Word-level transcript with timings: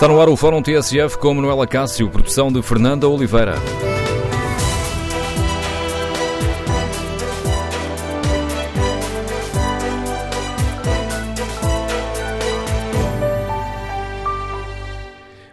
Está 0.00 0.08
no 0.08 0.18
ar 0.18 0.30
o 0.30 0.34
Fórum 0.34 0.62
TSF 0.62 1.18
com 1.18 1.34
Manuela 1.34 1.66
Cássio, 1.66 2.08
produção 2.08 2.50
de 2.50 2.62
Fernanda 2.62 3.06
Oliveira. 3.06 3.56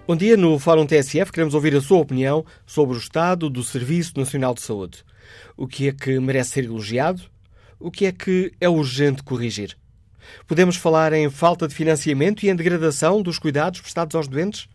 Bom 0.08 0.16
dia, 0.16 0.38
no 0.38 0.58
Fórum 0.58 0.86
TSF 0.86 1.30
queremos 1.30 1.54
ouvir 1.54 1.76
a 1.76 1.82
sua 1.82 1.98
opinião 1.98 2.46
sobre 2.66 2.96
o 2.96 3.00
estado 3.00 3.50
do 3.50 3.62
Serviço 3.62 4.14
Nacional 4.16 4.54
de 4.54 4.62
Saúde. 4.62 5.04
O 5.58 5.68
que 5.68 5.90
é 5.90 5.92
que 5.92 6.18
merece 6.22 6.52
ser 6.52 6.64
elogiado? 6.64 7.22
O 7.78 7.92
que 7.92 8.06
é 8.06 8.14
que 8.14 8.54
é 8.62 8.70
urgente 8.70 9.24
corrigir? 9.24 9.76
Podemos 10.46 10.76
falar 10.76 11.14
em 11.14 11.30
falta 11.30 11.68
de 11.68 11.76
financiamento 11.76 12.44
e 12.44 12.50
em 12.50 12.56
degradação 12.56 13.22
dos 13.22 13.40
cuidados 13.40 13.82
prestados 13.82 14.16
aos 14.16 14.28
doentes? 14.28 14.68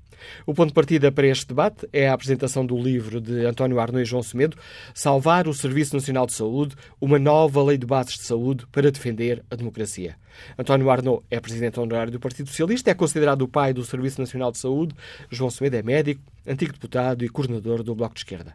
O 0.47 0.55
ponto 0.55 0.69
de 0.69 0.75
partida 0.75 1.11
para 1.13 1.27
este 1.27 1.47
debate 1.47 1.89
é 1.93 2.09
a 2.09 2.15
apresentação 2.15 2.65
do 2.65 2.77
livro 2.77 3.21
de 3.21 3.45
António 3.45 3.79
Arnoux 3.79 4.03
e 4.03 4.05
João 4.05 4.23
Semedo, 4.23 4.57
Salvar 4.95 5.49
o 5.49 5.55
Serviço 5.55 5.95
Nacional 5.95 6.27
de 6.27 6.35
Saúde, 6.35 6.75
uma 7.01 7.19
nova 7.19 7.63
lei 7.63 7.79
de 7.79 7.87
bases 7.87 8.15
de 8.15 8.23
saúde 8.23 8.67
para 8.73 8.91
defender 8.91 9.45
a 9.51 9.57
democracia. 9.57 10.17
António 10.59 10.91
Arnaud 10.91 11.23
é 11.31 11.41
presidente 11.41 11.79
honorário 11.79 12.13
do 12.13 12.21
Partido 12.21 12.49
Socialista, 12.49 12.91
é 12.91 12.95
considerado 12.95 13.43
o 13.43 13.49
pai 13.49 13.73
do 13.73 13.85
Serviço 13.85 14.21
Nacional 14.21 14.53
de 14.53 14.59
Saúde. 14.59 14.95
João 15.31 15.51
Semedo 15.51 15.77
é 15.77 15.83
médico, 15.83 16.23
antigo 16.47 16.73
deputado 16.73 17.25
e 17.25 17.29
coordenador 17.29 17.83
do 17.83 17.95
Bloco 17.95 18.15
de 18.15 18.21
Esquerda. 18.21 18.55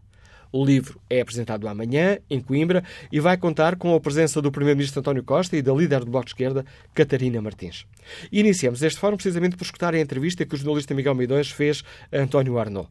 O 0.55 0.63
livro 0.63 1.01
é 1.09 1.19
apresentado 1.19 1.67
amanhã, 1.67 2.17
em 2.29 2.39
Coimbra, 2.39 2.81
e 3.11 3.19
vai 3.19 3.35
contar 3.35 3.75
com 3.75 3.93
a 3.93 3.99
presença 3.99 4.41
do 4.41 4.49
Primeiro-Ministro 4.49 5.01
António 5.01 5.21
Costa 5.21 5.57
e 5.57 5.61
da 5.61 5.73
líder 5.73 6.05
do 6.05 6.11
Bloco 6.11 6.27
de 6.27 6.31
Esquerda, 6.31 6.65
Catarina 6.93 7.41
Martins. 7.41 7.85
E 8.31 8.39
iniciamos 8.39 8.81
este 8.81 8.97
fórum 8.97 9.17
precisamente 9.17 9.57
por 9.57 9.65
escutar 9.65 9.93
a 9.93 9.99
entrevista 9.99 10.45
que 10.45 10.55
o 10.55 10.57
jornalista 10.57 10.93
Miguel 10.93 11.13
Midões 11.13 11.51
fez 11.51 11.83
a 12.09 12.19
António 12.19 12.57
Arnaud. 12.57 12.87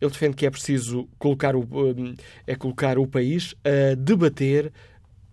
Ele 0.00 0.08
defende 0.08 0.36
que 0.36 0.46
é 0.46 0.50
preciso 0.50 1.08
colocar 1.18 1.56
o, 1.56 1.66
é 2.46 2.54
colocar 2.54 2.96
o 2.96 3.08
país 3.08 3.56
a 3.64 3.96
debater 3.96 4.72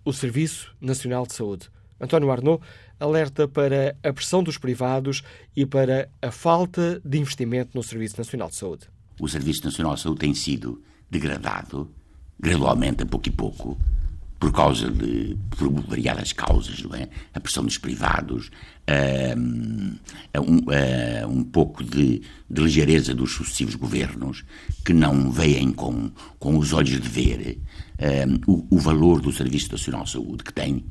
o 0.04 0.12
Serviço 0.12 0.76
Nacional 0.82 1.28
de 1.28 1.34
Saúde. 1.36 1.70
António 2.02 2.32
Arnaud 2.32 2.60
alerta 3.00 3.48
para 3.48 3.96
a 4.02 4.12
pressão 4.12 4.42
dos 4.42 4.58
privados 4.58 5.22
e 5.56 5.64
para 5.64 6.10
a 6.24 6.32
falta 6.32 7.00
de 7.06 7.20
investimento 7.20 7.78
no 7.78 7.84
Serviço 7.84 8.18
Nacional 8.18 8.50
de 8.50 8.56
Saúde. 8.56 8.88
O 9.20 9.28
Serviço 9.28 9.64
Nacional 9.64 9.94
de 9.94 10.02
Saúde 10.02 10.20
tem 10.22 10.34
sido 10.34 10.82
degradado, 11.10 11.90
gradualmente, 12.40 13.04
a 13.04 13.06
pouco 13.06 13.28
e 13.28 13.32
pouco, 13.32 13.78
por 14.40 14.52
causa 14.52 14.90
de 14.92 15.36
por 15.50 15.70
variadas 15.82 16.32
causas, 16.32 16.82
não 16.84 16.94
é? 16.96 17.10
A 17.34 17.40
pressão 17.40 17.64
dos 17.64 17.78
privados, 17.78 18.52
um, 19.36 19.96
um, 20.40 21.38
um 21.40 21.44
pouco 21.44 21.84
de, 21.84 22.22
de, 22.50 22.62
ligeireza 22.62 23.14
dos 23.14 23.34
sucessivos 23.34 23.76
governos 23.76 24.46
que 24.86 24.94
não 24.94 25.32
veem 25.32 25.72
com, 25.72 26.12
com 26.40 26.58
os 26.58 26.72
olhos 26.72 27.02
de 27.02 27.10
ver 27.10 27.60
um, 28.48 28.54
o, 28.54 28.68
o 28.76 28.80
valor 28.80 29.22
do 29.22 29.32
Serviço 29.32 29.72
Nacional 29.72 30.04
de 30.04 30.12
Saúde 30.12 30.44
que 30.44 30.54
tem 30.54 30.86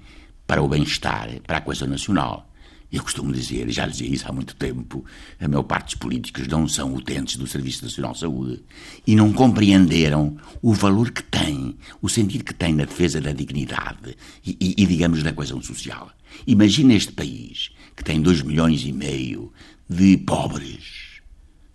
para 0.47 0.63
o 0.63 0.69
bem-estar, 0.69 1.29
para 1.47 1.59
a 1.59 1.61
coesão 1.61 1.89
nacional. 1.89 2.51
Eu 2.91 3.03
costumo 3.03 3.33
dizer, 3.33 3.69
já 3.71 3.87
dizia 3.87 4.09
isso 4.09 4.29
há 4.29 4.33
muito 4.33 4.55
tempo, 4.55 5.05
a 5.41 5.49
maior 5.49 5.65
parte 5.65 5.87
dos 5.87 5.95
políticos 5.97 6.47
não 6.47 6.69
são 6.69 6.95
utentes 6.95 7.37
do 7.37 7.47
Serviço 7.47 7.85
Nacional 7.85 8.13
de 8.13 8.21
Saúde 8.21 8.63
e 9.07 9.17
não 9.17 9.33
compreenderam 9.33 10.37
o 10.63 10.73
valor 10.73 11.11
que 11.11 11.23
tem, 11.23 11.77
o 12.01 12.09
sentido 12.09 12.45
que 12.45 12.55
tem 12.55 12.75
na 12.75 12.85
defesa 12.85 13.21
da 13.21 13.33
dignidade 13.33 14.17
e, 14.45 14.57
e, 14.61 14.83
e 14.83 14.87
digamos, 14.87 15.23
da 15.23 15.33
coesão 15.33 15.61
social. 15.61 16.11
Imagina 16.47 16.95
este 16.95 17.13
país 17.13 17.71
que 17.97 18.05
tem 18.05 18.21
dois 18.21 18.43
milhões 18.43 18.83
e 18.85 18.93
meio 18.93 19.53
de 19.89 20.17
pobres 20.19 21.06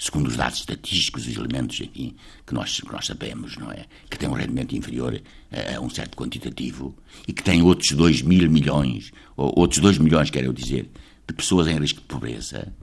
segundo 0.02 0.28
os 0.30 0.36
dados 0.36 0.58
estatísticos, 0.58 1.28
os 1.28 1.38
elementos 1.38 1.80
enfim, 1.80 2.16
que, 2.46 2.56
nós, 2.56 2.82
que 2.82 2.92
nós 2.92 3.06
sabemos, 3.06 3.56
não 3.58 3.72
é? 3.72 3.86
Que 4.10 4.18
tem 4.18 4.28
um 4.28 4.34
rendimento 4.34 4.76
inferior 4.76 5.22
a, 5.52 5.78
a 5.78 5.80
um 5.80 5.92
certo 5.92 6.18
quantitativo 6.18 6.98
e 7.28 7.32
que 7.32 7.44
tem 7.44 7.62
outros 7.62 7.92
2 7.92 8.24
mil 8.24 8.50
milhões, 8.50 9.12
ou 9.38 9.54
outros 9.56 9.80
2 9.80 10.00
milhões, 10.00 10.32
quero 10.32 10.52
dizer, 10.52 10.90
de 11.28 11.34
pessoas 11.36 11.68
em 11.68 11.78
risco 11.78 12.02
de 12.02 12.08
pobreza, 12.08 12.74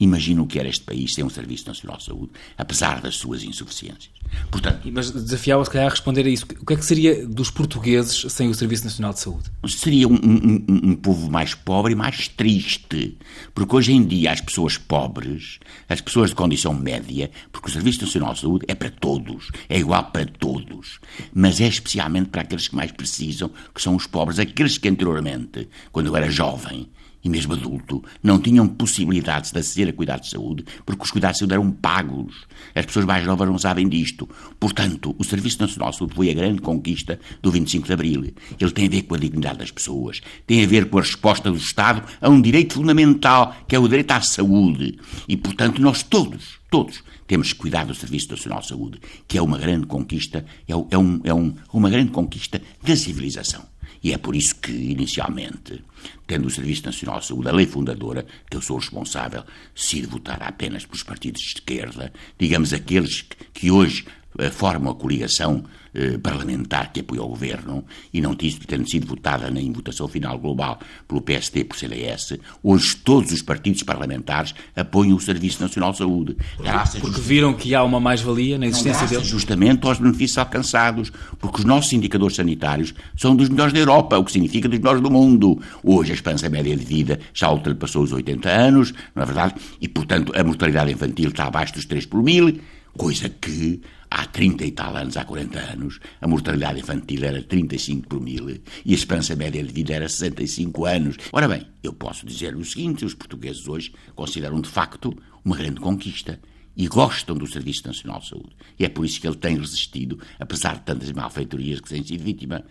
Imagina 0.00 0.42
o 0.42 0.46
que 0.46 0.58
era 0.58 0.68
este 0.68 0.82
país 0.82 1.14
sem 1.14 1.22
um 1.22 1.30
Serviço 1.30 1.66
Nacional 1.66 1.98
de 1.98 2.04
Saúde, 2.04 2.32
apesar 2.56 3.02
das 3.02 3.16
suas 3.16 3.44
insuficiências. 3.44 4.10
Portanto, 4.50 4.88
Mas 4.92 5.10
desafiava 5.10 5.64
se 5.64 5.70
calhar 5.70 5.86
a 5.86 5.90
responder 5.90 6.24
a 6.24 6.28
isso. 6.28 6.46
O 6.60 6.64
que 6.64 6.72
é 6.72 6.76
que 6.76 6.84
seria 6.84 7.26
dos 7.26 7.50
portugueses 7.50 8.32
sem 8.32 8.48
o 8.48 8.54
Serviço 8.54 8.84
Nacional 8.84 9.12
de 9.12 9.20
Saúde? 9.20 9.50
Seria 9.68 10.08
um, 10.08 10.14
um, 10.14 10.64
um 10.68 10.96
povo 10.96 11.30
mais 11.30 11.54
pobre 11.54 11.92
e 11.92 11.96
mais 11.96 12.28
triste. 12.28 13.18
Porque 13.54 13.76
hoje 13.76 13.92
em 13.92 14.04
dia 14.04 14.32
as 14.32 14.40
pessoas 14.40 14.78
pobres, 14.78 15.58
as 15.88 16.00
pessoas 16.00 16.30
de 16.30 16.36
condição 16.36 16.72
média, 16.72 17.30
porque 17.52 17.68
o 17.68 17.72
Serviço 17.72 18.02
Nacional 18.02 18.34
de 18.34 18.40
Saúde 18.40 18.64
é 18.68 18.74
para 18.74 18.90
todos, 18.90 19.50
é 19.68 19.78
igual 19.78 20.04
para 20.04 20.26
todos, 20.26 20.98
mas 21.34 21.60
é 21.60 21.68
especialmente 21.68 22.30
para 22.30 22.42
aqueles 22.42 22.68
que 22.68 22.76
mais 22.76 22.92
precisam, 22.92 23.50
que 23.74 23.82
são 23.82 23.94
os 23.94 24.06
pobres, 24.06 24.38
aqueles 24.38 24.78
que 24.78 24.88
anteriormente, 24.88 25.68
quando 25.92 26.06
eu 26.06 26.16
era 26.16 26.30
jovem, 26.30 26.88
e 27.22 27.28
mesmo 27.28 27.52
adulto, 27.52 28.02
não 28.22 28.38
tinham 28.38 28.66
possibilidade 28.66 29.52
de 29.52 29.58
aceder 29.58 29.88
a 29.88 29.92
cuidados 29.92 30.26
de 30.26 30.32
saúde, 30.32 30.64
porque 30.86 31.02
os 31.02 31.10
cuidados 31.10 31.36
de 31.36 31.40
saúde 31.40 31.54
eram 31.54 31.70
pagos. 31.70 32.46
As 32.74 32.86
pessoas 32.86 33.04
mais 33.04 33.26
novas 33.26 33.48
não 33.48 33.58
sabem 33.58 33.88
disto. 33.88 34.28
Portanto, 34.58 35.14
o 35.18 35.24
Serviço 35.24 35.60
Nacional 35.60 35.90
de 35.90 35.98
Saúde 35.98 36.14
foi 36.14 36.30
a 36.30 36.34
grande 36.34 36.60
conquista 36.60 37.20
do 37.42 37.50
25 37.50 37.86
de 37.86 37.92
Abril. 37.92 38.34
Ele 38.58 38.70
tem 38.70 38.86
a 38.86 38.90
ver 38.90 39.02
com 39.02 39.14
a 39.14 39.18
dignidade 39.18 39.58
das 39.58 39.70
pessoas, 39.70 40.20
tem 40.46 40.64
a 40.64 40.66
ver 40.66 40.88
com 40.88 40.98
a 40.98 41.02
resposta 41.02 41.50
do 41.50 41.56
Estado 41.56 42.02
a 42.20 42.28
um 42.28 42.40
direito 42.40 42.74
fundamental, 42.74 43.54
que 43.68 43.76
é 43.76 43.78
o 43.78 43.88
direito 43.88 44.10
à 44.12 44.20
saúde. 44.20 44.98
E, 45.28 45.36
portanto, 45.36 45.80
nós 45.80 46.02
todos, 46.02 46.58
todos, 46.70 47.02
temos 47.26 47.52
que 47.52 47.58
cuidar 47.60 47.84
do 47.84 47.94
Serviço 47.94 48.30
Nacional 48.30 48.60
de 48.60 48.68
Saúde, 48.68 49.00
que 49.28 49.38
é 49.38 49.42
uma 49.42 49.58
grande 49.58 49.86
conquista, 49.86 50.44
é, 50.66 50.74
um, 50.96 51.20
é 51.22 51.32
um, 51.32 51.54
uma 51.72 51.88
grande 51.88 52.10
conquista 52.10 52.60
da 52.82 52.96
civilização. 52.96 53.62
E 54.02 54.12
é 54.12 54.18
por 54.18 54.34
isso 54.34 54.56
que, 54.56 54.72
inicialmente, 54.72 55.84
tendo 56.26 56.46
o 56.46 56.50
Serviço 56.50 56.86
Nacional 56.86 57.20
de 57.20 57.26
Saúde, 57.26 57.48
a 57.48 57.52
lei 57.52 57.66
fundadora, 57.66 58.26
que 58.50 58.56
eu 58.56 58.62
sou 58.62 58.78
responsável, 58.78 59.44
se 59.74 60.02
votar 60.02 60.42
apenas 60.42 60.86
pelos 60.86 61.02
partidos 61.02 61.42
de 61.42 61.48
esquerda, 61.48 62.12
digamos 62.38 62.72
aqueles 62.72 63.26
que 63.52 63.70
hoje 63.70 64.06
eh, 64.38 64.50
formam 64.50 64.92
a 64.92 64.94
coligação 64.94 65.64
eh, 65.94 66.18
parlamentar 66.18 66.92
que 66.92 67.00
apoia 67.00 67.22
o 67.22 67.28
governo 67.28 67.84
e 68.12 68.20
não 68.20 68.34
tendo 68.34 68.88
sido 68.88 69.06
votada 69.06 69.50
nem 69.50 69.66
em 69.66 69.72
votação 69.72 70.06
final 70.08 70.38
global 70.38 70.78
pelo 71.06 71.20
PSD 71.20 71.60
e 71.60 71.64
por 71.64 71.76
CDS, 71.76 72.38
hoje 72.62 72.96
todos 72.96 73.32
os 73.32 73.42
partidos 73.42 73.82
parlamentares 73.82 74.54
apoiam 74.74 75.16
o 75.16 75.20
Serviço 75.20 75.62
Nacional 75.62 75.92
de 75.92 75.98
Saúde. 75.98 76.36
Graças 76.58 77.00
porque 77.00 77.20
viram 77.20 77.52
que 77.54 77.74
há 77.74 77.82
uma 77.82 78.00
mais-valia 78.00 78.58
na 78.58 78.66
existência 78.66 79.06
dele? 79.06 79.24
justamente 79.24 79.86
aos 79.86 79.98
benefícios 79.98 80.38
alcançados, 80.38 81.12
porque 81.38 81.58
os 81.58 81.64
nossos 81.64 81.92
indicadores 81.92 82.36
sanitários 82.36 82.94
são 83.16 83.34
dos 83.34 83.48
melhores 83.48 83.72
da 83.72 83.80
Europa, 83.80 84.18
o 84.18 84.24
que 84.24 84.32
significa 84.32 84.68
dos 84.68 84.78
melhores 84.78 85.02
do 85.02 85.10
mundo. 85.10 85.60
Hoje 85.82 86.12
a 86.12 86.14
esperança 86.14 86.48
média 86.48 86.76
de 86.76 86.84
vida 86.84 87.20
já 87.34 87.50
ultrapassou 87.50 88.02
os 88.02 88.12
80 88.12 88.48
anos, 88.48 88.92
não 89.14 89.22
é 89.22 89.26
verdade? 89.26 89.54
E, 89.80 89.88
portanto, 89.88 90.32
a 90.36 90.44
mortalidade 90.44 90.92
infantil 90.92 91.30
está 91.30 91.44
abaixo 91.44 91.74
dos 91.74 91.84
3 91.84 92.06
por 92.06 92.22
mil, 92.22 92.60
Coisa 92.96 93.28
que 93.28 93.80
há 94.10 94.26
30 94.26 94.64
e 94.64 94.72
tal 94.72 94.96
anos, 94.96 95.16
há 95.16 95.24
40 95.24 95.58
anos, 95.58 96.00
a 96.20 96.26
mortalidade 96.26 96.80
infantil 96.80 97.24
era 97.24 97.42
35 97.42 98.08
por 98.08 98.20
mil 98.20 98.50
e 98.50 98.92
a 98.92 98.94
esperança 98.94 99.36
média 99.36 99.62
de 99.62 99.72
vida 99.72 99.94
era 99.94 100.08
65 100.08 100.84
anos. 100.84 101.16
Ora 101.32 101.46
bem, 101.46 101.66
eu 101.82 101.92
posso 101.92 102.26
dizer 102.26 102.56
o 102.56 102.64
seguinte: 102.64 103.04
os 103.04 103.14
portugueses 103.14 103.66
hoje 103.68 103.92
consideram 104.14 104.60
de 104.60 104.68
facto 104.68 105.16
uma 105.44 105.56
grande 105.56 105.80
conquista 105.80 106.40
e 106.76 106.88
gostam 106.88 107.36
do 107.36 107.46
Serviço 107.46 107.86
Nacional 107.86 108.20
de 108.20 108.28
Saúde. 108.28 108.56
E 108.78 108.84
é 108.84 108.88
por 108.88 109.04
isso 109.04 109.20
que 109.20 109.26
ele 109.26 109.36
tem 109.36 109.56
resistido, 109.56 110.18
apesar 110.38 110.76
de 110.76 110.82
tantas 110.82 111.10
malfeitorias 111.12 111.80
que 111.80 111.88
tem 111.88 112.02
sido 112.02 112.22
vítima, 112.22 112.64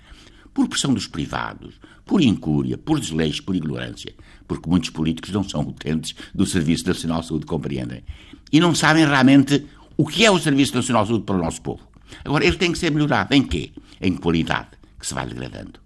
por 0.53 0.67
pressão 0.67 0.93
dos 0.93 1.07
privados, 1.07 1.75
por 2.05 2.21
incúria, 2.21 2.77
por 2.77 2.99
desleixo, 2.99 3.43
por 3.43 3.55
ignorância, 3.55 4.13
porque 4.47 4.69
muitos 4.69 4.89
políticos 4.89 5.31
não 5.31 5.47
são 5.47 5.61
utentes 5.61 6.15
do 6.33 6.45
Serviço 6.45 6.87
Nacional 6.87 7.21
de 7.21 7.27
Saúde, 7.27 7.45
compreendem? 7.45 8.03
E 8.51 8.59
não 8.59 8.73
sabem 8.73 9.05
realmente 9.05 9.65
o 9.99 10.07
que 10.07 10.23
é 10.23 10.31
o 10.31 10.39
Serviço 10.39 10.73
Nacional 10.73 11.03
de 11.03 11.09
Saúde 11.09 11.25
para 11.25 11.35
o 11.35 11.43
nosso 11.43 11.61
povo. 11.61 11.85
Agora, 12.23 12.45
ele 12.45 12.55
tem 12.55 12.71
que 12.71 12.77
ser 12.77 12.89
melhorado. 12.89 13.35
Em 13.35 13.43
quê? 13.43 13.73
Em 13.99 14.15
qualidade, 14.15 14.69
que 14.97 15.05
se 15.05 15.13
vai 15.13 15.27
degradando. 15.27 15.77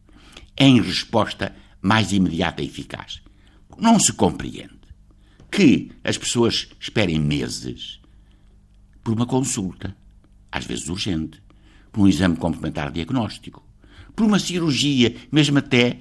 Em 0.56 0.80
resposta 0.80 1.56
mais 1.82 2.12
imediata 2.12 2.62
e 2.62 2.68
eficaz. 2.68 3.24
Não 3.76 4.00
se 4.00 4.14
compreende 4.14 4.78
que 5.50 5.92
as 6.04 6.16
pessoas 6.16 6.70
esperem 6.80 7.20
meses 7.20 8.00
por 9.04 9.16
uma 9.16 9.26
consulta, 9.26 9.98
às 10.52 10.64
vezes 10.64 10.90
urgente, 10.90 11.42
por 11.92 12.02
um 12.02 12.08
exame 12.08 12.38
complementar 12.38 12.92
diagnóstico, 12.92 13.68
por 14.16 14.28
uma 14.28 14.38
cirurgia, 14.38 15.16
mesmo 15.32 15.58
até 15.58 15.98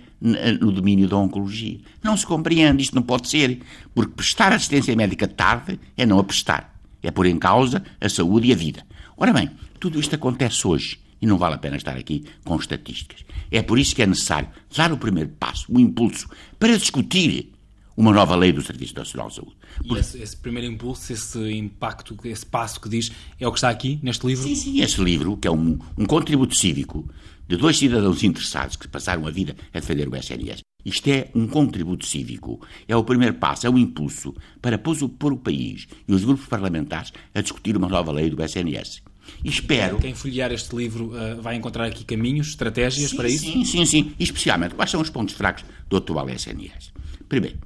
no 0.61 0.71
domínio 0.71 1.09
da 1.09 1.17
oncologia. 1.17 1.81
Não 2.03 2.15
se 2.15 2.27
compreende, 2.27 2.83
isto 2.83 2.95
não 2.95 3.03
pode 3.03 3.31
ser, 3.31 3.63
porque 3.95 4.13
prestar 4.13 4.53
assistência 4.53 4.95
médica 4.95 5.27
tarde 5.27 5.81
é 5.97 6.05
não 6.05 6.19
a 6.19 6.25
prestar, 6.25 6.72
é 7.03 7.11
pôr 7.11 7.27
em 7.27 7.39
causa 7.39 7.83
a 8.01 8.09
saúde 8.09 8.49
e 8.49 8.53
a 8.53 8.57
vida. 8.57 8.85
Ora 9.17 9.33
bem, 9.33 9.51
tudo 9.79 9.99
isto 9.99 10.15
acontece 10.15 10.67
hoje 10.67 10.99
e 11.21 11.27
não 11.27 11.39
vale 11.39 11.55
a 11.55 11.59
pena 11.59 11.77
estar 11.77 11.97
aqui 11.97 12.25
com 12.45 12.57
estatísticas. 12.57 13.25
É 13.51 13.63
por 13.63 13.79
isso 13.79 13.95
que 13.95 14.03
é 14.03 14.07
necessário 14.07 14.49
dar 14.77 14.93
o 14.93 14.99
primeiro 14.99 15.31
passo, 15.31 15.73
o 15.73 15.79
impulso, 15.79 16.29
para 16.59 16.77
discutir 16.77 17.53
uma 17.97 18.13
nova 18.13 18.35
lei 18.35 18.53
do 18.53 18.63
Serviço 18.63 18.95
Nacional 18.97 19.29
de 19.29 19.37
Saúde. 19.37 19.57
E 19.85 19.95
esse, 19.97 20.19
esse, 20.19 20.37
primeiro 20.37 20.73
impulso, 20.73 21.13
esse 21.13 21.39
impacto, 21.53 22.17
esse 22.25 22.45
passo 22.45 22.81
que 22.81 22.89
diz, 22.89 23.13
é 23.39 23.47
o 23.47 23.53
que 23.53 23.59
está 23.59 23.69
aqui 23.69 24.01
neste 24.03 24.27
livro? 24.27 24.45
Sim, 24.45 24.55
sim, 24.55 24.81
este 24.81 25.03
livro, 25.03 25.37
que 25.37 25.47
é 25.47 25.51
um, 25.51 25.79
um 25.97 26.07
contributo 26.07 26.57
cívico 26.57 27.09
de 27.47 27.57
dois 27.57 27.77
cidadãos 27.77 28.23
interessados 28.23 28.77
que 28.77 28.89
passaram 28.89 29.27
a 29.27 29.31
vida 29.31 29.55
a 29.73 29.81
defender 29.81 30.09
o 30.09 30.17
SNS. 30.17 30.63
Isto 30.85 31.09
é 31.09 31.29
um 31.35 31.47
contributo 31.47 32.07
cívico, 32.07 32.61
é 32.89 32.97
o 32.97 33.05
primeiro 33.05 33.35
passo, 33.35 33.67
é 33.67 33.71
o 33.71 33.79
impulso 33.79 34.35
para 34.61 34.79
pôr 34.79 35.33
o 35.33 35.37
país 35.37 35.87
e 36.07 36.13
os 36.13 36.25
grupos 36.25 36.47
parlamentares 36.47 37.13
a 37.35 37.41
discutir 37.41 37.77
uma 37.77 37.89
nova 37.89 38.11
lei 38.11 38.31
do 38.31 38.43
SNS. 38.43 39.03
E 39.45 39.49
espero. 39.49 39.99
Quem 39.99 40.15
folhear 40.15 40.53
este 40.53 40.75
livro 40.75 41.13
uh, 41.13 41.41
vai 41.41 41.55
encontrar 41.55 41.87
aqui 41.87 42.05
caminhos, 42.05 42.49
estratégias 42.49 43.11
sim, 43.11 43.17
para 43.17 43.29
isso? 43.29 43.45
Sim, 43.45 43.65
sim, 43.65 43.87
sim. 43.87 44.13
E 44.19 44.25
especialmente, 44.25 44.75
quais 44.75 44.91
são 44.91 45.01
os 45.01 45.11
pontos 45.11 45.35
fracos 45.35 45.65
do 45.89 45.97
atual 45.97 46.29
SNS? 46.29 46.93
Primeiro, 47.29 47.59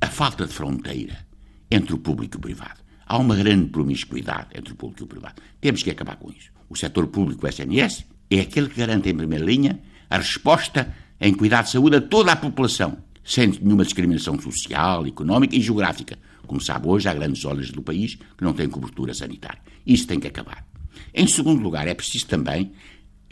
a 0.00 0.08
falta 0.08 0.46
de 0.46 0.52
fronteira 0.52 1.24
entre 1.70 1.94
o 1.94 1.98
público 1.98 2.36
e 2.36 2.38
o 2.38 2.40
privado. 2.40 2.80
Há 3.06 3.18
uma 3.18 3.36
grande 3.36 3.70
promiscuidade 3.70 4.48
entre 4.54 4.72
o 4.72 4.76
público 4.76 5.02
e 5.02 5.04
o 5.04 5.06
privado. 5.06 5.42
Temos 5.60 5.82
que 5.82 5.90
acabar 5.90 6.16
com 6.16 6.30
isso. 6.30 6.50
O 6.68 6.76
setor 6.76 7.06
público, 7.08 7.46
o 7.46 7.48
SNS, 7.48 8.04
é 8.30 8.40
aquele 8.40 8.68
que 8.68 8.80
garante 8.80 9.08
em 9.08 9.14
primeira 9.14 9.44
linha 9.44 9.80
a 10.08 10.18
resposta 10.18 10.94
em 11.24 11.32
cuidar 11.32 11.62
de 11.62 11.70
saúde 11.70 11.96
a 11.96 12.00
toda 12.02 12.32
a 12.32 12.36
população, 12.36 12.98
sem 13.24 13.48
nenhuma 13.48 13.82
discriminação 13.82 14.38
social, 14.38 15.06
económica 15.06 15.56
e 15.56 15.60
geográfica. 15.62 16.18
Como 16.46 16.60
sabe, 16.60 16.86
hoje 16.86 17.08
há 17.08 17.14
grandes 17.14 17.40
zonas 17.40 17.70
do 17.70 17.80
país 17.80 18.16
que 18.36 18.44
não 18.44 18.52
têm 18.52 18.68
cobertura 18.68 19.14
sanitária. 19.14 19.58
Isso 19.86 20.06
tem 20.06 20.20
que 20.20 20.28
acabar. 20.28 20.66
Em 21.14 21.26
segundo 21.26 21.62
lugar, 21.62 21.88
é 21.88 21.94
preciso 21.94 22.26
também 22.26 22.72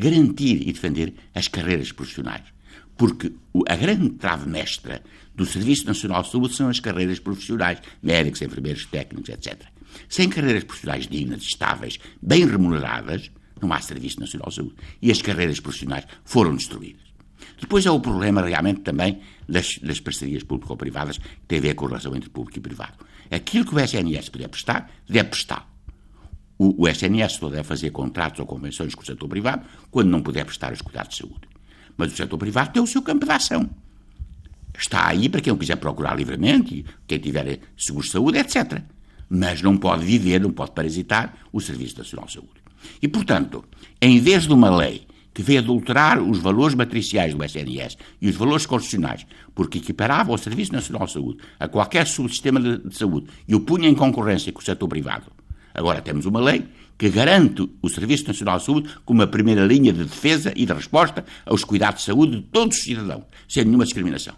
garantir 0.00 0.66
e 0.66 0.72
defender 0.72 1.12
as 1.34 1.48
carreiras 1.48 1.92
profissionais. 1.92 2.44
Porque 2.96 3.30
a 3.68 3.76
grande 3.76 4.08
trave 4.08 4.48
mestra 4.48 5.02
do 5.34 5.44
Serviço 5.44 5.84
Nacional 5.84 6.22
de 6.22 6.30
Saúde 6.30 6.56
são 6.56 6.70
as 6.70 6.80
carreiras 6.80 7.18
profissionais, 7.18 7.78
médicos, 8.02 8.40
enfermeiros, 8.40 8.86
técnicos, 8.86 9.28
etc. 9.28 9.66
Sem 10.08 10.30
carreiras 10.30 10.64
profissionais 10.64 11.06
dignas, 11.06 11.42
estáveis, 11.42 11.98
bem 12.22 12.46
remuneradas, 12.46 13.30
não 13.60 13.70
há 13.70 13.82
Serviço 13.82 14.18
Nacional 14.18 14.48
de 14.48 14.54
Saúde. 14.54 14.76
E 15.02 15.10
as 15.10 15.20
carreiras 15.20 15.60
profissionais 15.60 16.06
foram 16.24 16.56
destruídas. 16.56 17.01
Depois 17.62 17.86
há 17.86 17.92
o 17.92 18.00
problema 18.00 18.42
realmente 18.42 18.80
também 18.80 19.20
das, 19.48 19.78
das 19.78 20.00
parcerias 20.00 20.42
público-privadas, 20.42 21.16
que 21.16 21.46
tem 21.46 21.58
a 21.60 21.62
ver 21.62 21.74
com 21.74 21.86
a 21.86 21.90
relação 21.90 22.14
entre 22.16 22.28
público 22.28 22.58
e 22.58 22.60
privado. 22.60 22.94
Aquilo 23.30 23.64
que 23.64 23.72
o 23.72 23.78
SNS 23.78 24.30
puder 24.30 24.48
prestar, 24.48 24.90
deve 25.08 25.28
prestar. 25.28 25.72
O, 26.58 26.82
o 26.82 26.88
SNS 26.88 27.34
só 27.34 27.48
deve 27.48 27.62
fazer 27.62 27.90
contratos 27.90 28.40
ou 28.40 28.46
convenções 28.46 28.96
com 28.96 29.02
o 29.02 29.06
setor 29.06 29.28
privado 29.28 29.64
quando 29.92 30.08
não 30.08 30.20
puder 30.20 30.44
prestar 30.44 30.72
os 30.72 30.82
cuidados 30.82 31.14
de 31.14 31.22
saúde. 31.22 31.48
Mas 31.96 32.12
o 32.12 32.16
setor 32.16 32.36
privado 32.36 32.72
tem 32.72 32.82
o 32.82 32.86
seu 32.86 33.00
campo 33.00 33.24
de 33.24 33.30
ação. 33.30 33.70
Está 34.76 35.06
aí 35.06 35.28
para 35.28 35.40
quem 35.40 35.52
o 35.52 35.56
quiser 35.56 35.76
procurar 35.76 36.16
livremente, 36.16 36.84
quem 37.06 37.20
tiver 37.20 37.60
seguro 37.78 38.04
de 38.04 38.10
saúde, 38.10 38.38
etc. 38.38 38.82
Mas 39.28 39.62
não 39.62 39.78
pode 39.78 40.04
viver, 40.04 40.40
não 40.40 40.50
pode 40.50 40.72
parasitar 40.72 41.38
o 41.52 41.60
Serviço 41.60 41.96
Nacional 41.98 42.26
de 42.26 42.32
Saúde. 42.32 42.60
E, 43.00 43.06
portanto, 43.06 43.64
em 44.00 44.18
vez 44.18 44.48
de 44.48 44.52
uma 44.52 44.74
lei 44.74 45.06
que 45.34 45.42
veio 45.42 45.60
adulterar 45.60 46.22
os 46.22 46.38
valores 46.38 46.74
matriciais 46.74 47.34
do 47.34 47.44
SNS 47.44 47.96
e 48.20 48.28
os 48.28 48.36
valores 48.36 48.66
constitucionais, 48.66 49.26
porque 49.54 49.78
equiparava 49.78 50.32
o 50.32 50.38
Serviço 50.38 50.72
Nacional 50.72 51.06
de 51.06 51.12
Saúde 51.12 51.38
a 51.58 51.68
qualquer 51.68 52.06
subsistema 52.06 52.60
de 52.60 52.96
saúde 52.96 53.28
e 53.46 53.54
o 53.54 53.60
punha 53.60 53.88
em 53.88 53.94
concorrência 53.94 54.52
com 54.52 54.60
o 54.60 54.64
setor 54.64 54.88
privado. 54.88 55.26
Agora 55.74 56.02
temos 56.02 56.26
uma 56.26 56.40
lei 56.40 56.64
que 56.98 57.08
garante 57.08 57.68
o 57.80 57.88
Serviço 57.88 58.26
Nacional 58.26 58.58
de 58.58 58.64
Saúde 58.64 58.94
como 59.04 59.22
a 59.22 59.26
primeira 59.26 59.64
linha 59.64 59.92
de 59.92 60.04
defesa 60.04 60.52
e 60.54 60.66
de 60.66 60.72
resposta 60.72 61.24
aos 61.46 61.64
cuidados 61.64 62.00
de 62.00 62.06
saúde 62.06 62.36
de 62.36 62.42
todos 62.42 62.76
os 62.76 62.82
cidadãos, 62.84 63.24
sem 63.48 63.64
nenhuma 63.64 63.84
discriminação. 63.84 64.34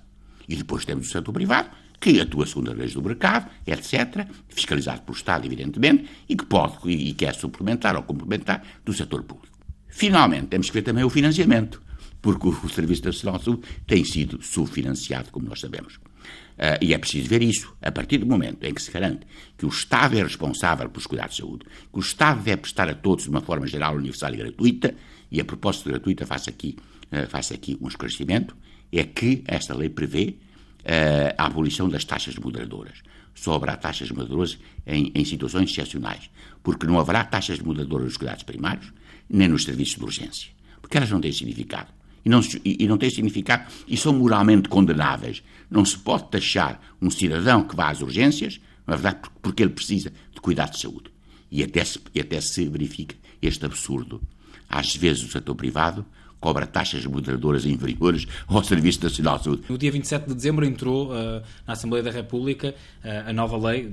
E 0.49 0.57
depois 0.57 0.85
temos 0.85 1.09
o 1.09 1.11
setor 1.11 1.33
privado, 1.33 1.71
que 2.01 2.21
atua 2.21 2.47
segundo 2.47 2.71
as 2.71 2.77
leis 2.77 2.93
do 2.93 3.03
mercado, 3.03 3.51
etc., 3.67 4.27
fiscalizado 4.49 5.03
pelo 5.03 5.17
Estado, 5.17 5.47
evidentemente, 5.47 6.05
e 6.29 6.37
que 6.37 6.45
pode 6.45 6.89
e 6.89 7.13
quer 7.15 7.35
suplementar 7.35 7.97
ou 7.97 8.03
complementar 8.03 8.63
do 8.85 8.93
setor 8.93 9.23
público. 9.23 9.54
Finalmente, 9.97 10.49
temos 10.49 10.67
que 10.67 10.75
ver 10.75 10.83
também 10.83 11.05
o 11.05 11.09
financiamento, 11.09 11.81
porque 12.21 12.49
o 12.49 12.69
Serviço 12.69 13.05
Nacional 13.05 13.39
de 13.39 13.45
Saúde 13.45 13.63
tem 13.87 14.05
sido 14.05 14.43
subfinanciado, 14.43 15.31
como 15.31 15.49
nós 15.49 15.61
sabemos. 15.61 15.95
Uh, 15.95 16.83
e 16.83 16.93
é 16.93 16.99
preciso 16.99 17.29
ver 17.29 17.43
isso. 17.45 17.73
A 17.81 17.93
partir 17.93 18.19
do 18.19 18.27
momento 18.27 18.65
em 18.65 18.75
que 18.75 18.83
se 18.83 18.91
garante 18.91 19.25
que 19.57 19.65
o 19.65 19.69
Estado 19.69 20.19
é 20.19 20.23
responsável 20.25 20.91
pelos 20.91 21.07
cuidados 21.07 21.37
de 21.37 21.43
saúde, 21.43 21.65
que 21.65 21.97
o 21.97 22.01
Estado 22.01 22.43
deve 22.43 22.63
prestar 22.63 22.89
a 22.89 22.95
todos 22.95 23.23
de 23.23 23.31
uma 23.31 23.41
forma 23.41 23.69
geral, 23.69 23.95
universal 23.95 24.35
e 24.35 24.39
gratuita, 24.39 24.97
e 25.31 25.41
a 25.41 25.45
propósito 25.45 25.89
gratuita, 25.89 26.27
faço 26.27 26.51
aqui, 26.51 26.77
uh, 27.13 27.55
aqui 27.55 27.79
um 27.81 27.87
esclarecimento, 27.87 28.57
é 28.91 29.05
que 29.05 29.45
esta 29.47 29.77
lei 29.77 29.91
prevê 29.91 30.35
uh, 30.81 31.35
a 31.39 31.47
abolição 31.47 31.89
das 31.89 32.05
taxas 32.05 32.35
moderadoras. 32.35 32.99
Só 33.33 33.61
taxas 33.77 34.11
moderadoras 34.11 34.59
em, 34.85 35.13
em, 35.15 35.25
situações 35.25 35.71
excepcionais, 35.71 36.29
porque 36.65 36.85
não 36.85 36.99
haverá 36.99 37.23
taxas 37.25 37.61
moderadoras 37.61 38.07
nos 38.07 38.17
cuidados 38.17 38.43
primários, 38.43 38.93
nem 39.29 39.49
nos 39.49 39.65
serviços 39.65 39.97
de 39.97 40.05
urgência, 40.05 40.51
porque 40.81 40.97
elas 40.97 41.11
não 41.11 41.21
têm 41.21 41.33
significado. 41.33 41.89
E 42.25 42.29
não, 42.29 42.41
e, 42.65 42.89
não 42.89 42.97
têm 42.97 43.11
significado 43.11 43.71
e 43.87 43.97
são 43.97 44.13
moralmente 44.15 44.69
condenáveis. 44.69 45.43
Não 45.71 45.85
se 45.85 45.99
pode 45.99 46.31
taxar 46.31 46.81
um 47.01 47.11
cidadão 47.11 47.63
que 47.63 47.77
vá 47.77 47.91
às 47.91 48.01
urgências, 48.01 48.61
na 48.87 48.97
verdade, 48.97 49.29
porque 49.43 49.63
ele 49.63 49.73
precisa 49.73 50.11
de 50.33 50.41
cuidado 50.41 50.73
de 50.73 50.81
saúde. 50.81 51.11
E 51.51 51.63
até 51.63 51.85
se, 51.85 52.01
e 52.15 52.21
até 52.21 52.41
se 52.41 52.67
verifica 52.67 53.15
este 53.43 53.67
absurdo. 53.67 54.23
Às 54.69 54.97
vezes 54.97 55.23
o 55.23 55.31
setor 55.31 55.55
privado 55.55 56.05
cobra 56.41 56.67
taxas 56.67 57.05
moderadoras 57.07 57.65
inferiores 57.65 58.27
ao 58.47 58.63
Serviço 58.63 59.03
Nacional 59.03 59.39
de 59.39 59.45
Saúde. 59.45 59.63
No 59.69 59.79
dia 59.79 59.91
27 59.91 60.29
de 60.29 60.35
dezembro 60.35 60.65
entrou 60.65 61.11
uh, 61.11 61.43
na 61.67 61.73
Assembleia 61.73 62.03
da 62.03 62.11
República 62.11 62.75
uh, 63.03 63.31
a 63.31 63.33
nova 63.33 63.57
lei 63.57 63.91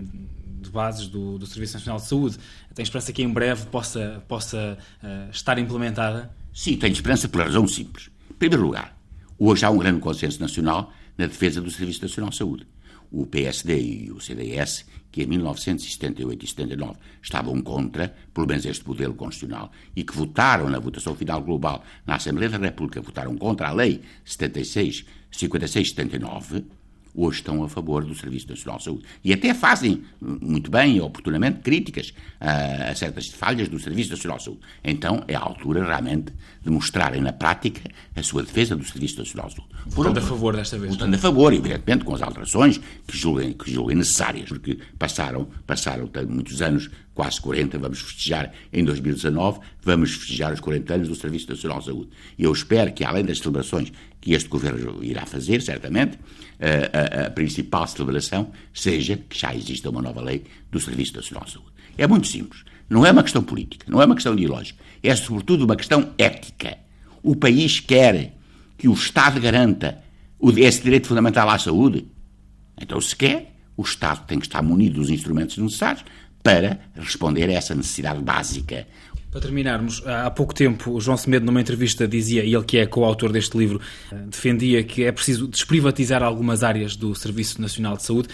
de 0.62 0.70
bases 0.70 1.08
do, 1.08 1.38
do, 1.38 1.46
Serviço 1.46 1.74
Nacional 1.74 2.00
de 2.00 2.08
Saúde. 2.08 2.38
Tem 2.74 2.84
esperança 2.84 3.12
que 3.12 3.22
em 3.22 3.30
breve 3.30 3.66
possa, 3.66 4.24
possa 4.28 4.78
uh, 5.04 5.32
estar 5.32 5.58
implementada? 5.58 6.32
Sim, 6.54 6.78
tenho 6.78 6.94
esperança 6.94 7.28
por 7.28 7.42
razão 7.42 7.68
simples. 7.68 8.10
Em 8.30 8.34
primeiro 8.34 8.64
lugar, 8.64 8.98
hoje 9.38 9.66
há 9.66 9.70
um 9.70 9.78
grande 9.78 10.00
consenso 10.00 10.40
nacional 10.40 10.94
na 11.18 11.26
defesa 11.26 11.60
do 11.60 11.72
Serviço 11.72 12.02
Nacional 12.02 12.30
de 12.30 12.38
Saúde 12.38 12.68
o 13.12 13.26
PSD 13.26 13.78
e 13.78 14.12
o 14.12 14.22
CDS, 14.22 14.86
que 15.12 15.24
em 15.24 15.26
1978 15.28 16.46
e 16.46 16.48
79 16.48 16.98
estavam 17.22 17.62
contra, 17.62 18.16
pelo 18.34 18.48
menos 18.48 18.66
este 18.66 18.88
modelo 18.88 19.14
constitucional, 19.14 19.70
e 19.94 20.04
que 20.04 20.16
votaram 20.16 20.70
na 20.70 20.80
votação 20.80 21.14
final 21.14 21.42
global 21.42 21.84
na 22.06 22.16
Assembleia 22.16 22.50
da 22.50 22.58
República, 22.58 23.02
votaram 23.02 23.36
contra 23.38 23.68
a 23.68 23.74
Lei 23.74 24.02
76, 24.24 25.06
56-79, 25.34 26.64
hoje 27.16 27.40
estão 27.40 27.64
a 27.64 27.70
favor 27.70 28.04
do 28.04 28.16
Serviço 28.16 28.50
Nacional 28.50 28.78
de 28.78 28.84
Saúde. 28.84 29.04
E 29.24 29.34
até 29.34 29.54
fazem, 29.54 30.04
muito 30.22 30.72
bem 30.72 30.98
e 30.98 31.02
oportunamente, 31.02 31.60
críticas 31.60 32.14
a, 32.40 32.92
a, 32.92 32.96
certas 32.96 33.28
falhas 33.28 33.70
do 33.70 33.80
Serviço 33.80 34.12
Nacional 34.12 34.38
de 34.38 34.44
Saúde. 34.44 34.62
Então 34.84 35.24
é 35.28 35.36
a 35.36 35.40
altura, 35.40 35.86
realmente, 35.86 36.34
de 36.64 36.70
mostrarem 36.70 37.22
na 37.22 37.34
prática 37.34 37.82
a 38.16 38.24
sua 38.24 38.44
defesa 38.44 38.76
do 38.76 38.84
Serviço 38.84 39.20
Nacional 39.20 39.50
de 39.50 39.56
Saúde. 39.56 39.72
Votando 39.88 40.20
a 40.20 40.22
favor 40.22 40.56
desta 40.56 40.78
vez. 40.78 40.92
Votando 40.92 41.16
a 41.16 41.20
favor, 41.20 41.54
evidentemente, 41.54 42.06
com 42.06 42.14
as 42.14 42.22
alterações 42.22 42.80
que 43.08 43.18
julguem, 43.18 43.54
que 43.54 43.72
julguem 43.72 43.98
necessárias, 43.98 44.50
porque 44.50 44.80
passaram, 44.98 45.48
passaram 45.66 46.10
muitos 46.28 46.62
anos, 46.62 46.90
quase 47.14 47.42
40, 47.42 47.78
vamos 47.78 48.02
festejar 48.02 48.54
em 48.72 48.84
2019, 48.84 49.60
vamos 49.84 50.14
festejar 50.14 50.54
os 50.54 50.60
40 50.60 50.94
anos 50.94 51.08
do 51.08 51.16
Serviço 51.16 51.50
Nacional 51.50 51.80
de 51.80 51.86
Saúde. 51.86 52.10
E 52.38 52.44
eu 52.44 52.52
espero 52.52 52.94
que, 52.94 53.04
além 53.04 53.26
das 53.26 53.40
celebrações 53.40 53.92
que 54.22 54.34
este 54.34 54.48
governo 54.48 55.04
irá 55.04 55.26
fazer, 55.26 55.62
certamente, 55.62 56.18
a, 56.60 57.24
a, 57.24 57.28
a, 57.28 57.30
principal 57.32 57.88
celebração 57.88 58.52
seja 58.72 59.18
que 59.18 59.38
já 59.38 59.54
exista 59.54 59.90
uma 59.90 60.02
nova 60.02 60.22
lei 60.22 60.44
do 60.72 60.80
Serviço 60.80 61.16
Nacional 61.16 61.46
de 61.46 61.54
Saúde. 61.54 61.72
É 61.98 62.06
muito 62.06 62.28
simples. 62.28 62.64
Não 62.88 63.06
é 63.06 63.12
uma 63.12 63.24
questão 63.24 63.42
política, 63.42 63.86
não 63.90 64.02
é 64.02 64.06
uma 64.06 64.16
questão 64.16 64.34
ideológica, 64.34 64.80
é 65.02 65.16
sobretudo 65.16 65.66
uma 65.66 65.76
questão 65.76 66.14
ética. 66.18 66.78
O 67.24 67.36
país 67.36 67.80
quer 67.80 68.38
que 68.78 68.88
o 68.88 68.94
Estado 68.94 69.40
garanta 69.40 70.04
esse 70.58 70.84
direito 70.84 71.08
fundamental 71.08 71.50
à 71.50 71.58
saúde. 71.58 72.06
Então, 72.80 73.00
se 73.00 73.16
quer, 73.16 73.56
o 73.78 73.82
Estado 73.82 74.26
tem 74.28 74.40
que 74.40 74.46
estar 74.46 74.62
munido 74.62 75.00
dos 75.00 75.10
instrumentos 75.10 75.58
necessários 75.58 76.04
para 76.44 76.80
responder 76.96 77.50
a 77.50 77.54
essa 77.54 77.76
necessidade 77.76 78.22
básica. 78.22 78.88
Para 79.32 79.40
terminarmos, 79.40 80.06
há 80.06 80.30
pouco 80.30 80.54
tempo 80.54 80.92
o 80.92 81.00
João 81.00 81.16
Semedo, 81.16 81.46
numa 81.46 81.62
entrevista, 81.62 82.06
dizia, 82.06 82.44
e 82.44 82.54
ele 82.54 82.66
que 82.66 82.78
é 82.78 82.86
coautor 82.86 83.32
deste 83.32 83.58
livro, 83.58 83.80
eh, 84.12 84.16
defendia 84.28 84.84
que 84.84 85.06
é 85.06 85.12
preciso 85.12 85.48
desprivatizar 85.48 86.22
algumas 86.22 86.64
áreas 86.64 86.98
do 86.98 87.16
Serviço 87.16 87.62
Nacional 87.62 87.96
de 87.96 88.04
Saúde. 88.04 88.28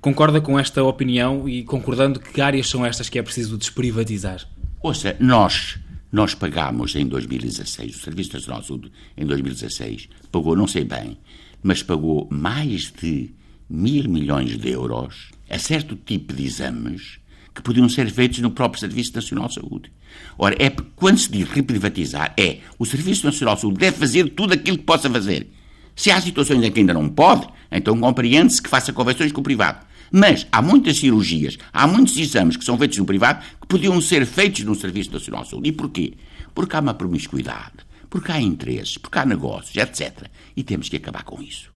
Concorda 0.00 0.40
com 0.40 0.58
esta 0.58 0.82
opinião 0.82 1.46
e 1.46 1.62
concordando 1.62 2.18
que 2.18 2.40
áreas 2.40 2.70
são 2.70 2.86
estas 2.86 3.10
que 3.10 3.18
é 3.18 3.22
preciso 3.22 3.58
desprivatizar? 3.58 4.48
Ouça, 4.82 5.14
nós, 5.20 5.78
nós 6.10 6.34
pagámos 6.34 6.96
em 6.96 7.06
2016, 7.06 7.96
o 7.96 7.98
Serviço 7.98 8.32
Nacional 8.32 8.62
de 8.62 8.66
Saúde, 8.66 8.92
em 9.18 9.26
2016, 9.26 10.08
pagou, 10.32 10.56
não 10.56 10.66
sei 10.66 10.84
bem, 10.84 11.18
mas 11.62 11.82
pagou 11.82 12.26
mais 12.30 12.90
de 12.90 13.30
mil 13.68 14.08
milhões 14.08 14.56
de 14.56 14.70
euros 14.70 15.32
a 15.50 15.58
certo 15.58 15.96
tipo 15.96 16.32
de 16.32 16.46
exames 16.46 17.19
que 17.54 17.62
podiam 17.62 17.88
ser 17.88 18.10
feitos 18.10 18.38
no 18.38 18.50
próprio 18.50 18.80
Serviço 18.80 19.14
Nacional 19.14 19.48
de 19.48 19.54
Saúde. 19.54 19.92
Ora, 20.38 20.56
é 20.58 20.70
quando 20.96 21.18
se 21.18 21.30
diz 21.30 21.48
reprivatizar, 21.48 22.32
é 22.36 22.58
o 22.78 22.86
Serviço 22.86 23.26
Nacional 23.26 23.54
de 23.54 23.62
Saúde 23.62 23.78
deve 23.78 23.96
fazer 23.96 24.28
tudo 24.30 24.54
aquilo 24.54 24.78
que 24.78 24.84
possa 24.84 25.10
fazer. 25.10 25.48
Se 25.94 26.10
há 26.10 26.20
situações 26.20 26.62
em 26.64 26.70
que 26.70 26.80
ainda 26.80 26.94
não 26.94 27.08
pode, 27.08 27.46
então 27.70 27.98
compreende-se 27.98 28.62
que 28.62 28.68
faça 28.68 28.92
convenções 28.92 29.32
com 29.32 29.40
o 29.40 29.44
privado. 29.44 29.86
Mas 30.12 30.46
há 30.50 30.60
muitas 30.60 30.98
cirurgias, 30.98 31.56
há 31.72 31.86
muitos 31.86 32.16
exames 32.16 32.56
que 32.56 32.64
são 32.64 32.76
feitos 32.76 32.98
no 32.98 33.04
privado 33.04 33.44
que 33.60 33.66
podiam 33.66 34.00
ser 34.00 34.26
feitos 34.26 34.64
no 34.64 34.74
Serviço 34.74 35.12
Nacional 35.12 35.42
de 35.42 35.50
Saúde. 35.50 35.68
E 35.68 35.72
porquê? 35.72 36.14
Porque 36.54 36.74
há 36.74 36.80
uma 36.80 36.94
promiscuidade, 36.94 37.84
porque 38.08 38.32
há 38.32 38.40
interesses, 38.40 38.98
porque 38.98 39.18
há 39.18 39.24
negócios, 39.24 39.76
etc. 39.76 40.26
E 40.56 40.64
temos 40.64 40.88
que 40.88 40.96
acabar 40.96 41.22
com 41.22 41.40
isso. 41.40 41.70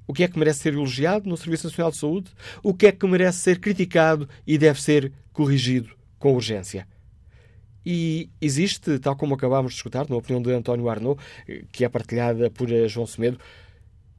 O 0.06 0.14
que 0.14 0.24
é 0.24 0.28
que 0.28 0.38
merece 0.40 0.60
ser 0.60 0.74
elogiado 0.74 1.30
no 1.30 1.38
Serviço 1.38 1.68
Nacional 1.68 1.92
de 1.92 1.98
Saúde? 1.98 2.30
O 2.62 2.74
que 2.74 2.88
é 2.88 2.92
que 2.92 3.06
merece 3.06 3.38
ser 3.40 3.58
criticado 3.60 4.28
e 4.46 4.58
deve 4.58 4.82
ser 4.82 5.14
corrigido 5.34 5.90
com 6.18 6.34
urgência? 6.34 6.88
E 7.86 8.30
existe, 8.40 8.98
tal 9.00 9.16
como 9.16 9.36
acabámos 9.36 9.74
de 9.74 9.78
escutar, 9.78 10.10
na 10.10 10.16
opinião 10.16 10.42
de 10.42 10.52
António 10.52 10.88
Arnaud, 10.88 11.22
que 11.72 11.84
é 11.84 11.90
partilhada 11.90 12.50
por 12.50 12.72
eh, 12.72 12.88
João 12.88 13.06
Semedo, 13.06 13.38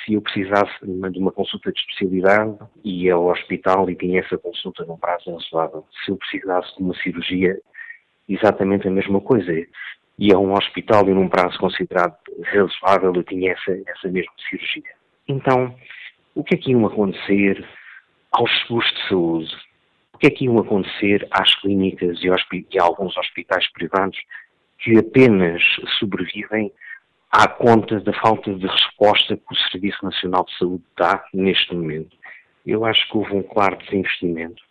Se 0.06 0.13
eu 0.13 0.22
precisasse 0.22 0.74
de 0.82 1.20
uma, 1.20 1.32
consulta 1.34 1.74
de 1.74 1.80
especialidade, 1.82 2.58
ia 2.86 3.16
ao 3.16 3.28
hospital 3.28 3.90
e 3.90 3.98
tinha 3.98 4.22
essa 4.22 4.38
consulta 4.38 4.86
num 4.86 4.98
prazo 4.98 5.30
razoável. 5.30 5.86
Se 6.06 6.12
eu 6.12 6.16
precisasse 6.16 6.74
de 6.78 6.84
uma 6.84 6.96
cirurgia, 6.96 7.60
exatamente 8.27 8.88
a 8.88 8.92
mesma 8.92 9.20
coisa. 9.22 9.51
e 10.20 10.32
a 10.32 10.38
um 10.38 10.53
hospital 10.53 11.10
e 11.10 11.13
num 11.13 11.27
prazo 11.27 11.58
considerado 11.58 12.15
razoável 12.44 13.13
eu 13.15 13.24
tinha 13.24 13.51
essa, 13.51 13.72
essa 13.88 14.08
mesma 14.10 14.32
cirurgia. 14.48 14.94
Então, 15.27 15.75
o 16.36 16.44
que 16.44 16.56
é 16.56 16.58
que 16.58 16.72
ia 16.72 16.86
acontecer 16.86 17.65
aos 18.32 18.51
seguros 18.62 18.89
de 18.92 19.08
saúde? 19.08 19.56
O 20.13 20.18
que 20.18 20.27
é 20.27 20.30
que 20.30 20.46
ia 20.46 20.60
acontecer 20.60 21.27
às 21.32 21.53
clínicas 21.62 22.20
e, 22.22 22.27
e 22.72 22.80
a 22.80 22.84
alguns 22.84 23.18
hospitais 23.18 23.72
privados 23.72 24.18
que 24.80 24.98
apenas 24.98 25.62
sobrevivem 26.00 26.72
à 27.32 27.48
conta 27.48 28.00
da 28.00 28.13
falta 28.13 28.53
de 28.53 28.68
resposta 28.68 29.36
que 29.36 29.44
o 29.51 29.72
Serviço 29.72 30.06
Nacional 30.06 30.46
de 30.46 30.58
Saúde 30.58 30.84
dá 30.96 31.24
neste 31.34 31.74
momento? 31.74 32.15
Eu 32.65 32.86
acho 32.86 33.10
que 33.10 33.18
houve 33.18 33.34
um 33.34 33.44
claro 33.44 33.77
desinvestimento, 33.77 34.62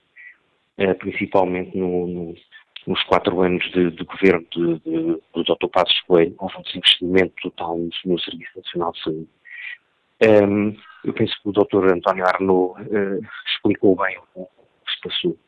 eh, 0.78 0.94
principalmente 0.94 1.76
no, 1.76 2.06
no 2.06 2.34
nos 2.86 3.02
quatro 3.04 3.40
anos 3.40 3.64
de, 3.72 3.90
de 3.90 4.04
governo 4.04 4.46
de, 4.50 4.78
de, 4.80 5.20
do 5.32 5.44
Dr. 5.44 5.68
Passos 5.72 6.00
Coelho, 6.02 6.34
houve 6.38 6.56
um 6.58 6.62
desinvestimento 6.62 7.34
total 7.42 7.78
no, 8.04 8.18
Serviço 8.18 8.50
Nacional 8.56 8.92
de 8.92 9.02
Saúde. 9.02 9.28
Um, 10.22 10.76
eu 11.04 11.12
penso 11.12 11.34
que 11.42 11.48
o 11.48 11.52
Dr. 11.52 11.92
António 11.92 12.24
Arnaud 12.24 12.80
uh, 12.80 13.20
explicou 13.46 13.96
bem 13.96 14.18
o 14.34 14.44
que 14.44 14.92
se 14.92 15.00
passou. 15.02 15.38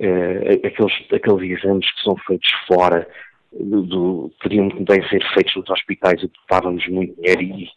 Uh, 0.00 0.66
aqueles, 0.66 1.12
aqueles 1.12 1.58
exames 1.58 1.90
que 1.90 2.02
são 2.02 2.16
feitos 2.18 2.50
fora 2.66 3.08
do, 3.52 3.82
do, 3.82 4.32
podiam 4.40 4.68
bem 4.68 5.06
ser 5.08 5.22
feitos 5.34 5.54
nos 5.56 5.70
hospitais 5.70 6.22
e 6.22 6.28
poupavam-nos 6.28 6.86
muito 6.88 7.14
dinheiro 7.14 7.42
e, 7.42 7.70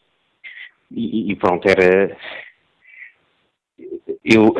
e, 0.91 1.31
e, 1.31 1.35
pronto, 1.35 1.67
era. 1.67 2.15
Eu 4.23 4.53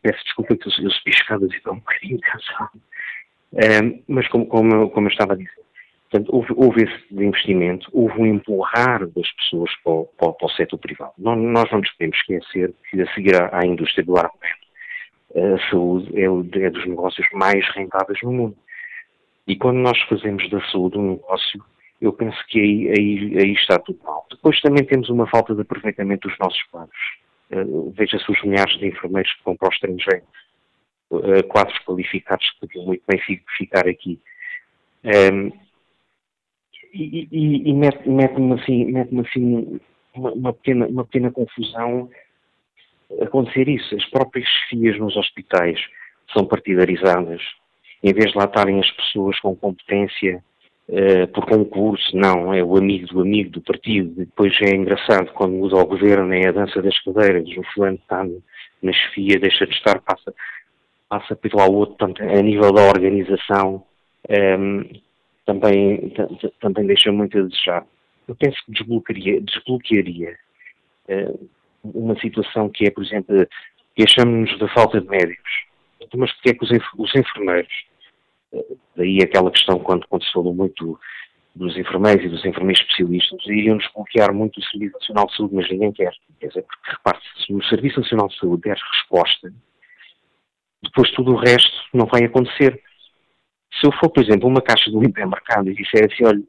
peço 0.00 0.24
desculpa 0.24 0.56
que 0.56 0.68
eu, 0.68 0.72
eu 0.84 0.90
subi 0.90 1.10
escadas 1.10 1.52
e 1.52 1.56
estou 1.56 1.74
um 1.74 1.78
bocadinho 1.78 2.18
cansado 2.20 2.80
mas 4.08 4.28
como, 4.28 4.46
como, 4.46 4.90
como, 4.90 5.06
eu 5.06 5.12
estava 5.12 5.34
a 5.34 5.36
dizer, 5.36 5.50
portanto, 6.10 6.34
houve, 6.34 6.52
houve, 6.56 6.84
esse 6.84 7.24
investimento, 7.24 7.88
houve 7.92 8.20
um 8.20 8.26
empurrar 8.26 9.06
das 9.06 9.30
pessoas 9.32 9.70
para 9.82 9.92
o, 9.92 10.04
para, 10.18 10.32
para 10.32 10.46
o 10.46 10.50
setor 10.50 10.78
privado. 10.78 11.12
Nós, 11.18 11.38
nós, 11.38 11.70
não 11.70 11.80
nos 11.80 11.90
podemos 11.92 12.16
esquecer 12.18 12.74
que 12.90 13.00
a 13.00 13.14
seguir 13.14 13.36
à, 13.36 13.60
à 13.60 13.66
indústria 13.66 14.04
do 14.04 14.16
armamento, 14.16 14.64
a 15.36 15.70
saúde 15.70 16.10
é, 16.18 16.24
é 16.64 16.70
dos 16.70 16.86
negócios 16.86 17.26
mais 17.32 17.66
rentáveis 17.74 18.18
no 18.22 18.32
mundo. 18.32 18.56
E 19.46 19.56
quando 19.56 19.78
nós 19.78 20.00
fazemos 20.02 20.48
da 20.50 20.60
saúde 20.70 20.96
um 20.96 21.12
negócio, 21.12 21.62
eu 22.00 22.12
penso 22.12 22.38
que 22.48 22.60
aí, 22.60 22.88
aí, 22.90 23.38
aí, 23.38 23.52
está 23.52 23.78
tudo 23.78 23.98
mal. 24.02 24.26
Depois 24.30 24.60
também 24.60 24.84
temos 24.84 25.08
uma 25.10 25.26
falta 25.26 25.54
de 25.54 25.60
aproveitamento 25.60 26.28
dos 26.28 26.38
nossos 26.38 26.62
quadros. 26.64 26.96
Uh, 27.50 27.92
Veja-se 27.96 28.30
os 28.30 28.42
milhares 28.42 28.76
de 28.78 28.86
enfermeiros 28.86 29.32
que 29.34 29.44
vão 29.44 29.56
para 29.56 29.68
o 29.68 29.72
estrangeiro 29.72 30.24
uh, 31.16 31.44
quadros 31.48 31.78
qualificados 31.84 32.48
que 32.50 32.60
podiam 32.60 32.86
muito 32.86 33.02
bem 33.06 33.20
ficar 33.56 33.88
aqui. 33.88 34.20
Um, 35.04 35.52
e, 36.92 37.28
e, 37.30 37.70
e 37.70 37.72
mete-me 37.74 38.54
assim, 38.54 38.84
mete 38.86 39.18
assim 39.20 39.80
uma, 40.14 40.32
uma, 40.32 40.52
pequena, 40.52 40.86
uma 40.86 41.04
pequena 41.04 41.30
confusão 41.30 42.08
acontecer 43.20 43.68
isso. 43.68 43.94
As 43.94 44.04
próprias 44.06 44.46
chefias 44.46 44.98
nos 44.98 45.16
hospitais 45.16 45.78
são 46.32 46.46
partidarizadas. 46.46 47.42
Em 48.02 48.12
vez 48.12 48.32
de 48.32 48.38
lá 48.38 48.44
estarem 48.44 48.78
as 48.80 48.90
pessoas 48.90 49.38
com 49.40 49.56
competência 49.56 50.42
uh, 50.88 51.26
por 51.28 51.46
concurso, 51.46 52.16
não, 52.16 52.52
é 52.52 52.62
o 52.62 52.76
amigo 52.76 53.06
do 53.06 53.20
amigo 53.20 53.50
do 53.50 53.60
partido. 53.60 54.14
Depois 54.16 54.54
é 54.60 54.74
engraçado, 54.74 55.32
quando 55.32 55.52
muda 55.52 55.76
o 55.76 55.86
governo, 55.86 56.32
é 56.32 56.48
a 56.48 56.52
dança 56.52 56.80
das 56.82 56.98
cadeiras, 57.00 57.48
o 57.56 57.62
fulano 57.72 57.96
está 57.96 58.24
na 58.82 58.92
chefia, 58.92 59.38
deixa 59.38 59.66
de 59.66 59.74
estar, 59.74 60.00
passa, 60.00 60.34
passa 61.14 61.36
pelo 61.36 61.60
ao 61.60 61.72
outro, 61.72 61.96
portanto, 61.96 62.22
a 62.22 62.42
nível 62.42 62.72
da 62.72 62.88
organização, 62.88 63.84
um, 64.28 64.34
ehm, 64.34 65.00
também, 65.46 66.12
também 66.60 66.86
deixa 66.86 67.12
muito 67.12 67.38
a 67.38 67.42
desejar. 67.42 67.86
Eu 68.26 68.34
penso 68.34 68.56
que 68.64 68.72
desbloquearia, 68.72 69.40
desbloquearia 69.42 70.36
uh, 71.08 71.48
uma 71.84 72.18
situação 72.18 72.68
que 72.68 72.86
é, 72.86 72.90
por 72.90 73.04
exemplo, 73.04 73.46
queixamos-nos 73.94 74.58
da 74.58 74.68
falta 74.68 75.00
de 75.00 75.06
médicos. 75.06 75.52
Mas 76.16 76.32
porque 76.32 76.50
é 76.50 76.54
que 76.54 76.64
os, 76.64 76.70
os 76.98 77.14
enfermeiros, 77.14 77.72
uh, 78.52 78.78
daí 78.96 79.18
aquela 79.22 79.50
questão 79.50 79.78
quando, 79.78 80.06
quando 80.08 80.24
se 80.24 80.32
falou 80.32 80.54
muito 80.54 80.98
dos 81.54 81.76
enfermeiros 81.76 82.24
e 82.24 82.28
dos 82.28 82.44
enfermeiros 82.44 82.80
especialistas, 82.80 83.46
iriam 83.46 83.76
desbloquear 83.76 84.34
muito 84.34 84.58
o 84.58 84.64
Serviço 84.64 84.94
Nacional 84.94 85.26
de 85.26 85.36
Saúde, 85.36 85.54
mas 85.54 85.70
ninguém 85.70 85.92
quer. 85.92 86.12
Quer 86.40 86.48
dizer, 86.48 86.62
porque 86.62 86.90
repare 86.90 87.18
se 87.46 87.54
o 87.54 87.62
Serviço 87.64 88.00
Nacional 88.00 88.28
de 88.28 88.38
Saúde 88.38 88.62
der 88.62 88.76
resposta 88.76 89.52
depois 90.84 91.10
tudo 91.12 91.32
o 91.32 91.36
resto 91.36 91.72
não 91.92 92.06
vai 92.06 92.24
acontecer. 92.24 92.80
Se 93.80 93.86
eu 93.86 93.92
for, 93.92 94.08
por 94.08 94.22
exemplo, 94.22 94.48
uma 94.48 94.62
caixa 94.62 94.90
do 94.90 95.02
hipermercado 95.02 95.68
e 95.68 95.74
disser 95.74 96.08
assim, 96.10 96.24
olha, 96.24 96.40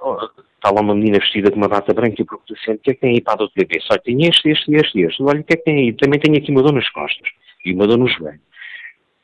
está 0.56 0.72
lá 0.72 0.82
uma 0.82 0.94
menina 0.94 1.20
vestida 1.20 1.50
com 1.50 1.58
uma 1.58 1.68
bata 1.68 1.94
branca 1.94 2.22
e 2.22 2.26
pergunta 2.26 2.54
assim, 2.54 2.74
o 2.74 2.80
que 2.80 2.92
é 2.92 2.94
que 2.94 3.00
tem 3.00 3.14
aí 3.14 3.22
para 3.22 3.34
a 3.34 3.38
dor 3.38 3.52
de 3.56 3.66
tem 4.04 4.28
este, 4.28 4.50
este 4.50 4.76
este, 4.76 5.02
este. 5.02 5.24
Olha, 5.24 5.42
o 5.42 5.44
que 5.44 5.54
é 5.54 5.58
que 5.58 5.64
tem 5.64 5.78
aí? 5.78 5.94
Também 5.94 6.20
tenho 6.20 6.38
aqui 6.38 6.52
uma 6.52 6.62
dor 6.62 6.74
nas 6.74 6.90
costas 6.90 7.28
e 7.66 7.74
uma 7.74 7.88
dor 7.88 7.98
no 7.98 8.08
joelho. 8.08 8.40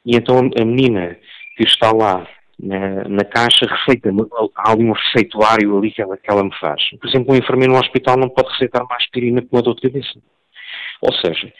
E 0.05 0.15
então 0.15 0.39
a 0.39 0.65
menina 0.65 1.17
que 1.55 1.63
está 1.63 1.91
lá 1.91 2.27
na, 2.59 3.07
na 3.07 3.23
caixa 3.23 3.65
receita 3.65 4.09
há 4.55 4.71
ali 4.71 4.83
um 4.83 4.93
receituário 4.93 5.77
ali 5.77 5.91
que 5.91 6.01
ela, 6.01 6.17
que 6.17 6.29
ela 6.29 6.43
me 6.43 6.53
faz. 6.59 6.89
Por 6.99 7.07
exemplo, 7.07 7.33
um 7.33 7.37
enfermeiro 7.37 7.73
no 7.73 7.79
hospital 7.79 8.17
não 8.17 8.29
pode 8.29 8.49
receitar 8.51 8.85
mais 8.87 9.03
aspirina 9.03 9.41
com 9.41 9.55
uma 9.55 9.61
dor 9.61 9.75
de 9.75 9.81
cabeça. 9.81 10.19
Ou 11.01 11.13
seja, 11.13 11.51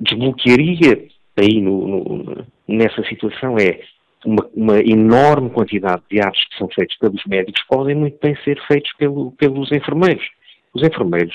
desbloquearia 0.00 1.08
aí 1.36 1.60
no, 1.60 1.86
no, 1.86 2.46
nessa 2.66 3.02
situação 3.04 3.56
é 3.58 3.80
uma, 4.24 4.48
uma, 4.54 4.80
enorme 4.80 5.50
quantidade 5.50 6.02
de 6.10 6.20
atos 6.20 6.44
que 6.50 6.58
são 6.58 6.68
feitos 6.74 6.96
pelos 6.96 7.22
médicos 7.26 7.62
podem 7.68 7.94
muito 7.94 8.18
bem 8.20 8.36
ser 8.42 8.60
feitos 8.66 8.92
pelo, 8.98 9.32
pelos 9.32 9.70
enfermeiros. 9.70 10.24
Os 10.74 10.82
enfermeiros, 10.82 11.34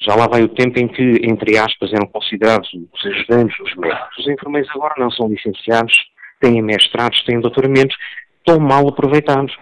já 0.00 0.14
lá 0.14 0.26
vai 0.26 0.42
o 0.42 0.48
tempo 0.48 0.78
em 0.78 0.88
que, 0.88 1.20
entre 1.22 1.56
aspas, 1.56 1.92
eram 1.92 2.06
considerados 2.06 2.68
os 2.72 3.06
ajudantes 3.06 3.56
dos 3.58 3.74
médicos. 3.76 4.18
Os 4.18 4.28
enfermeiros 4.28 4.70
agora 4.74 4.94
não 4.98 5.10
são 5.10 5.28
licenciados, 5.28 5.94
têm 6.40 6.60
mestrados, 6.60 7.22
têm 7.24 7.40
doutoramentos, 7.40 7.96
estão 8.38 8.58
mal 8.58 8.88
aproveitados. 8.88 9.56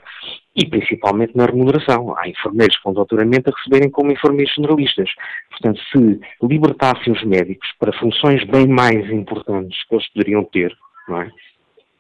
E 0.55 0.67
principalmente 0.67 1.37
na 1.37 1.47
remuneração. 1.47 2.15
Há 2.17 2.29
enfermeiros 2.29 2.77
com 2.79 2.93
doutoramento 2.93 3.51
a 3.51 3.53
receberem 3.57 3.91
como 3.91 4.13
enfermeiros 4.13 4.55
generalistas. 4.55 5.11
Portanto, 5.51 5.81
se 5.91 6.21
libertassem 6.43 7.13
os 7.13 7.25
médicos 7.25 7.69
para 7.79 7.93
funções 7.99 8.45
bem 8.45 8.67
mais 8.67 9.11
importantes 9.11 9.79
que 9.89 9.95
eles 9.95 10.09
poderiam 10.13 10.45
ter, 10.45 10.77
é? 11.11 11.31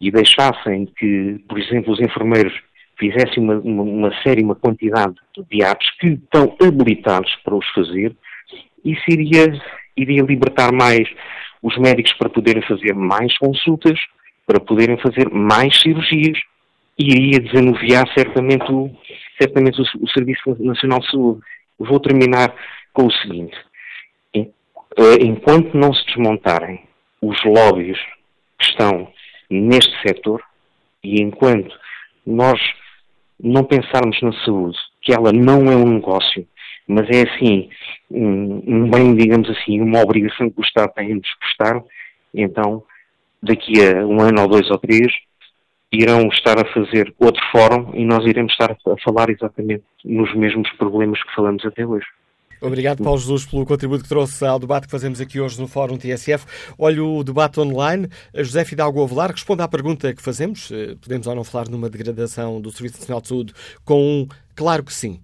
E 0.00 0.10
deixassem 0.10 0.86
que, 0.96 1.40
por 1.48 1.58
exemplo, 1.58 1.92
os 1.92 2.00
enfermeiros 2.00 2.52
fizessem 2.98 3.42
uma, 3.42 3.54
uma, 3.54 3.82
uma 3.82 4.22
série, 4.22 4.42
uma 4.42 4.54
quantidade 4.54 5.14
de 5.50 5.64
atos 5.64 5.88
que 5.98 6.08
estão 6.08 6.56
habilitados 6.60 7.34
para 7.44 7.54
os 7.54 7.66
fazer, 7.68 8.14
isso 8.84 9.02
iria, 9.08 9.52
iria 9.96 10.22
libertar 10.22 10.72
mais 10.72 11.08
os 11.62 11.76
médicos 11.78 12.12
para 12.14 12.28
poderem 12.28 12.62
fazer 12.62 12.94
mais 12.94 13.36
consultas, 13.38 13.98
para 14.46 14.60
poderem 14.60 14.98
fazer 14.98 15.30
mais 15.30 15.80
cirurgias 15.80 16.38
iria 16.98 17.40
desanuviar 17.40 18.06
certamente 18.14 18.70
o, 18.70 18.90
certamente 19.40 19.80
o, 19.80 19.84
o 20.04 20.08
Serviço 20.10 20.56
Nacional 20.60 21.00
de 21.00 21.10
Saúde. 21.10 21.40
Vou 21.78 22.00
terminar 22.00 22.54
com 22.92 23.06
o 23.06 23.12
seguinte. 23.12 23.56
Eh, 24.96 25.22
enquanto 25.22 25.74
não 25.76 25.92
se 25.94 26.04
desmontarem 26.06 26.82
os 27.20 27.42
lobbies 27.44 27.98
que 28.58 28.66
estão 28.66 29.08
neste 29.48 29.92
setor 30.06 30.42
e 31.02 31.22
enquanto 31.22 31.74
nós 32.26 32.60
não 33.40 33.64
pensarmos 33.64 34.20
na 34.22 34.32
saúde, 34.44 34.76
que 35.00 35.12
ela 35.12 35.32
não 35.32 35.70
é 35.70 35.76
um 35.76 35.94
negócio, 35.94 36.46
mas 36.86 37.08
é 37.10 37.22
assim, 37.22 37.68
um, 38.10 38.62
um 38.66 38.90
bem, 38.90 39.14
digamos 39.16 39.48
assim, 39.50 39.80
uma 39.80 40.02
obrigação 40.02 40.50
que 40.50 40.60
o 40.60 40.64
Estado 40.64 40.92
tem 40.94 41.18
de 41.18 41.28
prestar, 41.38 41.82
então 42.34 42.84
daqui 43.42 43.72
a 43.84 44.06
um 44.06 44.20
ano 44.20 44.42
ou 44.42 44.48
dois 44.48 44.70
ou 44.70 44.78
três 44.78 45.12
irão 45.92 46.28
estar 46.28 46.58
a 46.58 46.64
fazer 46.72 47.14
outro 47.18 47.42
fórum 47.52 47.92
e 47.94 48.04
nós 48.04 48.24
iremos 48.24 48.52
estar 48.52 48.72
a 48.72 48.96
falar 49.04 49.28
exatamente 49.30 49.84
nos 50.04 50.34
mesmos 50.34 50.70
problemas 50.72 51.22
que 51.22 51.34
falamos 51.34 51.64
até 51.64 51.86
hoje. 51.86 52.06
Obrigado, 52.62 53.02
Paulo 53.02 53.18
Jesus, 53.18 53.44
pelo 53.44 53.66
contributo 53.66 54.04
que 54.04 54.08
trouxe 54.08 54.46
ao 54.46 54.58
debate 54.58 54.86
que 54.86 54.90
fazemos 54.92 55.20
aqui 55.20 55.40
hoje 55.40 55.60
no 55.60 55.66
Fórum 55.66 55.98
TSF. 55.98 56.46
Olha 56.78 57.02
o 57.02 57.24
debate 57.24 57.58
online. 57.58 58.08
José 58.32 58.64
Fidalgo 58.64 59.02
Avelar 59.02 59.32
responde 59.32 59.62
à 59.62 59.68
pergunta 59.68 60.14
que 60.14 60.22
fazemos. 60.22 60.70
Eh, 60.70 60.94
podemos 61.00 61.26
ou 61.26 61.34
não 61.34 61.42
falar 61.42 61.68
numa 61.68 61.90
degradação 61.90 62.60
do 62.60 62.70
Serviço 62.70 63.00
Nacional 63.00 63.20
de 63.20 63.28
Saúde 63.28 63.52
com 63.84 64.00
um 64.00 64.28
claro 64.54 64.84
que 64.84 64.94
sim. 64.94 65.20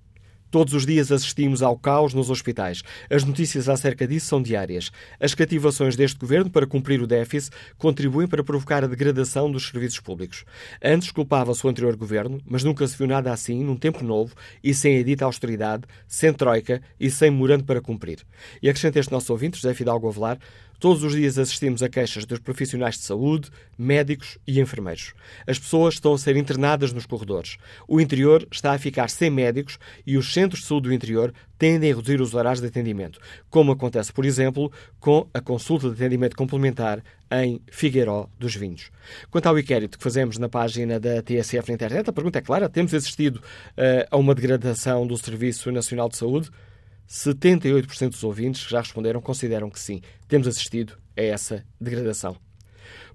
Todos 0.50 0.72
os 0.72 0.87
dias 0.87 1.12
assistimos 1.12 1.62
ao 1.62 1.78
caos 1.78 2.14
nos 2.14 2.30
hospitais. 2.30 2.82
As 3.11 3.22
notícias 3.22 3.68
acerca 3.68 4.06
disso 4.06 4.26
são 4.26 4.40
diárias. 4.40 4.90
As 5.20 5.34
cativações 5.34 5.94
deste 5.94 6.18
governo 6.18 6.50
para 6.50 6.66
cumprir 6.66 7.02
o 7.02 7.06
déficit 7.06 7.54
contribuem 7.76 8.26
para 8.26 8.42
provocar 8.42 8.82
a 8.82 8.87
degradação 8.87 9.50
dos 9.50 9.68
serviços 9.68 10.00
públicos. 10.00 10.44
Antes 10.82 11.11
culpava-se 11.11 11.66
o 11.66 11.68
anterior 11.68 11.94
governo, 11.96 12.40
mas 12.46 12.64
nunca 12.64 12.87
se 12.87 12.96
viu 12.96 13.06
nada 13.06 13.32
assim 13.32 13.62
num 13.62 13.76
tempo 13.76 14.02
novo 14.02 14.34
e 14.64 14.72
sem 14.72 14.98
a 14.98 15.02
dita 15.02 15.24
austeridade, 15.24 15.84
sem 16.06 16.32
troika 16.32 16.80
e 16.98 17.11
sem 17.11 17.30
morando 17.30 17.64
para 17.64 17.80
cumprir. 17.80 18.24
E 18.62 18.68
acrescenta 18.68 18.98
este 18.98 19.12
nosso 19.12 19.32
ouvinte, 19.32 19.61
José 19.61 19.74
Fidalgo 19.74 20.08
Avelar, 20.08 20.38
Todos 20.78 21.02
os 21.02 21.12
dias 21.12 21.36
assistimos 21.38 21.82
a 21.82 21.88
queixas 21.88 22.24
dos 22.24 22.38
profissionais 22.38 22.94
de 22.94 23.02
saúde, 23.02 23.50
médicos 23.76 24.38
e 24.46 24.60
enfermeiros. 24.60 25.12
As 25.44 25.58
pessoas 25.58 25.94
estão 25.94 26.14
a 26.14 26.18
ser 26.18 26.36
internadas 26.36 26.92
nos 26.92 27.04
corredores. 27.04 27.56
O 27.88 28.00
interior 28.00 28.46
está 28.48 28.72
a 28.72 28.78
ficar 28.78 29.10
sem 29.10 29.28
médicos 29.28 29.76
e 30.06 30.16
os 30.16 30.32
centros 30.32 30.60
de 30.60 30.68
saúde 30.68 30.88
do 30.88 30.94
interior 30.94 31.34
tendem 31.58 31.90
a 31.90 31.96
reduzir 31.96 32.20
os 32.20 32.32
horários 32.32 32.60
de 32.60 32.68
atendimento, 32.68 33.18
como 33.50 33.72
acontece, 33.72 34.12
por 34.12 34.24
exemplo, 34.24 34.70
com 35.00 35.28
a 35.34 35.40
consulta 35.40 35.88
de 35.88 35.94
atendimento 35.94 36.36
complementar 36.36 37.02
em 37.28 37.60
Figueiró 37.66 38.28
dos 38.38 38.54
Vinhos. 38.54 38.92
Quanto 39.32 39.46
ao 39.46 39.58
inquérito 39.58 39.98
que 39.98 40.04
fazemos 40.04 40.38
na 40.38 40.48
página 40.48 41.00
da 41.00 41.20
TSF 41.20 41.68
na 41.68 41.74
internet, 41.74 42.08
a 42.08 42.12
pergunta 42.12 42.38
é 42.38 42.42
clara: 42.42 42.68
temos 42.68 42.94
assistido 42.94 43.38
uh, 43.38 44.06
a 44.10 44.16
uma 44.16 44.32
degradação 44.32 45.04
do 45.04 45.18
Serviço 45.18 45.72
Nacional 45.72 46.08
de 46.08 46.16
Saúde? 46.16 46.50
78% 47.08 48.10
dos 48.10 48.22
ouvintes 48.22 48.64
que 48.64 48.70
já 48.70 48.80
responderam 48.80 49.20
consideram 49.20 49.70
que 49.70 49.80
sim, 49.80 50.00
temos 50.28 50.46
assistido 50.46 50.94
a 51.16 51.22
essa 51.22 51.64
degradação. 51.80 52.36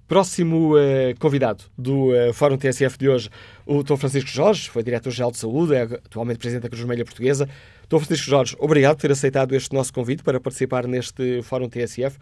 Próximo 0.06 0.76
uh, 0.76 1.18
convidado 1.18 1.64
do 1.78 2.10
uh, 2.10 2.32
Fórum 2.34 2.58
TSF 2.58 2.98
de 2.98 3.08
hoje, 3.08 3.30
o 3.64 3.82
Dr. 3.82 3.96
Francisco 3.96 4.28
Jorge, 4.28 4.68
foi 4.68 4.82
Diretor-Geral 4.82 5.30
de 5.30 5.38
Saúde, 5.38 5.74
é 5.74 5.82
atualmente 5.82 6.38
Presidente 6.38 6.64
da 6.64 6.68
Cruz 6.68 6.80
Vermelha 6.80 7.04
Portuguesa. 7.04 7.46
Dr. 7.88 7.96
Francisco 7.96 8.28
Jorge, 8.28 8.54
obrigado 8.58 8.96
por 8.96 9.02
ter 9.02 9.12
aceitado 9.12 9.54
este 9.54 9.74
nosso 9.74 9.94
convite 9.94 10.22
para 10.22 10.38
participar 10.38 10.86
neste 10.86 11.40
Fórum 11.42 11.70
TSF. 11.70 12.18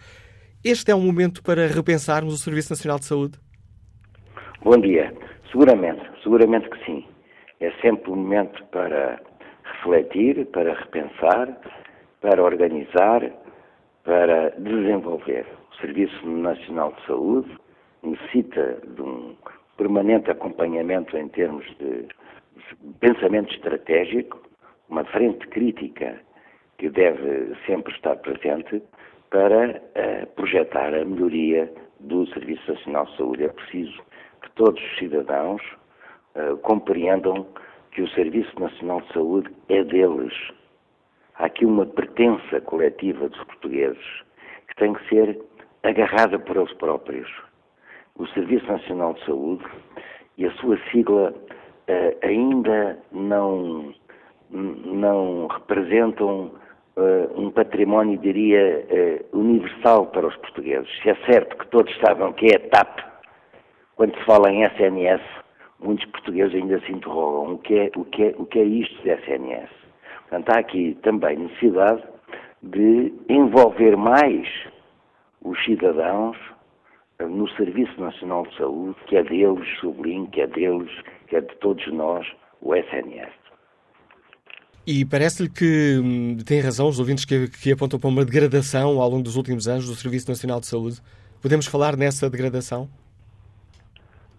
Este 0.63 0.93
é 0.93 0.95
um 0.95 1.01
momento 1.01 1.43
para 1.43 1.67
repensarmos 1.67 2.35
o 2.35 2.39
Serviço 2.39 2.71
Nacional 2.71 3.01
de 3.01 3.07
Saúde? 3.07 3.37
Bom 4.63 4.79
dia. 4.81 5.13
Seguramente, 5.51 6.03
seguramente 6.23 6.71
que 6.71 6.85
sim. 6.87 7.05
É 7.59 7.73
sempre 7.81 8.13
um 8.13 8.17
momento 8.17 8.63
para 8.67 9.21
refletir, 9.83 10.47
para 10.47 10.75
repensar, 10.75 11.59
para 12.21 12.43
organizar, 12.43 13.33
para 14.05 14.51
desenvolver. 14.59 15.45
O 15.73 15.77
Serviço 15.77 16.27
Nacional 16.27 16.93
de 16.93 17.07
Saúde 17.07 17.59
necessita 18.03 18.79
de 18.87 19.03
um 19.03 19.37
permanente 19.77 20.31
acompanhamento 20.31 21.17
em 21.17 21.29
termos 21.29 21.67
de 21.79 22.07
pensamento 23.01 23.53
estratégico, 23.55 24.41
uma 24.89 25.05
frente 25.05 25.47
crítica 25.49 26.21
que 26.79 26.89
deve 26.89 27.55
sempre 27.67 27.93
estar 27.95 28.17
presente 28.17 28.83
para 29.31 29.71
uh, 29.71 30.27
projetar 30.35 30.95
a 30.95 31.05
melhoria 31.05 31.73
do 32.01 32.27
Serviço 32.29 32.73
Nacional 32.73 33.07
de 33.07 33.17
Saúde. 33.17 33.45
É 33.45 33.49
preciso 33.49 34.03
que 34.43 34.51
todos 34.53 34.83
os 34.83 34.99
cidadãos 34.99 35.63
uh, 36.37 36.57
compreendam 36.59 37.47
que 37.93 38.03
o 38.03 38.09
Serviço 38.09 38.59
Nacional 38.59 39.01
de 39.03 39.13
Saúde 39.13 39.51
é 39.69 39.85
deles. 39.85 40.33
Há 41.37 41.47
aqui 41.47 41.65
uma 41.65 41.87
pertença 41.87 42.61
coletiva 42.63 43.29
dos 43.29 43.45
portugueses 43.45 44.23
que 44.69 44.75
tem 44.77 44.95
que 44.95 45.09
ser 45.09 45.41
agarrada 45.83 46.39
por 46.39 46.57
eles 46.57 46.73
próprios. 46.75 47.31
O 48.17 48.27
Serviço 48.29 48.67
Nacional 48.67 49.15
de 49.15 49.25
Saúde 49.25 49.65
e 50.39 50.47
a 50.47 50.53
sua 50.53 50.79
sigla 50.91 51.31
uh, 51.33 52.27
ainda 52.27 52.99
não, 53.11 53.95
não 54.51 55.47
representam 55.49 56.53
uh, 56.97 57.41
um 57.41 57.51
património, 57.51 58.19
diria, 58.19 58.87
uh, 59.33 59.39
universal 59.39 60.07
para 60.07 60.27
os 60.27 60.37
portugueses. 60.37 60.89
Se 61.03 61.11
é 61.11 61.15
certo 61.27 61.57
que 61.59 61.67
todos 61.69 61.95
sabem 61.99 62.33
que 62.35 62.47
é 62.47 62.59
TAP, 62.59 63.01
quando 63.97 64.17
se 64.17 64.25
fala 64.25 64.51
em 64.51 64.65
SNS, 64.65 65.23
muitos 65.83 66.05
portugueses 66.07 66.55
ainda 66.55 66.81
se 66.81 66.93
interrogam 66.93 67.55
o 67.55 67.59
que 67.59 67.75
é, 67.75 67.91
o 67.97 68.05
que 68.05 68.23
é, 68.23 68.35
o 68.39 68.47
que 68.47 68.59
é 68.59 68.65
isto 68.65 69.03
de 69.03 69.11
SNS. 69.11 69.71
Portanto, 70.29 70.49
há 70.51 70.61
aqui 70.61 70.97
também 71.03 71.39
necessidade 71.39 72.03
de 72.63 73.13
envolver 73.29 73.97
mais 73.97 74.49
os 75.43 75.63
cidadãos 75.65 76.37
eh, 77.19 77.27
no 77.27 77.49
Serviço 77.51 78.01
Nacional 78.01 78.47
de 78.47 78.57
Saúde, 78.57 78.97
que 79.07 79.17
é 79.17 79.23
deles, 79.23 79.67
sublinho, 79.81 80.29
que 80.29 80.41
é 80.41 80.47
deles, 80.47 80.91
que 81.29 81.37
é 81.37 81.41
de 81.41 81.55
todos 81.57 81.87
nós, 81.93 82.27
o 82.61 82.75
SNS. 82.75 83.33
E 84.87 85.05
parece-lhe 85.05 85.49
que 85.49 86.01
hum, 86.03 86.37
tem 86.45 86.61
razão 86.61 86.89
os 86.89 86.99
ouvintes 86.99 87.25
que, 87.25 87.49
que 87.49 87.73
apontam 87.73 88.01
para 88.01 88.09
uma 88.09 88.25
degradação 88.25 89.01
ao 89.01 89.09
longo 89.09 89.23
dos 89.23 89.37
últimos 89.37 89.69
anos 89.69 89.87
do 89.87 89.95
Serviço 89.95 90.29
Nacional 90.29 90.61
de 90.61 90.67
Saúde. 90.67 91.01
Podemos 91.41 91.67
falar 91.67 91.97
nessa 91.97 92.29
degradação? 92.29 92.89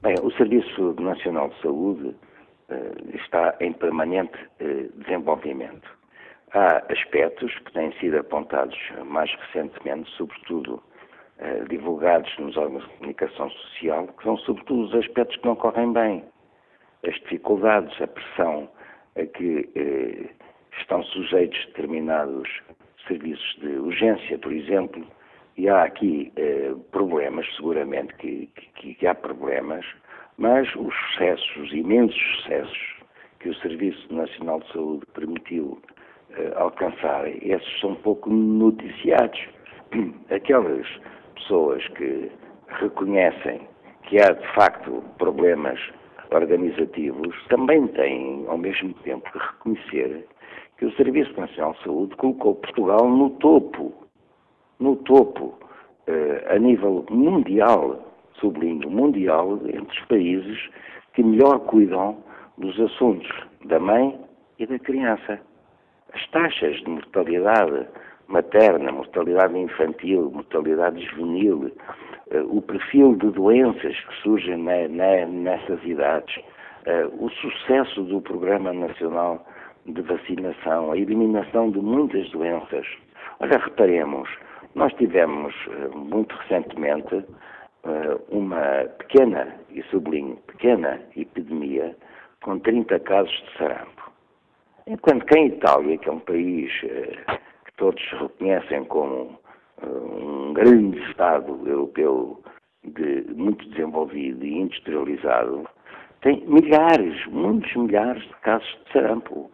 Bem, 0.03 0.15
o 0.21 0.29
Serviço 0.31 0.95
Nacional 0.99 1.47
de 1.47 1.61
Saúde 1.61 2.07
uh, 2.09 3.15
está 3.15 3.55
em 3.61 3.71
permanente 3.71 4.37
uh, 4.59 5.01
desenvolvimento. 5.01 5.89
Há 6.51 6.83
aspectos 6.91 7.57
que 7.59 7.71
têm 7.71 7.93
sido 8.01 8.19
apontados 8.19 8.77
mais 9.05 9.33
recentemente, 9.33 10.11
sobretudo 10.17 10.83
uh, 11.39 11.69
divulgados 11.69 12.29
nos 12.37 12.57
órgãos 12.57 12.83
de 12.83 12.89
comunicação 12.97 13.49
social, 13.49 14.07
que 14.07 14.23
são 14.23 14.35
sobretudo 14.39 14.87
os 14.87 14.95
aspectos 14.95 15.37
que 15.37 15.45
não 15.45 15.55
correm 15.55 15.93
bem. 15.93 16.25
As 17.07 17.15
dificuldades, 17.21 18.01
a 18.01 18.07
pressão 18.07 18.69
a 19.15 19.25
que 19.25 19.69
estão 20.79 21.01
sujeitos 21.03 21.65
determinados 21.67 22.49
serviços 23.07 23.55
de 23.61 23.69
urgência, 23.77 24.37
por 24.37 24.51
exemplo, 24.51 25.07
e 25.57 25.69
há 25.69 25.83
aqui 25.83 26.31
eh, 26.35 26.73
problemas, 26.91 27.45
seguramente 27.55 28.13
que, 28.15 28.49
que, 28.75 28.95
que, 28.95 29.07
há 29.07 29.13
problemas, 29.13 29.85
mas 30.37 30.67
os 30.75 30.93
sucessos, 30.95 31.57
os 31.57 31.71
imensos 31.73 32.19
sucessos 32.37 32.95
que 33.39 33.49
o 33.49 33.55
Serviço 33.55 34.13
Nacional 34.13 34.59
de 34.61 34.71
Saúde 34.71 35.05
permitiu 35.13 35.79
eh, 36.31 36.53
alcançar, 36.55 37.27
esses 37.27 37.79
são 37.79 37.95
pouco 37.95 38.29
noticiados. 38.29 39.39
Aquelas 40.31 40.87
pessoas 41.35 41.87
que 41.89 42.31
reconhecem 42.79 43.67
que 44.03 44.17
há 44.21 44.31
de 44.31 44.47
facto 44.53 45.03
problemas 45.17 45.79
organizativos 46.31 47.35
também 47.49 47.87
têm, 47.89 48.45
ao 48.47 48.57
mesmo 48.57 48.93
tempo, 49.03 49.31
que 49.31 49.37
reconhecer 49.37 50.27
que 50.77 50.85
o 50.85 50.95
Serviço 50.95 51.39
Nacional 51.39 51.73
de 51.73 51.83
Saúde 51.83 52.15
colocou 52.15 52.55
Portugal 52.55 53.07
no 53.07 53.29
topo 53.31 54.02
no 54.79 54.95
topo, 54.97 55.57
eh, 56.07 56.45
a 56.49 56.59
nível 56.59 57.05
mundial, 57.09 57.99
sublinho, 58.39 58.89
mundial, 58.89 59.59
entre 59.65 59.99
os 59.99 60.05
países 60.07 60.69
que 61.13 61.23
melhor 61.23 61.59
cuidam 61.59 62.17
dos 62.57 62.79
assuntos 62.79 63.29
da 63.65 63.79
mãe 63.79 64.19
e 64.59 64.65
da 64.65 64.77
criança. 64.79 65.39
As 66.13 66.27
taxas 66.27 66.77
de 66.77 66.89
mortalidade 66.89 67.88
materna, 68.27 68.91
mortalidade 68.91 69.57
infantil, 69.57 70.31
mortalidade 70.31 71.03
juvenil, 71.05 71.71
eh, 72.31 72.41
o 72.41 72.62
perfil 72.62 73.15
de 73.15 73.29
doenças 73.31 73.95
que 73.95 74.15
surgem 74.21 74.57
nessas 74.57 75.83
idades, 75.83 76.39
eh, 76.86 77.07
o 77.19 77.29
sucesso 77.29 78.03
do 78.03 78.21
Programa 78.21 78.73
Nacional 78.73 79.45
de 79.86 80.01
Vacinação, 80.01 80.91
a 80.91 80.97
eliminação 80.97 81.71
de 81.71 81.79
muitas 81.79 82.29
doenças. 82.31 82.86
Olha, 83.39 83.57
reparemos, 83.57 84.29
nós 84.75 84.93
tivemos, 84.93 85.53
eh, 85.69 85.88
muito 85.95 86.36
recentemente, 86.36 87.23
eh, 87.83 88.17
uma 88.29 88.86
pequena, 88.97 89.55
e 89.69 89.83
sublinho, 89.83 90.38
pequena 90.47 90.99
epidemia 91.15 91.95
com 92.41 92.59
30 92.59 92.99
casos 92.99 93.31
de 93.31 93.57
sarampo. 93.57 94.12
Enquanto 94.88 95.25
que 95.25 95.38
em 95.38 95.47
Itália, 95.47 95.97
que 95.97 96.09
é 96.09 96.12
um 96.12 96.19
país 96.19 96.71
eh, 96.83 97.38
que 97.65 97.73
todos 97.77 98.01
reconhecem 98.19 98.83
como 98.86 99.39
um 99.81 100.53
grande 100.53 100.99
Estado 101.09 101.59
europeu 101.67 102.41
de, 102.83 103.25
muito 103.33 103.67
desenvolvido 103.69 104.45
e 104.45 104.59
industrializado, 104.59 105.67
tem 106.21 106.43
milhares, 106.47 107.25
muitos 107.27 107.73
milhares 107.75 108.23
de 108.23 108.36
casos 108.41 108.79
de 108.86 108.93
sarampo. 108.93 109.51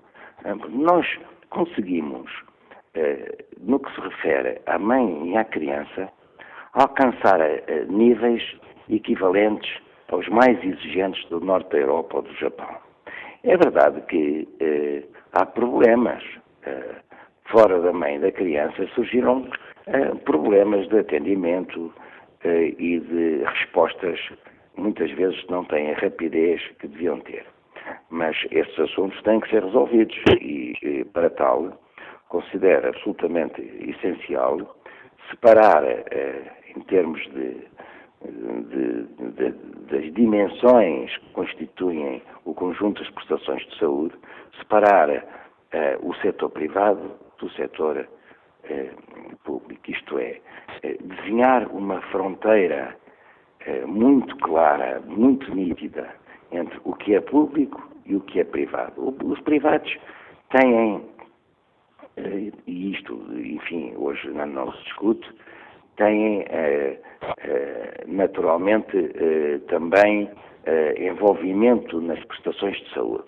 Nós 0.69 1.05
conseguimos 1.49 2.31
no 3.59 3.79
que 3.79 3.93
se 3.93 4.01
refere 4.01 4.61
à 4.65 4.77
mãe 4.79 5.31
e 5.31 5.37
à 5.37 5.43
criança, 5.45 6.09
alcançar 6.73 7.39
eh, 7.41 7.85
níveis 7.87 8.43
equivalentes 8.89 9.69
aos 10.09 10.27
mais 10.29 10.61
exigentes 10.63 11.23
do 11.29 11.39
norte 11.39 11.71
da 11.71 11.79
Europa 11.79 12.17
ou 12.17 12.21
do 12.23 12.33
Japão. 12.35 12.69
É 13.43 13.55
verdade 13.57 14.01
que 14.07 14.47
eh, 14.59 15.03
há 15.33 15.45
problemas. 15.45 16.23
Eh, 16.63 16.95
fora 17.45 17.79
da 17.81 17.91
mãe 17.91 18.15
e 18.15 18.19
da 18.19 18.31
criança 18.31 18.85
surgiram 18.93 19.49
eh, 19.87 20.13
problemas 20.25 20.87
de 20.89 20.99
atendimento 20.99 21.91
eh, 22.43 22.75
e 22.77 22.99
de 22.99 23.43
respostas 23.43 24.19
muitas 24.77 25.11
vezes 25.11 25.43
não 25.49 25.65
têm 25.65 25.91
a 25.91 25.95
rapidez 25.95 26.61
que 26.79 26.87
deviam 26.87 27.19
ter. 27.21 27.45
Mas 28.09 28.37
estes 28.51 28.79
assuntos 28.79 29.19
têm 29.23 29.39
que 29.39 29.49
ser 29.49 29.63
resolvidos 29.63 30.15
e 30.39 31.03
para 31.11 31.29
tal, 31.31 31.73
considero 32.29 32.87
absolutamente 32.87 33.61
essencial 33.61 34.75
separar, 35.29 35.83
eh, 35.83 36.51
em 36.75 36.81
termos 36.81 37.21
de, 37.31 37.67
de, 38.23 39.03
de, 39.33 39.51
das 39.91 40.13
dimensões 40.13 41.15
que 41.17 41.29
constituem 41.33 42.21
o 42.45 42.53
conjunto 42.53 43.03
das 43.03 43.11
prestações 43.11 43.65
de 43.67 43.77
saúde, 43.77 44.15
separar 44.57 45.09
eh, 45.09 45.97
o 46.01 46.13
setor 46.15 46.49
privado 46.51 47.11
do 47.39 47.49
setor 47.51 48.07
eh, 48.63 48.89
público. 49.43 49.91
Isto 49.91 50.19
é, 50.19 50.39
desenhar 51.01 51.67
uma 51.69 52.01
fronteira 52.03 52.95
muito 53.85 54.35
clara, 54.37 55.01
muito 55.05 55.53
nítida 55.53 56.09
entre 56.51 56.79
o 56.83 56.93
que 56.93 57.13
é 57.13 57.21
público 57.21 57.89
e 58.05 58.15
o 58.15 58.21
que 58.21 58.39
é 58.39 58.43
privado. 58.43 59.15
Os 59.23 59.39
privados 59.41 59.95
têm, 60.49 61.03
e 62.67 62.91
isto, 62.91 63.13
enfim, 63.33 63.93
hoje 63.97 64.29
não 64.29 64.71
se 64.73 64.83
discute, 64.83 65.29
têm 65.97 66.45
naturalmente 68.07 68.97
também 69.67 70.29
envolvimento 70.97 71.99
nas 72.01 72.23
prestações 72.25 72.77
de 72.77 72.93
saúde. 72.93 73.25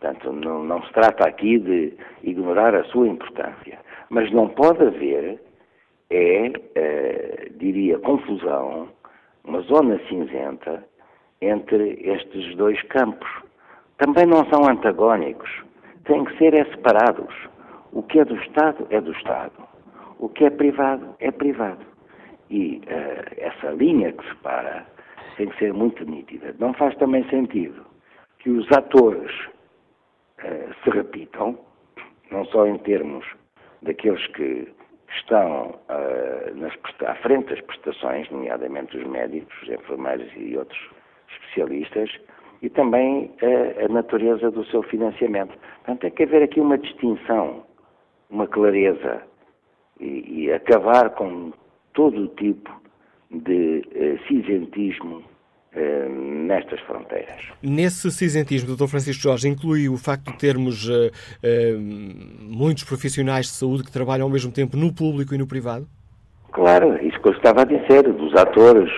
Portanto, 0.00 0.32
não, 0.32 0.64
não, 0.64 0.82
se 0.82 0.92
trata 0.92 1.28
aqui 1.28 1.58
de 1.58 1.94
ignorar 2.24 2.74
a 2.74 2.82
sua 2.84 3.06
importância. 3.06 3.78
Mas 4.10 4.30
não 4.32 4.48
pode 4.48 4.82
haver, 4.84 5.40
é, 6.10 6.52
é 6.74 7.48
diria, 7.56 7.98
confusão, 8.00 8.88
uma 9.44 9.60
zona 9.60 10.00
cinzenta 10.08 10.84
entre 11.40 12.00
estes 12.02 12.56
dois 12.56 12.82
campos. 12.88 13.30
Também 13.98 14.26
não 14.26 14.44
são 14.50 14.68
antagónicos, 14.68 15.50
têm 16.04 16.24
que 16.24 16.36
ser 16.36 16.54
é 16.54 16.64
separados. 16.64 17.34
O 17.92 18.02
que 18.02 18.20
é 18.20 18.24
do 18.24 18.36
Estado 18.36 18.86
é 18.90 19.00
do 19.00 19.12
Estado, 19.12 19.52
o 20.18 20.28
que 20.28 20.44
é 20.44 20.50
privado 20.50 21.14
é 21.20 21.30
privado. 21.30 21.84
E 22.50 22.82
uh, 22.86 23.34
essa 23.36 23.70
linha 23.70 24.12
que 24.12 24.28
separa 24.28 24.86
tem 25.36 25.48
que 25.48 25.58
ser 25.58 25.72
muito 25.72 26.04
nítida. 26.04 26.54
Não 26.58 26.72
faz 26.74 26.94
também 26.96 27.24
sentido 27.28 27.84
que 28.38 28.50
os 28.50 28.70
atores 28.72 29.32
uh, 30.38 30.74
se 30.82 30.90
repitam, 30.90 31.58
não 32.30 32.44
só 32.46 32.66
em 32.66 32.78
termos 32.78 33.26
daqueles 33.82 34.26
que 34.28 34.68
estão 35.16 35.78
uh, 35.88 36.54
nas, 36.56 36.72
à 37.06 37.14
frente 37.16 37.50
das 37.50 37.60
prestações, 37.60 38.30
nomeadamente 38.30 38.96
os 38.96 39.06
médicos, 39.06 39.54
os 39.62 39.68
enfermeiros 39.68 40.30
e 40.36 40.56
outros 40.56 40.80
especialistas, 41.30 42.10
e 42.62 42.70
também 42.70 43.34
uh, 43.42 43.84
a 43.84 43.88
natureza 43.88 44.50
do 44.50 44.64
seu 44.66 44.82
financiamento. 44.84 45.56
Portanto, 45.78 46.00
tem 46.00 46.10
que 46.10 46.22
haver 46.22 46.42
aqui 46.42 46.60
uma 46.60 46.78
distinção, 46.78 47.64
uma 48.32 48.46
clareza, 48.46 49.22
e, 50.00 50.44
e 50.44 50.52
acabar 50.52 51.10
com 51.10 51.52
todo 51.92 52.24
o 52.24 52.28
tipo 52.28 52.70
de 53.30 53.82
uh, 53.94 54.26
cinzentismo 54.26 55.22
eh, 55.74 56.06
nestas 56.06 56.78
fronteiras. 56.80 57.40
Nesse 57.62 58.10
cinzentismo, 58.10 58.76
Dr. 58.76 58.88
Francisco 58.88 59.22
Jorge, 59.22 59.48
inclui 59.48 59.88
o 59.88 59.96
facto 59.96 60.30
de 60.30 60.36
termos 60.36 60.86
uh, 60.86 61.06
uh, 61.06 61.80
muitos 62.40 62.84
profissionais 62.84 63.46
de 63.46 63.52
saúde 63.52 63.82
que 63.82 63.90
trabalham 63.90 64.24
ao 64.24 64.30
mesmo 64.30 64.52
tempo 64.52 64.76
no 64.76 64.92
público 64.92 65.34
e 65.34 65.38
no 65.38 65.46
privado? 65.46 65.86
Claro, 66.50 67.02
isso 67.02 67.18
que 67.22 67.28
eu 67.28 67.32
estava 67.32 67.62
a 67.62 67.64
dizer, 67.64 68.02
dos 68.02 68.34
atores 68.34 68.90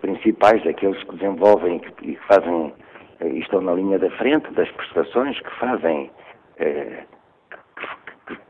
principais, 0.00 0.64
daqueles 0.64 1.02
que 1.04 1.16
desenvolvem 1.16 1.76
e 2.00 2.16
que 2.16 2.18
fazem, 2.26 2.72
e 3.20 3.38
estão 3.40 3.60
na 3.60 3.74
linha 3.74 3.98
da 3.98 4.10
frente 4.12 4.50
das 4.54 4.70
prestações, 4.70 5.38
que 5.38 5.50
fazem, 5.60 6.10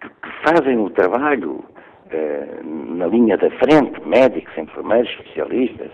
que, 0.00 0.08
que, 0.08 0.32
fazem 0.44 0.78
o 0.78 0.90
trabalho 0.90 1.64
na 2.64 3.06
linha 3.06 3.38
da 3.38 3.48
frente, 3.52 4.06
médicos, 4.06 4.56
enfermeiros, 4.58 5.08
especialistas, 5.10 5.90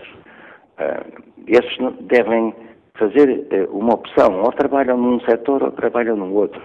esses 1.47 1.77
devem 2.01 2.53
fazer 2.95 3.47
eh, 3.51 3.67
uma 3.71 3.93
opção, 3.93 4.41
ou 4.41 4.51
trabalham 4.51 4.97
num 4.97 5.19
setor 5.21 5.63
ou 5.63 5.71
trabalham 5.71 6.17
no 6.17 6.33
outro. 6.33 6.61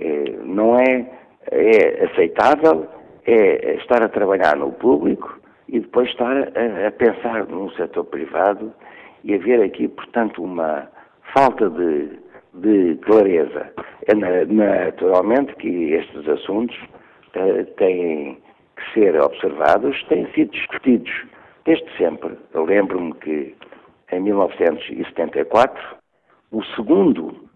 Eh, 0.00 0.34
não 0.44 0.76
é, 0.76 1.06
é 1.50 2.04
aceitável 2.04 2.88
é 3.24 3.76
estar 3.76 4.02
a 4.02 4.08
trabalhar 4.08 4.56
no 4.56 4.72
público 4.72 5.38
e 5.68 5.78
depois 5.78 6.08
estar 6.08 6.36
a, 6.36 6.88
a 6.88 6.90
pensar 6.90 7.46
num 7.46 7.70
setor 7.70 8.04
privado 8.04 8.72
e 9.22 9.34
haver 9.34 9.62
aqui, 9.62 9.86
portanto, 9.86 10.42
uma 10.42 10.88
falta 11.32 11.70
de, 11.70 12.18
de 12.54 12.96
clareza. 13.02 13.72
É 14.06 14.14
naturalmente 14.14 15.54
que 15.56 15.92
estes 15.92 16.28
assuntos 16.28 16.76
uh, 17.36 17.64
têm 17.76 18.38
que 18.76 18.92
ser 18.94 19.20
observados, 19.20 20.02
têm 20.04 20.26
sido 20.32 20.50
discutidos 20.50 21.12
desde 21.64 21.96
sempre. 21.96 22.36
Eu 22.52 22.64
lembro-me 22.64 23.14
que 23.14 23.54
em 24.10 24.20
1974, 24.20 25.82
o 26.50 26.62
segundo 26.76 27.48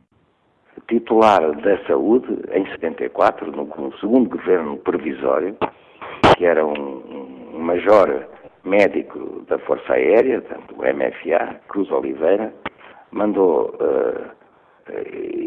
titular 0.88 1.54
da 1.60 1.78
saúde, 1.86 2.28
em 2.52 2.66
74, 2.66 3.50
no, 3.50 3.92
segundo 3.98 4.30
governo 4.30 4.76
provisório, 4.78 5.56
que 6.36 6.44
era 6.44 6.64
um, 6.64 7.58
major 7.58 8.26
médico 8.64 9.44
da 9.48 9.58
Força 9.60 9.92
Aérea, 9.92 10.40
do 10.40 10.76
MFA, 10.76 11.60
Cruz 11.68 11.90
Oliveira, 11.90 12.52
mandou 13.10 13.74
uh, 13.80 14.45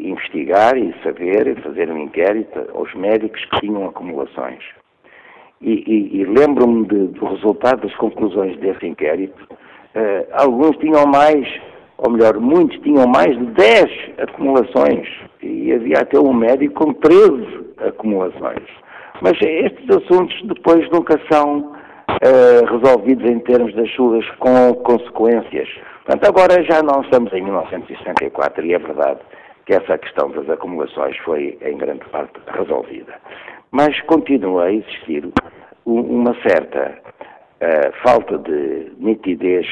investigar 0.04 0.78
e 0.78 0.94
saber, 1.04 1.62
fazer 1.62 1.90
um 1.92 1.98
inquérito 1.98 2.60
aos 2.74 2.94
médicos 2.94 3.44
que 3.46 3.62
tinham 3.62 3.88
acumulações. 3.88 4.64
E, 5.62 5.72
e, 5.72 6.22
e 6.22 6.26
lembro-me 6.26 6.86
do 6.86 7.26
resultado 7.26 7.82
das 7.82 7.96
conclusões 7.96 8.58
desse 8.60 8.86
inquérito, 8.86 9.48
Uh, 9.96 10.24
alguns 10.34 10.78
tinham 10.78 11.04
mais, 11.08 11.48
ou 11.98 12.12
melhor, 12.12 12.40
muitos 12.40 12.78
tinham 12.82 13.08
mais 13.08 13.36
de 13.36 13.46
10 13.48 13.86
acumulações 14.20 15.08
e 15.42 15.74
havia 15.74 16.02
até 16.02 16.20
um 16.20 16.32
médico 16.32 16.86
com 16.86 16.94
13 16.94 17.74
acumulações. 17.88 18.68
Mas 19.20 19.34
estes 19.42 19.90
assuntos 19.90 20.40
depois 20.44 20.88
nunca 20.92 21.20
são 21.32 21.72
uh, 22.12 22.66
resolvidos 22.72 23.28
em 23.32 23.40
termos 23.40 23.74
das 23.74 23.92
suas 23.96 24.24
com 24.38 24.76
consequências. 24.76 25.68
Portanto, 26.06 26.28
agora 26.28 26.64
já 26.64 26.82
não 26.82 27.02
estamos 27.02 27.32
em 27.34 27.44
1964 27.44 28.66
e 28.66 28.74
é 28.74 28.80
verdade 28.80 29.20
que 29.66 29.74
essa 29.74 29.98
questão 29.98 30.32
das 30.32 30.50
acumulações 30.50 31.16
foi 31.20 31.58
em 31.62 31.78
grande 31.78 32.04
parte 32.10 32.40
resolvida. 32.48 33.14
Mas 33.72 34.00
continua 34.02 34.66
a 34.66 34.74
existir 34.74 35.30
uma 35.86 36.34
certa 36.42 36.98
uh, 37.62 38.02
falta 38.04 38.38
de 38.40 38.92
nitidez 38.98 39.68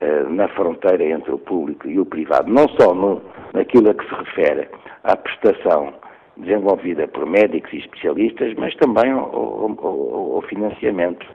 uh, 0.00 0.30
na 0.30 0.48
fronteira 0.48 1.04
entre 1.04 1.32
o 1.32 1.38
público 1.38 1.86
e 1.86 2.00
o 2.00 2.06
privado, 2.06 2.50
não 2.50 2.66
só 2.80 2.94
no, 2.94 3.20
naquilo 3.52 3.90
a 3.90 3.94
que 3.94 4.08
se 4.08 4.14
refere 4.14 4.68
à 5.04 5.16
prestação 5.16 5.92
desenvolvida 6.38 7.06
por 7.08 7.26
médicos 7.26 7.72
e 7.72 7.78
especialistas, 7.78 8.54
mas 8.56 8.74
também 8.76 9.10
ao, 9.10 9.34
ao, 9.34 10.36
ao 10.36 10.42
financiamento, 10.42 11.26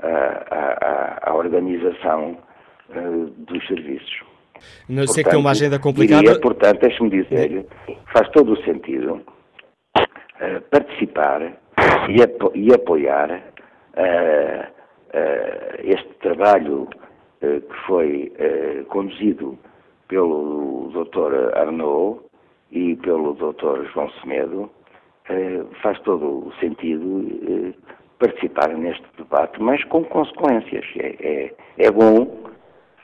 à, 0.00 1.26
à, 1.26 1.30
à 1.30 1.34
organização 1.34 2.36
uh, 2.96 3.26
dos 3.38 3.66
serviços. 3.66 4.22
Não 4.88 5.06
sei 5.06 5.24
que 5.24 5.30
tem 5.30 5.38
uma 5.38 5.50
agenda 5.50 5.78
complicada. 5.78 6.22
Diria, 6.22 6.40
portanto, 6.40 6.80
deixe-me 6.80 7.10
dizer, 7.10 7.66
faz 8.12 8.28
todo 8.30 8.52
o 8.52 8.62
sentido 8.62 9.22
uh, 9.96 10.60
participar 10.70 11.42
e, 12.08 12.22
apo 12.22 12.52
e 12.54 12.72
apoiar 12.72 13.30
uh, 13.30 14.80
este 15.82 16.08
trabalho 16.20 16.88
que 17.40 17.86
foi 17.86 18.30
conduzido 18.90 19.58
pelo 20.08 20.90
Dr. 20.92 21.56
Arnaud 21.56 22.20
e 22.70 22.96
pelo 22.96 23.32
Dr. 23.32 23.90
João 23.94 24.10
Semedo, 24.20 24.70
faz 25.82 25.98
todo 26.00 26.48
o 26.48 26.52
sentido 26.60 27.74
participar 28.20 28.68
neste 28.76 29.06
debate, 29.16 29.60
mas 29.60 29.82
com 29.84 30.04
consequências. 30.04 30.84
É, 30.96 31.16
é, 31.18 31.54
é 31.78 31.90
bom 31.90 32.49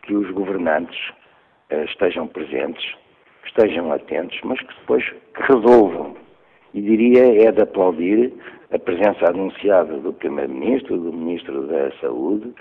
que 0.07 0.15
os 0.15 0.31
governantes 0.31 0.99
estejam 1.89 2.29
presentes, 2.29 2.95
estejam 3.45 3.93
atentos, 3.93 4.39
mas 4.45 4.59
que 4.61 4.75
depois 4.81 5.05
resolvam. 5.35 6.15
E 6.73 6.81
diria 6.81 7.49
é 7.49 7.51
de 7.51 7.63
aplaudir 7.63 8.33
a 8.73 8.79
presença 8.79 9.29
anunciada 9.29 9.97
do 9.99 10.13
Primeiro-Ministro, 10.13 10.99
do 10.99 11.13
Ministro 11.13 11.67
da 11.67 11.91
Saúde, 12.01 12.53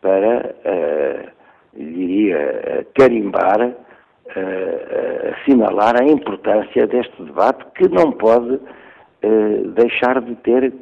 para, 0.00 0.54
uh, 0.66 1.30
diria, 1.74 2.86
carimbar, 2.94 3.60
uh, 3.68 5.34
assinalar 5.34 6.00
a 6.00 6.04
importância 6.04 6.86
deste 6.86 7.22
debate 7.22 7.64
que 7.76 7.88
não 7.88 8.12
pode 8.12 8.54
uh, 8.54 9.68
deixar 9.74 10.20
de 10.20 10.34
ter 10.36 10.72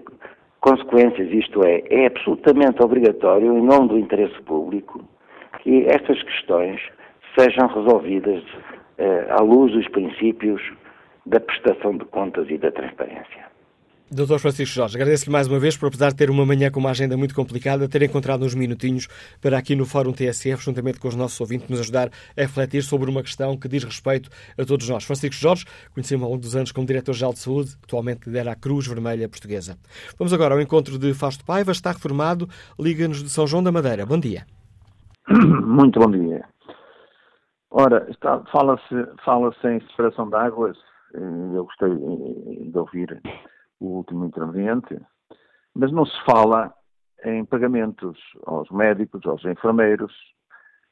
consequências, 0.61 1.31
isto 1.33 1.65
é, 1.65 1.83
é 1.91 2.07
absolutamente 2.07 2.83
obrigatório, 2.83 3.57
em 3.57 3.63
nome 3.63 3.89
do 3.89 3.99
interesse 3.99 4.41
público, 4.43 5.05
que 5.63 5.87
estas 5.87 6.23
questões 6.23 6.81
sejam 7.39 7.67
resolvidas 7.69 8.43
à 9.31 9.43
luz 9.43 9.73
dos 9.73 9.89
princípios 9.89 10.61
da 11.25 11.41
prestação 11.41 11.97
de 11.97 12.05
contas 12.07 12.49
e 12.51 12.59
da 12.59 12.71
transparência. 12.71 13.53
Doutor 14.11 14.39
Francisco 14.41 14.75
Jorge, 14.75 14.95
agradeço-lhe 14.95 15.33
mais 15.33 15.49
uma 15.49 15.59
vez 15.59 15.75
por, 15.75 15.87
apesar 15.87 16.11
de 16.11 16.17
ter 16.17 16.29
uma 16.29 16.45
manhã 16.45 16.71
com 16.71 16.79
uma 16.79 16.91
agenda 16.91 17.17
muito 17.17 17.35
complicada, 17.35 17.89
ter 17.89 18.03
encontrado 18.03 18.45
uns 18.45 18.55
minutinhos 18.55 19.09
para 19.41 19.57
aqui 19.57 19.75
no 19.75 19.87
Fórum 19.87 20.13
TSF, 20.13 20.63
juntamente 20.63 21.01
com 21.01 21.09
os 21.09 21.15
nossos 21.15 21.41
ouvintes, 21.41 21.67
nos 21.71 21.81
ajudar 21.81 22.11
a 22.37 22.41
refletir 22.43 22.83
sobre 22.83 23.09
uma 23.09 23.23
questão 23.23 23.57
que 23.57 23.67
diz 23.69 23.83
respeito 23.85 24.29
a 24.59 24.67
todos 24.67 24.87
nós. 24.87 25.05
Francisco 25.05 25.37
Jorge, 25.37 25.65
conhecemos 25.95 26.25
ao 26.25 26.31
longo 26.31 26.43
dos 26.43 26.55
anos 26.55 26.73
como 26.73 26.87
Diretor-Geral 26.87 27.33
de 27.33 27.39
Saúde, 27.39 27.71
atualmente 27.83 28.27
lidera 28.27 28.53
a 28.53 28.55
Cruz 28.55 28.87
Vermelha 28.87 29.31
Portuguesa. 29.31 29.79
Vamos 30.19 30.35
agora 30.35 30.53
ao 30.55 30.61
encontro 30.61 30.99
de 30.99 31.15
Fausto 31.15 31.43
Paiva, 31.43 31.73
está 31.73 31.91
reformado, 31.91 32.47
liga-nos 32.79 33.23
de 33.23 33.31
São 33.31 33.47
João 33.47 33.63
da 33.63 33.73
Madeira. 33.73 34.05
Bom 34.05 34.21
dia. 34.21 34.45
Muito 35.67 35.99
bom 35.99 36.11
dia. 36.11 36.45
Ora, 37.71 38.07
fala-se 38.51 39.07
fala 39.25 39.51
em 39.65 39.81
separação 39.89 40.29
de 40.29 40.37
águas, 40.37 40.77
eu 41.15 41.65
gostei 41.65 41.89
de 42.71 42.79
ouvir 42.79 43.21
o 43.81 43.97
último 43.97 44.27
interveniente, 44.27 45.01
mas 45.75 45.91
não 45.91 46.05
se 46.05 46.25
fala 46.25 46.75
em 47.25 47.45
pagamentos 47.47 48.19
aos 48.45 48.71
médicos, 48.71 49.25
aos 49.27 49.43
enfermeiros, 49.47 50.13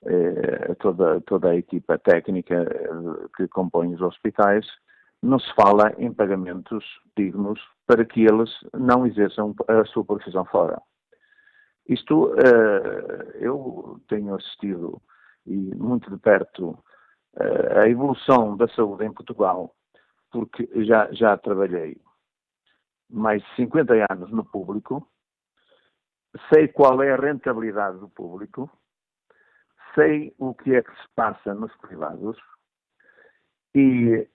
eh, 0.07 0.68
a 0.70 0.74
toda, 0.76 1.20
toda 1.22 1.50
a 1.50 1.57
equipa 1.57 1.98
técnica 1.98 2.55
eh, 2.55 3.29
que 3.37 3.46
compõe 3.48 3.92
os 3.94 4.00
hospitais, 4.00 4.66
não 5.22 5.38
se 5.38 5.53
fala 5.55 5.92
em 5.98 6.14
pagamentos 6.14 6.85
dignos 7.14 7.61
para 7.87 8.07
que 8.07 8.24
eles 8.24 8.50
não 8.72 9.07
exerçam 9.07 9.55
a 9.68 9.85
sua 9.85 10.05
profissão 10.05 10.46
fora. 10.46 10.81
Isto, 11.90 12.33
eh, 12.38 13.38
eu 13.40 14.00
tenho 14.09 14.37
assistido 14.37 15.03
e 15.44 15.57
muito 15.74 16.09
de 16.09 16.16
perto 16.18 16.79
a 17.76 17.88
evolução 17.88 18.57
da 18.57 18.68
saúde 18.68 19.05
em 19.05 19.12
Portugal, 19.12 19.74
porque 20.31 20.68
já, 20.85 21.11
já 21.12 21.37
trabalhei 21.37 22.00
mais 23.09 23.42
de 23.42 23.57
50 23.57 24.07
anos 24.09 24.31
no 24.31 24.44
público, 24.44 25.05
sei 26.53 26.68
qual 26.68 27.03
é 27.03 27.12
a 27.12 27.16
rentabilidade 27.16 27.98
do 27.98 28.09
público, 28.09 28.70
sei 29.94 30.33
o 30.38 30.55
que 30.55 30.74
é 30.74 30.83
que 30.83 30.90
se 30.90 31.09
passa 31.16 31.55
nos 31.55 31.74
privados 31.79 32.37
e 33.74 34.29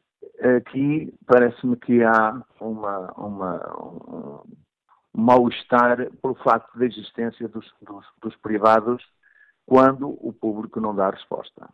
aqui 0.58 1.13
parece-me 1.26 1.78
que 1.78 2.04
há 2.04 2.44
uma, 2.60 3.12
uma, 3.13 3.82
um, 3.82 4.41
um 4.44 4.64
mal-estar 5.15 6.12
pelo 6.21 6.36
facto 6.36 6.78
da 6.78 6.86
existência 6.86 7.47
dos, 7.47 7.71
dos, 7.82 8.06
dos, 8.21 8.36
privados 8.38 9.04
quando 9.65 10.10
o 10.10 10.34
público 10.34 10.80
não 10.80 10.95
dá 10.95 11.10
resposta. 11.10 11.69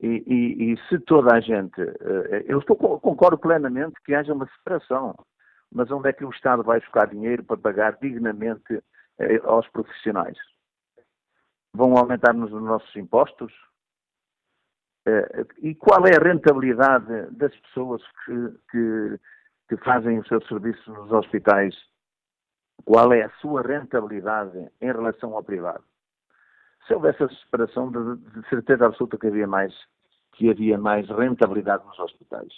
E, 0.00 0.22
e, 0.26 0.72
e 0.72 0.88
se 0.88 0.98
toda 1.00 1.34
a 1.34 1.40
gente. 1.40 1.80
Eh, 1.80 2.44
eu 2.46 2.58
estou, 2.58 2.76
concordo 2.76 3.38
plenamente 3.38 3.94
que 4.04 4.14
haja 4.14 4.34
uma 4.34 4.46
separação 4.46 5.14
mas 5.74 5.90
onde 5.90 6.08
é 6.08 6.12
que 6.12 6.24
o 6.24 6.30
Estado 6.30 6.62
vai 6.62 6.78
buscar 6.78 7.08
dinheiro 7.08 7.42
para 7.42 7.56
pagar 7.56 7.98
dignamente 8.00 8.80
eh, 9.18 9.40
aos 9.42 9.68
profissionais? 9.68 10.38
Vão 11.74 11.96
aumentar-nos 11.96 12.52
os 12.52 12.62
nossos 12.62 12.94
impostos? 12.94 13.52
Eh, 15.04 15.46
e 15.58 15.74
qual 15.74 16.06
é 16.06 16.16
a 16.16 16.22
rentabilidade 16.22 17.28
das 17.32 17.54
pessoas 17.56 18.00
que, 18.24 18.58
que, 18.70 19.20
que 19.68 19.84
fazem 19.84 20.20
o 20.20 20.26
seu 20.28 20.40
serviço 20.46 20.92
nos 20.92 21.10
hospitais? 21.10 21.74
Qual 22.82 23.12
é 23.12 23.22
a 23.22 23.30
sua 23.40 23.62
rentabilidade 23.62 24.58
em 24.80 24.86
relação 24.86 25.34
ao 25.34 25.42
privado? 25.42 25.84
Se 26.86 26.94
houvesse 26.94 27.22
essa 27.22 27.34
separação, 27.36 27.90
de, 27.90 28.16
de 28.16 28.48
certeza 28.48 28.86
absoluta 28.86 29.16
que 29.18 29.26
havia 29.26 29.46
mais, 29.46 29.74
que 30.32 30.50
havia 30.50 30.76
mais 30.78 31.08
rentabilidade 31.08 31.84
nos 31.86 31.98
hospitais. 31.98 32.52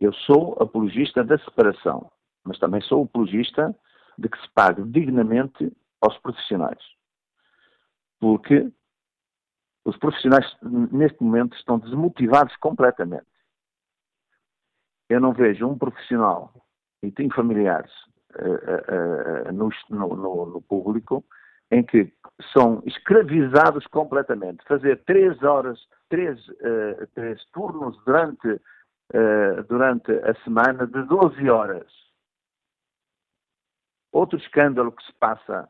Eu 0.00 0.12
sou 0.12 0.56
apologista 0.60 1.24
da 1.24 1.38
separação, 1.38 2.10
mas 2.44 2.58
também 2.58 2.80
sou 2.82 3.04
apologista 3.04 3.74
de 4.18 4.28
que 4.28 4.38
se 4.40 4.48
pague 4.50 4.82
dignamente 4.84 5.72
aos 6.00 6.16
profissionais. 6.18 6.82
Porque 8.20 8.70
os 9.84 9.96
profissionais, 9.98 10.46
neste 10.62 11.22
momento, 11.22 11.56
estão 11.56 11.78
desmotivados 11.78 12.56
completamente. 12.56 13.26
Eu 15.08 15.20
não 15.20 15.32
vejo 15.32 15.66
um 15.66 15.76
profissional, 15.76 16.52
e 17.02 17.10
tenho 17.10 17.34
familiares 17.34 17.92
uh, 18.38 19.48
uh, 19.48 19.52
no, 19.52 19.70
no, 19.90 20.46
no, 20.46 20.62
público, 20.62 21.24
em 21.70 21.82
que 21.82 22.12
são 22.52 22.82
escravizados 22.84 23.86
completamente. 23.88 24.64
Fazer 24.66 25.02
três 25.04 25.42
horas, 25.42 25.78
três, 26.08 26.38
três 27.14 27.44
turnos 27.52 27.96
durante 28.04 28.60
durante 29.68 30.12
a 30.12 30.34
semana 30.44 30.86
de 30.86 31.02
12 31.02 31.48
horas. 31.48 31.86
Outro 34.12 34.38
escândalo 34.38 34.92
que 34.92 35.04
se 35.04 35.12
passa 35.14 35.68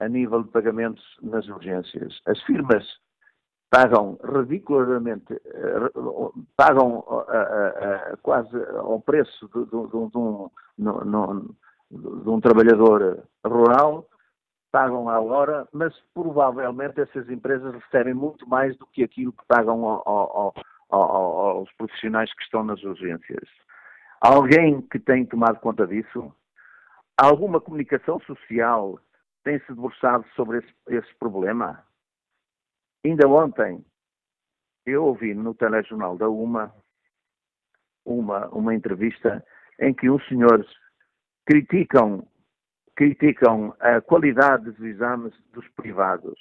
a 0.00 0.08
nível 0.08 0.42
de 0.42 0.50
pagamentos 0.50 1.04
nas 1.22 1.46
urgências. 1.48 2.20
As 2.26 2.40
firmas 2.42 2.84
pagam 3.70 4.18
ridiculamente, 4.24 5.40
pagam 6.56 7.00
uh, 7.00 8.16
quase 8.22 8.56
ao 8.76 9.00
preço 9.00 9.48
de, 9.48 9.76
um, 10.16 10.50
de 11.90 12.28
um 12.28 12.40
trabalhador 12.40 13.26
rural, 13.44 14.06
pagam 14.70 15.08
à 15.08 15.20
hora, 15.20 15.66
mas 15.72 15.94
provavelmente 16.12 17.00
essas 17.00 17.28
empresas 17.30 17.74
recebem 17.74 18.14
muito 18.14 18.48
mais 18.48 18.76
do 18.76 18.86
que 18.86 19.02
aquilo 19.02 19.32
que 19.32 19.46
pagam 19.46 19.84
ao, 19.84 20.08
ao, 20.08 20.54
aos 20.90 21.72
profissionais 21.72 22.32
que 22.34 22.42
estão 22.42 22.62
nas 22.62 22.82
urgências. 22.82 23.48
Alguém 24.20 24.82
que 24.82 24.98
tem 24.98 25.24
tomado 25.24 25.60
conta 25.60 25.86
disso? 25.86 26.32
Alguma 27.16 27.60
comunicação 27.60 28.20
social 28.20 28.98
tem 29.42 29.58
se 29.60 29.68
debruçado 29.68 30.24
sobre 30.34 30.58
esse, 30.58 30.74
esse 30.88 31.14
problema? 31.18 31.82
Ainda 33.04 33.28
ontem 33.28 33.84
eu 34.84 35.04
ouvi 35.04 35.34
no 35.34 35.54
telejornal 35.54 36.16
da 36.16 36.28
UMA 36.28 36.74
uma, 38.04 38.48
uma 38.48 38.74
entrevista 38.74 39.44
em 39.80 39.94
que 39.94 40.10
os 40.10 40.26
senhores 40.26 40.66
criticam, 41.48 42.28
criticam 42.94 43.74
a 43.80 44.02
qualidade 44.02 44.70
dos 44.70 44.80
exames 44.80 45.32
dos 45.54 45.66
privados. 45.68 46.38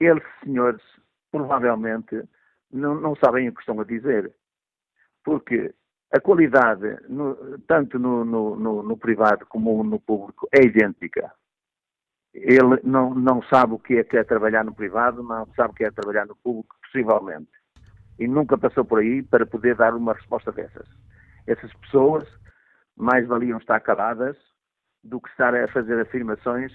Eles, 0.00 0.24
senhores, 0.42 0.82
provavelmente 1.30 2.26
não, 2.72 2.94
não 2.94 3.14
sabem 3.16 3.46
o 3.46 3.52
que 3.52 3.60
estão 3.60 3.78
a 3.78 3.84
dizer. 3.84 4.34
Porque 5.22 5.74
a 6.10 6.18
qualidade, 6.18 6.98
no, 7.10 7.58
tanto 7.68 7.98
no, 7.98 8.24
no, 8.24 8.82
no, 8.82 8.96
privado 8.96 9.44
como 9.44 9.84
no 9.84 10.00
público, 10.00 10.48
é 10.50 10.64
idêntica. 10.64 11.30
Ele 12.32 12.80
não, 12.82 13.12
não 13.14 13.42
sabe 13.42 13.74
o 13.74 13.78
que 13.78 13.98
é, 13.98 14.04
que 14.04 14.16
é 14.16 14.24
trabalhar 14.24 14.64
no 14.64 14.74
privado, 14.74 15.22
não 15.22 15.46
sabe 15.54 15.72
o 15.72 15.76
que 15.76 15.84
é 15.84 15.90
trabalhar 15.90 16.26
no 16.26 16.36
público, 16.36 16.74
possivelmente. 16.84 17.50
E 18.18 18.26
nunca 18.26 18.56
passou 18.56 18.82
por 18.82 19.00
aí 19.00 19.22
para 19.22 19.44
poder 19.44 19.76
dar 19.76 19.94
uma 19.94 20.14
resposta 20.14 20.50
dessas. 20.50 20.88
Essas 21.50 21.72
pessoas 21.74 22.28
mais 22.96 23.26
valiam 23.26 23.58
estar 23.58 23.80
caladas 23.80 24.36
do 25.02 25.20
que 25.20 25.28
estar 25.30 25.52
a 25.52 25.66
fazer 25.66 25.98
afirmações 26.00 26.70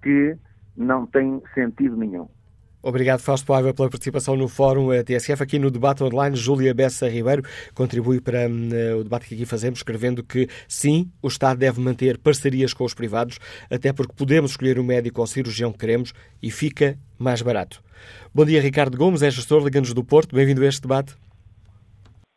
que 0.00 0.38
não 0.76 1.06
têm 1.06 1.42
sentido 1.54 1.96
nenhum. 1.96 2.28
Obrigado, 2.80 3.20
Fausto 3.20 3.46
Paiva, 3.46 3.74
pela 3.74 3.90
participação 3.90 4.36
no 4.36 4.48
Fórum 4.48 4.88
TSF. 5.04 5.42
Aqui 5.42 5.58
no 5.58 5.70
debate 5.70 6.04
online, 6.04 6.36
Júlia 6.36 6.72
Bessa 6.72 7.08
Ribeiro 7.08 7.42
contribui 7.74 8.20
para 8.20 8.48
uh, 8.48 8.98
o 8.98 9.04
debate 9.04 9.26
que 9.26 9.34
aqui 9.34 9.46
fazemos, 9.46 9.80
escrevendo 9.80 10.22
que 10.22 10.48
sim, 10.68 11.10
o 11.20 11.28
Estado 11.28 11.58
deve 11.58 11.80
manter 11.80 12.18
parcerias 12.18 12.72
com 12.72 12.84
os 12.84 12.94
privados, 12.94 13.38
até 13.70 13.92
porque 13.92 14.14
podemos 14.16 14.52
escolher 14.52 14.78
o 14.78 14.84
médico 14.84 15.20
ou 15.20 15.26
cirurgião 15.26 15.72
que 15.72 15.78
queremos 15.78 16.12
e 16.40 16.50
fica 16.50 16.96
mais 17.18 17.42
barato. 17.42 17.82
Bom 18.34 18.44
dia, 18.44 18.60
Ricardo 18.60 18.96
Gomes, 18.96 19.22
é 19.22 19.30
gestor 19.30 19.64
Liga-nos 19.64 19.94
do 19.94 20.04
Porto. 20.04 20.34
Bem-vindo 20.34 20.62
a 20.62 20.66
este 20.66 20.82
debate. 20.82 21.14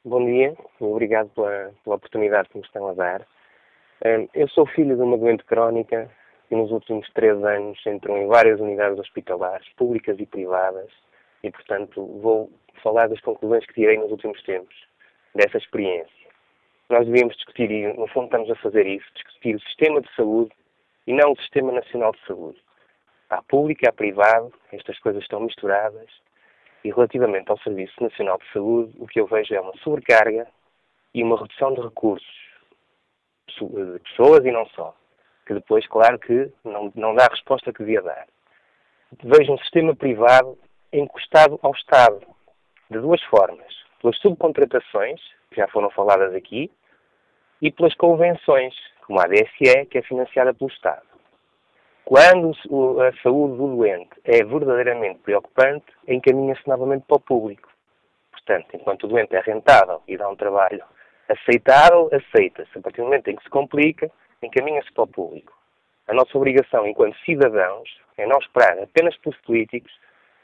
Bom 0.08 0.24
dia, 0.24 0.56
obrigado 0.80 1.30
pela, 1.30 1.74
pela 1.84 1.96
oportunidade 1.96 2.48
que 2.50 2.58
me 2.60 2.64
estão 2.64 2.88
a 2.90 2.94
dar. 2.94 3.26
Eu 4.36 4.48
sou 4.50 4.68
filho 4.68 4.96
de 4.96 5.02
uma 5.02 5.18
doente 5.18 5.44
crónica 5.46 6.12
que 6.48 6.56
nos 6.56 6.70
últimos 6.70 7.10
três 7.14 7.44
anos 7.44 7.84
entrou 7.88 8.16
em 8.16 8.28
várias 8.28 8.60
unidades 8.60 9.00
hospitalares, 9.00 9.68
públicas 9.70 10.20
e 10.20 10.28
privadas, 10.28 10.92
e, 11.42 11.50
portanto, 11.50 12.06
vou 12.22 12.52
falar 12.84 13.10
das 13.10 13.20
conclusões 13.22 13.66
que 13.66 13.74
tirei 13.74 13.98
nos 13.98 14.12
últimos 14.12 14.40
tempos 14.44 14.76
dessa 15.34 15.58
experiência. 15.58 16.30
Nós 16.88 17.08
devíamos 17.08 17.36
discutir, 17.36 17.72
e 17.72 17.92
no 17.94 18.06
fundo 18.10 18.26
estamos 18.26 18.52
a 18.52 18.56
fazer 18.58 18.86
isso, 18.86 19.08
discutir 19.16 19.56
o 19.56 19.62
sistema 19.62 20.02
de 20.02 20.16
saúde 20.16 20.52
e 21.08 21.14
não 21.14 21.32
o 21.32 21.38
Sistema 21.38 21.72
Nacional 21.72 22.12
de 22.12 22.24
Saúde. 22.28 22.62
Há 23.32 23.42
público 23.42 23.84
e 23.84 23.90
há 23.90 23.92
privado, 23.92 24.54
estas 24.72 25.00
coisas 25.00 25.24
estão 25.24 25.40
misturadas, 25.40 26.12
e 26.86 26.92
relativamente 26.92 27.50
ao 27.50 27.58
Serviço 27.60 28.02
Nacional 28.02 28.38
de 28.38 28.52
Saúde, 28.54 28.94
o 29.00 29.08
que 29.08 29.20
eu 29.20 29.26
vejo 29.26 29.54
é 29.54 29.60
uma 29.60 29.76
sobrecarga 29.78 30.48
e 31.14 31.24
uma 31.24 31.38
redução 31.38 31.74
de 31.74 31.82
recursos 31.82 32.46
de 33.48 34.00
pessoas 34.00 34.46
e 34.46 34.52
não 34.52 34.66
só 34.68 34.96
que 35.46 35.54
depois, 35.54 35.86
claro 35.88 36.18
que 36.18 36.52
não, 36.64 36.92
não 36.96 37.14
dá 37.14 37.26
a 37.26 37.30
resposta 37.30 37.72
que 37.72 37.80
devia 37.80 38.02
dar. 38.02 38.28
Vejo 39.24 39.54
um 39.54 39.58
sistema 39.60 39.96
privado 39.96 40.58
encostado 40.92 41.60
ao 41.62 41.72
Estado, 41.72 42.22
de 42.90 43.00
duas 43.00 43.22
formas. 43.24 43.74
Pelas 44.02 44.18
subcontratações, 44.18 45.22
que 45.50 45.58
já 45.58 45.68
foram 45.68 45.90
faladas 45.92 46.34
aqui, 46.34 46.72
e 47.62 47.72
pelas 47.72 47.94
convenções, 47.96 48.74
como 49.06 49.20
a 49.20 49.28
DSE, 49.28 49.86
que 49.90 50.00
é 50.00 50.02
financiada 50.02 50.54
pelo 50.54 50.70
Estado. 50.70 51.06
Quando 52.06 52.52
a 53.02 53.12
saúde 53.24 53.58
do 53.58 53.78
doente 53.78 54.12
é 54.24 54.44
verdadeiramente 54.44 55.22
preocupante, 55.22 55.88
encaminha-se 56.08 56.62
novamente 56.68 57.04
para 57.08 57.18
o 57.18 57.20
público. 57.20 57.68
Portanto, 58.32 58.68
enquanto 58.76 59.06
o 59.06 59.08
doente 59.08 59.36
é 59.36 59.40
rentável 59.40 60.04
e 60.08 60.16
dá 60.16 60.30
um 60.30 60.36
trabalho 60.36 60.84
aceitável, 61.28 62.08
aceita-se. 62.14 62.78
A 62.78 62.82
partir 62.82 62.98
do 62.98 63.06
momento 63.06 63.28
em 63.30 63.36
que 63.36 63.44
se 63.44 63.50
complica, 63.50 64.12
encaminha-se 64.44 64.94
para 64.94 65.06
o 65.06 65.08
público. 65.08 65.52
A 66.08 66.14
nossa 66.14 66.38
obrigação 66.38 66.86
enquanto 66.86 67.18
cidadãos 67.26 67.90
é 68.20 68.28
não 68.28 68.38
esperar 68.38 68.78
apenas 68.78 69.18
pelos 69.18 69.40
políticos 69.40 69.92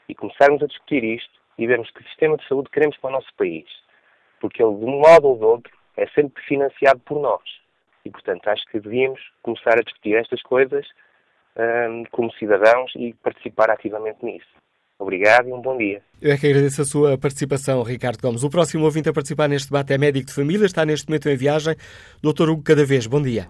e 0.08 0.16
começarmos 0.16 0.64
a 0.64 0.66
discutir 0.66 1.04
isto 1.04 1.40
e 1.56 1.64
vermos 1.68 1.88
que 1.92 2.02
sistema 2.08 2.36
de 2.38 2.48
saúde 2.48 2.70
queremos 2.70 2.96
para 2.96 3.10
o 3.10 3.12
nosso 3.12 3.32
país. 3.36 3.66
Porque 4.40 4.60
ele, 4.60 4.74
de 4.74 4.84
um 4.84 4.98
modo 4.98 5.28
ou 5.28 5.38
de 5.38 5.44
outro, 5.44 5.72
é 5.96 6.08
sempre 6.08 6.42
financiado 6.42 6.98
por 7.06 7.20
nós. 7.20 7.42
E, 8.04 8.10
portanto, 8.10 8.48
acho 8.48 8.66
que 8.66 8.80
devíamos 8.80 9.20
começar 9.42 9.78
a 9.78 9.82
discutir 9.82 10.16
estas 10.16 10.42
coisas 10.42 10.84
um, 11.56 12.04
como 12.10 12.32
cidadãos 12.34 12.92
e 12.96 13.14
participar 13.22 13.70
ativamente 13.70 14.24
nisso. 14.24 14.46
Obrigado 14.98 15.48
e 15.48 15.52
um 15.52 15.60
bom 15.60 15.76
dia. 15.76 16.00
Eu 16.20 16.32
é 16.32 16.36
que 16.36 16.46
agradeço 16.46 16.80
a 16.80 16.84
sua 16.84 17.18
participação, 17.18 17.82
Ricardo 17.82 18.22
Gomes. 18.22 18.44
O 18.44 18.50
próximo 18.50 18.84
ouvinte 18.84 19.08
a 19.08 19.12
participar 19.12 19.48
neste 19.48 19.68
debate 19.68 19.92
é 19.92 19.98
médico 19.98 20.26
de 20.26 20.34
família, 20.34 20.64
está 20.64 20.86
neste 20.86 21.08
momento 21.08 21.28
em 21.28 21.36
viagem. 21.36 21.74
Doutor 22.22 22.48
Hugo 22.48 22.62
Cadavez, 22.62 23.06
bom 23.06 23.20
dia. 23.20 23.48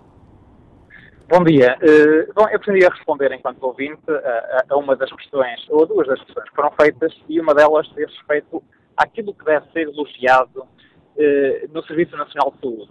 Bom 1.29 1.45
dia. 1.45 1.77
Uh, 1.83 2.33
bom, 2.35 2.49
eu 2.49 2.59
pretendia 2.59 2.89
responder, 2.89 3.33
enquanto 3.33 3.63
ouvinte, 3.63 4.03
a, 4.11 4.65
a, 4.69 4.77
uma 4.77 4.97
das 4.97 5.11
questões, 5.13 5.61
ou 5.69 5.85
a 5.85 5.87
duas 5.87 6.07
das 6.07 6.23
questões 6.25 6.49
que 6.49 6.57
foram 6.57 6.71
feitas, 6.73 7.13
e 7.29 7.41
uma 7.41 7.55
delas 7.55 7.87
diz 7.95 8.11
respeito 8.17 8.63
àquilo 8.97 9.35
que 9.35 9.45
deve 9.45 9.71
ser 9.73 9.83
elogiado 9.83 10.61
uh, 10.63 11.73
no 11.73 11.83
Serviço 11.85 12.17
Nacional 12.17 12.53
de 12.53 12.61
Saúde. 12.61 12.91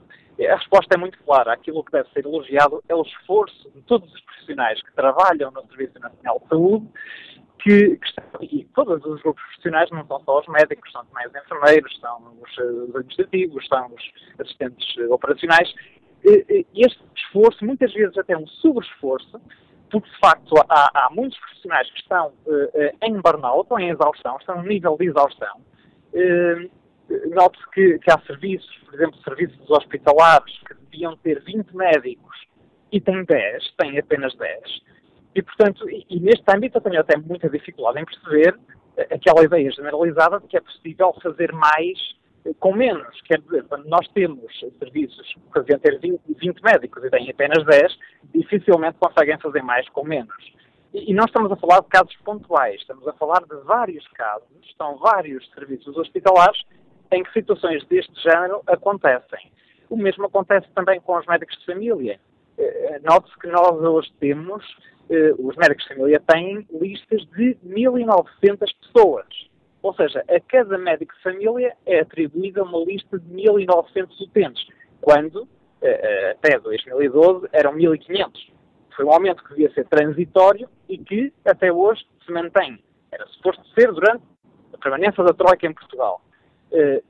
A 0.49 0.55
resposta 0.55 0.95
é 0.95 0.97
muito 0.97 1.18
clara. 1.24 1.53
Aquilo 1.53 1.84
que 1.84 1.91
deve 1.91 2.09
ser 2.09 2.26
elogiado 2.26 2.84
é 2.88 2.95
o 2.95 3.01
esforço 3.01 3.70
de 3.76 3.82
todos 3.84 4.12
os 4.12 4.22
profissionais 4.41 4.81
que 4.81 4.93
trabalham 4.93 5.51
no 5.51 5.61
Serviço 5.67 5.99
Nacional 5.99 6.39
de 6.43 6.49
Saúde, 6.49 6.87
que, 7.59 7.97
que 7.97 8.07
estão, 8.07 8.25
e 8.41 8.65
todos 8.73 9.05
os 9.05 9.21
grupos 9.21 9.43
profissionais, 9.43 9.89
não 9.91 10.05
são 10.07 10.19
só 10.23 10.39
os 10.39 10.47
médicos, 10.47 10.91
são 10.91 11.05
também 11.05 11.27
os 11.27 11.35
enfermeiros, 11.35 11.99
são 11.99 12.33
os, 12.41 12.57
os 12.57 12.95
administrativos, 12.95 13.67
são 13.67 13.87
os 13.87 14.11
assistentes 14.39 14.97
operacionais. 15.09 15.73
E 16.23 16.65
este 16.75 17.01
esforço, 17.15 17.63
muitas 17.63 17.93
vezes 17.93 18.17
até 18.17 18.35
um 18.37 18.47
sobre-esforço, 18.47 19.39
porque 19.89 20.09
de 20.09 20.19
facto 20.19 20.53
há, 20.69 20.89
há, 20.93 21.09
muitos 21.11 21.37
profissionais 21.39 21.89
que 21.91 21.99
estão 21.99 22.27
uh, 22.27 22.97
em 23.03 23.19
burnout 23.19 23.67
ou 23.69 23.79
em 23.79 23.89
exaustão, 23.89 24.37
estão 24.37 24.57
no 24.57 24.63
nível 24.63 24.95
de 24.97 25.07
exaustão. 25.07 25.61
Uh, 26.13 26.81
Note-se 27.35 27.69
que, 27.71 27.99
que, 27.99 28.09
há 28.09 28.17
serviços, 28.21 28.73
por 28.85 28.93
exemplo, 28.93 29.21
serviços 29.23 29.69
hospitalares, 29.69 30.57
que 30.59 30.73
deviam 30.75 31.17
ter 31.17 31.43
20 31.43 31.75
médicos 31.75 32.37
e 32.91 32.99
têm 32.99 33.23
10, 33.23 33.71
têm 33.77 33.97
apenas 33.97 34.35
10. 34.35 34.81
E, 35.35 35.41
portanto, 35.41 35.89
e, 35.89 36.05
e 36.09 36.19
neste 36.19 36.43
âmbito 36.53 36.77
eu 36.77 36.81
tenho 36.81 36.99
até 36.99 37.17
muita 37.17 37.49
dificuldade 37.49 37.99
em 37.99 38.05
perceber 38.05 38.57
aquela 39.09 39.43
ideia 39.43 39.71
generalizada 39.71 40.39
de 40.39 40.47
que 40.47 40.57
é 40.57 40.61
possível 40.61 41.13
fazer 41.21 41.51
mais 41.53 41.97
com 42.59 42.73
menos. 42.73 43.21
Quer 43.21 43.39
dizer, 43.41 43.63
quando 43.65 43.85
nós 43.85 44.07
temos 44.09 44.43
serviços 44.79 45.35
que 45.53 45.59
deviam 45.59 45.79
ter 45.79 45.99
20, 45.99 46.19
20 46.27 46.61
médicos 46.61 47.03
e 47.03 47.09
têm 47.09 47.29
apenas 47.29 47.65
10, 47.65 47.97
dificilmente 48.33 48.97
conseguem 48.99 49.37
fazer 49.39 49.61
mais 49.61 49.87
com 49.89 50.03
menos. 50.03 50.53
E 50.93 51.13
não 51.13 51.23
estamos 51.25 51.51
a 51.51 51.55
falar 51.55 51.81
de 51.81 51.87
casos 51.87 52.15
pontuais, 52.17 52.81
estamos 52.81 53.07
a 53.07 53.13
falar 53.13 53.41
de 53.41 53.55
vários 53.63 54.05
casos, 54.09 54.47
estão 54.63 54.97
vários 54.97 55.49
serviços 55.51 55.95
hospitalares 55.95 56.61
em 57.13 57.23
que 57.23 57.31
situações 57.31 57.85
deste 57.87 58.13
género 58.21 58.61
acontecem. 58.67 59.51
O 59.89 59.95
mesmo 59.95 60.25
acontece 60.25 60.67
também 60.73 60.99
com 61.01 61.17
os 61.17 61.25
médicos 61.25 61.57
de 61.59 61.65
família. 61.65 62.19
Eh, 62.62 62.99
note-se 63.03 63.36
que 63.39 63.47
nós 63.47 63.72
hoje 63.82 64.12
temos, 64.20 64.64
eh, 65.09 65.34
os 65.39 65.55
médicos 65.55 65.84
de 65.84 65.95
família 65.95 66.20
têm 66.28 66.68
listas 66.72 67.26
de 67.36 67.57
1.900 67.66 68.72
pessoas. 68.82 69.26
Ou 69.82 69.95
seja, 69.95 70.24
a 70.30 70.39
cada 70.41 70.78
médico 70.78 71.16
de 71.16 71.24
família 71.24 71.76
é 71.88 72.01
atribuída 72.01 72.64
uma 72.64 72.78
lista 72.86 73.18
de 73.18 73.34
1.900 73.34 74.22
utentes, 74.22 74.68
quando, 75.01 75.47
eh, 75.82 76.36
até 76.38 76.59
2012, 76.59 77.47
eram 77.51 77.74
1.500. 77.74 78.51
Foi 78.95 79.05
um 79.05 79.12
aumento 79.12 79.43
que 79.43 79.49
devia 79.49 79.74
ser 79.74 79.88
transitório 79.88 80.70
e 80.88 80.99
que, 80.99 81.34
até 81.43 81.74
hoje, 81.74 82.05
se 82.24 82.32
mantém. 82.32 82.78
Era 83.12 83.26
suposto 83.28 83.66
ser 83.70 83.91
durante 83.91 84.24
a 84.72 84.78
permanência 84.78 85.24
da 85.24 85.34
Troika 85.34 85.66
em 85.66 85.74
Portugal. 85.74 86.22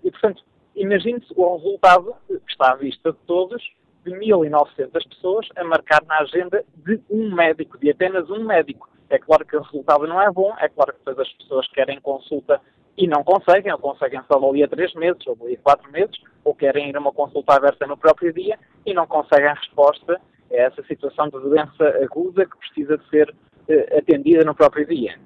E, 0.04 0.10
portanto, 0.10 0.44
imagine-se 0.76 1.32
o 1.36 1.58
resultado 1.58 2.16
que 2.28 2.52
está 2.52 2.72
à 2.72 2.76
vista 2.76 3.12
de 3.12 3.18
todos, 3.28 3.62
de 4.04 4.12
1.900 4.12 4.92
pessoas 5.10 5.48
a 5.56 5.64
marcar 5.64 6.04
na 6.06 6.20
agenda 6.20 6.64
de 6.78 7.00
um 7.10 7.34
médico, 7.34 7.78
de 7.78 7.92
apenas 7.92 8.30
um 8.30 8.44
médico. 8.44 8.90
É 9.10 9.20
claro 9.20 9.46
que 9.46 9.56
o 9.56 9.62
resultado 9.62 10.08
não 10.08 10.22
é 10.22 10.32
bom, 10.32 10.54
é 10.58 10.70
claro 10.70 10.94
que 10.94 11.00
depois 11.00 11.20
as 11.20 11.34
pessoas 11.34 11.68
querem 11.70 12.00
consulta 12.00 12.62
e 12.98 13.08
não 13.08 13.24
conseguem, 13.24 13.72
ou 13.72 13.78
conseguem 13.78 14.22
só 14.28 14.40
dali 14.40 14.64
a 14.64 14.68
três 14.68 14.94
meses, 14.94 15.26
ou 15.28 15.36
dali 15.36 15.56
a 15.56 15.60
quatro 15.60 15.92
meses, 15.92 16.16
ou 16.44 16.56
querem 16.56 16.90
ir 16.90 16.96
a 16.96 17.00
uma 17.00 17.12
consulta 17.12 17.54
aberta 17.54 17.86
no 17.88 17.98
próprio 17.98 18.34
dia 18.34 18.58
e 18.86 18.94
não 18.94 19.06
conseguem 19.06 19.54
resposta 19.54 20.20
a 20.52 20.56
essa 20.56 20.84
situação 20.84 21.26
de 21.26 21.40
doença 21.40 21.84
aguda 22.04 22.46
que 22.46 22.58
precisa 22.58 22.98
de 22.98 23.10
ser 23.10 23.30
uh, 23.30 23.98
atendida 23.98 24.44
no 24.44 24.56
próprio 24.56 24.86
dia. 24.86 25.18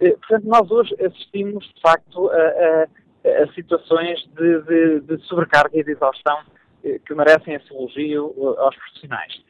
Uh, 0.00 0.18
portanto, 0.18 0.44
nós 0.44 0.70
hoje 0.70 0.94
assistimos, 1.04 1.64
de 1.74 1.80
facto, 1.80 2.28
a, 2.30 2.36
a 2.82 2.86
a 3.24 3.52
situações 3.52 4.18
de, 4.36 4.62
de, 4.62 5.00
de, 5.00 5.22
sobrecarga 5.26 5.76
e 5.76 5.84
de 5.84 5.92
exaustão 5.92 6.38
eh, 6.38 6.57
que 6.82 7.14
merecem 7.14 7.54
esse 7.54 7.72
elogio 7.72 8.34
eh, 8.36 8.60
aos 8.62 8.76
profissionais. 8.76 9.44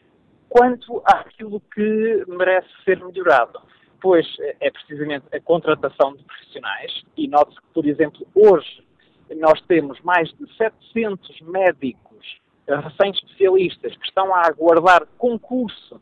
Quanto 0.49 1.03
àquilo 1.05 1.61
que 1.73 2.25
merece 2.27 2.69
ser 2.85 3.05
melhorado, 3.05 3.61
pois 4.01 4.27
eh, 4.41 4.57
é 4.61 4.71
precisamente 4.71 5.27
a 5.33 5.41
contratação 5.41 6.15
de 6.15 6.25
profissionais, 6.25 7.05
e 7.17 7.29
note-se 7.29 7.61
que, 7.61 7.69
por 7.75 7.87
exemplo, 7.87 8.27
hoje 8.35 8.83
nós 9.37 9.61
temos 9.63 10.01
mais 10.01 10.29
de 10.35 10.57
700 10.57 11.41
médicos 11.43 12.41
recém-especialistas 12.67 13.97
que 13.97 14.07
estão 14.07 14.35
a 14.35 14.47
aguardar 14.47 15.07
concurso 15.17 16.01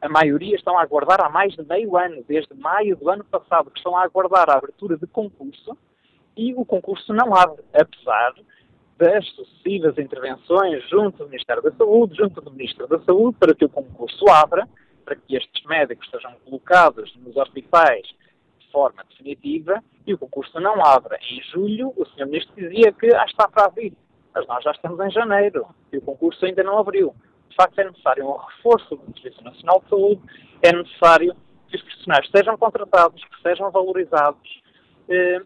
a, 0.00 0.08
maioria 0.08 0.56
estão 0.56 0.76
a 0.78 0.82
aguardar 0.82 1.20
há 1.24 1.28
mais 1.28 1.54
de 1.54 1.64
meio 1.64 1.96
ano, 1.96 2.22
desde 2.28 2.54
maio 2.54 2.96
do 2.96 3.08
ano 3.08 3.24
passado, 3.24 3.70
que 3.70 3.78
estão 3.78 3.96
a 3.96 4.04
aguardar 4.04 4.50
a 4.50 4.58
abertura 4.58 4.96
de 4.96 5.06
concurso 5.06 5.76
e 6.36 6.54
o 6.54 6.64
concurso 6.64 7.12
não 7.12 7.34
abre, 7.34 7.62
apesar 7.72 8.34
das 9.02 9.26
sucessivas 9.30 9.98
intervenções 9.98 10.88
junto 10.88 11.18
do 11.18 11.28
Ministério 11.28 11.60
da 11.60 11.72
Saúde, 11.72 12.16
junto 12.16 12.40
do 12.40 12.52
Ministro 12.52 12.86
da 12.86 13.00
Saúde, 13.00 13.36
para 13.36 13.52
que 13.52 13.64
o 13.64 13.68
concurso 13.68 14.24
abra, 14.30 14.68
para 15.04 15.16
que 15.16 15.34
estes 15.34 15.64
médicos 15.66 16.08
sejam 16.08 16.32
colocados 16.44 17.12
nos 17.16 17.36
hospitais 17.36 18.06
de 18.60 18.70
forma 18.70 19.02
definitiva, 19.10 19.82
e 20.06 20.14
o 20.14 20.18
concurso 20.18 20.60
não 20.60 20.84
abre. 20.86 21.16
Em 21.16 21.42
julho, 21.50 21.92
o 21.96 22.06
Sr. 22.06 22.26
Ministro 22.26 22.54
dizia 22.54 22.92
que 22.92 23.12
ah, 23.12 23.24
está 23.26 23.48
para 23.48 23.64
abrir, 23.64 23.92
mas 24.32 24.46
nós 24.46 24.62
já 24.62 24.70
estamos 24.70 25.00
em 25.00 25.10
janeiro 25.10 25.66
e 25.92 25.98
o 25.98 26.02
concurso 26.02 26.46
ainda 26.46 26.62
não 26.62 26.78
abriu. 26.78 27.12
De 27.48 27.56
facto, 27.56 27.80
é 27.80 27.84
necessário 27.84 28.24
um 28.24 28.36
reforço 28.36 28.96
do 28.96 29.20
Serviço 29.20 29.42
Nacional 29.42 29.82
de 29.82 29.88
Saúde, 29.88 30.22
é 30.62 30.72
necessário 30.72 31.34
que 31.68 31.76
os 31.76 31.82
profissionais 31.82 32.30
sejam 32.30 32.56
contratados, 32.56 33.22
que 33.24 33.42
sejam 33.42 33.68
valorizados, 33.72 34.62
eh, 35.08 35.40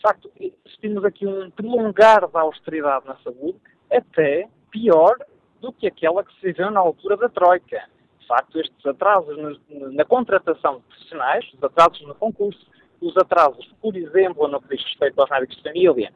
de 0.00 0.02
facto, 0.02 0.30
assistimos 0.64 1.04
aqui 1.04 1.26
um 1.26 1.50
prolongar 1.50 2.26
da 2.30 2.40
austeridade 2.40 3.06
na 3.06 3.16
saúde, 3.18 3.58
até 3.92 4.48
pior 4.70 5.14
do 5.60 5.70
que 5.74 5.86
aquela 5.86 6.24
que 6.24 6.32
se 6.36 6.46
viveu 6.46 6.70
na 6.70 6.80
altura 6.80 7.18
da 7.18 7.28
Troika. 7.28 7.82
De 8.18 8.26
facto, 8.26 8.58
estes 8.58 8.86
atrasos 8.86 9.36
na, 9.36 9.88
na 9.90 10.04
contratação 10.06 10.76
de 10.76 10.82
profissionais, 10.84 11.44
os 11.52 11.62
atrasos 11.62 12.00
no 12.06 12.14
concurso, 12.14 12.66
os 12.98 13.14
atrasos, 13.18 13.70
por 13.82 13.94
exemplo, 13.94 14.48
no 14.48 14.58
que 14.62 14.74
diz 14.74 14.86
respeito 14.86 15.20
aos 15.20 15.28
médicos 15.28 15.56
de 15.56 15.62
família, 15.64 16.12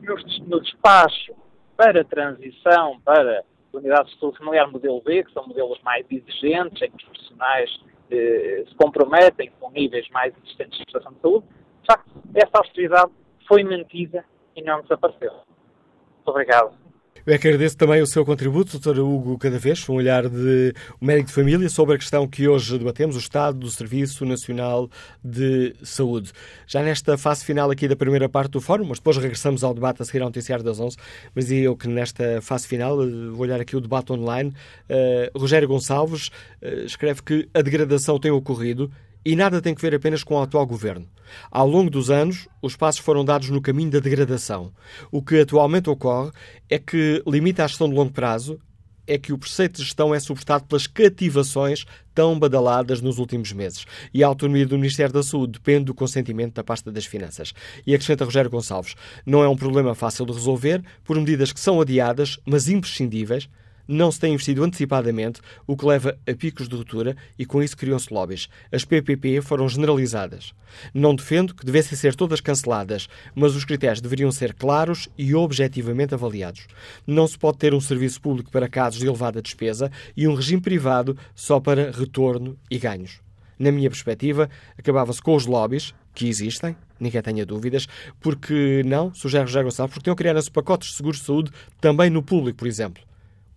no, 0.00 0.60
despacho 0.60 1.32
para 1.76 2.04
transição 2.04 3.00
para 3.04 3.44
unidades 3.72 4.12
de 4.14 4.18
saúde 4.18 4.38
familiar 4.38 4.68
modelo 4.68 5.00
B, 5.02 5.22
que 5.22 5.32
são 5.32 5.46
modelos 5.46 5.80
mais 5.82 6.04
exigentes, 6.10 6.82
em 6.82 6.90
que 6.90 6.96
os 6.96 7.04
profissionais 7.04 7.80
eh, 8.10 8.64
se 8.66 8.74
comprometem 8.74 9.52
com 9.60 9.70
níveis 9.70 10.08
mais 10.10 10.34
existentes 10.38 10.78
de 10.78 10.84
prestação 10.86 11.12
de 11.12 11.20
saúde, 11.20 11.46
de 11.82 11.86
facto, 11.86 12.10
essa 12.34 12.58
austeridade 12.58 13.12
foi 13.48 13.64
mantida 13.64 14.24
e 14.54 14.62
não 14.62 14.82
desapareceu. 14.82 15.32
Muito 15.32 16.28
obrigado. 16.28 16.88
Eu 17.28 17.34
é 17.34 17.36
agradeço 17.36 17.76
também 17.76 18.00
o 18.00 18.06
seu 18.06 18.24
contributo, 18.24 18.78
Dr. 18.78 19.00
Hugo 19.00 19.36
Cadavez, 19.36 19.86
um 19.86 19.96
olhar 19.96 20.26
de 20.30 20.72
um 20.98 21.04
médico 21.04 21.28
de 21.28 21.34
família 21.34 21.68
sobre 21.68 21.94
a 21.94 21.98
questão 21.98 22.26
que 22.26 22.48
hoje 22.48 22.78
debatemos, 22.78 23.16
o 23.16 23.18
estado 23.18 23.58
do 23.58 23.68
Serviço 23.68 24.24
Nacional 24.24 24.88
de 25.22 25.74
Saúde. 25.82 26.32
Já 26.66 26.82
nesta 26.82 27.18
fase 27.18 27.44
final 27.44 27.70
aqui 27.70 27.86
da 27.86 27.94
primeira 27.94 28.30
parte 28.30 28.52
do 28.52 28.62
fórum, 28.62 28.86
mas 28.86 28.98
depois 28.98 29.18
regressamos 29.18 29.62
ao 29.62 29.74
debate 29.74 30.00
a 30.00 30.06
seguir 30.06 30.20
ao 30.20 30.28
noticiário 30.28 30.64
das 30.64 30.80
11, 30.80 30.96
mas 31.34 31.52
eu 31.52 31.76
que 31.76 31.86
nesta 31.86 32.40
fase 32.40 32.66
final, 32.66 33.02
eh, 33.02 33.06
vou 33.30 33.40
olhar 33.40 33.60
aqui 33.60 33.76
o 33.76 33.80
debate 33.82 34.10
online, 34.10 34.50
uh, 34.88 35.38
Rogério 35.38 35.68
Gonçalves 35.68 36.28
uh, 36.62 36.86
escreve 36.86 37.22
que 37.22 37.46
a 37.52 37.60
degradação 37.60 38.18
tem 38.18 38.30
ocorrido 38.30 38.90
e 39.24 39.36
nada 39.36 39.60
tem 39.60 39.74
que 39.74 39.82
ver 39.82 39.94
apenas 39.94 40.22
com 40.22 40.34
o 40.34 40.42
atual 40.42 40.66
governo. 40.66 41.06
Ao 41.50 41.66
longo 41.66 41.90
dos 41.90 42.10
anos, 42.10 42.48
os 42.62 42.76
passos 42.76 43.00
foram 43.00 43.24
dados 43.24 43.50
no 43.50 43.60
caminho 43.60 43.90
da 43.90 44.00
degradação. 44.00 44.72
O 45.10 45.22
que 45.22 45.40
atualmente 45.40 45.90
ocorre 45.90 46.30
é 46.68 46.78
que 46.78 47.22
limita 47.26 47.64
a 47.64 47.66
gestão 47.66 47.88
de 47.88 47.94
longo 47.94 48.12
prazo, 48.12 48.58
é 49.06 49.16
que 49.16 49.32
o 49.32 49.38
preceito 49.38 49.78
de 49.78 49.84
gestão 49.84 50.14
é 50.14 50.20
suportado 50.20 50.66
pelas 50.66 50.86
cativações 50.86 51.86
tão 52.14 52.38
badaladas 52.38 53.00
nos 53.00 53.18
últimos 53.18 53.52
meses. 53.52 53.86
E 54.12 54.22
a 54.22 54.26
autonomia 54.26 54.66
do 54.66 54.76
Ministério 54.76 55.14
da 55.14 55.22
Saúde 55.22 55.52
depende 55.52 55.86
do 55.86 55.94
consentimento 55.94 56.54
da 56.54 56.62
pasta 56.62 56.92
das 56.92 57.06
Finanças. 57.06 57.54
E 57.86 57.94
acrescenta 57.94 58.26
Rogério 58.26 58.50
Gonçalves: 58.50 58.94
não 59.24 59.42
é 59.42 59.48
um 59.48 59.56
problema 59.56 59.94
fácil 59.94 60.26
de 60.26 60.32
resolver 60.32 60.84
por 61.04 61.16
medidas 61.16 61.52
que 61.52 61.60
são 61.60 61.80
adiadas, 61.80 62.38
mas 62.44 62.68
imprescindíveis 62.68 63.48
não 63.88 64.12
se 64.12 64.20
tem 64.20 64.34
investido 64.34 64.62
antecipadamente, 64.62 65.40
o 65.66 65.74
que 65.74 65.86
leva 65.86 66.18
a 66.28 66.34
picos 66.34 66.68
de 66.68 66.76
ruptura 66.76 67.16
e 67.38 67.46
com 67.46 67.62
isso 67.62 67.76
criam-se 67.76 68.12
lobbies. 68.12 68.48
As 68.70 68.84
PPP 68.84 69.40
foram 69.40 69.66
generalizadas. 69.66 70.52
Não 70.92 71.14
defendo 71.14 71.54
que 71.54 71.64
devessem 71.64 71.96
ser 71.96 72.14
todas 72.14 72.42
canceladas, 72.42 73.08
mas 73.34 73.56
os 73.56 73.64
critérios 73.64 74.02
deveriam 74.02 74.30
ser 74.30 74.52
claros 74.52 75.08
e 75.16 75.34
objetivamente 75.34 76.12
avaliados. 76.12 76.66
Não 77.06 77.26
se 77.26 77.38
pode 77.38 77.56
ter 77.56 77.72
um 77.72 77.80
serviço 77.80 78.20
público 78.20 78.50
para 78.50 78.68
casos 78.68 79.00
de 79.00 79.06
elevada 79.06 79.40
despesa 79.40 79.90
e 80.14 80.28
um 80.28 80.34
regime 80.34 80.60
privado 80.60 81.16
só 81.34 81.58
para 81.58 81.90
retorno 81.90 82.58
e 82.70 82.78
ganhos. 82.78 83.20
Na 83.58 83.72
minha 83.72 83.90
perspectiva, 83.90 84.48
acabava-se 84.78 85.20
com 85.20 85.34
os 85.34 85.46
lobbies, 85.46 85.94
que 86.14 86.28
existem, 86.28 86.76
ninguém 87.00 87.22
tenha 87.22 87.46
dúvidas, 87.46 87.88
porque 88.20 88.82
não, 88.84 89.12
sugere 89.14 89.44
Rogério 89.44 89.66
Gonçalves, 89.68 89.94
porque 89.94 90.04
tinham 90.04 90.16
criado-se 90.16 90.50
pacotes 90.50 90.90
de 90.90 90.96
seguros 90.96 91.18
de 91.20 91.24
saúde 91.24 91.50
também 91.80 92.10
no 92.10 92.22
público, 92.22 92.58
por 92.58 92.68
exemplo. 92.68 93.07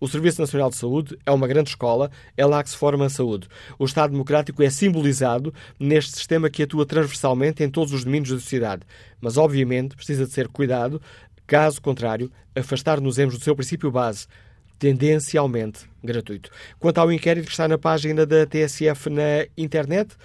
O 0.02 0.08
Serviço 0.08 0.40
Nacional 0.40 0.68
de 0.68 0.74
Saúde 0.74 1.16
é 1.24 1.30
uma 1.30 1.46
grande 1.46 1.70
escola, 1.70 2.10
é 2.36 2.44
lá 2.44 2.60
que 2.60 2.70
se 2.70 2.76
forma 2.76 3.06
a 3.06 3.08
saúde. 3.08 3.46
O 3.78 3.84
Estado 3.84 4.10
Democrático 4.10 4.60
é 4.60 4.68
simbolizado 4.68 5.54
neste 5.78 6.16
sistema 6.16 6.50
que 6.50 6.64
atua 6.64 6.84
transversalmente 6.84 7.62
em 7.62 7.70
todos 7.70 7.92
os 7.92 8.02
domínios 8.02 8.30
da 8.30 8.40
sociedade. 8.40 8.82
Mas, 9.20 9.36
obviamente, 9.36 9.94
precisa 9.94 10.26
de 10.26 10.32
ser 10.32 10.48
cuidado, 10.48 11.00
caso 11.46 11.80
contrário, 11.80 12.32
afastar-nos-emos 12.52 13.38
do 13.38 13.44
seu 13.44 13.54
princípio 13.54 13.92
base, 13.92 14.26
tendencialmente 14.76 15.88
gratuito. 16.02 16.50
Quanto 16.80 16.98
ao 16.98 17.12
inquérito 17.12 17.44
que 17.44 17.52
está 17.52 17.68
na 17.68 17.78
página 17.78 18.26
da 18.26 18.44
TSF 18.44 19.08
na 19.08 19.46
internet, 19.56 20.16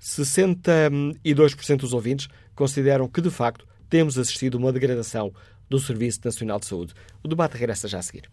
62% 0.00 1.76
dos 1.76 1.92
ouvintes 1.92 2.26
consideram 2.56 3.06
que, 3.06 3.20
de 3.20 3.30
facto, 3.30 3.68
temos 3.88 4.18
assistido 4.18 4.56
a 4.56 4.60
uma 4.60 4.72
degradação 4.72 5.32
do 5.70 5.78
Serviço 5.78 6.18
Nacional 6.24 6.58
de 6.58 6.66
Saúde. 6.66 6.92
O 7.22 7.28
debate 7.28 7.56
regressa 7.56 7.86
já 7.86 8.00
a 8.00 8.02
seguir. 8.02 8.28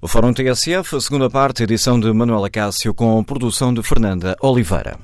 O 0.00 0.06
Fórum 0.06 0.32
TSF, 0.32 1.00
segunda 1.00 1.28
parte, 1.28 1.64
edição 1.64 1.98
de 1.98 2.12
Manuela 2.12 2.48
Cássio, 2.48 2.94
com 2.94 3.22
produção 3.24 3.74
de 3.74 3.82
Fernanda 3.82 4.36
Oliveira. 4.40 4.96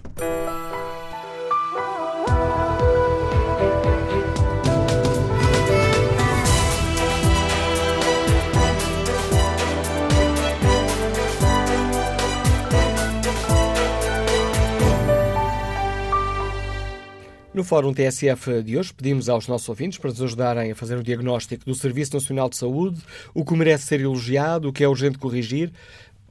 No 17.65 17.69
Fórum 17.69 17.95
TSF 17.95 18.63
de 18.63 18.77
hoje, 18.77 18.93
pedimos 18.93 19.27
aos 19.27 19.49
nossos 19.49 19.67
ouvintes 19.71 19.97
para 19.97 20.11
nos 20.11 20.21
ajudarem 20.21 20.71
a 20.71 20.75
fazer 20.75 20.99
o 20.99 21.03
diagnóstico 21.03 21.65
do 21.65 21.75
Serviço 21.75 22.13
Nacional 22.13 22.51
de 22.51 22.59
Saúde, 22.59 23.01
o 23.33 23.43
que 23.43 23.55
merece 23.55 23.87
ser 23.87 24.03
elogiado, 24.03 24.69
o 24.69 24.73
que 24.73 24.85
é 24.85 24.87
urgente 24.87 25.17
corrigir. 25.17 25.73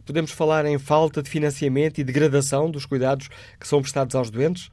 Podemos 0.05 0.29
falar 0.29 0.63
em 0.67 0.77
falta 0.77 1.23
de 1.23 1.29
financiamento 1.31 1.97
e 1.97 2.03
degradação 2.03 2.69
dos 2.69 2.85
cuidados 2.85 3.29
que 3.59 3.67
são 3.67 3.81
prestados 3.81 4.13
aos 4.13 4.29
doentes? 4.29 4.69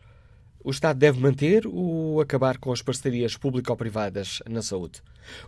O 0.62 0.70
Estado 0.70 0.98
deve 0.98 1.18
manter 1.18 1.66
ou 1.66 2.20
acabar 2.20 2.58
com 2.58 2.70
as 2.70 2.82
parcerias 2.82 3.38
público-privadas 3.38 4.42
na 4.46 4.60
saúde? 4.60 5.00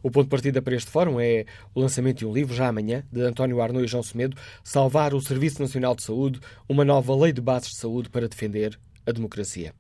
O 0.03 0.11
ponto 0.11 0.25
de 0.25 0.31
partida 0.31 0.63
para 0.63 0.75
este 0.75 0.91
fórum 0.91 1.21
é 1.21 1.45
o 1.75 1.81
lançamento 1.83 2.21
de 2.21 2.27
um 2.27 2.33
livro, 2.33 2.55
já 2.55 2.69
amanhã, 2.69 3.05
de 3.13 3.21
António 3.21 3.61
Arnoux 3.61 3.85
e 3.85 3.87
João 3.87 4.03
Semedo, 4.03 4.35
Salvar 4.65 5.13
o 5.13 5.21
Serviço 5.21 5.61
Nacional 5.61 5.95
de 5.95 6.05
Saúde, 6.05 6.41
uma 6.67 6.87
nova 6.87 7.15
lei 7.15 7.35
de 7.35 7.43
bases 7.43 7.69
de 7.69 7.77
saúde 7.77 8.09
para 8.09 8.27
defender 8.27 8.81
a 9.05 9.13
democracia 9.13 9.75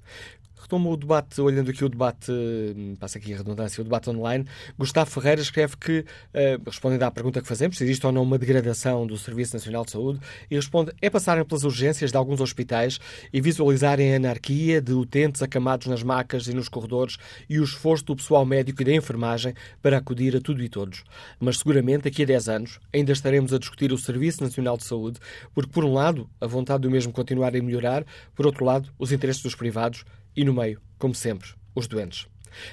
retomo 0.62 0.92
o 0.92 0.96
debate, 0.96 1.40
olhando 1.40 1.70
aqui 1.70 1.84
o 1.84 1.88
debate, 1.88 2.30
hum, 2.30 2.96
passa 2.98 3.18
aqui 3.18 3.34
a 3.34 3.38
redundância, 3.38 3.80
o 3.80 3.84
debate 3.84 4.08
online. 4.08 4.46
Gustavo 4.78 5.10
Ferreira 5.10 5.40
escreve 5.40 5.76
que, 5.76 6.00
uh, 6.00 6.62
respondendo 6.64 7.02
à 7.02 7.10
pergunta 7.10 7.42
que 7.42 7.48
fazemos, 7.48 7.76
se 7.76 7.84
existe 7.84 8.06
ou 8.06 8.12
não 8.12 8.22
uma 8.22 8.38
degradação 8.38 9.06
do 9.06 9.18
Serviço 9.18 9.54
Nacional 9.54 9.84
de 9.84 9.90
Saúde, 9.90 10.20
e 10.50 10.54
responde: 10.54 10.92
é 11.00 11.10
passarem 11.10 11.44
pelas 11.44 11.64
urgências 11.64 12.10
de 12.10 12.16
alguns 12.16 12.40
hospitais 12.40 13.00
e 13.32 13.40
visualizarem 13.40 14.12
a 14.12 14.16
anarquia 14.16 14.80
de 14.80 14.92
utentes 14.92 15.42
acamados 15.42 15.86
nas 15.88 16.02
macas 16.02 16.46
e 16.46 16.54
nos 16.54 16.68
corredores 16.68 17.18
e 17.48 17.58
o 17.58 17.64
esforço 17.64 18.04
do 18.04 18.16
pessoal 18.16 18.44
médico 18.46 18.82
e 18.82 18.84
da 18.84 18.92
enfermagem 18.92 19.54
para 19.82 19.98
acudir 19.98 20.36
a 20.36 20.40
tudo 20.40 20.62
e 20.62 20.68
todos. 20.68 21.02
Mas 21.40 21.58
seguramente 21.58 22.04
daqui 22.04 22.22
a 22.22 22.26
10 22.26 22.48
anos 22.48 22.80
ainda 22.92 23.12
estaremos 23.12 23.52
a 23.52 23.58
discutir 23.58 23.92
o 23.92 23.98
Serviço 23.98 24.42
Nacional 24.42 24.76
de 24.76 24.84
Saúde, 24.84 25.18
porque, 25.54 25.70
por 25.70 25.84
um 25.84 25.92
lado, 25.92 26.28
a 26.40 26.46
vontade 26.46 26.82
do 26.82 26.90
mesmo 26.90 27.12
continuar 27.12 27.54
a 27.56 27.60
melhorar, 27.60 28.04
por 28.34 28.46
outro 28.46 28.64
lado, 28.64 28.88
os 28.98 29.10
interesses 29.10 29.42
dos 29.42 29.54
privados 29.54 30.04
e 30.36 30.44
no 30.44 30.54
meio, 30.54 30.80
como 30.98 31.14
sempre, 31.14 31.48
os 31.74 31.86
doentes. 31.86 32.26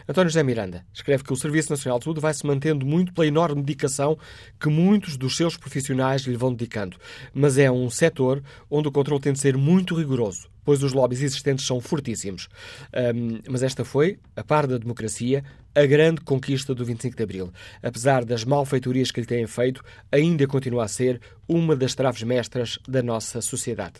António 0.07 0.29
José 0.29 0.43
Miranda 0.43 0.85
escreve 0.93 1.23
que 1.23 1.33
o 1.33 1.35
Serviço 1.35 1.71
Nacional 1.71 1.99
de 1.99 2.05
Saúde 2.05 2.19
vai 2.19 2.33
se 2.33 2.45
mantendo 2.45 2.85
muito 2.85 3.13
pela 3.13 3.27
enorme 3.27 3.61
dedicação 3.61 4.17
que 4.59 4.69
muitos 4.69 5.17
dos 5.17 5.37
seus 5.37 5.55
profissionais 5.55 6.23
lhe 6.23 6.35
vão 6.35 6.53
dedicando, 6.53 6.97
mas 7.33 7.57
é 7.57 7.71
um 7.71 7.89
setor 7.89 8.43
onde 8.69 8.87
o 8.87 8.91
controle 8.91 9.21
tem 9.21 9.33
de 9.33 9.39
ser 9.39 9.55
muito 9.57 9.95
rigoroso, 9.95 10.49
pois 10.69 10.83
os 10.83 10.93
lobbies 10.93 11.23
existentes 11.23 11.65
são 11.65 11.81
fortíssimos. 11.81 12.47
Um, 12.93 13.39
mas 13.49 13.63
esta 13.63 13.83
foi, 13.83 14.19
a 14.35 14.43
par 14.43 14.67
da 14.67 14.77
democracia, 14.77 15.43
a 15.73 15.83
grande 15.83 16.21
conquista 16.21 16.75
do 16.75 16.85
25 16.85 17.17
de 17.17 17.23
Abril. 17.23 17.51
Apesar 17.81 18.23
das 18.23 18.45
malfeitorias 18.45 19.09
que 19.09 19.19
lhe 19.19 19.25
têm 19.25 19.47
feito, 19.47 19.83
ainda 20.11 20.45
continua 20.45 20.83
a 20.83 20.87
ser 20.87 21.19
uma 21.47 21.75
das 21.75 21.95
traves 21.95 22.21
mestras 22.21 22.77
da 22.87 23.01
nossa 23.01 23.41
sociedade. 23.41 23.95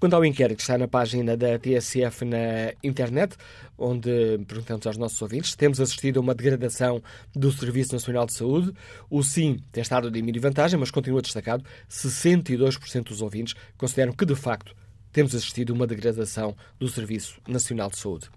Quanto 0.00 0.14
ao 0.14 0.24
inquérito 0.24 0.58
está 0.58 0.76
na 0.76 0.88
página 0.88 1.36
da 1.36 1.56
TSF 1.56 2.24
na 2.24 2.72
internet, 2.82 3.36
onde 3.78 4.40
perguntamos 4.48 4.84
aos 4.88 4.96
nossos 4.96 5.22
ouvintes, 5.22 5.54
temos 5.54 5.80
assistido 5.80 6.18
a 6.18 6.20
uma 6.20 6.34
degradação 6.34 7.00
do 7.32 7.52
Serviço 7.52 7.92
Nacional 7.92 8.26
de 8.26 8.32
Saúde. 8.32 8.72
O 9.08 9.22
sim 9.22 9.62
tem 9.70 9.82
estado 9.82 10.10
de 10.10 10.20
mínima 10.20 10.48
vantagem, 10.48 10.80
mas 10.80 10.90
continua 10.90 11.22
destacado. 11.22 11.64
62% 11.88 13.04
dos 13.04 13.22
ouvintes 13.22 13.54
consideram 13.76 14.12
que, 14.12 14.26
de 14.26 14.34
facto, 14.34 14.74
temos 15.12 15.34
assistido 15.34 15.72
a 15.72 15.76
uma 15.76 15.86
degradação 15.86 16.54
do 16.78 16.88
Serviço 16.88 17.40
Nacional 17.48 17.90
de 17.90 17.98
Saúde. 17.98 18.30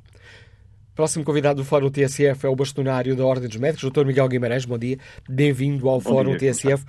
Próximo 0.96 1.24
convidado 1.24 1.62
do 1.62 1.66
Fórum 1.66 1.90
TSF 1.90 2.46
é 2.46 2.50
o 2.50 2.56
bastonário 2.56 3.16
da 3.16 3.26
Ordem 3.26 3.48
dos 3.48 3.58
Médicos, 3.58 3.90
Dr. 3.90 4.06
Miguel 4.06 4.28
Guimarães. 4.28 4.66
Bom 4.66 4.78
dia, 4.78 4.98
bem-vindo 5.28 5.88
ao 5.88 6.00
bom 6.00 6.10
Fórum 6.10 6.36
dia, 6.36 6.52
TSF. 6.52 6.86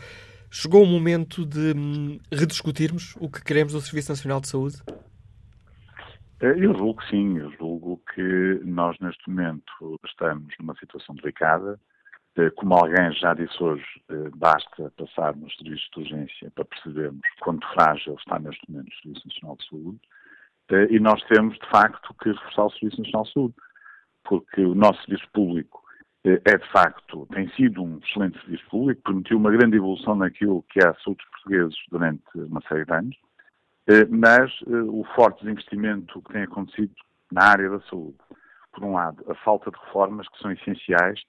Chegou 0.51 0.83
o 0.83 0.87
momento 0.87 1.47
de 1.47 1.73
hum, 1.75 2.19
rediscutirmos 2.31 3.17
o 3.21 3.31
que 3.31 3.43
queremos 3.43 3.73
do 3.73 3.81
Serviço 3.81 4.11
Nacional 4.11 4.41
de 4.41 4.49
Saúde? 4.49 4.77
Eh, 6.41 6.55
eu 6.59 6.77
julgo 6.77 6.97
que 7.01 7.09
sim, 7.09 7.39
eu 7.39 7.51
julgo 7.53 8.03
que 8.15 8.61
nós 8.65 8.99
neste 9.01 9.31
momento 9.31 9.99
estamos 10.05 10.53
numa 10.59 10.75
situação 10.77 11.15
delicada. 11.15 11.81
Eh, 12.37 12.51
como 12.51 12.75
alguém 12.75 13.13
já 13.13 13.35
disse 13.35 13.63
hoje, 13.63 13.85
eh, 14.09 14.31
basta 14.35 14.93
passar 14.97 15.37
nos 15.37 15.55
serviços 15.57 15.89
de 15.95 16.01
urgência 16.01 16.51
para 16.55 16.65
percebermos 16.65 17.21
quanto 17.41 17.67
frágil 17.75 18.15
está 18.15 18.39
neste 18.39 18.71
momento 18.71 18.89
o 18.89 19.03
Serviço 19.03 19.29
Nacional 19.29 19.57
de 19.57 19.69
Saúde. 19.69 20.01
E 20.91 20.99
nós 20.99 21.23
temos, 21.25 21.59
de 21.59 21.69
facto, 21.69 22.15
que 22.15 22.31
reforçar 22.31 22.65
o 22.65 22.71
Serviço 22.71 23.03
Nacional 23.03 23.25
de 23.25 23.33
Saúde 23.33 23.55
porque 24.25 24.65
o 24.65 24.75
nosso 24.75 25.03
serviço 25.05 25.29
público 25.33 25.83
eh, 26.25 26.41
é 26.45 26.57
de 26.57 26.69
facto, 26.71 27.27
tem 27.33 27.49
sido 27.51 27.83
um 27.83 27.99
excelente 27.99 28.39
serviço 28.41 28.65
público, 28.69 29.03
permitiu 29.03 29.37
uma 29.37 29.51
grande 29.51 29.77
evolução 29.77 30.15
naquilo 30.15 30.65
que 30.71 30.81
é 30.81 30.89
a 30.89 30.95
saúde 30.95 31.23
dos 31.23 31.31
portugueses 31.31 31.77
durante 31.91 32.23
uma 32.35 32.61
série 32.69 32.85
de 32.85 32.93
anos, 32.93 33.17
eh, 33.89 34.05
mas 34.09 34.53
eh, 34.67 34.83
o 34.89 35.05
forte 35.15 35.43
desinvestimento 35.43 36.23
que 36.23 36.33
tem 36.33 36.43
acontecido 36.43 36.95
na 37.31 37.45
área 37.45 37.71
da 37.71 37.81
saúde, 37.83 38.17
por 38.73 38.85
um 38.85 38.95
lado, 38.95 39.25
a 39.31 39.35
falta 39.37 39.71
de 39.71 39.79
reformas 39.85 40.29
que 40.29 40.39
são 40.39 40.53
essenciais 40.53 41.21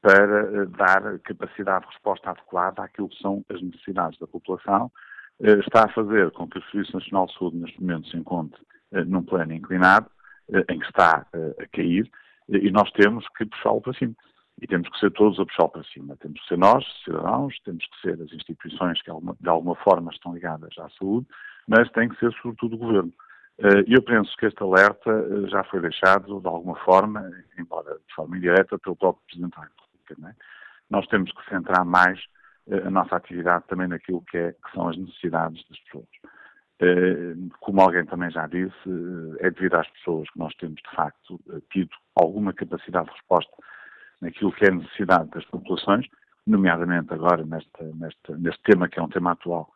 para 0.00 0.66
dar 0.66 1.18
capacidade 1.20 1.86
de 1.86 1.92
resposta 1.92 2.30
adequada 2.30 2.82
àquilo 2.82 3.08
que 3.08 3.20
são 3.20 3.44
as 3.48 3.60
necessidades 3.60 4.18
da 4.18 4.26
população, 4.26 4.90
está 5.40 5.84
a 5.84 5.92
fazer 5.92 6.30
com 6.32 6.48
que 6.48 6.58
o 6.58 6.62
Serviço 6.70 6.94
Nacional 6.94 7.26
de 7.26 7.38
Saúde 7.38 7.56
neste 7.56 7.80
momento 7.80 8.08
se 8.08 8.16
encontre 8.16 8.60
num 9.06 9.22
plano 9.22 9.52
inclinado, 9.52 10.10
em 10.68 10.78
que 10.78 10.86
está 10.86 11.26
a 11.32 11.66
cair, 11.72 12.10
e 12.48 12.70
nós 12.70 12.90
temos 12.92 13.26
que 13.36 13.46
puxá-lo 13.46 13.80
para 13.80 13.94
cima. 13.94 14.14
E 14.60 14.66
temos 14.66 14.88
que 14.90 14.98
ser 14.98 15.10
todos 15.12 15.38
a 15.40 15.46
puxá-lo 15.46 15.70
para 15.70 15.84
cima. 15.84 16.16
Temos 16.16 16.40
que 16.42 16.48
ser 16.48 16.58
nós, 16.58 16.84
cidadãos, 17.04 17.58
temos 17.64 17.86
que 17.86 18.00
ser 18.02 18.22
as 18.22 18.32
instituições 18.32 19.00
que 19.00 19.10
de 19.40 19.48
alguma 19.48 19.74
forma 19.76 20.10
estão 20.12 20.34
ligadas 20.34 20.76
à 20.78 20.88
saúde, 20.98 21.26
mas 21.66 21.90
tem 21.92 22.08
que 22.08 22.18
ser 22.18 22.32
sobretudo 22.34 22.74
o 22.74 22.78
governo. 22.78 23.12
Eh, 23.58 23.84
eu 23.86 24.02
penso 24.02 24.34
que 24.36 24.46
este 24.46 24.62
alerta 24.62 25.10
eh, 25.10 25.48
já 25.48 25.62
foi 25.64 25.80
deixado 25.80 26.40
de 26.40 26.48
alguma 26.48 26.76
forma, 26.76 27.30
embora 27.58 27.94
de 27.94 28.14
forma 28.14 28.36
indireta, 28.36 28.78
pelo 28.78 28.96
próprio 28.96 29.22
Presidente 29.26 29.56
da 29.56 29.62
República. 29.62 29.89
É? 30.26 30.34
Nós 30.88 31.06
temos 31.06 31.30
que 31.32 31.48
centrar 31.48 31.84
mais 31.84 32.20
eh, 32.68 32.86
a 32.86 32.90
nossa 32.90 33.16
atividade 33.16 33.64
também 33.68 33.88
naquilo 33.88 34.22
que, 34.22 34.36
é, 34.36 34.52
que 34.52 34.72
são 34.72 34.88
as 34.88 34.96
necessidades 34.96 35.64
das 35.68 35.78
pessoas. 35.80 36.08
Eh, 36.80 37.34
como 37.60 37.80
alguém 37.80 38.04
também 38.06 38.30
já 38.30 38.46
disse, 38.46 38.74
eh, 38.86 39.46
é 39.46 39.50
devido 39.50 39.74
às 39.74 39.88
pessoas 39.90 40.28
que 40.30 40.38
nós 40.38 40.54
temos, 40.56 40.76
de 40.76 40.96
facto, 40.96 41.40
tido 41.70 41.90
alguma 42.14 42.52
capacidade 42.52 43.06
de 43.06 43.12
resposta 43.12 43.52
naquilo 44.20 44.52
que 44.52 44.64
é 44.64 44.68
a 44.68 44.74
necessidade 44.74 45.30
das 45.30 45.44
populações, 45.46 46.06
nomeadamente 46.46 47.12
agora 47.12 47.44
neste, 47.44 47.82
neste, 47.94 48.32
neste 48.32 48.62
tema 48.62 48.88
que 48.88 48.98
é 48.98 49.02
um 49.02 49.08
tema 49.08 49.32
atual, 49.32 49.72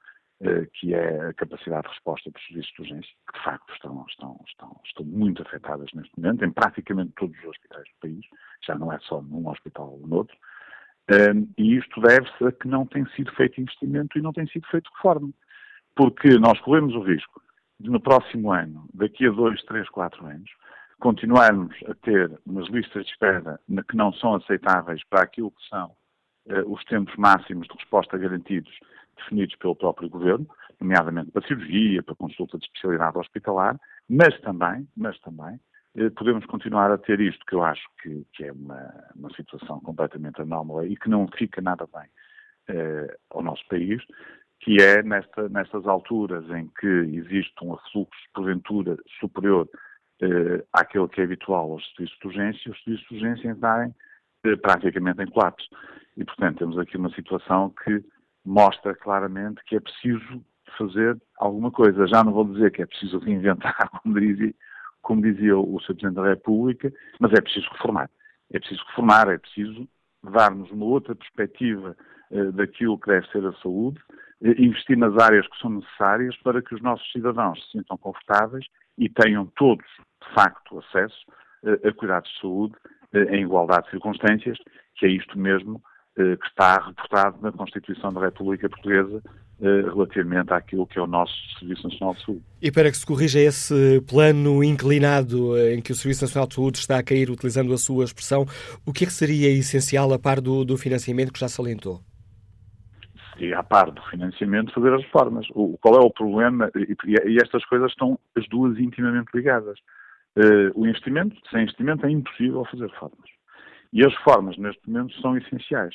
que 0.72 0.94
é 0.94 1.28
a 1.28 1.34
capacidade 1.34 1.82
de 1.82 1.94
resposta 1.94 2.30
dos 2.30 2.46
serviços 2.46 2.72
de 2.74 2.82
urgência, 2.82 3.12
que 3.26 3.38
de 3.38 3.44
facto 3.44 3.72
estão, 3.72 4.04
estão, 4.08 4.40
estão, 4.48 4.80
estão 4.84 5.04
muito 5.04 5.42
afetadas 5.42 5.88
neste 5.94 6.12
momento, 6.18 6.44
em 6.44 6.50
praticamente 6.50 7.12
todos 7.16 7.36
os 7.38 7.44
hospitais 7.44 7.84
do 7.84 8.00
país, 8.00 8.24
já 8.66 8.74
não 8.74 8.92
é 8.92 8.98
só 9.00 9.22
num 9.22 9.48
hospital 9.48 9.98
ou 10.00 10.06
noutro, 10.06 10.36
um, 11.10 11.48
e 11.58 11.76
isto 11.76 12.00
deve-se 12.00 12.44
a 12.44 12.52
que 12.52 12.66
não 12.66 12.86
tem 12.86 13.06
sido 13.10 13.30
feito 13.34 13.60
investimento 13.60 14.18
e 14.18 14.22
não 14.22 14.32
tem 14.32 14.46
sido 14.46 14.66
feito 14.68 14.90
reforma. 14.96 15.30
Porque 15.94 16.38
nós 16.38 16.58
corremos 16.60 16.94
o 16.94 17.00
risco 17.00 17.42
de 17.78 17.90
no 17.90 18.00
próximo 18.00 18.52
ano, 18.52 18.88
daqui 18.94 19.26
a 19.26 19.30
dois, 19.30 19.62
três, 19.64 19.88
quatro 19.90 20.24
anos, 20.26 20.50
continuarmos 20.98 21.76
a 21.86 21.94
ter 21.94 22.30
umas 22.46 22.68
listas 22.68 23.04
de 23.04 23.10
espera 23.10 23.60
que 23.88 23.96
não 23.96 24.12
são 24.14 24.34
aceitáveis 24.34 25.02
para 25.04 25.22
aquilo 25.22 25.50
que 25.50 25.68
são 25.68 25.94
uh, 26.46 26.72
os 26.72 26.82
tempos 26.84 27.14
máximos 27.16 27.68
de 27.68 27.74
resposta 27.74 28.16
garantidos 28.16 28.72
definidos 29.16 29.56
pelo 29.56 29.76
próprio 29.76 30.08
Governo, 30.08 30.46
nomeadamente 30.80 31.30
para 31.30 31.46
cirurgia, 31.46 32.02
para 32.02 32.14
consulta 32.14 32.58
de 32.58 32.64
especialidade 32.64 33.18
hospitalar, 33.18 33.78
mas 34.08 34.38
também, 34.40 34.86
mas 34.96 35.18
também, 35.20 35.58
eh, 35.96 36.10
podemos 36.10 36.44
continuar 36.46 36.90
a 36.90 36.98
ter 36.98 37.20
isto, 37.20 37.44
que 37.46 37.54
eu 37.54 37.62
acho 37.62 37.82
que, 38.02 38.26
que 38.32 38.44
é 38.44 38.52
uma, 38.52 38.92
uma, 39.14 39.30
situação 39.34 39.80
completamente 39.80 40.40
anómala 40.40 40.86
e 40.86 40.96
que 40.96 41.08
não 41.08 41.28
fica 41.28 41.60
nada 41.60 41.86
bem 41.94 42.08
eh, 42.68 43.16
ao 43.30 43.42
nosso 43.42 43.64
país, 43.68 44.02
que 44.60 44.80
é 44.82 45.02
nesta, 45.02 45.48
nestas 45.48 45.86
alturas 45.86 46.48
em 46.50 46.68
que 46.80 46.86
existe 46.86 47.54
um 47.62 47.74
afluxo, 47.74 48.18
porventura, 48.34 48.96
superior 49.20 49.68
eh, 50.20 50.64
àquele 50.72 51.08
que 51.08 51.20
é 51.20 51.24
habitual 51.24 51.72
aos 51.72 51.86
serviços 51.92 52.18
de 52.18 52.26
urgência, 52.26 52.72
os 52.72 52.82
serviços 52.82 53.08
de 53.08 53.14
urgência 53.14 53.48
entrarem 53.48 53.94
praticamente 54.62 55.22
em 55.22 55.30
colapso. 55.30 55.68
E, 56.16 56.24
portanto, 56.24 56.58
temos 56.58 56.78
aqui 56.78 56.96
uma 56.96 57.10
situação 57.14 57.72
que 57.82 58.04
mostra 58.44 58.94
claramente 58.94 59.62
que 59.64 59.76
é 59.76 59.80
preciso 59.80 60.44
fazer 60.76 61.16
alguma 61.38 61.70
coisa. 61.70 62.06
Já 62.06 62.22
não 62.22 62.32
vou 62.32 62.44
dizer 62.44 62.70
que 62.72 62.82
é 62.82 62.86
preciso 62.86 63.18
reinventar, 63.18 63.88
como 64.02 64.20
dizia, 64.20 64.54
como 65.02 65.22
dizia 65.22 65.56
o 65.56 65.78
Sr. 65.80 65.94
Presidente 65.94 66.14
da 66.14 66.28
República, 66.28 66.92
mas 67.18 67.32
é 67.32 67.40
preciso 67.40 67.68
reformar. 67.72 68.10
É 68.52 68.58
preciso 68.58 68.84
reformar, 68.88 69.28
é 69.28 69.38
preciso 69.38 69.88
dar-nos 70.22 70.70
uma 70.70 70.86
outra 70.86 71.14
perspectiva 71.14 71.96
eh, 72.30 72.50
daquilo 72.52 72.98
que 72.98 73.08
deve 73.08 73.26
ser 73.28 73.44
a 73.46 73.52
saúde, 73.54 74.00
eh, 74.42 74.54
investir 74.58 74.96
nas 74.96 75.16
áreas 75.18 75.46
que 75.48 75.58
são 75.58 75.70
necessárias 75.70 76.36
para 76.38 76.62
que 76.62 76.74
os 76.74 76.82
nossos 76.82 77.10
cidadãos 77.12 77.62
se 77.64 77.78
sintam 77.78 77.96
confortáveis 77.98 78.64
e 78.96 79.08
tenham 79.08 79.46
todos, 79.56 79.86
de 80.22 80.34
facto, 80.34 80.78
acesso 80.78 81.26
eh, 81.64 81.88
a 81.88 81.92
cuidados 81.92 82.30
de 82.32 82.40
saúde 82.40 82.74
em 83.30 83.44
igualdade 83.44 83.84
de 83.84 83.92
circunstâncias, 83.92 84.58
que 84.96 85.06
é 85.06 85.08
isto 85.08 85.38
mesmo 85.38 85.80
que 86.14 86.46
está 86.46 86.78
reportado 86.78 87.38
na 87.42 87.50
Constituição 87.50 88.12
da 88.12 88.20
República 88.20 88.68
Portuguesa 88.68 89.20
eh, 89.62 89.82
relativamente 89.82 90.52
àquilo 90.52 90.84
que 90.84 90.98
é 90.98 91.02
o 91.02 91.06
nosso 91.06 91.32
Serviço 91.60 91.88
Nacional 91.88 92.14
de 92.16 92.24
Saúde. 92.24 92.42
E 92.60 92.72
para 92.72 92.90
que 92.90 92.96
se 92.96 93.06
corrija 93.06 93.38
esse 93.38 94.00
plano 94.00 94.64
inclinado 94.64 95.56
eh, 95.56 95.74
em 95.74 95.80
que 95.80 95.92
o 95.92 95.94
Serviço 95.94 96.24
Nacional 96.24 96.48
de 96.48 96.56
Saúde 96.56 96.78
está 96.78 96.98
a 96.98 97.04
cair, 97.04 97.30
utilizando 97.30 97.72
a 97.72 97.78
sua 97.78 98.02
expressão, 98.02 98.44
o 98.84 98.92
que 98.92 99.04
é 99.04 99.06
que 99.06 99.12
seria 99.12 99.48
essencial 99.48 100.12
a 100.12 100.18
par 100.18 100.40
do, 100.40 100.64
do 100.64 100.76
financiamento 100.76 101.32
que 101.32 101.38
já 101.38 101.46
salientou? 101.46 102.00
Seria 103.34 103.60
a 103.60 103.62
par 103.62 103.92
do 103.92 104.02
financiamento 104.10 104.74
fazer 104.74 104.92
as 104.92 105.02
reformas. 105.02 105.46
O, 105.54 105.78
qual 105.80 106.02
é 106.02 106.04
o 106.04 106.10
problema? 106.10 106.68
E, 106.74 106.96
e 107.30 107.38
estas 107.40 107.64
coisas 107.66 107.92
estão 107.92 108.18
as 108.36 108.48
duas 108.48 108.76
intimamente 108.78 109.28
ligadas. 109.32 109.78
Uh, 110.36 110.68
o 110.74 110.84
investimento, 110.84 111.36
sem 111.48 111.62
investimento 111.62 112.04
é 112.04 112.10
impossível 112.10 112.64
fazer 112.64 112.88
reformas. 112.88 113.33
E 113.94 114.04
as 114.04 114.12
reformas, 114.12 114.58
neste 114.58 114.90
momento, 114.90 115.14
são 115.20 115.36
essenciais. 115.36 115.94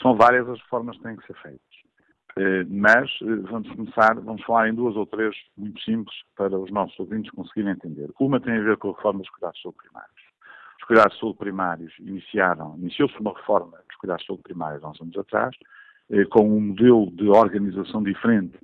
São 0.00 0.14
várias 0.14 0.46
as 0.46 0.60
reformas 0.60 0.96
que 0.98 1.02
têm 1.02 1.16
que 1.16 1.26
ser 1.26 1.36
feitas. 1.40 1.80
Eh, 2.36 2.64
mas 2.68 3.10
eh, 3.22 3.36
vamos 3.50 3.68
começar, 3.72 4.14
vamos 4.20 4.42
falar 4.44 4.68
em 4.68 4.74
duas 4.74 4.94
ou 4.94 5.06
três 5.06 5.34
muito 5.56 5.80
simples 5.80 6.14
para 6.36 6.56
os 6.56 6.70
nossos 6.70 6.98
ouvintes 7.00 7.30
conseguirem 7.32 7.72
entender. 7.72 8.10
Uma 8.20 8.38
tem 8.40 8.58
a 8.58 8.62
ver 8.62 8.76
com 8.76 8.90
a 8.90 8.94
reforma 8.94 9.20
dos 9.20 9.30
cuidados 9.30 9.56
de 9.56 9.62
saúde 9.62 9.78
primários. 9.78 10.20
Os 10.78 10.86
cuidados 10.86 11.14
de 11.14 11.20
saúde 11.20 11.38
primários 11.38 11.98
iniciaram, 11.98 12.76
iniciou-se 12.76 13.18
uma 13.18 13.32
reforma 13.32 13.78
dos 13.88 13.96
cuidados 13.96 14.22
de 14.22 14.26
saúde 14.28 14.42
primários 14.42 14.84
há 14.84 14.90
uns 14.90 15.00
anos 15.00 15.16
atrás, 15.16 15.56
eh, 16.10 16.24
com 16.26 16.46
um 16.46 16.60
modelo 16.60 17.10
de 17.12 17.28
organização 17.28 18.02
diferente 18.02 18.58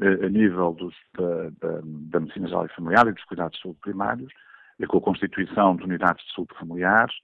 a 0.00 0.28
nível 0.30 0.72
dos, 0.72 0.94
da, 1.14 1.50
da, 1.60 1.80
da, 1.84 2.20
medicina 2.20 2.48
geral 2.48 2.64
e 2.64 2.74
familiar 2.74 3.06
e 3.06 3.12
dos 3.12 3.24
cuidados 3.24 3.56
de 3.58 3.62
saúde 3.62 3.78
primários, 3.82 4.32
com 4.88 4.96
a 4.96 5.02
constituição 5.02 5.76
de 5.76 5.84
unidades 5.84 6.24
de 6.26 6.34
saúde 6.34 6.54
familiares, 6.58 7.14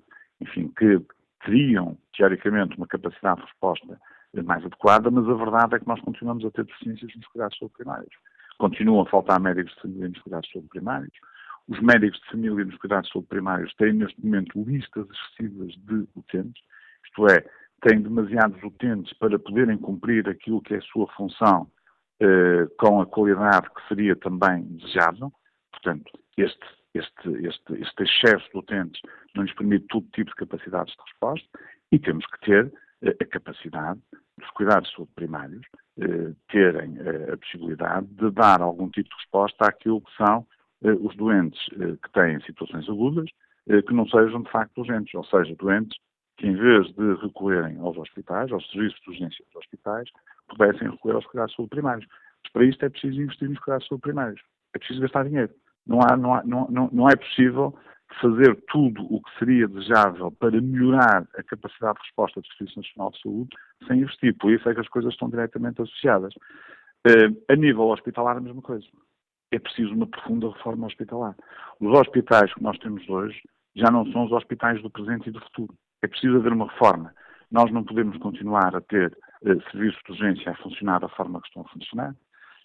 enfim, 0.40 0.68
que 0.76 1.00
teriam, 1.44 1.96
teoricamente, 2.16 2.76
uma 2.76 2.86
capacidade 2.86 3.40
de 3.40 3.46
resposta 3.46 4.00
mais 4.44 4.64
adequada, 4.64 5.10
mas 5.10 5.28
a 5.28 5.34
verdade 5.34 5.74
é 5.76 5.78
que 5.78 5.88
nós 5.88 6.00
continuamos 6.00 6.44
a 6.44 6.50
ter 6.50 6.64
deficiências 6.64 7.14
nos 7.16 7.26
cuidados 7.28 7.56
saúde 7.58 7.74
primários. 7.74 8.14
Continuam 8.58 9.02
a 9.02 9.06
faltar 9.06 9.40
médicos 9.40 9.74
de 9.74 9.82
família 9.82 10.08
nos 10.08 10.20
cuidados 10.20 10.48
primários. 10.70 11.14
Os 11.68 11.80
médicos 11.80 12.20
de 12.20 12.30
família 12.30 12.64
nos 12.64 12.76
cuidados 12.76 13.10
saúde 13.10 13.28
primários 13.28 13.74
têm 13.74 13.92
neste 13.92 14.24
momento 14.24 14.62
listas 14.64 15.06
excessivas 15.10 15.74
de 15.76 16.08
utentes, 16.16 16.62
isto 17.04 17.26
é, 17.28 17.44
têm 17.82 18.02
demasiados 18.02 18.62
utentes 18.62 19.12
para 19.18 19.38
poderem 19.38 19.78
cumprir 19.78 20.28
aquilo 20.28 20.60
que 20.60 20.74
é 20.74 20.78
a 20.78 20.82
sua 20.82 21.06
função 21.12 21.70
eh, 22.20 22.66
com 22.80 23.00
a 23.00 23.06
qualidade 23.06 23.70
que 23.70 23.88
seria 23.88 24.16
também 24.16 24.64
desejável. 24.64 25.32
Portanto, 25.70 26.10
este, 26.36 26.66
este, 26.94 27.46
este, 27.46 27.74
este 27.74 28.02
excesso 28.02 28.48
de 28.50 28.58
utentes 28.58 29.00
não 29.34 29.44
nos 29.44 29.52
permite 29.54 29.86
todo 29.88 30.06
tipo 30.12 30.30
de 30.30 30.36
capacidades 30.36 30.94
de 30.94 31.02
resposta 31.02 31.48
e 31.92 31.98
temos 31.98 32.26
que 32.26 32.40
ter 32.40 32.72
a 33.02 33.24
capacidade 33.26 34.00
dos 34.38 34.50
cuidados 34.50 34.88
de 34.88 34.96
saúde 34.96 35.12
primários 35.14 35.66
eh, 36.00 36.32
terem 36.48 36.96
eh, 36.98 37.32
a 37.32 37.36
possibilidade 37.36 38.06
de 38.06 38.30
dar 38.30 38.60
algum 38.60 38.88
tipo 38.88 39.08
de 39.08 39.16
resposta 39.16 39.66
àquilo 39.66 40.00
que 40.00 40.16
são 40.16 40.46
eh, 40.82 40.92
os 40.92 41.14
doentes 41.16 41.60
que 42.02 42.12
têm 42.12 42.40
situações 42.42 42.88
agudas 42.88 43.28
que 43.86 43.92
não 43.92 44.08
sejam 44.08 44.42
de 44.42 44.50
facto 44.50 44.78
urgentes, 44.78 45.12
ou 45.14 45.24
seja, 45.24 45.54
doentes 45.56 45.98
que 46.38 46.46
em 46.46 46.54
vez 46.54 46.86
de 46.94 47.14
recorrerem 47.20 47.78
aos 47.80 47.98
hospitais, 47.98 48.50
aos 48.50 48.66
serviços 48.70 48.98
de 49.02 49.10
urgência 49.10 49.44
dos 49.44 49.56
hospitais, 49.56 50.08
pudessem 50.48 50.88
recorrer 50.88 51.16
aos 51.16 51.26
cuidados 51.26 51.50
de 51.50 51.56
saúde 51.56 51.70
primários. 51.70 52.06
Mas 52.42 52.52
para 52.52 52.64
isto 52.64 52.82
é 52.86 52.88
preciso 52.88 53.20
investir 53.20 53.46
nos 53.46 53.58
cuidados 53.58 53.84
de 53.84 53.88
saúde 53.90 54.02
primários. 54.02 54.40
É 54.74 54.78
preciso 54.78 55.02
gastar 55.02 55.24
dinheiro. 55.24 55.52
Não, 55.88 56.00
há, 56.02 56.16
não, 56.16 56.34
há, 56.34 56.44
não, 56.44 56.90
não, 56.92 57.08
é 57.08 57.16
possível 57.16 57.74
fazer 58.20 58.54
tudo 58.68 59.02
o 59.10 59.22
que 59.22 59.38
seria 59.38 59.66
desejável 59.66 60.30
para 60.32 60.60
melhorar 60.60 61.26
a 61.36 61.42
capacidade 61.42 61.98
de 61.98 62.04
resposta 62.04 62.40
do 62.40 62.46
Serviço 62.48 62.78
Nacional 62.78 63.10
de 63.10 63.22
Saúde 63.22 63.56
sem 63.86 64.00
investir. 64.00 64.36
Por 64.36 64.52
isso 64.52 64.68
é 64.68 64.74
que 64.74 64.80
as 64.80 64.88
coisas 64.88 65.12
estão 65.12 65.30
diretamente 65.30 65.80
associadas. 65.80 66.34
Uh, 67.06 67.34
a 67.48 67.56
nível 67.56 67.88
hospitalar, 67.88 68.36
a 68.36 68.40
mesma 68.40 68.60
coisa. 68.60 68.86
É 69.50 69.58
preciso 69.58 69.94
uma 69.94 70.06
profunda 70.06 70.50
reforma 70.50 70.86
hospitalar. 70.86 71.34
Os 71.80 71.98
hospitais 71.98 72.52
que 72.52 72.62
nós 72.62 72.76
temos 72.78 73.08
hoje 73.08 73.40
já 73.74 73.90
não 73.90 74.04
são 74.12 74.24
os 74.24 74.32
hospitais 74.32 74.82
do 74.82 74.90
presente 74.90 75.28
e 75.28 75.32
do 75.32 75.40
futuro. 75.40 75.74
É 76.02 76.06
preciso 76.06 76.36
haver 76.36 76.52
uma 76.52 76.68
reforma. 76.68 77.14
Nós 77.50 77.72
não 77.72 77.82
podemos 77.82 78.18
continuar 78.18 78.76
a 78.76 78.80
ter 78.82 79.16
uh, 79.42 79.70
serviços 79.70 80.02
de 80.04 80.12
urgência 80.12 80.52
a 80.52 80.56
funcionar 80.56 81.00
da 81.00 81.08
forma 81.08 81.40
que 81.40 81.48
estão 81.48 81.62
a 81.62 81.68
funcionar. 81.68 82.14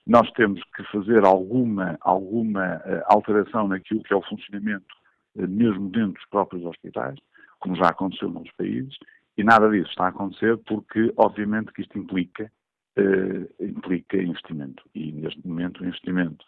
Nós 0.06 0.30
temos 0.32 0.62
que 0.76 0.84
fazer 0.92 1.26
alguma, 1.26 1.98
alguma 2.02 2.78
uh, 2.78 3.04
alteração 3.06 3.68
naquilo 3.68 4.04
que 4.04 4.14
é 4.14 4.18
o 4.18 4.22
funcionamento 4.22 4.94
eh, 5.36 5.48
mesmo 5.48 5.90
dentro 5.90 6.14
dos 6.14 6.26
próprios 6.30 6.64
hospitais, 6.66 7.18
como 7.60 7.76
já 7.76 7.88
aconteceu 7.88 8.30
nos 8.30 8.52
países, 8.52 8.96
e 9.38 9.44
nada 9.44 9.70
disso 9.70 9.90
está 9.90 10.06
a 10.06 10.10
acontecer 10.10 10.58
porque, 10.60 11.12
obviamente, 11.18 11.72
que 11.74 11.82
isto 11.82 11.98
implica, 11.98 12.52
eh, 12.96 13.50
implica 13.60 14.18
investimento. 14.18 14.84
E, 14.94 15.12
neste 15.12 15.46
momento, 15.48 15.82
o 15.82 15.86
investimento 15.86 16.46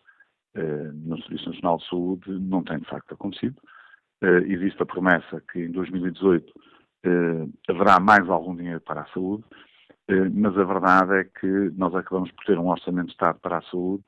eh, 0.53 0.91
no 0.93 1.17
Serviço 1.23 1.49
Nacional 1.49 1.77
de 1.77 1.89
Saúde 1.89 2.39
não 2.39 2.63
tem, 2.63 2.79
de 2.79 2.85
facto, 2.85 3.13
acontecido. 3.13 3.59
Eh, 4.21 4.43
existe 4.47 4.81
a 4.83 4.85
promessa 4.85 5.41
que, 5.51 5.61
em 5.61 5.71
2018, 5.71 6.53
eh, 7.05 7.47
haverá 7.69 7.99
mais 7.99 8.29
algum 8.29 8.55
dinheiro 8.55 8.81
para 8.81 9.01
a 9.01 9.07
saúde, 9.07 9.43
eh, 9.45 9.55
mas 10.33 10.57
a 10.57 10.63
verdade 10.63 11.13
é 11.19 11.23
que 11.23 11.47
nós 11.75 11.93
acabamos 11.95 12.31
por 12.31 12.45
ter 12.45 12.59
um 12.59 12.67
orçamento 12.67 13.07
de 13.07 13.13
Estado 13.13 13.39
para 13.39 13.57
a 13.57 13.61
saúde 13.63 14.03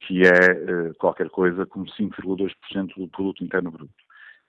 que 0.00 0.22
é 0.22 0.28
eh, 0.28 0.92
qualquer 0.98 1.30
coisa 1.30 1.64
como 1.66 1.86
5,2% 1.86 2.94
do 2.96 3.08
produto 3.08 3.44
interno 3.44 3.70
bruto. 3.70 3.94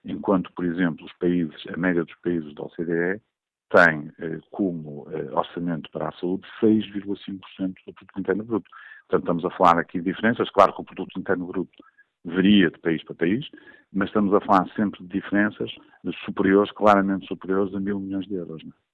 Enquanto, 0.03 0.51
por 0.53 0.65
exemplo, 0.65 1.05
os 1.05 1.13
países, 1.13 1.55
a 1.71 1.77
média 1.77 2.03
dos 2.03 2.15
países 2.21 2.53
da 2.55 2.63
OCDE 2.63 3.21
tem 3.69 4.11
eh, 4.19 4.39
como 4.49 5.07
eh, 5.11 5.29
orçamento 5.31 5.89
para 5.91 6.09
a 6.09 6.11
saúde 6.13 6.47
6,5% 6.61 7.75
do 7.85 7.93
produto 7.93 8.19
interno 8.19 8.43
bruto. 8.43 8.69
Portanto, 9.07 9.21
estamos 9.21 9.45
a 9.45 9.57
falar 9.57 9.79
aqui 9.79 9.99
de 9.99 10.11
diferenças. 10.11 10.49
Claro 10.49 10.73
que 10.73 10.81
o 10.81 10.85
produto 10.85 11.19
interno 11.19 11.45
bruto 11.45 11.71
varia 12.25 12.71
de 12.71 12.79
país 12.79 13.03
para 13.03 13.15
país, 13.15 13.47
mas 13.93 14.09
estamos 14.09 14.33
a 14.33 14.41
falar 14.41 14.67
sempre 14.75 15.03
de 15.03 15.09
diferenças 15.09 15.71
superiores, 16.25 16.71
claramente 16.71 17.27
superiores 17.27 17.73
a 17.75 17.79
mil 17.79 17.99
milhões 17.99 18.27
de 18.27 18.33
euros. 18.33 18.63
Não 18.63 18.71
é? 18.71 18.88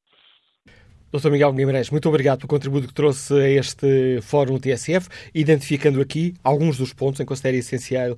Dr. 1.16 1.32
Miguel 1.32 1.54
Guimarães, 1.54 1.90
muito 1.90 2.10
obrigado 2.10 2.40
pelo 2.40 2.50
contributo 2.50 2.88
que 2.88 2.94
trouxe 2.94 3.34
a 3.34 3.50
este 3.50 4.20
Fórum 4.22 4.60
TSF, 4.60 5.08
identificando 5.34 6.02
aqui 6.02 6.34
alguns 6.44 6.78
dos 6.78 6.94
pontos 6.94 7.22
em 7.22 7.24
que 7.24 7.28
considera 7.28 7.56
essencial, 7.56 8.12
uh, 8.12 8.18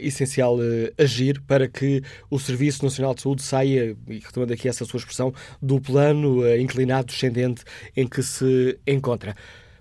essencial 0.00 0.56
uh, 0.56 0.60
agir 0.98 1.42
para 1.42 1.68
que 1.68 2.00
o 2.30 2.38
Serviço 2.38 2.82
Nacional 2.82 3.14
de 3.14 3.20
Saúde 3.20 3.42
saia, 3.42 3.94
e 4.08 4.18
retomando 4.18 4.54
aqui 4.54 4.66
essa 4.66 4.86
sua 4.86 4.96
expressão, 4.96 5.30
do 5.60 5.78
plano 5.78 6.40
uh, 6.40 6.56
inclinado 6.56 7.08
descendente 7.08 7.64
em 7.94 8.08
que 8.08 8.22
se 8.22 8.78
encontra. 8.86 9.34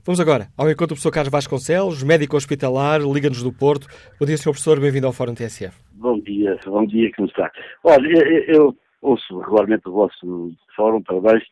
Vamos 0.05 0.19
agora 0.19 0.47
ao 0.57 0.69
encontro 0.69 0.87
do 0.87 0.95
professor 0.95 1.11
Carlos 1.11 1.31
Vasconcelos, 1.31 2.03
médico 2.03 2.35
hospitalar, 2.35 2.99
Liga-nos 3.01 3.43
do 3.43 3.53
Porto. 3.53 3.87
Bom 4.19 4.25
dia, 4.25 4.35
Sr. 4.35 4.43
Professor, 4.51 4.79
bem-vindo 4.79 5.07
ao 5.07 5.13
Fórum 5.13 5.33
TSF. 5.33 5.73
Bom 5.93 6.19
dia, 6.19 6.59
bom 6.65 6.85
dia, 6.85 7.09
como 7.15 7.29
está? 7.29 7.49
Olha, 7.85 8.07
eu 8.47 8.75
ouço 9.01 9.39
regularmente 9.39 9.87
o 9.87 9.91
vosso 9.91 10.51
fórum, 10.75 11.01
parabéns, 11.01 11.43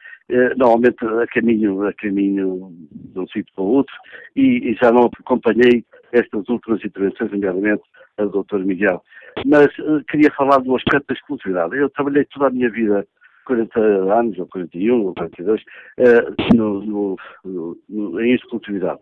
normalmente 0.58 1.06
a 1.06 1.28
caminho, 1.28 1.86
a 1.88 1.94
caminho 1.94 2.72
de 2.92 3.20
um 3.20 3.28
sítio 3.28 3.54
para 3.54 3.64
o 3.64 3.68
outro, 3.68 3.94
e, 4.36 4.72
e, 4.72 4.74
já 4.82 4.92
não 4.92 5.10
acompanhei 5.20 5.86
estas 6.12 6.48
últimas 6.50 6.84
intervenções, 6.84 7.32
nomeadamente 7.32 7.84
a 8.18 8.26
do 8.26 8.44
Dr. 8.44 8.60
Miguel. 8.60 9.02
Mas 9.46 9.68
uh, 9.80 10.04
queria 10.10 10.32
falar 10.32 10.60
do 10.60 10.76
aspecto 10.76 11.08
da 11.08 11.14
exclusividade. 11.14 11.78
Eu 11.78 11.90
trabalhei 11.90 12.26
toda 12.26 12.48
a 12.48 12.50
minha 12.50 12.70
vida, 12.70 13.06
40 13.46 13.80
anos, 13.80 14.40
ou 14.40 14.48
41, 14.48 15.06
ou 15.06 15.14
42, 15.14 15.62
uh, 15.62 16.56
no, 16.56 16.86
no, 16.86 17.78
no, 17.90 18.22
em 18.22 18.34
exclusividade. 18.34 19.00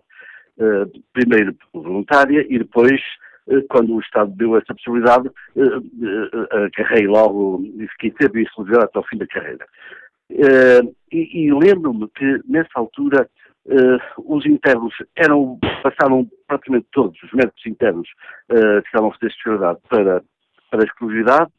Uh, 0.57 0.89
primeiro 1.13 1.55
voluntária 1.73 2.45
e 2.47 2.59
depois 2.59 3.01
quando 3.67 3.93
o 3.93 3.99
Estado 3.99 4.31
deu 4.37 4.55
essa 4.55 4.73
possibilidade, 4.73 5.29
agarrei 6.49 7.05
logo 7.05 7.61
e 7.77 7.85
fiquei 7.89 8.13
sempre 8.21 8.39
em 8.39 8.45
exclusividade 8.45 8.85
até 8.85 8.99
ao 8.99 9.05
fim 9.05 9.17
da 9.17 9.27
carreira. 9.27 9.65
Uh, 10.33 10.95
e, 11.11 11.45
e 11.45 11.53
lembro-me 11.53 12.07
que, 12.09 12.39
nessa 12.47 12.71
altura, 12.75 13.29
uh, 13.67 14.35
os 14.35 14.45
internos 14.47 14.93
eram, 15.15 15.59
passaram 15.83 16.27
praticamente 16.47 16.87
todos, 16.91 17.21
os 17.21 17.31
médicos 17.33 17.65
internos 17.67 18.09
uh, 18.49 18.81
que 18.81 18.87
estavam 18.87 19.09
a 19.09 19.13
fazer 19.13 19.27
especialidade 19.27 19.79
para, 19.87 20.23
para 20.71 20.81
a 20.81 20.85
exclusividade. 20.85 21.51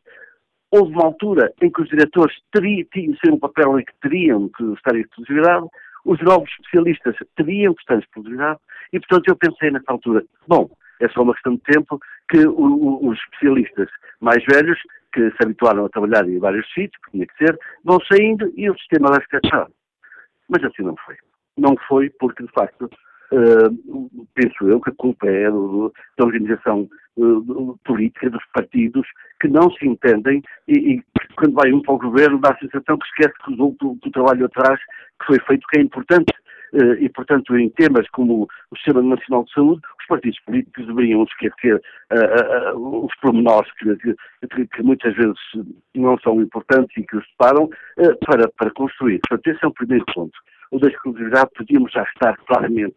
Houve 0.73 0.93
uma 0.93 1.05
altura 1.05 1.53
em 1.63 1.71
que 1.71 1.83
os 1.83 1.89
diretores 1.89 2.35
teriam, 2.53 2.85
tinham 2.93 3.17
ser 3.25 3.33
um 3.33 3.39
papel 3.39 3.79
em 3.79 3.85
que 3.85 3.93
teriam 4.03 4.49
que 4.49 4.65
estar 4.73 4.97
em 4.97 5.03
exclusividade, 5.03 5.67
os 6.05 6.21
novos 6.21 6.51
especialistas 6.51 7.17
teriam 7.37 7.75
que 7.75 7.81
estar 7.81 7.95
em 7.95 8.01
exclusividade, 8.01 8.59
e 8.93 8.99
portanto 8.99 9.29
eu 9.29 9.37
pensei 9.37 9.71
nessa 9.71 9.93
altura, 9.93 10.25
bom, 10.49 10.69
é 11.01 11.09
só 11.11 11.23
uma 11.23 11.33
questão 11.33 11.55
de 11.55 11.63
tempo 11.63 12.01
que 12.29 12.45
o, 12.47 12.61
o, 12.61 13.09
os 13.09 13.19
especialistas 13.19 13.89
mais 14.21 14.43
velhos 14.45 14.79
que 15.15 15.31
se 15.31 15.37
habituaram 15.41 15.87
a 15.87 15.89
trabalhar 15.89 16.29
em 16.29 16.39
vários 16.41 16.67
sítios, 16.75 17.01
que 17.05 17.13
tinha 17.13 17.27
que 17.27 17.37
ser, 17.37 17.59
vão 17.85 17.99
saindo 18.11 18.53
e 18.57 18.69
o 18.69 18.77
sistema 18.79 19.11
vai 19.11 19.21
ficar 19.21 19.41
fechado. 19.43 19.73
Mas 20.49 20.65
assim 20.65 20.83
não 20.83 20.97
foi. 21.07 21.17
Não 21.57 21.77
foi 21.89 22.11
porque, 22.19 22.43
de 22.43 22.51
facto, 22.51 22.91
uh, 23.33 24.27
penso 24.35 24.69
eu 24.69 24.81
que 24.81 24.91
a 24.91 24.95
culpa 24.97 25.29
é 25.29 25.49
do, 25.49 25.93
da 26.19 26.25
organização 26.25 26.89
uh, 27.17 27.79
política 27.85 28.29
dos 28.29 28.45
partidos 28.53 29.07
que 29.41 29.47
não 29.47 29.71
se 29.71 29.87
entendem 29.87 30.43
e, 30.67 30.95
e, 30.95 31.05
quando 31.37 31.55
vai 31.55 31.73
um 31.73 31.81
para 31.81 31.95
o 31.95 31.99
governo 31.99 32.41
dá 32.41 32.51
a 32.51 32.59
sensação 32.59 32.99
que 32.99 33.07
esquece 33.07 33.35
que 33.45 33.61
o, 33.61 33.77
o 33.81 34.11
trabalho 34.11 34.47
atrás 34.47 34.81
que 35.21 35.27
foi 35.27 35.39
feito 35.47 35.67
que 35.69 35.79
é 35.79 35.83
importante 35.83 36.33
e, 36.75 37.09
portanto, 37.09 37.57
em 37.57 37.69
temas 37.71 38.09
como 38.11 38.49
o 38.71 38.77
Sistema 38.77 39.01
Nacional 39.01 39.45
de 39.45 39.53
Saúde, 39.53 39.83
os 40.01 40.07
partidos 40.07 40.41
políticos 40.41 40.87
deveriam 40.87 41.23
esquecer 41.23 41.77
uh, 41.77 42.77
uh, 42.77 43.07
os 43.07 43.15
pormenores 43.21 43.71
que, 43.75 43.97
que, 44.49 44.67
que, 44.67 44.83
muitas 44.83 45.15
vezes 45.15 45.39
não 45.95 46.19
são 46.19 46.41
importantes 46.43 46.97
e 46.97 47.07
que 47.07 47.17
os 47.17 47.25
separam 47.31 47.65
uh, 47.65 48.27
para, 48.27 48.49
para 48.59 48.71
construir. 48.73 49.21
Portanto, 49.29 49.55
esse 49.55 49.65
é 49.65 49.69
o 49.69 49.73
primeiro 49.73 50.05
ponto. 50.13 50.37
O 50.73 50.79
da 50.81 50.89
exclusividade 50.89 51.51
podíamos 51.57 51.93
já 51.93 52.03
estar 52.03 52.37
claramente 52.39 52.97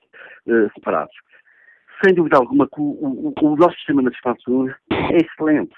separados. 0.73 1.15
Sem 2.03 2.15
dúvida 2.15 2.37
alguma, 2.37 2.67
o, 2.77 2.81
o, 2.81 3.33
o, 3.39 3.55
nosso 3.55 3.75
Sistema 3.75 4.01
Nacional 4.01 4.37
de 4.37 4.43
Saúde 4.43 4.75
é 4.91 5.17
excelente. 5.17 5.75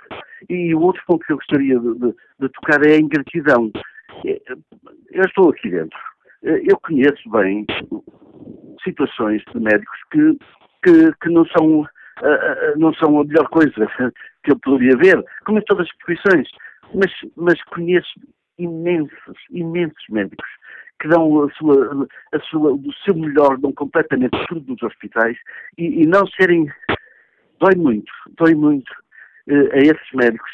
E 0.49 0.73
o 0.73 0.81
outro 0.81 1.01
ponto 1.05 1.25
que 1.25 1.33
eu 1.33 1.37
gostaria 1.37 1.77
de, 1.77 1.93
de, 1.95 2.15
de 2.39 2.49
tocar 2.49 2.85
é 2.85 2.93
a 2.93 2.99
ingratidão. 2.99 3.71
Eu 4.23 5.25
estou 5.25 5.49
aqui 5.49 5.69
dentro 5.69 5.97
eh, 5.97 6.18
eu 6.41 6.77
conheço 6.81 7.29
bem 7.29 7.65
situações 8.83 9.43
de 9.53 9.59
médicos 9.59 9.99
que, 10.11 10.37
que, 10.83 11.13
que 11.21 11.29
não, 11.29 11.45
são, 11.47 11.81
uh, 11.81 12.77
não 12.77 12.93
são 12.93 13.19
a 13.19 13.25
melhor 13.25 13.47
coisa 13.49 13.73
que 14.43 14.51
eu 14.51 14.59
poderia 14.59 14.97
ver, 14.97 15.23
como 15.45 15.59
em 15.59 15.63
todas 15.63 15.87
as 15.87 15.97
profissões, 15.97 16.47
mas, 16.93 17.11
mas 17.35 17.61
conheço 17.65 18.09
imensos, 18.57 19.37
imensos 19.51 20.03
médicos 20.09 20.49
que 21.01 21.07
dão 21.07 21.43
a 21.43 21.51
sua, 21.51 22.07
a 22.33 22.39
sua, 22.41 22.73
o 22.73 22.93
seu 23.05 23.15
melhor, 23.15 23.57
dão 23.57 23.71
completamente 23.71 24.37
tudo 24.47 24.73
nos 24.73 24.83
hospitais 24.83 25.37
e, 25.77 26.03
e 26.03 26.05
não 26.05 26.25
serem. 26.27 26.69
Dói 27.59 27.75
muito, 27.75 28.11
dói 28.37 28.55
muito 28.55 28.89
uh, 29.49 29.73
a 29.73 29.77
esses 29.77 30.11
médicos 30.13 30.49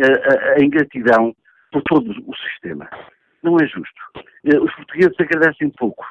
a, 0.00 0.06
a, 0.06 0.54
a 0.54 0.64
ingratidão 0.64 1.34
por 1.70 1.82
todo 1.82 2.10
o 2.26 2.34
sistema 2.36 2.88
não 3.42 3.56
é 3.56 3.66
justo. 3.66 4.02
Eh, 4.44 4.58
os 4.58 4.74
portugueses 4.74 5.14
agradecem 5.18 5.70
pouco. 5.70 6.04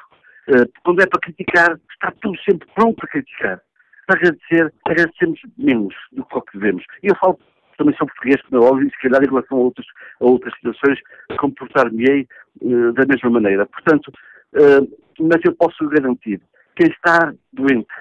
Eh, 0.48 0.66
quando 0.84 1.02
é 1.02 1.06
para 1.06 1.20
criticar, 1.20 1.78
está 1.90 2.12
tudo 2.20 2.38
sempre 2.48 2.68
pronto 2.74 2.96
para 2.96 3.08
criticar. 3.08 3.60
Para 4.06 4.18
agradecer, 4.18 4.72
agradecemos 4.84 5.40
menos 5.58 5.94
do 6.12 6.24
que 6.24 6.36
o 6.36 6.42
que 6.42 6.58
devemos. 6.58 6.84
E 7.02 7.08
eu 7.08 7.16
falo 7.16 7.38
também 7.76 7.94
sou 7.96 8.06
português, 8.06 8.40
como 8.42 8.62
é 8.62 8.66
óbvio, 8.66 8.88
e 8.88 8.90
se 8.90 8.98
calhar 9.00 9.22
em 9.22 9.28
relação 9.28 9.58
a 9.58 9.60
outras, 9.60 9.86
a 10.20 10.24
outras 10.24 10.54
situações, 10.54 10.98
comportar-me-ei 11.38 12.26
uh, 12.62 12.92
da 12.92 13.04
mesma 13.06 13.30
maneira. 13.30 13.66
Portanto, 13.66 14.08
uh, 14.54 14.98
mas 15.20 15.40
eu 15.44 15.54
posso 15.54 15.86
garantir, 15.88 16.40
quem 16.74 16.88
está 16.88 17.32
doente, 17.52 17.92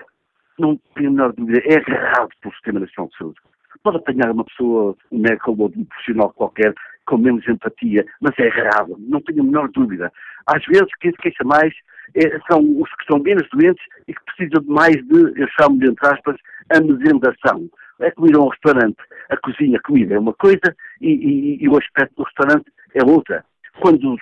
não 0.58 0.80
tem 0.96 1.08
a 1.08 1.12
menor 1.12 1.34
dúvida, 1.34 1.62
é 1.66 1.78
agarrado 1.78 2.30
pelo 2.42 2.54
Sistema 2.54 2.80
Nacional 2.80 3.10
de 3.10 3.18
Saúde. 3.18 3.40
Pode 3.84 3.98
apanhar 3.98 4.32
uma 4.32 4.46
pessoa, 4.46 4.96
um 5.12 5.20
médico 5.20 5.52
ou 5.52 5.72
um 5.76 5.86
profissional 5.86 6.32
qualquer, 6.34 6.74
com 7.06 7.18
menos 7.18 7.48
empatia, 7.48 8.06
mas 8.20 8.34
é 8.40 8.48
raro, 8.48 8.96
não 9.00 9.22
tenho 9.22 9.42
a 9.42 9.46
menor 9.46 9.70
dúvida. 9.70 10.12
Às 10.48 10.64
vezes 10.66 10.90
quem 11.00 11.12
se 11.12 11.18
queixa 11.18 11.44
mais 11.44 11.74
é, 12.16 12.40
são 12.50 12.60
os 12.82 12.90
que 12.96 13.02
estão 13.02 13.20
menos 13.20 13.48
doentes 13.50 13.84
e 14.08 14.14
que 14.14 14.24
precisam 14.26 14.62
de 14.62 14.70
mais 14.70 14.96
de, 14.96 15.42
eu 15.42 15.48
chamo-lhe 15.60 15.90
entre 15.90 16.08
aspas, 16.08 16.36
a. 16.70 17.70
É 18.00 18.12
como 18.12 18.28
ir 18.28 18.36
a 18.36 18.40
um 18.40 18.50
restaurante, 18.50 18.98
a 19.30 19.38
cozinha, 19.38 19.78
a 19.78 19.82
comida 19.82 20.16
é 20.16 20.20
uma 20.20 20.34
coisa 20.34 20.76
e, 21.00 21.12
e, 21.12 21.64
e 21.64 21.70
o 21.70 21.78
aspecto 21.78 22.16
do 22.16 22.24
restaurante 22.24 22.72
é 22.94 23.04
outra. 23.06 23.46
Quando 23.80 24.18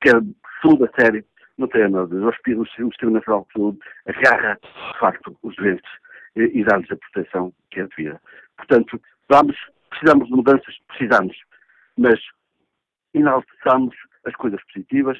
quer 0.00 0.20
saúde 0.62 0.84
a 0.84 1.00
sério, 1.00 1.24
não 1.58 1.68
tem 1.68 1.88
nada. 1.88 2.14
O 2.14 2.32
Sistema 2.66 3.12
Nacional 3.12 3.46
de 3.48 3.52
Saúde 3.52 3.78
agarra, 4.06 4.58
de 4.62 4.98
facto, 4.98 5.36
os 5.42 5.54
doentes 5.56 5.90
e, 6.36 6.60
e 6.60 6.64
dá-lhes 6.64 6.90
a 6.90 6.96
proteção 6.96 7.52
que 7.70 7.80
é 7.80 7.86
devida. 7.86 8.20
Portanto, 8.56 9.00
vamos, 9.28 9.56
precisamos 9.90 10.28
de 10.28 10.34
mudanças, 10.34 10.74
precisamos 10.88 11.36
mas 11.98 12.20
enalteçamos 13.12 13.94
as 14.24 14.34
coisas 14.34 14.60
positivas, 14.64 15.18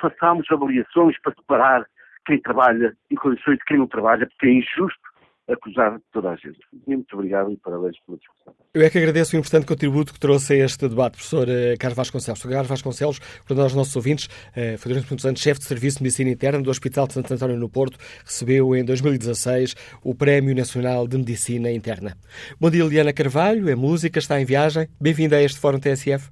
façamos 0.00 0.46
avaliações 0.50 1.18
para 1.20 1.34
separar 1.34 1.86
quem 2.26 2.40
trabalha 2.40 2.96
em 3.10 3.16
condições 3.16 3.58
de 3.58 3.64
quem 3.64 3.78
não 3.78 3.86
trabalha, 3.86 4.26
porque 4.26 4.46
é 4.46 4.52
injusto 4.52 5.11
acusar 5.52 6.00
toda 6.12 6.30
a 6.30 6.36
gente. 6.36 6.58
Muito 6.86 7.14
obrigado 7.14 7.50
e 7.50 7.56
parabéns 7.56 7.98
pela 8.04 8.18
discussão. 8.18 8.54
Eu 8.74 8.82
é 8.82 8.90
que 8.90 8.98
agradeço 8.98 9.36
o 9.36 9.38
importante 9.38 9.66
contributo 9.66 10.12
que 10.12 10.20
trouxe 10.20 10.54
a 10.54 10.64
este 10.64 10.88
debate, 10.88 11.14
professor 11.14 11.48
eh, 11.48 11.76
Carlos 11.78 11.96
Vasconcelos. 11.96 12.38
Professor 12.40 12.54
Carlos 12.54 12.68
Vasconcelos, 12.68 13.18
para 13.46 13.56
nós, 13.56 13.74
nossos 13.74 13.94
ouvintes, 13.94 14.28
eh, 14.56 14.76
foi 14.76 14.92
durante 14.92 15.10
muitos 15.10 15.26
anos 15.26 15.40
chefe 15.40 15.60
de 15.60 15.66
Serviço 15.66 15.98
de 15.98 16.04
Medicina 16.04 16.30
Interna 16.30 16.62
do 16.62 16.70
Hospital 16.70 17.06
de 17.06 17.14
Santo 17.14 17.34
António 17.34 17.56
no 17.56 17.68
Porto, 17.68 17.98
recebeu 18.24 18.74
em 18.74 18.84
2016 18.84 19.74
o 20.02 20.14
Prémio 20.14 20.54
Nacional 20.54 21.06
de 21.06 21.18
Medicina 21.18 21.70
Interna. 21.70 22.16
Bom 22.60 22.70
dia, 22.70 22.84
Liana 22.84 23.12
Carvalho, 23.12 23.68
é 23.68 23.74
música, 23.74 24.18
está 24.18 24.40
em 24.40 24.44
viagem. 24.44 24.88
Bem-vinda 25.00 25.36
a 25.36 25.42
este 25.42 25.58
Fórum 25.58 25.78
TSF. 25.78 26.30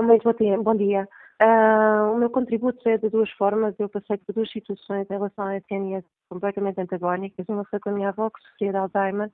Muito 0.00 0.24
bom 0.24 0.32
dia. 0.32 0.62
Bom 0.62 0.76
dia. 0.76 1.08
Uh, 1.40 2.12
o 2.12 2.18
meu 2.18 2.28
contributo 2.28 2.86
é 2.86 2.98
de 2.98 3.08
duas 3.08 3.30
formas. 3.30 3.74
Eu 3.78 3.88
passei 3.88 4.18
por 4.18 4.34
duas 4.34 4.50
situações 4.50 5.08
em 5.08 5.14
relação 5.14 5.46
à 5.46 5.56
SNS 5.56 6.04
completamente 6.28 6.78
antagónicas. 6.80 7.46
Uma 7.48 7.64
foi 7.64 7.80
com 7.80 7.88
a 7.88 7.92
minha 7.92 8.10
avó, 8.10 8.28
que 8.28 8.42
sofria 8.42 8.72
de 8.72 8.76
Alzheimer, 8.76 9.30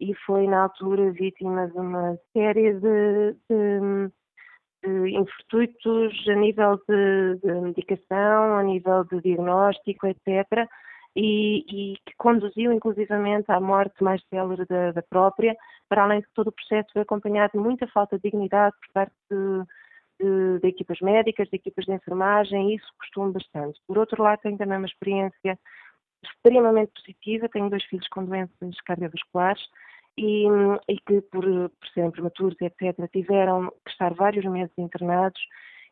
e 0.00 0.14
foi, 0.24 0.46
na 0.46 0.62
altura, 0.62 1.12
vítima 1.12 1.68
de 1.68 1.76
uma 1.76 2.18
série 2.32 2.72
de, 2.80 3.36
de, 3.50 4.10
de 4.82 6.30
a 6.30 6.34
nível 6.34 6.80
de, 6.88 7.38
de, 7.42 7.60
medicação, 7.60 8.56
a 8.56 8.62
nível 8.62 9.04
de 9.04 9.20
diagnóstico, 9.20 10.06
etc., 10.06 10.66
e, 11.14 11.64
e, 11.68 11.96
que 12.06 12.14
conduziu, 12.16 12.72
inclusivamente, 12.72 13.50
à 13.50 13.60
morte 13.60 14.02
mais 14.02 14.22
célere 14.30 14.64
da, 14.66 14.92
da 14.92 15.02
própria, 15.02 15.56
para 15.88 16.04
além 16.04 16.20
de 16.20 16.26
todo 16.34 16.48
o 16.48 16.52
processo 16.52 16.98
acompanhado 16.98 17.50
de 17.52 17.58
muita 17.58 17.86
falta 17.88 18.16
de 18.16 18.22
dignidade 18.22 18.76
por 18.80 18.92
parte 18.92 19.12
de 19.28 19.64
de, 20.20 20.58
de, 20.60 20.68
equipas 20.68 21.00
médicas, 21.00 21.48
de 21.48 21.56
equipas 21.56 21.84
de 21.84 21.92
enfermagem, 21.92 22.74
isso 22.74 22.86
costumo 22.98 23.32
bastante. 23.32 23.80
Por 23.86 23.98
outro 23.98 24.22
lado, 24.22 24.40
tenho 24.42 24.58
também 24.58 24.78
uma 24.78 24.86
experiência 24.86 25.58
extremamente 26.22 26.92
positiva, 26.92 27.48
tenho 27.48 27.70
dois 27.70 27.84
filhos 27.84 28.06
com 28.08 28.24
doenças 28.24 28.80
cardiovasculares 28.84 29.62
e, 30.16 30.44
e 30.88 30.98
que, 31.00 31.20
por, 31.22 31.44
por 31.44 31.88
serem 31.94 32.10
prematuros, 32.10 32.56
etc., 32.60 33.10
tiveram 33.10 33.72
que 33.84 33.90
estar 33.90 34.12
vários 34.14 34.44
meses 34.44 34.76
internados 34.76 35.40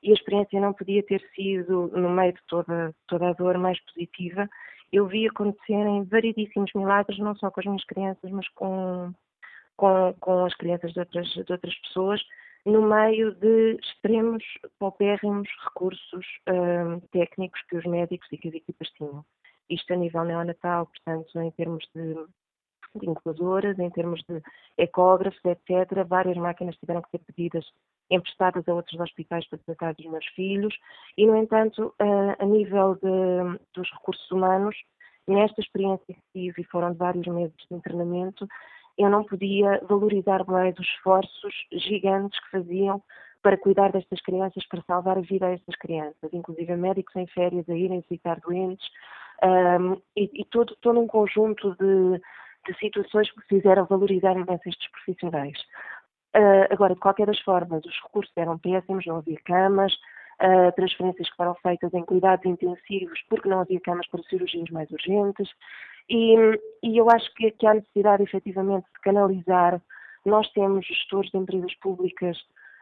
e 0.03 0.11
a 0.11 0.15
experiência 0.15 0.61
não 0.61 0.73
podia 0.73 1.03
ter 1.03 1.23
sido, 1.35 1.89
no 1.89 2.11
meio 2.11 2.33
de 2.33 2.41
toda, 2.47 2.95
toda 3.07 3.31
a 3.31 3.33
dor, 3.33 3.59
mais 3.59 3.81
positiva. 3.87 4.49
Eu 4.93 5.07
vi 5.07 5.27
acontecerem 5.27 6.05
variedíssimos 6.05 6.71
milagres, 6.75 7.19
não 7.19 7.35
só 7.37 7.51
com 7.51 7.61
as 7.61 7.67
minhas 7.67 7.85
crianças, 7.85 8.31
mas 8.31 8.49
com, 8.51 9.13
com, 9.77 10.15
com 10.21 10.45
as 10.45 10.55
crianças 10.55 10.93
de 10.93 11.01
outras, 11.01 11.29
de 11.29 11.53
outras 11.53 11.75
pessoas, 11.81 12.23
no 12.65 12.83
meio 12.83 13.35
de 13.35 13.79
extremos, 13.81 14.45
paupérrimos 14.79 15.49
recursos 15.65 16.27
um, 16.49 17.01
técnicos 17.11 17.61
que 17.69 17.77
os 17.77 17.85
médicos 17.85 18.29
e 18.33 18.39
que 18.39 18.49
as 18.49 18.55
equipas 18.55 18.89
tinham. 18.91 19.25
Isto 19.71 19.93
a 19.93 19.97
nível 19.97 20.25
neonatal, 20.25 20.87
portanto, 20.87 21.41
em 21.41 21.51
termos 21.53 21.85
de, 21.95 22.15
de 22.95 23.09
incubadoras, 23.09 23.79
em 23.79 23.91
termos 23.91 24.23
de 24.29 24.43
ecógrafos, 24.77 25.41
etc. 25.45 26.07
Várias 26.07 26.37
máquinas 26.37 26.77
tiveram 26.77 27.03
que 27.03 27.11
ser 27.11 27.19
pedidas 27.21 27.65
emprestadas 28.11 28.67
a 28.67 28.75
outros 28.75 28.99
hospitais 29.01 29.47
para 29.49 29.59
tratar 29.59 29.95
dos 29.95 30.07
meus 30.07 30.27
filhos 30.29 30.75
e, 31.17 31.27
no 31.27 31.37
entanto, 31.37 31.95
a, 31.99 32.43
a 32.43 32.47
nível 32.47 32.95
de, 32.97 33.61
dos 33.75 33.91
recursos 33.93 34.31
humanos, 34.31 34.77
nesta 35.27 35.61
experiência 35.61 36.15
que 36.15 36.23
tive, 36.33 36.63
e 36.63 36.65
foram 36.65 36.95
vários 36.95 37.27
meses 37.27 37.57
de 37.71 37.77
internamento, 37.77 38.49
eu 38.99 39.09
não 39.09 39.25
podia 39.25 39.81
valorizar 39.89 40.45
mais 40.47 40.77
os 40.79 40.87
esforços 40.87 41.55
gigantes 41.73 42.39
que 42.41 42.51
faziam 42.51 43.03
para 43.43 43.57
cuidar 43.57 43.93
destas 43.93 44.21
crianças, 44.21 44.67
para 44.67 44.83
salvar 44.83 45.17
a 45.17 45.21
vida 45.21 45.47
a 45.47 45.53
estas 45.53 45.77
crianças, 45.77 46.33
inclusive 46.33 46.77
médicos 46.77 47.15
em 47.15 47.27
férias 47.29 47.69
a 47.69 47.75
irem 47.75 48.01
visitar 48.01 48.41
doentes, 48.41 48.87
um, 49.43 49.93
e, 50.17 50.29
e, 50.41 50.45
todo, 50.47 50.77
todo 50.81 50.99
um 50.99 51.07
conjunto 51.07 51.77
de, 51.77 52.21
de 52.67 52.79
situações 52.79 53.31
que 53.31 53.41
fizeram 53.43 53.87
valorizar 53.87 54.33
imenso 54.33 54.69
estes 54.69 54.91
profissionais. 54.91 55.57
Uh, 56.37 56.67
agora, 56.71 56.95
de 56.95 57.01
qualquer 57.01 57.27
das 57.27 57.39
formas, 57.41 57.85
os 57.85 58.03
recursos 58.03 58.33
eram 58.37 58.59
péssimos, 58.59 59.07
não 59.07 59.19
havia 59.19 59.39
camas, 59.45 59.95
uh, 60.43 60.73
transferências 60.75 61.31
que 61.31 61.37
foram 61.37 61.55
feitas 61.63 61.95
em 61.95 62.05
cuidados 62.05 62.45
intensivos 62.45 63.21
porque 63.29 63.49
não 63.49 63.61
havia 63.61 63.81
camas 63.81 64.07
para 64.09 64.23
cirurgias 64.25 64.69
mais 64.71 64.91
urgentes, 64.91 65.49
e, 66.09 66.35
e 66.83 66.97
eu 66.99 67.11
acho 67.11 67.33
que, 67.35 67.51
que 67.53 67.67
há 67.67 67.75
necessidade, 67.75 68.23
efetivamente, 68.23 68.87
de 68.95 69.01
canalizar. 69.03 69.81
Nós 70.25 70.51
temos 70.53 70.87
gestores 70.87 71.31
de 71.31 71.39
empresas 71.39 71.75
públicas 71.77 72.37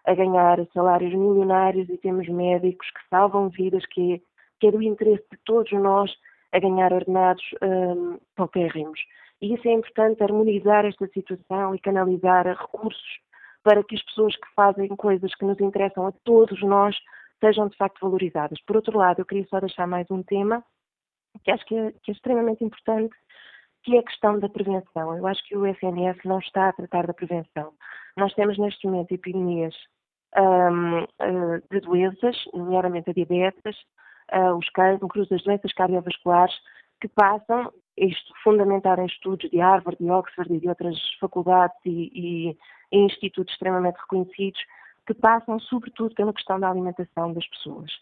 a 0.05 0.15
ganhar 0.15 0.59
salários 0.73 1.13
milionários 1.13 1.89
e 1.89 1.99
temos 1.99 2.29
médicos 2.29 2.89
que 2.91 3.09
salvam 3.11 3.49
vidas, 3.49 3.85
que 3.87 4.15
é, 4.15 4.21
que 4.61 4.69
é 4.69 4.71
do 4.71 4.83
interesse 4.83 5.25
de 5.31 5.39
todos 5.45 5.73
nós 5.73 6.13
a 6.53 6.59
ganhar 6.61 6.93
ordenados 6.93 7.45
um, 7.63 8.19
paupérrimos. 8.37 9.01
E 9.43 9.53
isso 9.55 9.69
é 9.69 9.73
importante, 9.73 10.23
harmonizar 10.23 10.87
esta 10.87 11.07
situação 11.09 11.75
e 11.75 11.81
canalizar 11.81 12.47
recursos 12.47 13.21
para 13.63 13.83
que 13.83 13.97
as 13.97 14.03
pessoas 14.05 14.37
que 14.37 14.47
fazem 14.55 14.89
coisas 14.97 15.35
que 15.35 15.45
nos 15.45 15.59
interessam 15.61 16.07
a 16.07 16.13
todos 16.25 16.63
nós 16.63 16.97
sejam 17.41 17.69
de 17.69 17.77
facto 17.77 18.01
valorizadas. 18.01 18.61
Por 18.63 18.77
outro 18.77 18.97
lado, 18.97 19.21
eu 19.21 19.27
queria 19.27 19.47
só 19.49 19.61
deixar 19.61 19.87
mais 19.87 20.09
um 20.11 20.23
tema 20.23 20.65
que 21.47 21.53
acho 21.53 21.65
que 21.65 21.77
é, 21.77 21.93
que 22.03 22.11
é 22.11 22.15
extremamente 22.15 22.65
importante, 22.65 23.15
que 23.85 23.95
é 23.95 24.01
a 24.01 24.03
questão 24.03 24.39
da 24.41 24.49
prevenção. 24.49 25.17
Eu 25.17 25.27
acho 25.29 25.45
que 25.45 25.57
o 25.57 25.65
SNS 25.65 26.19
não 26.25 26.41
está 26.41 26.69
a 26.69 26.73
tratar 26.73 27.07
da 27.07 27.15
prevenção. 27.15 27.73
Nós 28.17 28.35
temos 28.35 28.59
neste 28.59 28.85
momento 28.85 29.13
epidemias 29.13 29.75
um, 30.37 31.05
uh, 31.05 31.63
de 31.71 31.81
doenças, 31.81 32.37
nomeadamente 32.53 33.11
a 33.11 33.13
diabetes, 33.13 33.77
uh, 34.35 34.57
os 34.57 34.69
cancros, 34.71 35.31
as 35.31 35.43
doenças 35.45 35.73
cardiovasculares, 35.73 36.55
que 37.01 37.07
passam, 37.07 37.73
isto 37.97 38.35
fundamentado 38.43 39.03
em 39.03 39.07
estudos 39.07 39.49
de 39.49 39.61
Harvard, 39.61 40.03
de 40.03 40.11
Oxford 40.11 40.53
e 40.53 40.59
de 40.59 40.69
outras 40.69 40.99
faculdades 41.21 41.79
e, 41.85 42.11
e, 42.13 42.59
e 42.91 42.99
institutos 42.99 43.53
extremamente 43.53 44.01
reconhecidos, 44.01 44.61
que 45.07 45.15
passam 45.15 45.61
sobretudo 45.61 46.13
pela 46.17 46.33
questão 46.33 46.59
da 46.59 46.69
alimentação 46.69 47.33
das 47.33 47.47
pessoas 47.51 47.93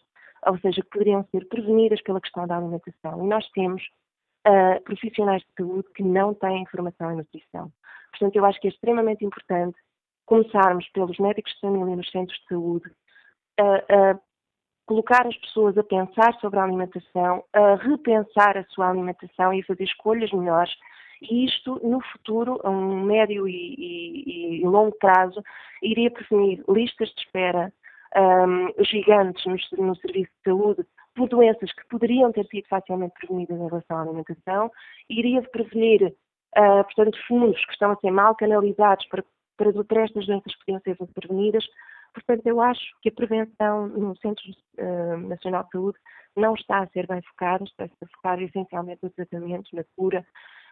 ou 0.45 0.57
seja, 0.59 0.81
que 0.81 0.89
poderiam 0.89 1.25
ser 1.31 1.47
prevenidas 1.47 2.01
pela 2.01 2.21
questão 2.21 2.45
da 2.47 2.57
alimentação. 2.57 3.23
E 3.23 3.27
nós 3.27 3.47
temos 3.51 3.83
uh, 4.47 4.81
profissionais 4.83 5.41
de 5.41 5.47
saúde 5.57 5.87
que 5.95 6.03
não 6.03 6.33
têm 6.33 6.61
informação 6.61 7.11
em 7.11 7.17
nutrição. 7.17 7.71
Portanto, 8.11 8.35
eu 8.35 8.45
acho 8.45 8.59
que 8.59 8.67
é 8.67 8.71
extremamente 8.71 9.25
importante 9.25 9.77
começarmos 10.25 10.87
pelos 10.89 11.17
médicos 11.19 11.53
de 11.53 11.61
família 11.61 11.95
nos 11.95 12.09
centros 12.09 12.37
de 12.39 12.47
saúde, 12.47 12.91
a, 13.59 14.11
a 14.11 14.19
colocar 14.85 15.27
as 15.27 15.37
pessoas 15.37 15.77
a 15.77 15.83
pensar 15.83 16.33
sobre 16.39 16.59
a 16.59 16.63
alimentação, 16.63 17.43
a 17.53 17.75
repensar 17.75 18.57
a 18.57 18.63
sua 18.65 18.89
alimentação 18.89 19.53
e 19.53 19.61
a 19.61 19.65
fazer 19.65 19.83
escolhas 19.83 20.31
melhores. 20.31 20.73
E 21.21 21.45
isto, 21.45 21.79
no 21.83 22.01
futuro, 22.11 22.59
a 22.63 22.69
um 22.69 23.03
médio 23.03 23.47
e, 23.47 23.75
e, 23.77 24.61
e 24.61 24.63
longo 24.63 24.95
prazo, 24.97 25.41
iria 25.81 26.11
prevenir 26.11 26.63
listas 26.67 27.09
de 27.09 27.21
espera 27.21 27.73
um, 28.15 28.83
gigantes 28.83 29.45
no, 29.45 29.85
no 29.85 29.95
serviço 29.97 30.31
de 30.31 30.51
saúde 30.51 30.85
por 31.15 31.29
doenças 31.29 31.71
que 31.71 31.87
poderiam 31.89 32.31
ter 32.31 32.45
sido 32.47 32.67
facilmente 32.67 33.13
prevenidas 33.19 33.57
em 33.57 33.67
relação 33.67 33.97
à 33.97 34.01
alimentação, 34.01 34.71
iria 35.09 35.41
prevenir, 35.43 36.13
uh, 36.57 36.83
portanto, 36.83 37.17
fundos 37.27 37.63
que 37.65 37.71
estão 37.71 37.91
a 37.91 37.95
ser 37.97 38.11
mal 38.11 38.35
canalizados 38.35 39.05
para, 39.07 39.23
para, 39.57 39.83
para 39.83 40.03
estas 40.03 40.25
doenças 40.25 40.53
que 40.53 40.65
podiam 40.65 40.81
ser 40.81 40.97
prevenidas. 41.13 41.65
Portanto, 42.13 42.45
eu 42.47 42.61
acho 42.61 42.83
que 43.01 43.09
a 43.09 43.11
prevenção 43.13 43.87
no 43.87 44.15
Centro 44.17 44.43
uh, 44.79 45.17
Nacional 45.17 45.63
de 45.63 45.71
Saúde 45.71 45.97
não 46.35 46.53
está 46.53 46.79
a 46.79 46.87
ser 46.87 47.07
bem 47.07 47.21
focada, 47.21 47.63
está 47.63 47.85
a 47.85 47.87
ser 47.87 48.07
focada 48.15 48.43
essencialmente 48.43 49.03
no 49.03 49.09
tratamento, 49.09 49.73
na 49.73 49.83
cura 49.95 50.25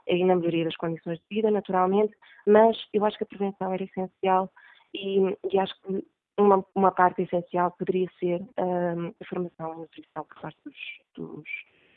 e 0.08 0.24
na 0.26 0.36
melhoria 0.36 0.66
das 0.66 0.76
condições 0.76 1.20
de 1.20 1.26
vida, 1.36 1.50
naturalmente, 1.50 2.14
mas 2.46 2.78
eu 2.94 3.06
acho 3.06 3.18
que 3.18 3.24
a 3.24 3.28
prevenção 3.28 3.74
era 3.74 3.84
essencial 3.84 4.52
e, 4.94 5.38
e 5.52 5.58
acho 5.58 5.74
que 5.82 6.06
uma, 6.38 6.66
uma 6.74 6.92
parte 6.92 7.22
essencial 7.22 7.72
poderia 7.72 8.10
ser 8.20 8.42
um, 8.58 9.08
a 9.10 9.26
formação 9.28 9.74
e 9.74 9.78
nutrição 9.78 10.24
por 10.26 10.42
parte 10.42 10.58
dos, 10.66 10.76
dos, 11.16 11.50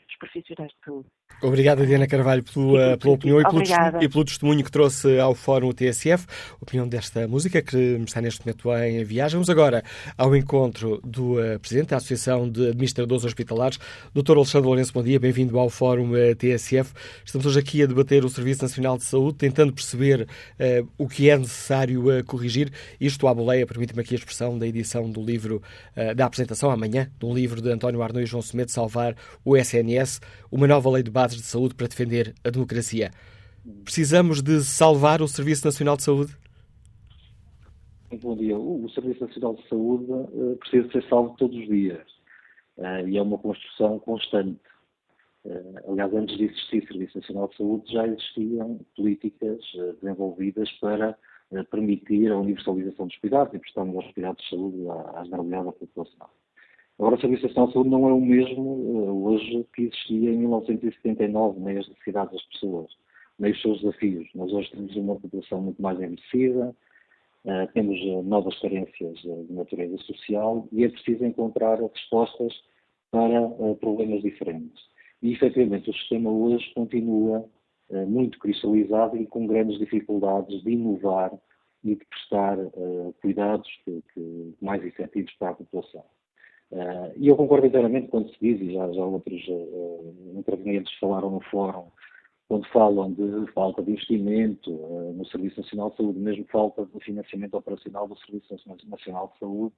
dos 0.07 0.17
profissionais 0.17 0.71
de 0.71 0.85
saúde. 0.85 1.09
Obrigado, 1.39 1.85
Diana 1.85 2.07
Carvalho, 2.07 2.43
pela, 2.43 2.97
pela 2.97 3.13
opinião 3.13 3.39
e 3.39 3.43
pelo, 3.43 3.61
e 4.01 4.09
pelo, 4.09 4.25
testemunho 4.25 4.63
que 4.63 4.71
trouxe 4.71 5.19
ao 5.19 5.35
Fórum 5.35 5.71
TSF, 5.71 6.25
opinião 6.59 6.87
desta 6.87 7.27
música 7.27 7.61
que 7.61 7.77
está 7.77 8.19
neste 8.19 8.43
momento 8.43 8.73
em 8.73 9.03
viagem. 9.03 9.33
Vamos 9.33 9.49
agora 9.49 9.83
ao 10.17 10.35
encontro 10.35 10.99
do 11.03 11.33
uh, 11.33 11.59
Presidente 11.59 11.89
da 11.89 11.97
Associação 11.97 12.49
de 12.49 12.69
Administradores 12.69 13.23
Hospitalares, 13.23 13.77
Dr. 14.15 14.35
Alexandre 14.35 14.65
Lourenço, 14.67 14.91
bom 14.91 15.03
dia, 15.03 15.19
bem-vindo 15.19 15.59
ao 15.59 15.69
Fórum 15.69 16.13
uh, 16.13 16.35
TSF. 16.35 16.91
Estamos 17.23 17.45
hoje 17.45 17.59
aqui 17.59 17.83
a 17.83 17.85
debater 17.85 18.25
o 18.25 18.29
Serviço 18.29 18.63
Nacional 18.63 18.97
de 18.97 19.03
Saúde, 19.03 19.37
tentando 19.37 19.71
perceber 19.71 20.21
uh, 20.23 20.89
o 20.97 21.07
que 21.07 21.29
é 21.29 21.37
necessário 21.37 22.03
corrigir. 22.25 22.71
Isto 22.99 23.27
à 23.27 23.33
boleia, 23.33 23.67
permite-me 23.67 24.01
aqui 24.01 24.15
a 24.15 24.17
expressão 24.17 24.57
da 24.57 24.65
edição 24.65 25.11
do 25.11 25.21
livro, 25.21 25.61
da 26.15 26.25
apresentação 26.25 26.71
amanhã, 26.71 27.11
de 27.19 27.25
um 27.25 27.33
livro 27.33 27.61
de 27.61 27.69
António 27.69 28.01
Arnoux 28.01 28.23
e 28.23 28.25
João 28.25 28.41
Semedo, 28.41 28.71
Salvar 28.71 29.15
o 29.45 29.55
SNS, 29.55 29.96
uma 30.51 30.67
nova 30.67 30.89
lei 30.89 31.03
de 31.03 31.11
base 31.11 31.35
de 31.35 31.43
saúde 31.43 31.75
para 31.75 31.87
defender 31.87 32.33
a 32.43 32.49
democracia. 32.49 33.11
Precisamos 33.83 34.41
de 34.41 34.61
salvar 34.61 35.21
o 35.21 35.27
Serviço 35.27 35.65
Nacional 35.65 35.97
de 35.97 36.03
Saúde? 36.03 36.33
Bom 38.21 38.37
dia. 38.37 38.57
O 38.57 38.89
Serviço 38.89 39.25
Nacional 39.25 39.55
de 39.55 39.67
Saúde 39.67 40.05
uh, 40.09 40.55
precisa 40.59 40.89
ser 40.91 41.03
salvo 41.09 41.35
todos 41.37 41.57
os 41.57 41.67
dias 41.67 42.07
uh, 42.77 43.05
e 43.05 43.17
é 43.17 43.21
uma 43.21 43.37
construção 43.37 43.99
constante. 43.99 44.61
Uh, 45.43 45.91
aliás, 45.91 46.13
antes 46.13 46.37
de 46.37 46.45
existir 46.45 46.87
Serviço 46.87 47.17
Nacional 47.17 47.49
de 47.49 47.57
Saúde, 47.57 47.91
já 47.91 48.07
existiam 48.07 48.79
políticas 48.95 49.59
desenvolvidas 50.01 50.71
para 50.79 51.17
permitir 51.69 52.31
a 52.31 52.37
universalização 52.37 53.07
dos 53.07 53.17
cuidados 53.17 53.53
e 53.53 53.59
prestar 53.59 53.83
os 53.83 54.11
cuidados 54.13 54.41
de 54.43 54.49
saúde 54.49 54.77
à 55.15 55.23
generalidade 55.25 55.65
da 55.65 55.71
população. 55.73 56.27
Agora, 56.99 57.15
a 57.15 57.19
Serviço 57.19 57.43
Nacional 57.43 57.67
de 57.67 57.73
Saúde 57.73 57.89
não 57.89 58.09
é 58.09 58.13
o 58.13 58.19
mesmo 58.19 58.61
uh, 58.63 59.25
hoje 59.27 59.67
que 59.75 59.83
existia 59.83 60.31
em 60.31 60.37
1979, 60.39 61.59
nem 61.59 61.77
as 61.77 61.87
necessidades 61.87 62.33
das 62.33 62.45
pessoas, 62.45 62.91
nem 63.37 63.51
os 63.51 63.61
seus 63.61 63.81
desafios. 63.81 64.27
Nós 64.33 64.51
hoje 64.51 64.71
temos 64.71 64.95
uma 64.95 65.15
população 65.15 65.61
muito 65.61 65.79
mais 65.79 65.99
envelhecida, 65.99 66.75
uh, 67.45 67.73
temos 67.73 67.99
uh, 68.01 68.23
novas 68.23 68.59
carências 68.59 69.15
de 69.19 69.53
natureza 69.53 69.95
social 69.99 70.67
e 70.71 70.85
é 70.85 70.89
preciso 70.89 71.23
encontrar 71.23 71.79
respostas 71.79 72.51
para 73.11 73.47
problemas 73.79 74.23
diferentes. 74.23 74.81
E, 75.21 75.33
efetivamente, 75.33 75.89
o 75.89 75.93
sistema 75.93 76.29
hoje 76.29 76.73
continua 76.73 77.47
muito 78.05 78.37
cristalizado 78.37 79.15
e 79.15 79.25
com 79.25 79.47
grandes 79.47 79.79
dificuldades 79.79 80.61
de 80.61 80.71
inovar 80.71 81.31
e 81.85 81.95
de 81.95 82.05
prestar 82.05 82.57
cuidados 83.21 83.65
mais 84.61 84.83
efetivos 84.83 85.33
para 85.39 85.51
a 85.51 85.55
população. 85.55 86.03
Uh, 86.71 87.13
e 87.15 87.29
eu 87.29 87.37
concordo 87.37 87.65
inteiramente 87.65 88.09
quando 88.09 88.29
se 88.29 88.37
diz, 88.41 88.59
e 88.59 88.73
já, 88.73 88.91
já 88.91 89.05
outros 89.05 89.41
uh, 89.47 90.33
intervenientes 90.35 90.93
falaram 90.99 91.31
no 91.31 91.39
fórum, 91.41 91.85
quando 92.49 92.67
falam 92.67 93.13
de 93.13 93.51
falta 93.53 93.81
de 93.81 93.91
investimento 93.91 94.71
uh, 94.71 95.13
no 95.13 95.25
Serviço 95.27 95.61
Nacional 95.61 95.91
de 95.91 95.97
Saúde, 95.97 96.19
mesmo 96.19 96.45
falta 96.51 96.85
de 96.85 96.99
financiamento 96.99 97.55
operacional 97.55 98.07
do 98.07 98.17
Serviço 98.17 98.53
Nacional 98.89 99.31
de 99.33 99.39
Saúde, 99.39 99.73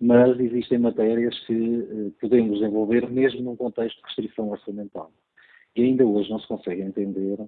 mas 0.00 0.38
existem 0.40 0.78
matérias 0.78 1.38
que 1.46 2.12
podemos 2.20 2.58
desenvolver 2.58 3.08
mesmo 3.10 3.42
num 3.42 3.56
contexto 3.56 3.96
de 3.96 4.06
restrição 4.06 4.48
orçamental. 4.50 5.10
E 5.74 5.82
ainda 5.82 6.06
hoje 6.06 6.30
não 6.30 6.38
se 6.38 6.46
consegue 6.46 6.82
entender 6.82 7.38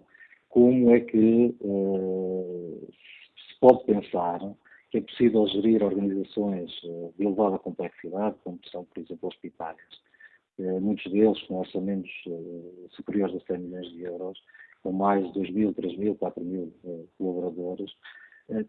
como 0.49 0.91
é 0.91 1.01
que 1.01 1.55
se 3.49 3.61
pode 3.61 3.85
pensar 3.85 4.41
que 4.91 4.99
é 4.99 5.01
possível 5.01 5.47
gerir 5.47 5.83
organizações 5.83 6.71
de 7.17 7.25
elevada 7.25 7.59
complexidade, 7.59 8.37
como 8.43 8.59
são, 8.71 8.85
por 8.85 9.01
exemplo, 9.01 9.29
hospitais. 9.29 9.77
Muitos 10.59 11.11
deles 11.11 11.41
com 11.45 11.59
orçamentos 11.59 12.11
superiores 12.91 13.37
a 13.37 13.41
100 13.47 13.59
milhões 13.59 13.89
de 13.93 14.03
euros, 14.03 14.39
com 14.83 14.93
mais 14.93 15.27
de 15.29 15.33
2 15.35 15.51
mil, 15.53 15.73
3 15.75 15.97
mil, 15.97 16.15
4 16.17 16.45
mil 16.45 16.73
colaboradores, 17.17 17.91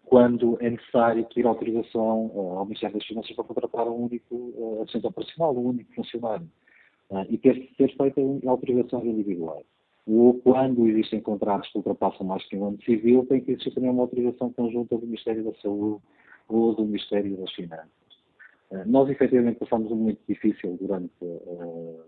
quando 0.06 0.58
é 0.62 0.70
necessário 0.70 1.26
pedir 1.26 1.46
autorização 1.48 2.32
ao 2.36 2.66
Ministério 2.66 2.98
das 2.98 3.08
Finanças 3.08 3.36
para 3.36 3.44
contratar 3.44 3.88
um 3.88 4.06
único 4.06 4.80
assistente 4.82 5.08
operacional, 5.08 5.58
um 5.58 5.68
único 5.70 5.94
funcionário. 5.94 6.48
E 7.30 7.38
ter, 7.38 7.74
ter 7.76 7.98
feito 7.98 8.42
autorizações 8.48 9.06
individuais 9.06 9.66
ou 10.06 10.40
quando 10.42 10.88
existem 10.88 11.22
contratos 11.22 11.70
que 11.72 11.78
ultrapassam 11.78 12.26
mais 12.26 12.44
que 12.48 12.58
um 12.58 12.68
ano 12.68 12.82
civil, 12.84 13.26
tem 13.28 13.42
que 13.42 13.52
existir 13.52 13.72
também 13.72 13.90
uma 13.90 14.04
autorização 14.04 14.52
conjunta 14.52 14.98
do 14.98 15.06
Ministério 15.06 15.44
da 15.44 15.54
Saúde 15.62 16.02
ou 16.48 16.74
do 16.74 16.86
Ministério 16.86 17.38
das 17.38 17.52
Finanças. 17.54 18.02
Eh, 18.72 18.86
nós, 18.86 19.10
efetivamente, 19.10 19.60
passámos 19.60 19.92
um 19.92 19.96
momento 19.96 20.22
difícil 20.28 20.78
durante 20.80 21.14
uh, 21.22 22.00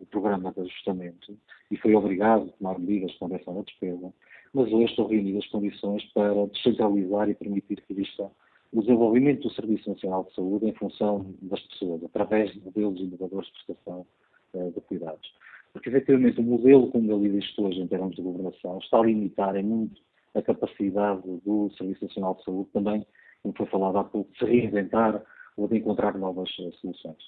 o 0.00 0.06
programa 0.10 0.52
de 0.52 0.60
ajustamento 0.60 1.36
e 1.70 1.76
foi 1.76 1.94
obrigado 1.94 2.48
a 2.48 2.52
tomar 2.58 2.78
medidas 2.78 3.14
com 3.16 3.28
direção 3.28 3.58
à 3.58 3.62
despesa, 3.62 4.12
mas 4.52 4.70
hoje 4.70 4.90
estão 4.90 5.06
reunidas 5.06 5.46
condições 5.46 6.04
para 6.12 6.46
descentralizar 6.48 7.30
e 7.30 7.34
permitir 7.34 7.80
que 7.80 7.92
exista 7.92 8.30
o 8.72 8.80
desenvolvimento 8.80 9.42
do 9.42 9.54
Serviço 9.54 9.88
Nacional 9.88 10.24
de 10.24 10.34
Saúde 10.34 10.66
em 10.66 10.74
função 10.74 11.34
das 11.42 11.60
pessoas, 11.60 12.04
através 12.04 12.52
de 12.52 12.60
modelos 12.60 13.00
inovadores 13.00 13.48
de 13.48 13.64
prestação 13.64 14.06
uh, 14.54 14.70
de 14.70 14.80
cuidados. 14.82 15.32
Porque, 15.72 15.88
efetivamente, 15.88 16.40
o 16.40 16.42
modelo 16.42 16.90
como 16.90 17.10
ele 17.12 17.28
existe 17.28 17.60
hoje 17.60 17.80
em 17.80 17.86
termos 17.86 18.14
de 18.14 18.22
governação 18.22 18.78
está 18.78 18.98
a 18.98 19.04
limitar 19.04 19.56
em 19.56 19.62
muito 19.62 20.00
a 20.34 20.42
capacidade 20.42 21.22
do 21.44 21.70
Serviço 21.76 22.04
Nacional 22.04 22.34
de 22.34 22.44
Saúde 22.44 22.70
também, 22.72 23.06
como 23.42 23.54
foi 23.56 23.66
falado 23.66 23.98
há 23.98 24.04
pouco, 24.04 24.32
de 24.32 24.38
se 24.38 24.44
reinventar 24.44 25.22
ou 25.56 25.68
de 25.68 25.76
encontrar 25.76 26.16
novas 26.16 26.48
eh, 26.60 26.70
soluções. 26.80 27.18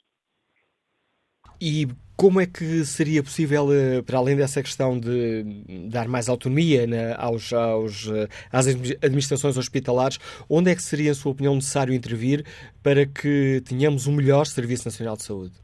E 1.61 1.87
como 2.17 2.41
é 2.41 2.47
que 2.47 2.85
seria 2.85 3.23
possível, 3.23 3.73
eh, 3.73 4.03
para 4.03 4.19
além 4.19 4.37
dessa 4.37 4.63
questão 4.63 4.99
de 4.99 5.89
dar 5.91 6.09
mais 6.09 6.29
autonomia 6.29 6.87
aos, 7.17 7.53
aos, 7.53 8.09
eh, 8.09 8.29
às 8.51 8.67
administrações 8.67 9.57
hospitalares, 9.57 10.19
onde 10.49 10.71
é 10.71 10.75
que 10.75 10.83
seria, 10.83 11.11
em 11.11 11.15
sua 11.15 11.33
opinião, 11.33 11.55
necessário 11.55 11.95
intervir 11.95 12.45
para 12.83 13.07
que 13.07 13.63
tenhamos 13.67 14.07
um 14.07 14.13
melhor 14.15 14.47
Serviço 14.47 14.87
Nacional 14.87 15.17
de 15.17 15.25
Saúde? 15.25 15.55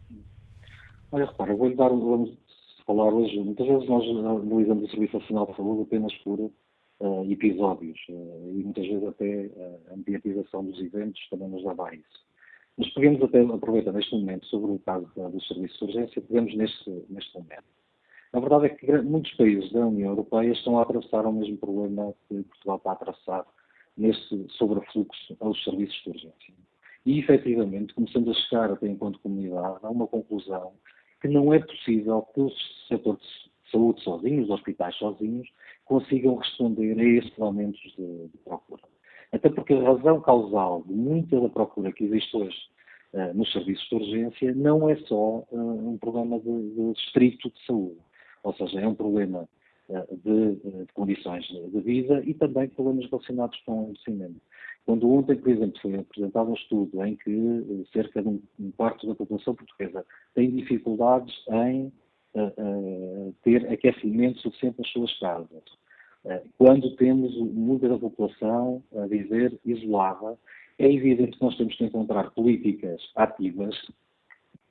Olha, 1.13 1.27
repara, 1.27 1.55
vou-lhe 1.55 1.75
dar, 1.75 1.89
vamos 1.89 2.40
falar 2.91 3.15
hoje, 3.15 3.39
muitas 3.39 3.69
vezes 3.69 3.89
nós 3.89 4.05
analisamos 4.05 4.83
o 4.83 4.89
Serviço 4.89 5.19
Nacional 5.21 5.47
de 5.47 5.57
Saúde 5.57 5.83
apenas 5.83 6.13
por 6.25 6.41
uh, 6.41 7.31
episódios 7.31 7.97
uh, 8.09 8.51
e 8.51 8.65
muitas 8.65 8.85
vezes 8.85 9.05
até 9.05 9.47
uh, 9.47 9.93
a 9.93 9.97
mediatização 9.97 10.65
dos 10.65 10.81
eventos 10.81 11.21
também 11.31 11.49
nos 11.51 11.65
leva 11.65 11.89
a 11.89 11.95
isso. 11.95 12.27
Mas 12.77 12.89
podemos 12.93 13.23
até 13.23 13.43
aproveitar 13.43 13.93
neste 13.93 14.13
momento 14.17 14.45
sobre 14.47 14.73
o 14.73 14.79
caso 14.81 15.07
do 15.15 15.41
Serviço 15.45 15.79
de 15.79 15.85
Urgência, 15.85 16.23
pegamos 16.23 16.57
neste, 16.57 16.91
neste 17.09 17.33
momento. 17.39 17.65
A 18.33 18.41
verdade 18.41 18.67
é 18.67 18.69
que 18.71 19.03
muitos 19.03 19.33
países 19.35 19.71
da 19.71 19.87
União 19.87 20.11
Europeia 20.11 20.51
estão 20.51 20.77
a 20.79 20.83
atravessar 20.83 21.25
o 21.27 21.33
mesmo 21.33 21.59
problema 21.59 22.13
que 22.29 22.43
Portugal 22.43 22.77
está 22.79 22.91
a 22.91 22.95
atravessar 22.95 23.47
neste 23.97 24.47
sobrefluxo 24.57 25.37
aos 25.39 25.63
serviços 25.63 26.03
de 26.03 26.11
urgência. 26.11 26.55
E, 27.07 27.21
efetivamente, 27.21 27.95
começamos 27.95 28.31
a 28.31 28.35
chegar, 28.35 28.73
até 28.73 28.89
enquanto 28.89 29.21
comunidade, 29.21 29.79
a 29.83 29.91
uma 29.91 30.09
conclusão 30.09 30.73
que 31.21 31.29
não 31.29 31.53
é 31.53 31.59
possível 31.59 32.23
que 32.35 32.41
o 32.41 32.51
setor 32.89 33.17
de 33.17 33.71
saúde 33.71 34.03
sozinho, 34.03 34.43
os 34.43 34.51
hospitais 34.51 34.97
sozinhos, 34.97 35.49
consigam 35.85 36.37
responder 36.37 36.99
a 36.99 37.05
estes 37.05 37.41
aumentos 37.41 37.81
de, 37.97 38.29
de, 38.29 38.39
procura. 38.45 38.83
Até 39.33 39.49
porque 39.49 39.75
a 39.75 39.83
razão 39.83 40.21
causal 40.21 40.83
de 40.87 40.93
muita 40.93 41.41
da 41.41 41.49
procura 41.49 41.93
que 41.93 42.05
existe 42.05 42.37
hoje 42.37 42.57
uh, 43.13 43.35
nos 43.35 43.51
serviços 43.53 43.89
de 43.89 43.95
urgência 43.95 44.55
não 44.55 44.89
é 44.89 44.97
só 44.97 45.45
uh, 45.51 45.89
um 45.89 45.99
problema 45.99 46.39
de, 46.41 46.71
de 46.75 46.93
estrito 46.93 47.51
de 47.51 47.67
saúde, 47.67 47.99
ou 48.43 48.55
seja, 48.55 48.81
é 48.81 48.87
um 48.87 48.95
problema 48.95 49.49
uh, 49.89 50.17
de, 50.17 50.57
de, 50.57 50.87
condições 50.95 51.45
de 51.47 51.81
vida 51.81 52.23
e 52.25 52.35
também 52.35 52.69
problemas 52.69 53.09
relacionados 53.11 53.59
com 53.67 53.73
o 53.73 53.83
envelhecimento. 53.83 54.41
Quando 54.87 55.11
ontem, 55.11 55.37
por 55.37 55.51
exemplo, 55.51 55.81
foi 55.81 55.95
apresentado 55.97 56.51
um 56.51 56.55
estudo 56.55 57.05
em 57.05 57.17
que 57.17 57.31
eh, 57.31 57.85
cerca 57.93 58.23
de 58.23 58.29
um 58.29 58.71
quarto 58.77 59.07
da 59.07 59.15
população 59.15 59.55
portuguesa 59.55 60.05
tem 60.35 60.51
dificuldades 60.51 61.35
em 61.49 61.93
uh, 62.35 63.29
uh, 63.29 63.35
ter 63.43 63.71
aquecimento 63.71 64.41
suficiente 64.41 64.79
nas 64.79 64.89
suas 64.89 65.19
casas, 65.19 65.63
uh, 66.25 66.49
quando 66.59 66.97
temos 66.97 67.37
muita 67.37 67.89
da 67.89 67.99
população 67.99 68.83
a 68.97 69.07
viver 69.07 69.59
isolada, 69.65 70.39
é 70.79 70.91
evidente 70.91 71.37
que 71.37 71.45
nós 71.45 71.57
temos 71.57 71.77
que 71.77 71.85
encontrar 71.85 72.31
políticas 72.31 73.01
ativas, 73.15 73.77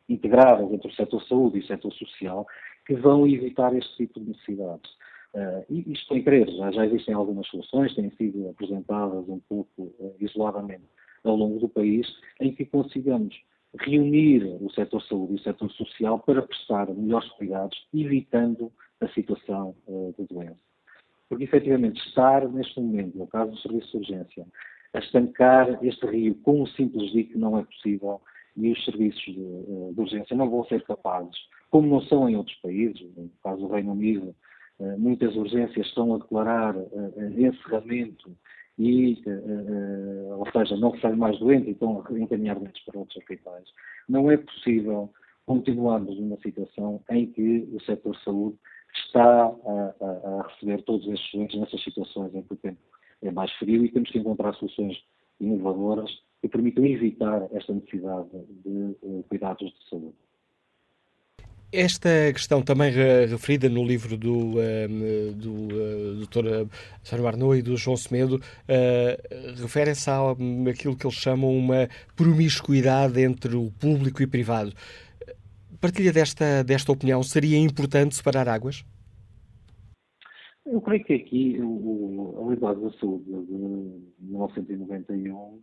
integradas 0.08 0.72
entre 0.72 0.88
o 0.88 0.96
setor 0.96 1.24
saúde 1.28 1.58
e 1.58 1.62
o 1.62 1.68
setor 1.68 1.94
social, 1.94 2.48
que 2.86 2.96
vão 2.96 3.28
evitar 3.28 3.76
este 3.76 3.96
tipo 3.98 4.20
de 4.20 4.30
necessidades. 4.30 4.92
Uh, 5.34 5.64
e 5.70 5.92
isto 5.92 6.08
tem 6.10 6.24
crer, 6.24 6.50
já, 6.50 6.72
já 6.72 6.86
existem 6.88 7.14
algumas 7.14 7.48
soluções, 7.48 7.94
têm 7.94 8.10
sido 8.12 8.50
apresentadas 8.50 9.30
um 9.30 9.40
pouco 9.48 9.84
uh, 9.84 10.16
isoladamente 10.20 10.86
ao 11.24 11.36
longo 11.36 11.60
do 11.60 11.70
país, 11.70 12.08
em 12.40 12.54
que 12.54 12.66
consigamos 12.66 13.36
reunir 13.80 14.44
o 14.60 14.72
setor 14.72 15.02
saúde 15.04 15.34
e 15.34 15.36
o 15.36 15.44
setor 15.44 15.70
social 15.72 16.20
para 16.20 16.42
prestar 16.42 16.88
melhores 16.88 17.30
cuidados, 17.34 17.78
evitando 17.94 18.72
a 19.00 19.08
situação 19.10 19.76
uh, 19.88 20.16
de 20.18 20.26
doença. 20.26 20.58
Porque, 21.28 21.44
efetivamente, 21.44 22.02
estar 22.08 22.48
neste 22.50 22.80
momento, 22.80 23.16
no 23.16 23.28
caso 23.28 23.52
do 23.52 23.58
serviço 23.60 23.92
de 23.92 23.98
urgência, 23.98 24.48
a 24.94 25.00
estancar 25.00 25.78
este 25.86 26.06
rio 26.08 26.34
com 26.42 26.64
um 26.64 26.66
simples 26.66 27.12
dique 27.12 27.38
não 27.38 27.60
é 27.60 27.64
possível 27.64 28.20
e 28.58 28.72
os 28.72 28.84
serviços 28.84 29.24
de, 29.24 29.34
de 29.94 30.00
urgência 30.00 30.36
não 30.36 30.50
vão 30.50 30.66
ser 30.66 30.84
capazes, 30.84 31.38
como 31.70 31.88
não 31.88 32.02
são 32.02 32.28
em 32.28 32.36
outros 32.36 32.56
países, 32.58 33.02
no 33.16 33.30
caso 33.44 33.62
do 33.62 33.74
Reino 33.74 33.92
Unido, 33.92 34.36
muitas 34.98 35.36
urgências 35.36 35.88
estão 35.88 36.16
a 36.16 36.18
declarar 36.18 36.76
eh, 36.76 37.42
encerramento 37.42 38.32
e, 38.78 39.22
eh, 39.26 40.34
ou 40.34 40.50
seja, 40.52 40.78
não 40.78 40.92
recebem 40.92 41.18
mais 41.18 41.38
doentes 41.40 41.68
e 41.68 41.72
estão 41.72 42.04
a 42.06 42.20
encaminhar 42.20 42.58
doentes 42.58 42.84
para 42.86 43.00
outros 43.00 43.18
hospitais. 43.18 43.66
Não 44.08 44.32
é 44.32 44.38
possível 44.38 45.10
continuarmos 45.46 46.18
numa 46.20 46.38
situação 46.38 47.02
em 47.10 47.28
que 47.28 47.68
o 47.74 47.82
setor 47.82 48.16
de 48.16 48.24
saúde 48.24 48.58
está 49.06 49.46
a, 49.48 49.96
a, 50.02 50.40
a 50.40 50.48
receber 50.48 50.82
todos 50.84 51.08
estes 51.08 51.32
doentes 51.34 51.60
nessas 51.60 51.84
situações 51.84 52.34
em 52.34 52.42
que 52.42 52.54
o 52.54 52.58
tempo 52.58 52.80
é 53.22 53.32
mais 53.32 53.52
frio 53.54 53.84
e 53.84 53.92
temos 53.92 54.10
que 54.10 54.20
encontrar 54.20 54.54
soluções 54.56 54.98
inovadoras 55.40 56.10
que 56.42 56.48
permitam 56.48 56.86
evitar 56.86 57.48
esta 57.52 57.74
necessidade 57.74 58.30
de 58.64 58.96
cuidados 59.28 59.70
de 59.72 59.90
saúde. 59.90 60.29
Esta 61.72 62.10
questão 62.34 62.64
também 62.64 62.92
referida 62.92 63.70
no 63.70 63.86
livro 63.86 64.18
do, 64.18 64.60
ehm, 64.60 65.34
do 65.34 65.52
uh, 65.52 66.26
Dr. 66.26 66.68
Sérgio 67.04 67.28
Arnaud 67.28 67.60
e 67.60 67.62
do 67.62 67.78
João 67.78 67.96
Semedo 67.96 68.38
uh, 68.38 69.62
refere-se 69.62 70.10
àquilo 70.10 70.96
que 70.96 71.06
eles 71.06 71.16
chamam 71.16 71.56
uma 71.56 71.88
promiscuidade 72.16 73.22
entre 73.22 73.56
o 73.56 73.70
público 73.80 74.20
e 74.24 74.26
o 74.26 74.28
privado. 74.28 74.74
Partilha 75.80 76.12
desta, 76.12 76.64
desta 76.64 76.92
opinião, 76.92 77.22
seria 77.22 77.60
importante 77.60 78.16
separar 78.16 78.50
águas? 78.50 78.84
Eu 80.66 80.82
creio 80.82 81.04
que 81.04 81.14
aqui 81.14 81.60
o, 81.62 82.36
a 82.38 82.48
Lei 82.48 82.58
da 82.58 82.92
Saúde 83.00 83.26
de 83.26 84.26
1991 84.26 85.62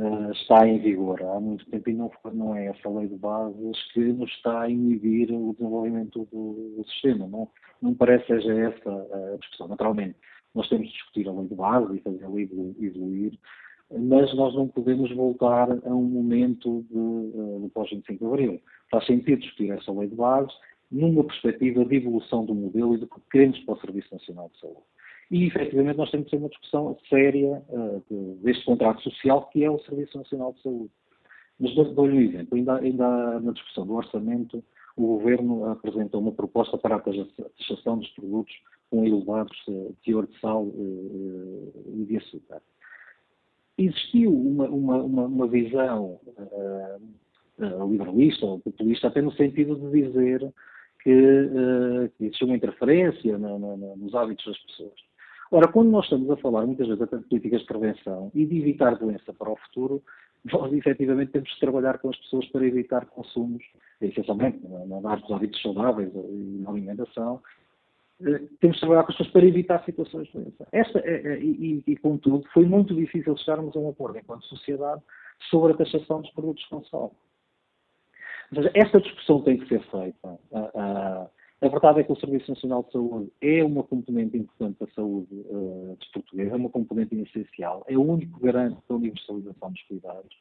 uh, 0.00 0.32
está 0.32 0.66
em 0.66 0.78
vigor 0.78 1.22
há 1.22 1.38
muito 1.38 1.64
tempo 1.66 1.90
e 1.90 1.92
não, 1.92 2.10
não 2.32 2.56
é 2.56 2.66
essa 2.66 2.88
lei 2.88 3.08
de 3.08 3.16
bases 3.16 3.92
que 3.92 4.00
nos 4.00 4.30
está 4.30 4.62
a 4.62 4.70
inibir 4.70 5.30
o 5.30 5.52
desenvolvimento 5.52 6.26
do, 6.32 6.74
do 6.76 6.84
sistema. 6.88 7.26
Não, 7.26 7.48
não 7.80 7.94
parece 7.94 8.26
seja 8.26 8.52
essa 8.52 8.90
a 8.90 9.36
discussão. 9.36 9.68
Naturalmente, 9.68 10.16
nós 10.54 10.68
temos 10.68 10.88
de 10.88 10.94
discutir 10.94 11.28
a 11.28 11.32
lei 11.32 11.46
de 11.46 11.54
base 11.54 11.96
e 11.96 12.00
fazer 12.00 12.24
a 12.24 12.28
lei 12.28 12.50
evoluir, 12.80 13.38
mas 13.90 14.34
nós 14.34 14.54
não 14.54 14.68
podemos 14.68 15.14
voltar 15.14 15.70
a 15.70 15.94
um 15.94 16.02
momento 16.02 16.84
de, 16.90 16.98
uh, 16.98 17.60
do 17.60 17.70
pós-25 17.74 18.18
de 18.18 18.24
Abril. 18.24 18.60
Faz 18.90 19.06
sentido 19.06 19.40
discutir 19.40 19.70
essa 19.70 19.92
lei 19.92 20.08
de 20.08 20.16
base 20.16 20.52
numa 20.90 21.22
perspectiva 21.22 21.84
de 21.84 21.96
evolução 21.96 22.44
do 22.44 22.54
modelo 22.54 22.94
e 22.94 22.98
do 22.98 23.06
que 23.06 23.20
queremos 23.30 23.58
para 23.60 23.74
o 23.74 23.80
Serviço 23.80 24.12
Nacional 24.12 24.50
de 24.52 24.60
Saúde. 24.60 24.80
E, 25.30 25.46
efetivamente, 25.46 25.96
nós 25.96 26.10
temos 26.10 26.24
que 26.26 26.32
ter 26.32 26.38
uma 26.38 26.48
discussão 26.48 26.96
séria 27.08 27.62
uh, 27.68 28.38
deste 28.42 28.64
contrato 28.64 29.00
social 29.02 29.48
que 29.52 29.62
é 29.62 29.70
o 29.70 29.78
Serviço 29.80 30.18
Nacional 30.18 30.52
de 30.54 30.62
Saúde. 30.62 30.90
Mas 31.58 31.74
dou-lhe 31.74 32.16
um 32.16 32.20
exemplo. 32.20 32.56
Ainda, 32.56 32.76
ainda 32.76 33.40
na 33.40 33.52
discussão 33.52 33.86
do 33.86 33.94
orçamento, 33.94 34.64
o 34.96 35.06
Governo 35.18 35.70
apresentou 35.70 36.20
uma 36.20 36.32
proposta 36.32 36.76
para 36.76 36.96
a 36.96 37.00
taxação 37.00 37.98
dos 37.98 38.08
produtos 38.10 38.54
com 38.90 39.04
elevados 39.04 39.56
uh, 39.68 39.94
teor 40.04 40.26
de 40.26 40.38
sal 40.40 40.64
uh, 40.64 41.72
e 41.94 42.04
de 42.06 42.16
açúcar. 42.16 42.60
Existiu 43.78 44.32
uma, 44.34 44.68
uma, 44.68 45.02
uma, 45.02 45.46
visão 45.46 46.20
liberalista 47.88 48.44
ou 48.44 48.58
populista 48.58 49.08
até 49.08 49.22
no 49.22 49.32
sentido 49.32 49.74
de 49.76 50.02
dizer 50.02 50.52
que, 51.02 51.10
uh, 51.10 52.10
que 52.18 52.44
uma 52.44 52.56
interferência 52.56 53.38
no, 53.38 53.58
no, 53.58 53.96
nos 53.96 54.14
hábitos 54.14 54.44
das 54.44 54.58
pessoas. 54.58 55.09
Ora, 55.52 55.66
quando 55.66 55.90
nós 55.90 56.04
estamos 56.04 56.30
a 56.30 56.36
falar 56.36 56.64
muitas 56.64 56.86
vezes 56.86 57.08
de 57.10 57.28
políticas 57.28 57.60
de 57.62 57.66
prevenção 57.66 58.30
e 58.34 58.46
de 58.46 58.58
evitar 58.58 58.96
doença 58.96 59.32
para 59.32 59.50
o 59.50 59.56
futuro, 59.56 60.02
nós 60.52 60.72
efetivamente 60.72 61.32
temos 61.32 61.50
de 61.50 61.58
trabalhar 61.58 61.98
com 61.98 62.08
as 62.08 62.16
pessoas 62.16 62.46
para 62.48 62.64
evitar 62.64 63.06
consumos, 63.06 63.62
essencialmente, 64.00 64.60
não 64.66 65.02
dar 65.02 65.20
dos 65.20 65.30
hábitos 65.32 65.60
saudáveis 65.60 66.10
e 66.14 66.62
na 66.62 66.70
alimentação, 66.70 67.42
eh, 68.22 68.42
temos 68.60 68.76
de 68.76 68.80
trabalhar 68.80 69.02
com 69.02 69.10
as 69.10 69.18
pessoas 69.18 69.32
para 69.32 69.46
evitar 69.46 69.84
situações 69.84 70.28
de 70.28 70.34
doença. 70.34 70.68
Esta, 70.72 71.00
é, 71.00 71.34
é, 71.34 71.40
e, 71.40 71.82
e, 71.86 71.96
contudo, 71.96 72.44
foi 72.52 72.64
muito 72.64 72.94
difícil 72.94 73.36
chegarmos 73.36 73.74
a 73.76 73.80
um 73.80 73.90
acordo 73.90 74.18
enquanto 74.18 74.46
sociedade 74.46 75.02
sobre 75.50 75.72
a 75.72 75.76
taxação 75.76 76.20
dos 76.20 76.30
produtos 76.30 76.64
com 76.66 76.84
sal. 76.84 77.12
Ou 78.52 78.56
seja, 78.56 78.70
esta 78.74 79.00
discussão 79.00 79.42
tem 79.42 79.58
que 79.58 79.68
ser 79.68 79.82
feita. 79.90 80.38
A 80.52 81.28
verdade 81.68 82.00
é 82.00 82.04
que 82.04 82.12
o 82.12 82.16
Serviço 82.16 82.50
Nacional 82.50 82.82
de 82.84 82.92
Saúde 82.92 83.30
é 83.42 83.62
uma 83.62 83.82
componente 83.82 84.36
importante 84.36 84.78
da 84.80 84.86
saúde 84.92 85.28
uh, 85.30 85.94
dos 85.98 86.08
portugueses, 86.08 86.52
é 86.52 86.56
uma 86.56 86.70
componente 86.70 87.14
essencial, 87.14 87.84
é 87.86 87.98
o 87.98 88.02
único 88.02 88.40
garante 88.40 88.78
da 88.88 88.94
universalização 88.94 89.70
dos 89.70 89.82
cuidados, 89.82 90.36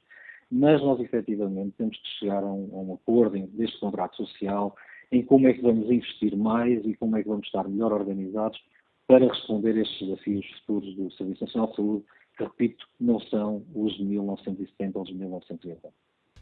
mas 0.49 0.81
nós 0.81 0.99
efetivamente 1.01 1.75
temos 1.77 1.97
que 1.97 2.07
chegar 2.19 2.41
a 2.41 2.45
um, 2.45 2.69
a 2.73 2.77
um 2.77 2.93
acordo 2.93 3.37
deste 3.47 3.79
contrato 3.81 4.15
social 4.15 4.73
em 5.11 5.21
como 5.21 5.47
é 5.47 5.53
que 5.53 5.61
vamos 5.61 5.89
investir 5.89 6.37
mais 6.37 6.85
e 6.85 6.95
como 6.95 7.17
é 7.17 7.23
que 7.23 7.27
vamos 7.27 7.45
estar 7.47 7.67
melhor 7.67 7.91
organizados 7.91 8.59
para 9.05 9.27
responder 9.27 9.75
a 9.75 9.81
estes 9.81 10.07
desafios 10.07 10.45
futuros 10.59 10.95
do 10.95 11.11
Serviço 11.11 11.43
Nacional 11.43 11.69
de 11.71 11.75
Saúde, 11.75 12.05
que, 12.37 12.43
repito, 12.43 12.87
não 12.99 13.19
são 13.19 13.65
os 13.75 13.93
de 13.97 14.05
1970 14.05 14.97
ou 14.97 15.03
os 15.03 15.09
de 15.09 15.15
1980. 15.15 15.89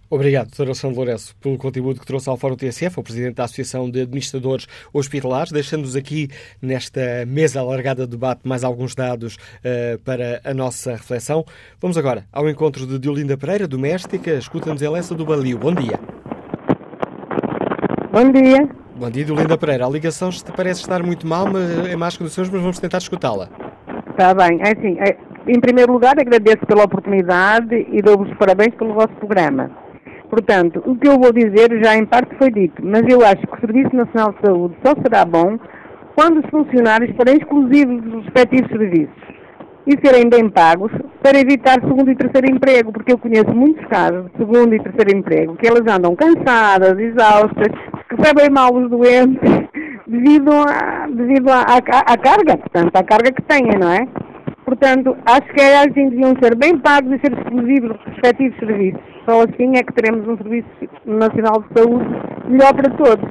Obrigado, 0.09 0.49
Dr. 0.49 0.63
Alexandre 0.63 0.95
Lourenço, 0.95 1.35
pelo 1.41 1.57
contributo 1.57 1.99
que 1.99 2.05
trouxe 2.05 2.29
ao 2.29 2.37
Fórum 2.37 2.55
TSF, 2.55 2.97
o 2.97 3.03
Presidente 3.03 3.35
da 3.35 3.43
Associação 3.43 3.89
de 3.89 4.01
Administradores 4.01 4.65
Hospitalares, 4.93 5.51
deixando-nos 5.51 5.97
aqui 5.97 6.29
nesta 6.61 7.25
mesa 7.27 7.59
alargada 7.59 8.05
de 8.05 8.11
debate 8.11 8.47
mais 8.47 8.63
alguns 8.63 8.95
dados 8.95 9.35
uh, 9.35 9.99
para 10.05 10.39
a 10.45 10.53
nossa 10.53 10.91
reflexão. 10.93 11.43
Vamos 11.81 11.97
agora 11.97 12.25
ao 12.31 12.49
encontro 12.49 12.87
de 12.87 12.97
Diolinda 12.97 13.37
Pereira, 13.37 13.67
doméstica, 13.67 14.31
escuta-nos 14.35 14.81
em 14.81 14.87
Lessa 14.87 15.13
do 15.13 15.25
Balio. 15.25 15.57
Bom 15.57 15.73
dia. 15.73 15.99
Bom 18.09 18.31
dia. 18.31 18.69
Bom 18.95 19.11
dia, 19.11 19.25
Diolinda 19.25 19.57
Pereira. 19.57 19.85
A 19.85 19.89
ligação 19.89 20.29
parece 20.55 20.79
estar 20.79 21.03
muito 21.03 21.27
mal, 21.27 21.47
em 21.85 21.95
más 21.97 22.15
condições, 22.15 22.49
mas 22.49 22.61
vamos 22.61 22.79
tentar 22.79 22.99
escutá-la. 22.99 23.49
Está 24.09 24.33
bem. 24.33 24.59
É 24.61 24.71
assim, 24.71 24.97
é, 24.99 25.17
em 25.47 25.59
primeiro 25.59 25.91
lugar, 25.91 26.17
agradeço 26.17 26.65
pela 26.65 26.85
oportunidade 26.85 27.87
e 27.91 28.01
dou-vos 28.01 28.33
parabéns 28.37 28.73
pelo 28.75 28.93
vosso 28.93 29.13
programa. 29.15 29.69
Portanto, 30.29 30.83
o 30.85 30.95
que 30.95 31.07
eu 31.07 31.17
vou 31.17 31.31
dizer 31.31 31.81
já 31.83 31.95
em 31.95 32.05
parte 32.05 32.35
foi 32.37 32.51
dito, 32.51 32.81
mas 32.85 33.03
eu 33.07 33.25
acho 33.25 33.45
que 33.47 33.55
o 33.55 33.59
Serviço 33.59 33.95
Nacional 33.95 34.33
de 34.33 34.45
Saúde 34.45 34.75
só 34.83 34.93
será 35.01 35.23
bom 35.23 35.57
quando 36.15 36.39
os 36.39 36.49
funcionários 36.49 37.15
forem 37.15 37.37
exclusivos 37.37 38.01
dos 38.01 38.25
respectivos 38.25 38.69
serviços 38.69 39.37
e 39.87 39.97
serem 40.05 40.29
bem 40.29 40.49
pagos 40.49 40.91
para 41.23 41.39
evitar 41.39 41.75
segundo 41.75 42.11
e 42.11 42.15
terceiro 42.15 42.51
emprego, 42.51 42.91
porque 42.91 43.13
eu 43.13 43.17
conheço 43.17 43.49
muitos 43.55 43.85
casos 43.87 44.25
de 44.25 44.37
segundo 44.37 44.75
e 44.75 44.83
terceiro 44.83 45.17
emprego 45.17 45.55
que 45.55 45.65
elas 45.65 45.87
andam 45.87 46.13
cansadas, 46.15 46.99
exaustas, 46.99 47.71
que 48.09 48.15
recebem 48.15 48.49
mal 48.49 48.73
os 48.73 48.89
doentes 48.89 49.39
devido, 50.05 50.51
a, 50.51 51.07
devido 51.07 51.49
à, 51.49 51.61
à, 51.61 52.17
carga, 52.17 52.57
portanto, 52.57 52.95
à 52.95 53.03
carga 53.03 53.31
que 53.31 53.41
têm, 53.43 53.79
não 53.79 53.91
é? 53.91 54.07
Portanto, 54.67 55.15
acho 55.25 55.47
que 55.53 55.61
elas 55.61 55.93
deviam 55.93 56.35
ser 56.43 56.53
bem 56.53 56.77
pagos 56.77 57.13
e 57.13 57.19
ser 57.21 57.31
exclusivos 57.31 57.87
dos 57.87 58.05
respectivos 58.05 58.59
serviços. 58.59 59.01
Só 59.23 59.43
assim 59.43 59.77
é 59.77 59.81
que 59.81 59.93
teremos 59.93 60.27
um 60.27 60.35
Serviço 60.35 60.67
Nacional 61.05 61.63
de 61.63 61.79
Saúde 61.79 62.05
melhor 62.49 62.73
para 62.75 62.91
todos. 62.97 63.25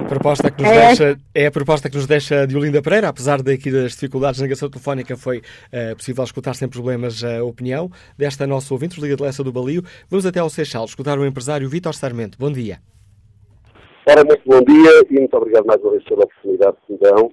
A 0.00 0.04
proposta 0.04 0.48
que 0.48 0.62
nos 0.62 0.70
é, 0.70 0.86
deixa, 0.86 1.18
é 1.34 1.46
a 1.46 1.50
proposta 1.50 1.90
que 1.90 1.96
nos 1.96 2.06
deixa 2.06 2.46
de 2.46 2.56
Olinda 2.56 2.80
Pereira, 2.80 3.08
apesar 3.08 3.42
daqui 3.42 3.68
das 3.68 3.94
dificuldades 3.94 4.38
na 4.38 4.46
ligação 4.46 4.70
telefónica, 4.70 5.16
foi 5.16 5.38
uh, 5.38 5.96
possível 5.96 6.22
escutar 6.22 6.54
sem 6.54 6.68
problemas 6.68 7.24
a 7.24 7.42
opinião 7.42 7.90
desta 8.16 8.46
nossa 8.46 8.72
ouvinte, 8.72 9.00
Liga 9.00 9.16
de 9.16 9.22
Lessa 9.24 9.42
do 9.42 9.52
Balio. 9.52 9.82
Vamos 10.08 10.24
até 10.24 10.38
ao 10.38 10.48
Seixal, 10.48 10.84
escutar 10.84 11.18
o 11.18 11.26
empresário 11.26 11.68
Vítor 11.68 11.94
Sarmento. 11.94 12.38
Bom 12.38 12.52
dia. 12.52 12.78
Ora, 14.08 14.22
muito 14.24 14.42
bom 14.46 14.60
dia 14.62 15.04
e 15.10 15.18
muito 15.18 15.36
obrigado 15.36 15.66
mais 15.66 15.82
uma 15.82 15.90
vez 15.90 16.04
pela 16.04 16.22
oportunidade 16.22 16.76
que 16.86 16.92
me 16.92 16.98
dão. 17.00 17.32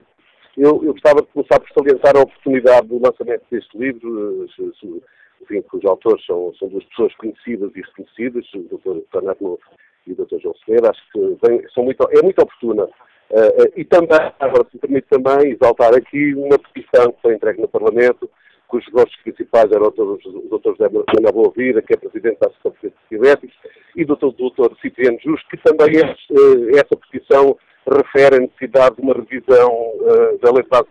Eu, 0.58 0.82
eu 0.84 0.94
gostava 0.94 1.22
de 1.22 1.28
começar 1.28 1.60
por 1.60 1.70
salientar 1.74 2.16
a 2.16 2.22
oportunidade 2.22 2.88
do 2.88 3.02
lançamento 3.02 3.44
deste 3.52 3.78
livro, 3.78 4.46
eh, 4.46 5.02
enfim, 5.42 5.62
cujos 5.64 5.90
autores 5.90 6.26
são, 6.26 6.54
são 6.58 6.70
duas 6.70 6.84
pessoas 6.86 7.14
conhecidas 7.16 7.72
e 7.76 7.82
reconhecidas, 7.82 8.46
o 8.54 8.60
Dr. 8.60 9.02
Fernando 9.12 9.60
e 10.08 10.14
o 10.14 10.16
Dr. 10.16 10.40
João 10.42 10.56
Semedo, 10.66 10.90
acho 10.90 11.02
que 11.12 11.74
são 11.74 11.84
muito, 11.84 12.08
é 12.10 12.22
muito 12.22 12.42
oportuna. 12.42 12.86
Uh, 13.32 13.74
e 13.76 13.84
também, 13.84 14.20
agora 14.40 14.66
se 14.70 14.76
me 14.76 14.80
permite 14.80 15.08
também 15.10 15.52
exaltar 15.52 15.94
aqui 15.94 16.34
uma 16.36 16.58
petição 16.60 17.12
que 17.12 17.22
foi 17.22 17.34
entregue 17.34 17.62
no 17.62 17.68
Parlamento, 17.68 18.30
cujos 18.68 18.92
rostos 18.94 19.16
principais 19.24 19.72
eram 19.72 19.88
o 19.88 19.92
Dr. 19.92 20.70
José 20.72 20.90
Manuel 20.90 21.34
Boa 21.34 21.52
Vida, 21.56 21.82
que 21.82 21.94
é 21.94 21.98
Presidente 21.98 22.40
da 22.40 22.48
Associação 22.48 22.74
de 22.84 22.94
Diabéticos, 23.10 23.56
e 23.96 24.04
o 24.04 24.08
Dr. 24.08 24.28
Dr. 24.28 24.76
Cipriano 24.82 25.20
Justo, 25.24 25.48
que 25.50 25.58
também 25.58 25.98
é, 25.98 26.80
essa 26.80 26.96
petição 26.96 27.58
refere 27.94 28.38
a 28.38 28.40
necessidade 28.40 28.96
de 28.96 29.02
uma 29.02 29.14
revisão 29.14 29.72
uh, 29.72 30.38
da 30.40 30.52
Lei 30.52 30.64
de 30.64 30.70
Base 30.70 30.88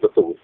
da 0.00 0.08
Saúde. 0.14 0.40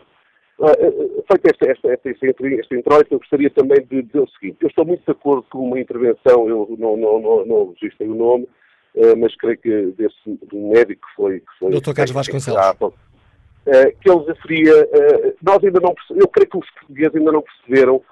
Uh, 0.58 1.24
feito 1.26 1.46
esta, 1.46 1.70
esta, 1.70 1.92
esta, 1.92 2.10
esta 2.10 2.74
introito, 2.76 3.14
eu 3.14 3.18
gostaria 3.18 3.50
também 3.50 3.84
de 3.86 4.02
dizer 4.02 4.20
o 4.20 4.28
seguinte. 4.28 4.58
Eu 4.60 4.68
estou 4.68 4.84
muito 4.84 5.04
de 5.04 5.10
acordo 5.10 5.44
com 5.50 5.58
uma 5.66 5.80
intervenção, 5.80 6.48
eu 6.48 6.76
não, 6.78 6.96
não, 6.96 7.20
não, 7.20 7.46
não 7.46 7.74
registrei 7.80 8.08
o 8.08 8.14
nome, 8.14 8.44
uh, 8.94 9.16
mas 9.16 9.34
creio 9.36 9.58
que 9.58 9.86
desse 9.96 10.14
do 10.26 10.56
médico 10.56 11.06
que 11.06 11.14
foi... 11.16 11.40
Que 11.40 11.58
foi 11.58 11.70
Dr. 11.70 11.94
Carlos 11.94 12.12
Vasconcelos. 12.12 12.94
Que 13.64 14.10
ele 14.10 14.24
referia, 14.26 14.88
nós 15.42 15.64
ainda 15.64 15.80
não 15.80 15.94
eu 16.10 16.28
creio 16.28 16.50
que 16.50 16.58
os 16.58 16.70
portugueses 16.72 17.16
ainda 17.16 17.32
não 17.32 17.40
perceberam 17.40 18.02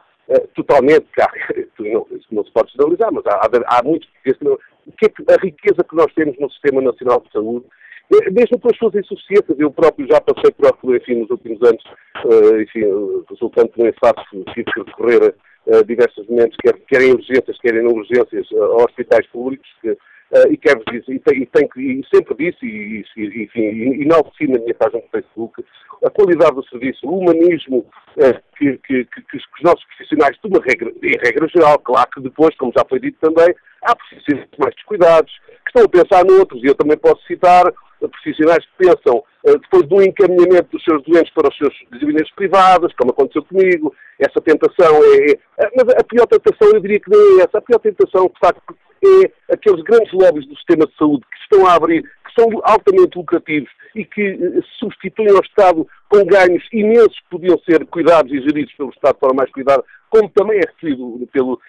totalmente, 0.55 1.07
há, 1.20 1.30
não, 1.78 2.07
não 2.30 2.43
se 2.43 2.51
pode 2.53 2.72
generalizar, 2.72 3.12
mas 3.12 3.26
há, 3.26 3.34
há, 3.34 3.78
há 3.78 3.82
muitos 3.82 4.09
portugueses 4.09 4.38
que 4.38 4.45
não, 4.47 4.59
o 4.86 4.93
que 4.93 5.07
é 5.07 5.09
que, 5.11 5.24
a 5.30 5.36
riqueza 5.36 5.84
que 5.84 5.95
nós 5.95 6.12
temos 6.14 6.38
no 6.38 6.51
Sistema 6.51 6.80
Nacional 6.80 7.20
de 7.20 7.30
Saúde 7.32 7.66
mesmo 8.11 8.59
pelas 8.59 8.76
suas 8.78 8.94
insuficiências. 8.94 9.59
Eu 9.59 9.70
próprio 9.70 10.07
já 10.07 10.20
passei 10.20 10.50
por 10.53 10.96
enfim, 10.96 11.20
nos 11.20 11.30
últimos 11.30 11.62
anos, 11.62 11.82
uh, 12.24 12.61
enfim, 12.61 12.80
resultante 13.28 13.74
de 13.74 13.82
um 13.82 13.88
infarto, 13.88 14.22
tive 14.55 14.64
que 14.64 14.80
recorrer 14.80 15.34
a, 15.70 15.82
diversos 15.82 16.26
momentos, 16.26 16.57
quer, 16.62 16.74
quer 16.88 17.03
em 17.03 17.12
urgências, 17.12 17.59
quer 17.61 17.74
em 17.74 17.86
urgências, 17.86 18.46
a 18.53 18.84
hospitais 18.84 19.26
públicos, 19.28 19.68
que, 19.80 19.96
Uh, 20.33 20.51
e 20.51 20.57
quero 20.57 20.83
dizer, 20.91 21.05
e, 21.12 21.18
tem, 21.18 21.43
e, 21.43 21.47
tem, 21.47 21.68
e 21.76 22.03
sempre 22.12 22.35
disse, 22.37 22.64
e, 22.64 23.05
e, 23.18 23.43
enfim, 23.43 23.61
e 23.61 24.03
enalteci 24.03 24.47
na 24.49 24.59
minha 24.61 24.74
página 24.74 25.03
do 25.03 25.09
Facebook, 25.09 25.62
a 26.03 26.09
qualidade 26.09 26.55
do 26.55 26.66
serviço, 26.68 27.07
o 27.07 27.18
humanismo 27.18 27.80
uh, 28.16 28.43
que, 28.57 28.78
que, 28.78 29.05
que, 29.05 29.22
que, 29.22 29.37
os 29.37 29.62
nossos 29.62 29.85
profissionais, 29.85 30.39
de 30.43 30.59
regra, 30.61 30.91
em 31.03 31.18
regra 31.22 31.49
geral, 31.49 31.78
claro 31.80 32.09
que 32.14 32.22
depois, 32.22 32.57
como 32.57 32.72
já 32.74 32.83
foi 32.89 32.99
dito 32.99 33.18
também, 33.20 33.55
há 33.83 33.95
profissionais 33.95 34.49
mais 34.59 34.74
descuidados, 34.74 35.33
que 35.47 35.68
estão 35.68 35.85
a 35.85 35.89
pensar 35.89 36.24
noutros, 36.24 36.62
e 36.62 36.66
eu 36.66 36.74
também 36.76 36.97
posso 36.97 37.22
citar 37.26 37.70
profissionais 38.01 38.64
que 38.64 38.87
pensam, 38.87 39.18
uh, 39.18 39.59
depois 39.59 39.87
do 39.87 40.03
encaminhamento 40.03 40.70
dos 40.72 40.83
seus 40.83 41.03
doentes 41.05 41.33
para 41.35 41.49
os 41.51 41.57
seus 41.59 41.74
gabinetes 41.91 42.35
privados, 42.35 42.95
como 42.95 43.11
aconteceu 43.11 43.45
comigo, 43.45 43.95
essa 44.18 44.41
tentação 44.41 44.97
é, 45.05 45.33
é, 45.59 45.70
Mas 45.76 45.95
a 45.95 46.05
pior 46.05 46.26
tentação, 46.26 46.68
eu 46.72 46.80
diria 46.80 47.01
que 47.01 47.11
não 47.11 47.18
é 47.18 47.45
essa. 47.45 47.59
A 47.59 47.62
pior 47.62 47.78
tentação, 47.78 48.26
de 48.26 48.39
facto, 48.39 48.62
é 49.05 49.55
aqueles 49.55 49.82
grandes 49.84 50.12
lobbies 50.12 50.46
do 50.46 50.57
sistema 50.57 50.86
de 50.86 50.96
saúde 50.96 51.24
que 51.30 51.38
estão 51.38 51.66
a 51.66 51.74
abrir, 51.74 52.03
que 52.03 52.40
são 52.40 52.48
altamente 52.64 53.16
lucrativos 53.16 53.70
e 53.94 54.05
que 54.05 54.22
eh, 54.22 54.61
substituem 54.78 55.30
ao 55.30 55.42
Estado 55.42 55.86
com 56.09 56.24
ganhos 56.24 56.62
imensos 56.72 57.18
que 57.20 57.30
podiam 57.30 57.59
ser 57.61 57.84
cuidados 57.86 58.32
e 58.32 58.40
geridos 58.40 58.72
pelo 58.74 58.90
Estado 58.90 59.18
forma 59.18 59.36
mais 59.38 59.53
cuidada, 59.53 59.84
como 60.09 60.28
também 60.30 60.59
é 60.59 60.70
referido 60.70 61.28
pelo, 61.32 61.61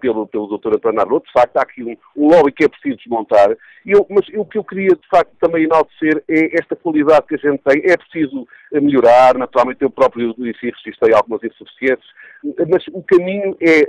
pelo, 0.00 0.26
pelo 0.26 0.58
Dr. 0.58 0.76
António 0.76 1.00
Arnold. 1.00 1.26
De 1.26 1.32
facto, 1.32 1.56
há 1.56 1.62
aqui 1.62 1.82
um, 1.82 1.96
um 2.16 2.28
lobby 2.28 2.52
que 2.52 2.64
é 2.64 2.68
preciso 2.68 2.96
desmontar. 2.96 3.56
Eu, 3.84 4.06
mas 4.08 4.26
o 4.34 4.44
que 4.44 4.58
eu 4.58 4.64
queria, 4.64 4.90
de 4.90 5.08
facto, 5.10 5.32
também 5.40 5.64
enaltecer 5.64 6.22
é 6.28 6.56
esta 6.58 6.76
qualidade 6.76 7.26
que 7.26 7.34
a 7.34 7.38
gente 7.38 7.62
tem. 7.62 7.82
É 7.84 7.96
preciso 7.96 8.46
melhorar, 8.80 9.36
naturalmente 9.36 9.82
eu 9.82 9.90
próprio 9.90 10.30
enfim, 10.38 10.70
registrei 10.84 11.14
algumas 11.14 11.42
insuficiências, 11.42 12.06
mas 12.68 12.86
o 12.88 13.02
caminho 13.02 13.56
é, 13.60 13.80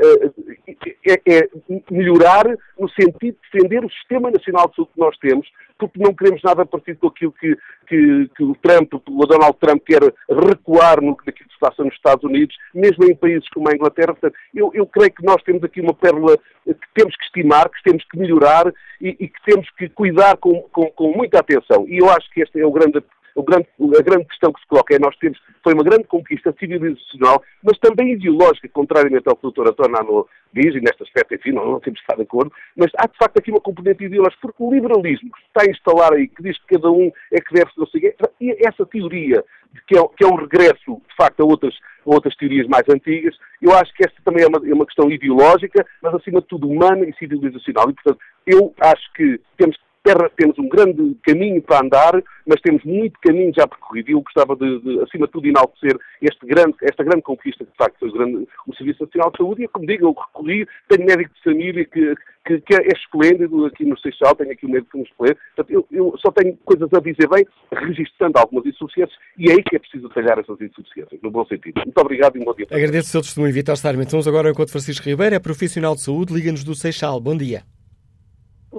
é, 1.08 1.22
é, 1.26 1.50
melhorar 1.90 2.46
no 2.78 2.90
sentido 2.90 3.38
de 3.38 3.52
defender 3.52 3.84
o 3.84 3.90
Sistema 3.90 4.30
Nacional 4.30 4.68
de 4.70 4.76
Saúde 4.76 4.92
que 4.94 5.00
nós 5.00 5.18
temos, 5.18 5.48
porque 5.78 6.04
não 6.04 6.14
queremos 6.14 6.42
nada 6.44 6.66
parecido 6.66 7.00
com 7.00 7.08
aquilo 7.08 7.32
que, 7.32 7.56
que, 7.88 8.30
que 8.36 8.44
o 8.44 8.56
Trump, 8.56 8.94
o 8.94 9.26
Donald 9.26 9.58
Trump 9.60 9.82
quer 9.86 10.02
recuar 10.30 11.02
no, 11.02 11.16
que 11.16 11.32
se 11.32 11.60
passa 11.60 11.84
nos 11.84 11.94
Estados 11.94 12.24
Unidos, 12.24 12.56
mesmo 12.74 13.06
em 13.06 13.16
países 13.16 13.48
como 13.50 13.70
a 13.70 13.76
Inglaterra. 13.76 14.14
Portanto, 14.14 14.36
eu, 14.54 14.72
eu 14.74 14.86
creio 14.86 15.14
que 15.14 15.26
nós 15.26 15.42
temos 15.44 15.64
aqui 15.64 15.82
uma 15.82 15.94
pérola 15.94 16.38
que 16.66 16.88
temos 16.94 17.16
que 17.16 17.26
estimar, 17.26 17.70
que 17.70 17.84
temos 17.84 18.04
que 18.06 18.18
melhorar 18.18 18.72
e, 19.02 19.10
e 19.20 19.28
que 19.28 19.44
temos 19.46 19.70
que 19.72 19.90
cuidar 19.90 20.38
com, 20.38 20.62
com, 20.72 20.90
com 20.92 21.12
muita 21.12 21.40
atenção. 21.40 21.86
E 21.88 21.98
eu 21.98 22.10
acho 22.10 22.30
que 22.32 22.42
este 22.42 22.60
é 22.60 22.66
o 22.66 22.72
grande 22.72 23.04
grande, 23.42 23.68
a 23.98 24.02
grande 24.02 24.26
questão 24.26 24.54
que 24.54 24.62
se 24.62 24.68
coloca 24.68 24.96
é 24.96 25.00
nós 25.00 25.16
temos, 25.18 25.40
foi 25.64 25.74
uma 25.74 25.84
grande 25.84 26.04
conquista 26.04 26.54
civilizacional, 26.60 27.42
mas 27.64 27.80
também 27.80 28.14
ideológica, 28.14 28.70
contrariamente 28.70 29.28
ao 29.28 29.36
que 29.36 29.48
o 29.48 29.52
Dr. 29.52 29.70
Antonio 29.70 30.28
diz, 30.54 30.76
e 30.76 30.82
neste 30.82 31.02
aspecto, 31.02 31.34
enfim, 31.34 31.52
não, 31.52 31.66
não 31.66 31.80
temos 31.80 31.98
de 31.98 32.04
estar 32.04 32.16
de 32.16 32.22
acordo, 32.22 32.52
mas 32.76 32.92
há 32.98 33.08
de 33.08 33.18
facto 33.18 33.38
aqui 33.38 33.50
uma 33.50 33.62
componente 33.62 34.04
ideológica, 34.04 34.42
porque 34.42 34.64
o 34.64 34.72
liberalismo 34.72 35.32
que 35.32 35.42
está 35.48 35.64
a 35.64 35.72
instalar 35.72 36.14
aí, 36.14 36.28
que 36.28 36.44
diz 36.44 36.58
que 36.60 36.76
cada 36.76 36.92
um 36.92 37.12
é 37.32 37.42
que 37.42 37.54
deve 37.54 37.72
ser 37.74 37.82
o 37.82 37.88
seguinte, 37.88 38.18
e 38.40 38.68
essa 38.68 38.86
teoria 38.86 39.44
que 39.88 39.98
é, 39.98 40.08
que 40.16 40.24
é 40.24 40.28
um 40.28 40.36
regresso, 40.36 41.02
de 41.10 41.16
facto, 41.18 41.42
a 41.42 41.46
outras, 41.46 41.74
a 42.06 42.10
outras 42.10 42.36
teorias 42.36 42.68
mais 42.68 42.88
antigas, 42.90 43.36
eu 43.62 43.74
acho 43.74 43.94
que 43.94 44.06
esta 44.06 44.22
também 44.24 44.44
é 44.44 44.48
uma, 44.48 44.60
é 44.68 44.74
uma 44.74 44.86
questão 44.86 45.10
ideológica, 45.10 45.86
mas 46.02 46.14
acima 46.14 46.42
de 46.42 46.48
tudo 46.48 46.70
humana 46.70 47.06
e 47.06 47.14
civilizacional. 47.14 47.90
E, 47.90 47.94
portanto, 47.94 48.20
eu 48.46 48.74
acho 48.80 49.14
que 49.14 49.40
temos 49.58 49.78
terra 50.04 50.30
temos 50.36 50.60
um 50.60 50.68
grande 50.68 51.16
caminho 51.24 51.62
para 51.62 51.84
andar, 51.84 52.22
mas 52.46 52.62
temos 52.62 52.84
muito 52.84 53.18
caminho 53.22 53.54
já 53.56 53.66
percorrido. 53.66 54.10
E 54.10 54.14
eu 54.14 54.22
gostava 54.22 54.56
de, 54.56 54.80
de 54.82 55.00
acima 55.02 55.26
de 55.26 55.32
tudo, 55.32 55.48
enaltecer 55.48 55.98
este 56.22 56.46
grande, 56.46 56.76
esta 56.84 57.04
grande 57.04 57.24
conquista 57.24 57.64
de 57.64 57.72
facto, 57.78 57.98
foi 58.00 58.10
o, 58.10 58.14
grande, 58.14 58.48
o 58.68 58.76
Serviço 58.76 59.04
Nacional 59.04 59.32
de 59.32 59.38
Saúde. 59.38 59.64
E, 59.64 59.68
como 59.68 59.88
digo, 59.88 60.06
eu 60.06 60.12
recorri, 60.12 60.68
tenho 60.90 61.08
médico 61.08 61.34
de 61.34 61.44
família 61.44 61.86
que, 61.86 62.16
que, 62.46 62.62
que 62.62 62.76
é 62.76 62.88
esplêndido 62.88 63.66
aqui 63.66 63.86
no 63.86 63.98
Seixal, 63.98 64.36
tenho 64.36 64.52
aqui 64.52 64.66
um 64.66 64.72
médico 64.72 64.92
que 64.92 64.98
me 64.98 65.04
esplêndido. 65.04 65.40
Portanto, 65.56 65.72
eu, 65.74 65.88
eu, 65.92 66.16
só 66.20 66.32
tenho 66.32 66.58
coisas 66.66 66.90
a 66.94 67.00
dizer 67.00 67.30
bem, 67.30 67.46
registrando 67.72 68.38
algumas 68.38 68.66
insuficiências, 68.66 69.18
e 69.38 69.50
é 69.50 69.54
aí 69.54 69.64
que 69.64 69.76
é 69.78 69.80
preciso 69.80 70.10
talhar 70.10 70.38
essas 70.38 70.60
insuficiências, 70.60 71.20
no 71.22 71.32
bom 71.32 71.46
sentido. 71.46 71.82
Muito 71.84 71.98
obrigado 71.98 72.36
e 72.38 72.42
um 72.42 72.46
bom 72.46 72.54
dia. 72.54 72.68
Agradeço 72.70 73.08
o 73.08 73.12
seu 73.12 73.22
testemunho, 73.22 73.54
Vitor 73.54 73.78
Sarmento. 73.78 74.12
Vamos 74.12 74.28
agora 74.28 74.50
ao 74.50 74.52
encontro 74.52 74.72
Francisco 74.72 75.08
Ribeiro, 75.08 75.36
é 75.36 75.40
profissional 75.40 75.96
de 75.96 76.02
saúde, 76.02 76.34
liga-nos 76.34 76.64
do 76.64 76.76
Seixal. 76.76 77.20
Bom 77.22 77.38
dia. 77.38 77.64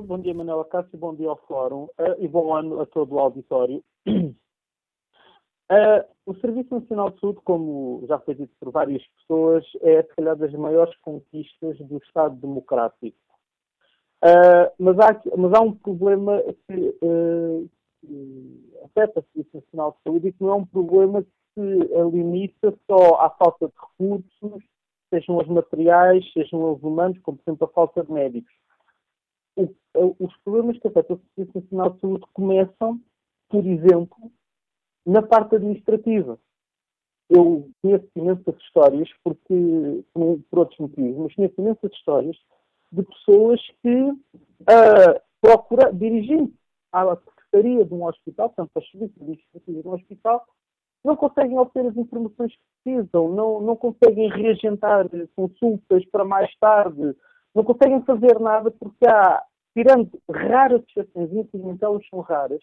Bom 0.02 0.18
dia, 0.18 0.34
Manuela 0.34 0.64
Cássio, 0.64 0.98
bom 0.98 1.14
dia 1.14 1.28
ao 1.28 1.36
Fórum 1.46 1.84
uh, 1.84 2.16
e 2.18 2.26
bom 2.26 2.52
ano 2.52 2.80
a 2.80 2.86
todo 2.86 3.14
o 3.14 3.18
auditório. 3.20 3.80
Uh, 4.08 4.34
o 6.26 6.34
Serviço 6.40 6.74
Nacional 6.74 7.10
de 7.10 7.20
Saúde, 7.20 7.38
como 7.44 8.04
já 8.08 8.18
foi 8.18 8.34
dito 8.34 8.52
por 8.58 8.72
várias 8.72 9.06
pessoas, 9.06 9.64
é, 9.82 10.02
se 10.02 10.08
calhar, 10.16 10.34
das 10.34 10.52
maiores 10.54 10.96
conquistas 10.96 11.78
do 11.78 11.98
Estado 11.98 12.34
Democrático. 12.34 13.16
Uh, 14.20 14.66
mas, 14.80 14.98
há, 14.98 15.22
mas, 15.36 15.52
há, 15.54 15.60
um 15.60 15.72
problema 15.72 16.42
que, 16.66 16.92
que 18.00 18.60
afeta 18.84 19.20
o 19.20 19.24
Serviço 19.32 19.56
Nacional 19.58 19.92
de 19.92 20.02
Saúde 20.02 20.28
e 20.28 20.32
que 20.32 20.42
não 20.42 20.50
é 20.50 20.56
um 20.56 20.66
problema 20.66 21.22
que 21.22 21.30
se 21.54 21.86
limita 22.10 22.74
só 22.90 23.20
à 23.20 23.30
falta 23.30 23.68
de 23.68 23.74
recursos, 23.80 24.64
sejam 25.08 25.36
os 25.36 25.46
materiais, 25.46 26.24
sejam 26.32 26.72
os 26.72 26.82
humanos, 26.82 27.16
como, 27.20 27.38
por 27.38 27.48
exemplo, 27.48 27.68
a 27.68 27.72
falta 27.72 28.02
de 28.02 28.10
médicos 28.10 28.52
os 29.56 30.36
problemas 30.44 30.78
que 30.78 30.88
afetam 30.88 31.16
o 31.16 31.20
Serviço 31.34 31.58
Nacional 31.60 31.90
de 31.90 32.00
Saúde 32.00 32.24
começam, 32.32 33.00
por 33.48 33.66
exemplo, 33.66 34.32
na 35.06 35.22
parte 35.22 35.56
administrativa. 35.56 36.38
Eu 37.30 37.70
conheço 37.80 38.06
imensas 38.16 38.56
histórias, 38.56 39.08
porque, 39.22 40.04
por 40.12 40.58
outros 40.58 40.78
motivos, 40.78 41.16
mas 41.16 41.34
conheço 41.34 41.60
imensas 41.60 41.92
histórias 41.92 42.36
de 42.92 43.02
pessoas 43.02 43.60
que 43.82 44.10
uh, 44.10 45.20
procura, 45.40 45.92
dirigindo 45.92 46.52
à 46.92 47.16
secretaria 47.16 47.84
de 47.84 47.94
um 47.94 48.04
hospital, 48.04 48.50
portanto, 48.50 48.70
para 48.72 48.82
os 48.82 48.90
serviços 48.90 49.16
administrativos 49.20 49.82
de 49.82 49.88
um 49.88 49.92
hospital, 49.92 50.46
não 51.04 51.16
conseguem 51.16 51.58
obter 51.58 51.86
as 51.86 51.96
informações 51.96 52.52
que 52.52 52.62
precisam, 52.82 53.28
não, 53.28 53.60
não 53.60 53.76
conseguem 53.76 54.28
reagentar 54.30 55.06
consultas 55.36 56.04
para 56.06 56.24
mais 56.24 56.50
tarde, 56.58 57.14
não 57.54 57.62
conseguem 57.62 58.02
fazer 58.02 58.38
nada 58.40 58.70
porque 58.70 59.06
há, 59.06 59.42
tirando 59.74 60.10
raras 60.28 60.82
exceções, 60.88 61.32
infelizmente 61.32 61.84
elas 61.84 62.06
são 62.08 62.20
raras, 62.20 62.60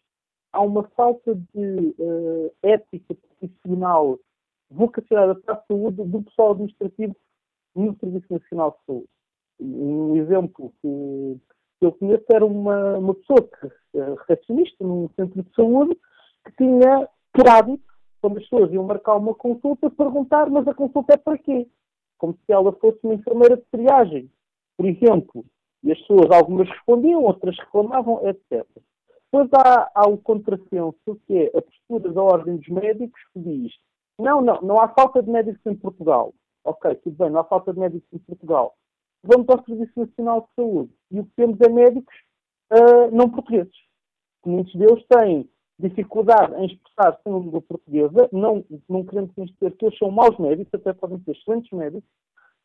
há 0.52 0.62
uma 0.62 0.84
falta 0.96 1.34
de 1.34 1.96
uh, 1.98 2.52
ética 2.62 3.16
profissional 3.16 4.20
vocacionada 4.70 5.36
para 5.36 5.56
a 5.56 5.64
saúde 5.68 6.04
do 6.04 6.24
pessoal 6.24 6.52
administrativo 6.52 7.16
no 7.76 7.96
Serviço 8.00 8.28
Nacional 8.30 8.72
de 8.72 8.86
Saúde. 8.86 9.10
Um 9.60 10.16
exemplo 10.18 10.74
que, 10.82 11.40
eu 11.82 11.92
conheço 11.94 12.26
era 12.32 12.46
uma, 12.46 12.98
uma 12.98 13.16
pessoa 13.16 13.42
que, 13.42 13.68
uh, 13.98 14.16
recepcionista 14.16 14.84
num 14.84 15.10
centro 15.16 15.42
de 15.42 15.56
saúde 15.56 15.98
que 16.46 16.52
tinha 16.58 17.08
por 17.34 17.46
quando 18.22 18.38
as 18.38 18.44
pessoas 18.44 18.72
iam 18.72 18.84
marcar 18.84 19.16
uma 19.16 19.34
consulta, 19.34 19.90
perguntar 19.90 20.50
mas 20.50 20.68
a 20.68 20.74
consulta 20.74 21.14
é 21.14 21.18
para 21.18 21.38
quê? 21.38 21.68
Como 22.18 22.34
se 22.34 22.52
ela 22.52 22.72
fosse 22.74 23.00
uma 23.04 23.16
enfermeira 23.16 23.58
de 23.58 23.64
triagem 23.72 24.30
por 24.78 24.86
exemplo, 24.86 25.46
e 25.84 25.92
as 25.92 26.00
pessoas, 26.00 26.30
algumas 26.32 26.70
respondiam, 26.70 27.24
outras 27.24 27.58
reclamavam, 27.58 28.28
etc. 28.28 28.66
Depois 29.32 29.50
há, 29.54 29.92
há 29.96 30.08
o 30.08 30.18
contrassenso, 30.18 31.20
que 31.26 31.38
é 31.38 31.58
a 31.58 31.62
postura 31.62 32.14
da 32.14 32.22
Ordem 32.22 32.58
dos 32.58 32.68
Médicos, 32.68 33.20
que 33.34 33.40
diz: 33.40 33.74
não, 34.20 34.42
não, 34.42 34.62
não 34.62 34.80
há 34.80 34.90
falta 34.90 35.24
de 35.24 35.30
médicos 35.30 35.62
em 35.66 35.76
Portugal. 35.76 36.34
Ok, 36.64 36.94
tudo 36.96 37.16
bem, 37.18 37.30
não 37.30 37.40
há 37.40 37.44
falta 37.44 37.74
de 37.74 37.80
médicos 37.80 38.08
em 38.14 38.20
Portugal. 38.20 38.76
Vamos 39.24 39.48
ao 39.50 39.64
Serviço 39.64 40.00
Nacional 40.00 40.42
de 40.42 40.48
Saúde. 40.56 40.92
E 41.12 41.20
o 41.20 41.26
que 41.26 41.32
temos 41.36 41.60
é 41.62 41.70
médicos 41.70 42.14
uh, 42.72 43.10
não 43.12 43.30
portugueses. 43.30 43.76
Muitos 44.46 44.74
deles 44.76 45.04
têm 45.08 45.50
dificuldade 45.80 46.54
em 46.56 46.66
expressar-se 46.66 47.22
em 47.26 47.40
língua 47.40 47.62
portuguesa, 47.62 48.30
não, 48.32 48.64
não 48.88 49.04
querendo 49.04 49.32
dizer 49.36 49.76
que 49.76 49.86
eles 49.86 49.98
são 49.98 50.12
maus 50.12 50.38
médicos, 50.38 50.74
até 50.74 50.94
podem 50.94 51.20
ser 51.24 51.32
excelentes 51.32 51.72
médicos, 51.72 52.10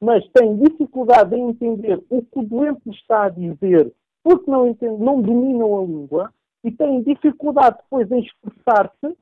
mas 0.00 0.26
tem 0.30 0.56
dificuldade 0.58 1.34
em 1.34 1.50
entender 1.50 2.02
o 2.10 2.22
que 2.22 2.38
o 2.38 2.44
doente 2.44 2.90
está 2.90 3.24
a 3.24 3.28
dizer 3.30 3.92
porque 4.26 4.50
não, 4.50 4.66
entende, 4.66 5.00
não 5.00 5.22
dominam 5.22 5.78
a 5.78 5.86
língua 5.86 6.34
e 6.64 6.72
têm 6.72 7.00
dificuldade 7.04 7.76
depois 7.76 8.10
em 8.10 8.18
expressar-se 8.18 9.16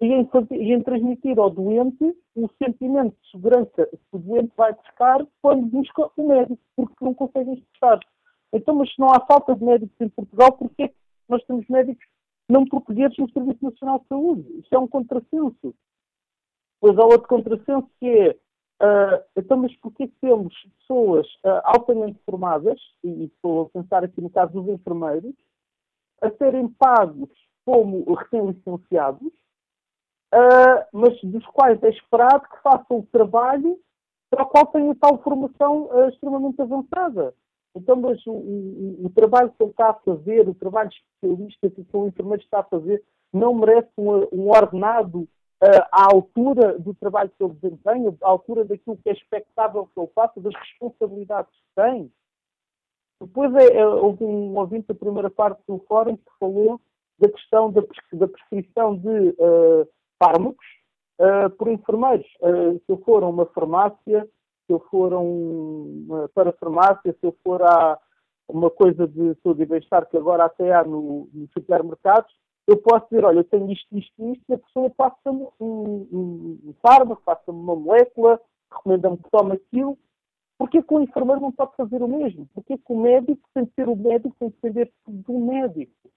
e 0.00 0.06
em, 0.06 0.26
e 0.52 0.72
em 0.72 0.82
transmitir 0.82 1.38
ao 1.38 1.50
doente 1.50 2.16
o 2.34 2.48
sentimento 2.56 3.14
de 3.20 3.30
segurança 3.30 3.86
que 3.86 3.98
o 4.10 4.18
doente 4.18 4.50
vai 4.56 4.72
buscar 4.72 5.26
quando 5.42 5.66
busca 5.66 6.10
o 6.16 6.28
médico, 6.28 6.58
porque 6.74 7.04
não 7.04 7.12
conseguem 7.12 7.54
expressar. 7.54 8.00
Então, 8.50 8.74
mas 8.76 8.90
se 8.90 8.98
não 8.98 9.08
há 9.08 9.20
falta 9.26 9.54
de 9.54 9.62
médicos 9.62 10.00
em 10.00 10.08
Portugal, 10.08 10.52
porquê 10.52 10.84
é 10.84 10.94
nós 11.28 11.44
temos 11.44 11.68
médicos 11.68 12.06
não 12.48 12.64
portugueses 12.64 13.18
no 13.18 13.30
Serviço 13.30 13.62
Nacional 13.62 13.98
de 13.98 14.06
Saúde? 14.06 14.60
Isto 14.60 14.74
é 14.74 14.78
um 14.78 14.88
contrassenso. 14.88 15.74
Pois 16.80 16.96
há 16.96 17.04
outro 17.04 17.28
contrassenso 17.28 17.86
que 18.00 18.06
é 18.08 18.36
Uh, 18.80 19.24
então, 19.36 19.56
mas 19.56 19.74
porquê 19.76 20.08
temos 20.20 20.54
pessoas 20.78 21.26
uh, 21.44 21.60
altamente 21.64 22.18
formadas, 22.24 22.80
e 23.02 23.24
estou 23.24 23.62
a 23.62 23.68
pensar 23.70 24.04
aqui 24.04 24.20
no 24.20 24.30
caso 24.30 24.52
dos 24.52 24.68
enfermeiros, 24.68 25.34
a 26.20 26.30
serem 26.32 26.68
pagos 26.68 27.28
como 27.64 28.04
recém-licenciados, 28.14 29.32
uh, 30.32 30.86
mas 30.92 31.20
dos 31.22 31.44
quais 31.46 31.82
é 31.82 31.88
esperado 31.88 32.48
que 32.48 32.62
façam 32.62 32.98
o 32.98 33.06
trabalho 33.10 33.78
para 34.30 34.44
o 34.44 34.46
qual 34.46 34.66
têm 34.66 34.94
tal 34.94 35.18
formação 35.22 35.88
extremamente 36.08 36.60
avançada. 36.60 37.34
Então, 37.74 37.96
mas 37.96 38.24
o, 38.26 38.32
o, 38.32 39.06
o, 39.06 39.10
trabalho 39.10 39.50
que 39.50 39.62
ele 39.62 39.70
está 39.70 39.90
a 39.90 39.94
fazer, 39.94 40.48
o 40.48 40.54
trabalho 40.54 40.90
especialista 40.90 41.70
que 41.70 41.96
o 41.96 42.06
enfermeiro 42.06 42.42
está 42.42 42.60
a 42.60 42.64
fazer, 42.64 43.02
não 43.32 43.54
merece 43.54 43.90
um, 43.96 44.26
um 44.32 44.48
ordenado 44.50 45.28
à 45.60 46.04
altura 46.12 46.78
do 46.78 46.94
trabalho 46.94 47.30
que 47.36 47.42
ele 47.42 47.54
desempenha, 47.54 48.14
à 48.22 48.28
altura 48.28 48.64
daquilo 48.64 48.96
que 48.96 49.08
é 49.08 49.12
expectável 49.12 49.88
que 49.92 50.00
ele 50.00 50.10
faça, 50.14 50.40
das 50.40 50.54
responsabilidades 50.54 51.52
que 51.52 51.82
tem. 51.82 52.12
Depois 53.20 53.52
é, 53.56 53.78
é, 53.78 53.86
houve 53.86 54.24
um 54.24 54.56
ouvinte 54.56 54.86
da 54.86 54.94
primeira 54.94 55.28
parte 55.28 55.60
do 55.66 55.78
fórum 55.88 56.16
que 56.16 56.30
falou 56.38 56.80
da 57.18 57.28
questão 57.28 57.72
da, 57.72 57.82
da 58.12 58.28
prescrição 58.28 58.96
de 58.96 59.30
uh, 59.30 59.88
fármacos 60.22 60.66
uh, 61.18 61.50
por 61.50 61.68
enfermeiros. 61.68 62.26
Uh, 62.40 62.78
se 62.78 62.92
eu 62.92 62.98
for 62.98 63.24
a 63.24 63.26
uma 63.26 63.46
farmácia, 63.46 64.28
se 64.66 64.72
eu 64.72 64.78
for 64.88 65.12
a 65.12 65.18
uma 65.18 66.28
farmácia, 66.60 67.12
se 67.12 67.26
eu 67.26 67.36
for 67.42 67.60
a 67.62 67.98
uma 68.48 68.70
coisa 68.70 69.06
de 69.06 69.34
saúde 69.42 69.62
e 69.62 69.66
bem-estar 69.66 70.06
que 70.08 70.16
agora 70.16 70.44
até 70.44 70.72
há 70.72 70.84
no, 70.84 71.28
supermercados, 71.52 72.32
eu 72.68 72.76
posso 72.76 73.06
dizer, 73.06 73.24
olha, 73.24 73.38
eu 73.38 73.44
tenho 73.44 73.72
isto, 73.72 73.96
isto, 73.96 74.30
isto, 74.30 74.44
e 74.46 74.52
a 74.52 74.58
pessoa 74.58 74.90
passa-me 74.90 75.48
um, 75.58 76.06
um, 76.12 76.60
um 76.66 76.74
fármaco, 76.82 77.22
passa-me 77.24 77.58
uma 77.58 77.74
molécula, 77.74 78.38
recomenda-me 78.70 79.16
que 79.16 79.30
tome 79.30 79.54
aquilo. 79.54 79.98
Porquê 80.58 80.82
que 80.82 80.94
o 80.94 81.00
enfermeiro 81.00 81.40
não 81.40 81.50
pode 81.50 81.74
fazer 81.76 82.02
o 82.02 82.08
mesmo? 82.08 82.46
Porquê 82.52 82.76
que 82.76 82.92
o 82.92 83.00
médico 83.00 83.48
tem 83.54 83.64
de 83.64 83.72
ser 83.72 83.88
o 83.88 83.96
médico, 83.96 84.36
tem 84.38 84.50
de 84.50 84.54
depender 84.56 84.92
do 85.06 85.38
médico? 85.38 86.10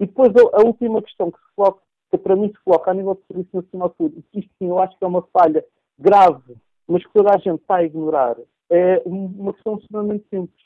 E 0.00 0.06
depois 0.06 0.32
a, 0.34 0.66
última 0.66 1.02
questão 1.02 1.30
que 1.30 1.38
se 1.38 1.54
coloca, 1.54 1.82
que 2.10 2.16
para 2.16 2.36
mim 2.36 2.48
se 2.48 2.64
coloca 2.64 2.90
a 2.90 2.94
nível 2.94 3.14
do 3.14 3.24
Serviço 3.26 3.56
Nacional 3.56 3.90
de 3.90 3.96
Saúde, 3.96 4.24
e 4.32 4.38
isto 4.38 4.50
sim 4.58 4.68
eu 4.68 4.78
acho 4.78 4.96
que 4.96 5.04
é 5.04 5.06
uma 5.06 5.22
falha 5.22 5.62
grave, 5.98 6.56
mas 6.88 7.04
que 7.04 7.12
toda 7.12 7.34
a 7.34 7.38
gente 7.38 7.60
está 7.60 7.76
a 7.76 7.84
ignorar, 7.84 8.38
é 8.70 9.02
uma 9.04 9.52
questão 9.52 9.76
extremamente 9.76 10.26
simples. 10.30 10.64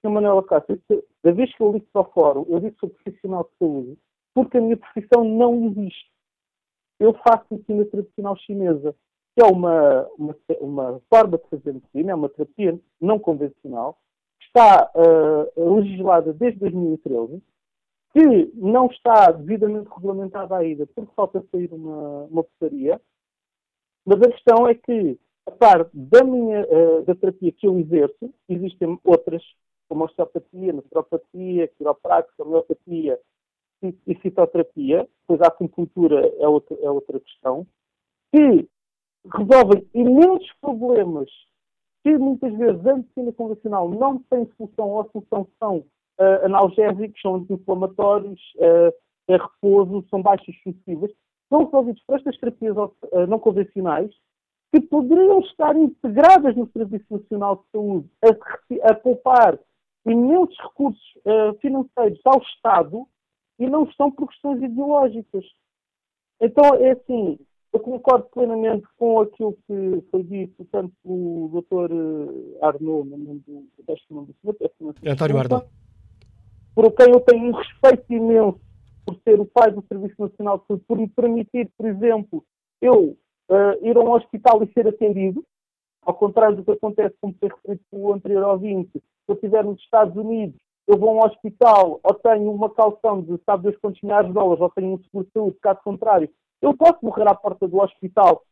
Sr. 0.00 0.10
Manuel 0.10 0.38
Acácio, 0.38 0.80
da 1.24 1.32
vez 1.32 1.52
que 1.52 1.60
eu 1.60 1.72
li 1.72 1.80
para 1.80 2.02
o 2.02 2.12
fórum, 2.12 2.46
eu 2.48 2.60
disse 2.60 2.74
que 2.74 2.80
sou 2.80 2.90
profissional 2.90 3.42
de 3.42 3.58
saúde, 3.58 3.98
porque 4.36 4.58
a 4.58 4.60
minha 4.60 4.76
profissão 4.76 5.24
não 5.24 5.64
existe. 5.64 6.10
Eu 7.00 7.14
faço 7.26 7.46
medicina 7.50 7.86
tradicional 7.86 8.36
chinesa, 8.36 8.94
que 9.34 9.42
é 9.42 9.46
uma, 9.46 10.06
uma, 10.18 10.36
uma 10.60 11.02
forma 11.08 11.38
de 11.38 11.48
fazer 11.48 11.72
medicina, 11.72 12.12
é 12.12 12.14
uma 12.14 12.28
terapia 12.28 12.78
não 13.00 13.18
convencional, 13.18 13.98
está 14.42 14.92
uh, 14.94 15.74
legislada 15.76 16.34
desde 16.34 16.60
2013, 16.60 17.42
que 18.12 18.52
não 18.56 18.88
está 18.88 19.30
devidamente 19.30 19.88
regulamentada 19.88 20.54
ainda, 20.54 20.86
porque 20.86 21.10
falta 21.16 21.42
sair 21.50 21.72
uma, 21.72 22.24
uma 22.24 22.44
portaria. 22.44 23.00
Mas 24.04 24.20
a 24.20 24.30
questão 24.30 24.68
é 24.68 24.74
que, 24.74 25.18
a 25.46 25.50
parte 25.50 25.90
da 25.94 26.22
minha 26.22 26.62
uh, 26.66 27.02
da 27.04 27.14
terapia 27.14 27.52
que 27.52 27.66
eu 27.66 27.78
exerço, 27.78 28.34
existem 28.50 29.00
outras, 29.02 29.42
como 29.88 30.02
a 30.02 30.06
osteopatia, 30.06 30.74
naturopatia, 30.74 31.68
quiropraxia, 31.68 32.44
homeopatia 32.44 33.18
e, 33.82 34.14
fitoterapia, 34.16 35.08
pois 35.26 35.40
a 35.40 35.48
acupuntura 35.48 36.26
é 36.38 36.48
outra, 36.48 36.76
é 36.80 36.90
outra 36.90 37.20
questão, 37.20 37.66
que 38.32 38.68
resolvem 39.34 39.86
imensos 39.94 40.52
problemas 40.60 41.28
que 42.02 42.16
muitas 42.18 42.56
vezes 42.56 42.86
a 42.86 42.96
medicina 42.96 43.32
convencional 43.32 43.88
não 43.88 44.18
tem 44.30 44.48
solução 44.56 44.90
ou 44.90 45.00
a 45.00 45.08
solução 45.10 45.48
são 45.58 45.78
uh, 45.78 46.44
analgésicos, 46.44 47.20
são 47.20 47.34
anti-inflamatórios, 47.36 48.40
uh, 48.56 48.94
é 49.28 49.36
repouso, 49.36 50.06
são 50.08 50.22
baixas 50.22 50.54
sucessivas, 50.62 51.10
são 51.48 51.64
resolvidos 51.64 52.02
por 52.06 52.16
estas 52.16 52.38
terapias 52.38 52.76
uh, 52.76 53.26
não 53.28 53.40
convencionais 53.40 54.14
que 54.72 54.80
poderiam 54.80 55.40
estar 55.40 55.76
integradas 55.76 56.56
no 56.56 56.70
Serviço 56.70 57.06
Nacional 57.10 57.56
de 57.56 57.62
Saúde 57.72 58.08
a, 58.22 58.90
a 58.90 58.94
poupar 58.94 59.58
imensos 60.06 60.56
recursos 60.58 61.02
financeiros 61.60 62.20
ao 62.24 62.40
Estado 62.40 63.06
e 63.58 63.66
não 63.66 63.84
estão 63.84 64.10
por 64.10 64.28
questões 64.28 64.62
ideológicas. 64.62 65.44
Então, 66.40 66.74
é 66.74 66.92
assim, 66.92 67.38
eu 67.72 67.80
concordo 67.80 68.26
plenamente 68.32 68.86
com 68.96 69.20
aquilo 69.20 69.56
que 69.66 70.04
foi 70.10 70.22
dito 70.22 70.64
tanto 70.70 70.92
pelo 71.02 71.48
Dr. 71.48 72.64
Arnaud, 72.64 73.08
no 73.08 73.16
nome 73.16 73.42
do, 73.46 73.66
nome 74.10 74.26
do 74.26 74.70
senhor, 74.76 74.94
António 75.06 75.38
Arnaud 75.38 75.66
por 76.76 76.92
quem 76.92 77.10
eu 77.10 77.20
tenho 77.20 77.46
um 77.46 77.52
respeito 77.52 78.12
imenso 78.12 78.60
por 79.06 79.16
ser 79.24 79.40
o 79.40 79.46
pai 79.46 79.72
do 79.72 79.82
Serviço 79.88 80.14
Nacional 80.18 80.58
de 80.58 80.66
Saúde, 80.66 80.84
por 80.86 80.98
me 80.98 81.08
permitir, 81.08 81.70
por 81.74 81.86
exemplo, 81.86 82.44
eu 82.82 83.16
uh, 83.48 83.86
ir 83.86 83.96
a 83.96 84.00
um 84.00 84.10
hospital 84.10 84.62
e 84.62 84.70
ser 84.74 84.86
atendido, 84.86 85.42
ao 86.02 86.12
contrário 86.12 86.56
do 86.56 86.64
que 86.64 86.72
acontece, 86.72 87.16
como 87.18 87.34
foi 87.40 87.48
referido 87.48 87.80
pelo 87.90 88.12
anterior 88.12 88.44
ouvinte, 88.44 88.90
se 88.92 89.02
eu 89.26 89.34
estiver 89.34 89.64
nos 89.64 89.80
Estados 89.80 90.14
Unidos, 90.14 90.60
eu 90.86 90.96
vou 90.96 91.10
a 91.10 91.12
um 91.12 91.26
hospital 91.26 92.00
ou 92.02 92.14
tenho 92.14 92.50
uma 92.50 92.70
calção 92.70 93.20
de 93.22 93.36
sabe 93.44 93.64
Deus 93.64 93.76
quantos 93.78 94.00
milhares 94.02 94.28
de 94.28 94.34
dólares 94.34 94.60
ou 94.60 94.70
tenho 94.70 94.94
um 94.94 95.02
seguro 95.02 95.26
de 95.26 95.32
saúde, 95.32 95.58
caso 95.60 95.80
contrário, 95.82 96.30
eu 96.62 96.76
posso 96.76 97.04
morrer 97.04 97.28
à 97.28 97.34
porta 97.34 97.66
do 97.66 97.78
hospital 97.78 98.42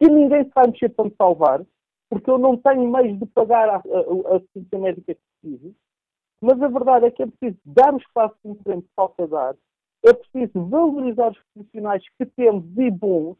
e 0.00 0.08
ninguém 0.08 0.44
se 0.44 0.50
vai 0.54 0.66
mexer 0.66 0.90
para 0.90 1.04
me 1.04 1.14
salvar, 1.16 1.64
porque 2.10 2.30
eu 2.30 2.38
não 2.38 2.56
tenho 2.56 2.90
meios 2.90 3.18
de 3.18 3.26
pagar 3.26 3.68
a, 3.68 3.82
assistência 4.36 4.78
médica 4.78 5.14
que 5.14 5.20
preciso. 5.40 5.74
Mas 6.40 6.60
a 6.60 6.68
verdade 6.68 7.06
é 7.06 7.10
que 7.10 7.22
é 7.22 7.26
preciso 7.26 7.58
dar 7.64 7.94
o 7.94 7.98
espaço 7.98 8.36
de 8.44 8.62
frente 8.62 8.82
que 8.82 8.94
falta 8.94 9.26
dar, 9.26 9.56
é 10.04 10.12
preciso 10.12 10.66
valorizar 10.66 11.30
os 11.30 11.38
profissionais 11.54 12.02
que 12.18 12.26
temos 12.26 12.64
e 12.76 12.90
bons, 12.90 13.36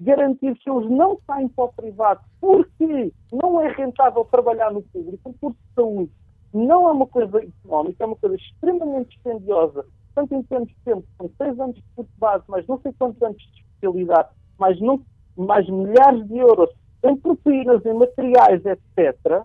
garantir 0.00 0.58
que 0.58 0.70
eles 0.70 0.90
não 0.90 1.18
saem 1.26 1.48
para 1.48 1.64
o 1.64 1.72
privado 1.72 2.20
porque 2.40 3.12
não 3.30 3.60
é 3.60 3.68
rentável 3.68 4.24
trabalhar 4.24 4.72
no 4.72 4.82
público, 4.82 5.32
porque 5.40 5.58
saúde 5.74 6.10
não 6.52 6.88
é 6.88 6.92
uma 6.92 7.06
coisa 7.06 7.38
económica, 7.38 8.02
é 8.02 8.06
uma 8.06 8.16
coisa 8.16 8.36
extremamente 8.36 9.10
dispendiosa, 9.10 9.84
tanto 10.14 10.34
em 10.34 10.42
termos 10.42 10.68
de 10.68 10.76
tempo, 10.84 11.04
são 11.16 11.30
seis 11.36 11.58
anos 11.60 11.76
de 11.76 11.84
curso 11.94 12.10
base, 12.18 12.44
mas 12.48 12.66
não 12.66 12.80
sei 12.80 12.92
quantos 12.98 13.22
anos 13.22 13.38
de 13.38 13.60
especialidade, 13.60 14.28
mais, 14.58 14.80
não, 14.80 15.00
mais 15.36 15.68
milhares 15.68 16.26
de 16.26 16.38
euros 16.38 16.70
em 17.04 17.16
propinas, 17.16 17.84
em 17.86 17.94
materiais, 17.94 18.62
etc., 18.64 19.44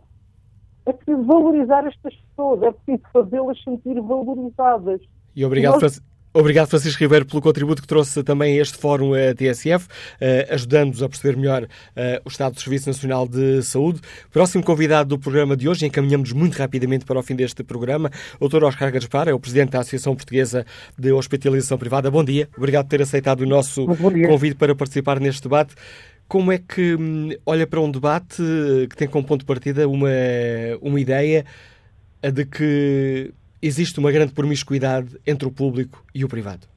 é 0.88 0.94
preciso 0.94 1.23
valorizar 1.23 1.86
estas 1.88 2.14
pessoas, 2.15 2.61
é 2.61 2.72
preciso 2.72 3.03
fazê-las 3.11 3.64
sentir 3.64 3.99
valorizadas. 4.02 5.02
E 5.36 5.44
obrigado, 5.44 5.82
nós... 5.82 6.02
Obrigado, 6.38 6.68
Francisco 6.68 7.02
Ribeiro, 7.02 7.26
pelo 7.26 7.41
contributo 7.41 7.82
que 7.82 7.88
trouxe 7.88 8.22
também 8.22 8.60
a 8.60 8.62
este 8.62 8.78
Fórum 8.78 9.14
a 9.14 9.34
TSF, 9.34 9.88
eh, 10.20 10.45
ajudando-nos 10.52 11.02
a 11.02 11.07
perceber 11.07 11.38
melhor 11.38 11.66
eh, 11.95 12.22
o 12.26 12.28
estado 12.28 12.56
do 12.56 12.60
Serviço 12.60 12.90
Nacional 12.90 13.26
de 13.26 13.64
Saúde. 13.64 14.02
Próximo 14.34 14.62
convidado 14.62 15.16
do 15.16 15.18
programa 15.18 15.56
de 15.56 15.70
hoje, 15.70 15.86
encaminhamos 15.86 16.34
muito 16.34 16.57
rapidamente 16.57 17.06
para 17.06 17.18
o 17.18 17.24
fim 17.24 17.38
deste 17.38 17.64
programa, 17.64 18.12
o 18.38 18.49
Dr. 18.49 18.66
Oscar 18.66 18.91
Gaspar, 18.91 19.30
é 19.30 19.34
o 19.34 19.40
Presidente 19.40 19.70
da 19.70 19.80
Associação 19.80 20.14
Portuguesa 20.14 20.66
de 20.99 21.10
Hospitalização 21.14 21.78
Privada. 21.78 22.12
Bom 22.12 22.22
dia, 22.22 22.49
obrigado 22.57 22.84
por 22.84 22.90
ter 22.90 23.02
aceitado 23.02 23.40
o 23.40 23.45
nosso 23.45 23.86
convite 24.28 24.57
para 24.57 24.76
participar 24.76 25.22
neste 25.22 25.44
debate. 25.44 25.74
Como 26.28 26.52
é 26.52 26.57
que 26.57 26.95
hum, 26.95 27.30
olha 27.45 27.66
para 27.66 27.80
um 27.80 27.90
debate 27.90 28.44
que 28.90 28.98
tem 28.98 29.07
como 29.07 29.26
ponto 29.26 29.40
de 29.40 29.45
partida 29.45 29.88
uma, 29.88 30.10
uma 30.82 30.99
ideia 30.99 31.45
de 32.22 32.44
que 32.44 33.34
existe 33.66 34.00
uma 34.00 34.12
grande 34.12 34.34
promiscuidade 34.34 35.18
entre 35.26 35.48
o 35.48 35.52
público 35.52 36.04
e 36.14 36.24
o 36.24 36.28
privado? 36.28 36.68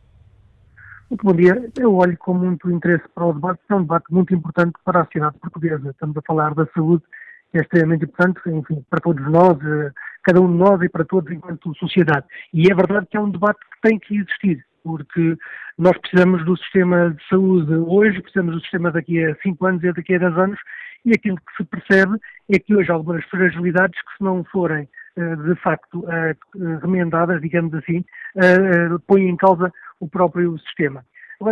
Muito 1.10 1.24
bom 1.24 1.34
dia. 1.34 1.70
Eu 1.78 1.94
olho 1.94 2.16
com 2.18 2.34
muito 2.34 2.70
interesse 2.70 3.04
para 3.14 3.26
o 3.26 3.32
debate, 3.32 3.60
é 3.68 3.74
um 3.74 3.82
debate 3.82 4.06
muito 4.10 4.34
importante 4.34 4.74
para 4.84 5.00
a 5.00 5.04
sociedade 5.04 5.38
portuguesa. 5.38 5.90
Estamos 5.90 6.16
a 6.16 6.22
falar 6.22 6.54
da 6.54 6.66
saúde, 6.74 7.02
que 7.50 7.58
é 7.58 7.60
extremamente 7.62 8.04
importante, 8.04 8.40
enfim, 8.46 8.84
para 8.90 9.00
todos 9.00 9.24
nós, 9.30 9.58
eh, 9.62 9.92
cada 10.22 10.40
um 10.40 10.50
de 10.50 10.58
nós 10.58 10.82
e 10.82 10.88
para 10.88 11.04
todos 11.04 11.32
enquanto 11.32 11.74
sociedade. 11.76 12.26
E 12.52 12.70
é 12.70 12.74
verdade 12.74 13.06
que 13.10 13.16
é 13.16 13.20
um 13.20 13.30
debate 13.30 13.58
que 13.58 13.88
tem 13.88 13.98
que 13.98 14.16
existir 14.16 14.64
porque 14.82 15.36
nós 15.76 15.98
precisamos 15.98 16.44
do 16.46 16.56
sistema 16.56 17.10
de 17.10 17.28
saúde 17.28 17.74
hoje, 17.74 18.22
precisamos 18.22 18.54
do 18.54 18.60
sistema 18.62 18.90
daqui 18.90 19.22
a 19.22 19.34
5 19.42 19.66
anos 19.66 19.84
e 19.84 19.92
daqui 19.92 20.14
a 20.14 20.18
10 20.18 20.38
anos, 20.38 20.58
e 21.04 21.12
aquilo 21.12 21.36
que 21.36 21.56
se 21.56 21.64
percebe 21.64 22.18
é 22.48 22.58
que 22.58 22.74
hoje 22.74 22.90
há 22.90 22.94
algumas 22.94 23.22
fragilidades 23.26 24.00
que 24.00 24.16
se 24.16 24.24
não 24.24 24.42
forem 24.44 24.88
de 25.18 25.54
facto 25.56 26.04
eh, 26.08 26.36
remendadas, 26.80 27.40
digamos 27.40 27.74
assim, 27.74 28.04
eh, 28.36 28.88
põem 29.06 29.28
em 29.28 29.36
causa 29.36 29.72
o 30.00 30.08
próprio 30.08 30.58
sistema. 30.58 31.04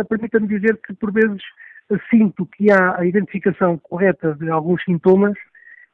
Permita-me 0.09 0.47
dizer 0.47 0.79
que, 0.85 0.93
por 0.93 1.11
vezes, 1.11 1.41
sinto 2.09 2.45
que 2.45 2.71
há 2.71 2.99
a 2.99 3.05
identificação 3.05 3.77
correta 3.77 4.35
de 4.35 4.49
alguns 4.49 4.83
sintomas 4.83 5.33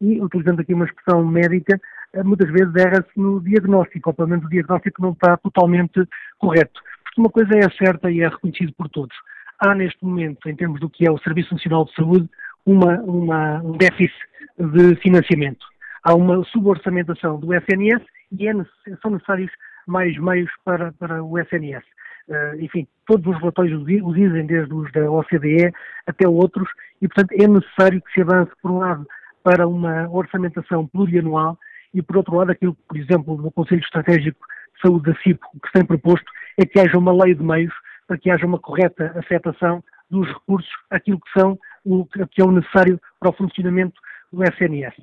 e, 0.01 0.19
utilizando 0.19 0.61
aqui 0.61 0.73
uma 0.73 0.85
expressão 0.85 1.23
médica, 1.25 1.79
muitas 2.23 2.49
vezes 2.51 2.75
erra-se 2.75 3.19
no 3.19 3.39
diagnóstico, 3.39 4.09
ou 4.09 4.13
pelo 4.13 4.29
menos 4.29 4.45
o 4.45 4.49
diagnóstico 4.49 5.01
não 5.01 5.11
está 5.11 5.37
totalmente 5.37 6.07
correto. 6.39 6.81
Porque 7.03 7.21
uma 7.21 7.29
coisa 7.29 7.55
é 7.55 7.69
certa 7.71 8.09
e 8.09 8.21
é 8.21 8.27
reconhecido 8.27 8.73
por 8.73 8.89
todos. 8.89 9.15
Há 9.59 9.75
neste 9.75 10.03
momento, 10.03 10.49
em 10.49 10.55
termos 10.55 10.79
do 10.79 10.89
que 10.89 11.07
é 11.07 11.11
o 11.11 11.19
Serviço 11.19 11.53
Nacional 11.53 11.85
de 11.85 11.93
Saúde, 11.93 12.29
uma, 12.65 12.99
uma, 13.01 13.61
um 13.61 13.77
déficit 13.77 14.17
de 14.57 14.95
financiamento. 14.97 15.72
Há 16.03 16.13
uma 16.15 16.43
suborçamentação 16.45 17.39
do 17.39 17.53
SNS 17.53 18.03
e 18.37 18.47
é, 18.47 18.53
são 19.01 19.11
necessários 19.11 19.51
mais 19.87 20.17
meios 20.17 20.51
para, 20.63 20.91
para 20.93 21.23
o 21.23 21.39
SNS. 21.39 21.83
Uh, 22.27 22.33
eh, 22.33 22.55
enfim, 22.59 22.87
todos 23.05 23.25
os 23.27 23.39
relatórios 23.39 23.81
os 23.81 24.15
dizem, 24.15 24.45
desde 24.45 24.73
os 24.73 24.91
da 24.93 25.09
OCDE 25.11 25.71
até 26.07 26.27
outros, 26.27 26.69
e 27.01 27.07
portanto 27.07 27.31
é 27.33 27.47
necessário 27.47 28.01
que 28.01 28.13
se 28.13 28.21
avance, 28.21 28.51
por 28.61 28.71
um 28.71 28.77
lado, 28.77 29.05
para 29.43 29.67
uma 29.67 30.09
orçamentação 30.09 30.87
plurianual 30.87 31.57
e, 31.93 32.01
por 32.01 32.17
outro 32.17 32.35
lado, 32.35 32.51
aquilo 32.51 32.73
que, 32.75 32.81
por 32.87 32.97
exemplo, 32.97 33.37
no 33.37 33.51
Conselho 33.51 33.81
Estratégico 33.81 34.39
de 34.75 34.81
Saúde 34.81 35.11
da 35.11 35.19
CIP, 35.19 35.39
que 35.63 35.71
tem 35.73 35.85
proposto 35.85 36.25
é 36.57 36.65
que 36.65 36.79
haja 36.79 36.97
uma 36.97 37.13
lei 37.23 37.35
de 37.35 37.43
meios 37.43 37.73
para 38.07 38.17
que 38.17 38.29
haja 38.29 38.45
uma 38.45 38.59
correta 38.59 39.13
afetação 39.17 39.83
dos 40.09 40.27
recursos 40.27 40.71
àquilo 40.89 41.19
que 41.19 41.39
são 41.39 41.57
o 41.83 42.05
que 42.05 42.41
é 42.41 42.45
o 42.45 42.51
necessário 42.51 42.99
para 43.19 43.29
o 43.29 43.33
funcionamento 43.33 43.99
do 44.31 44.43
SNS. 44.43 44.95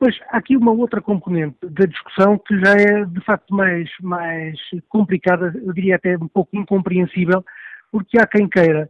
Depois, 0.00 0.16
há 0.30 0.36
aqui 0.36 0.56
uma 0.56 0.70
outra 0.70 1.02
componente 1.02 1.56
da 1.60 1.84
discussão 1.84 2.38
que 2.38 2.56
já 2.60 2.72
é, 2.72 3.04
de 3.04 3.20
facto, 3.22 3.52
mais, 3.52 3.90
mais 4.00 4.56
complicada, 4.88 5.52
eu 5.56 5.72
diria 5.72 5.96
até 5.96 6.16
um 6.16 6.28
pouco 6.28 6.56
incompreensível, 6.56 7.44
porque 7.90 8.16
há 8.16 8.24
quem 8.24 8.48
queira 8.48 8.88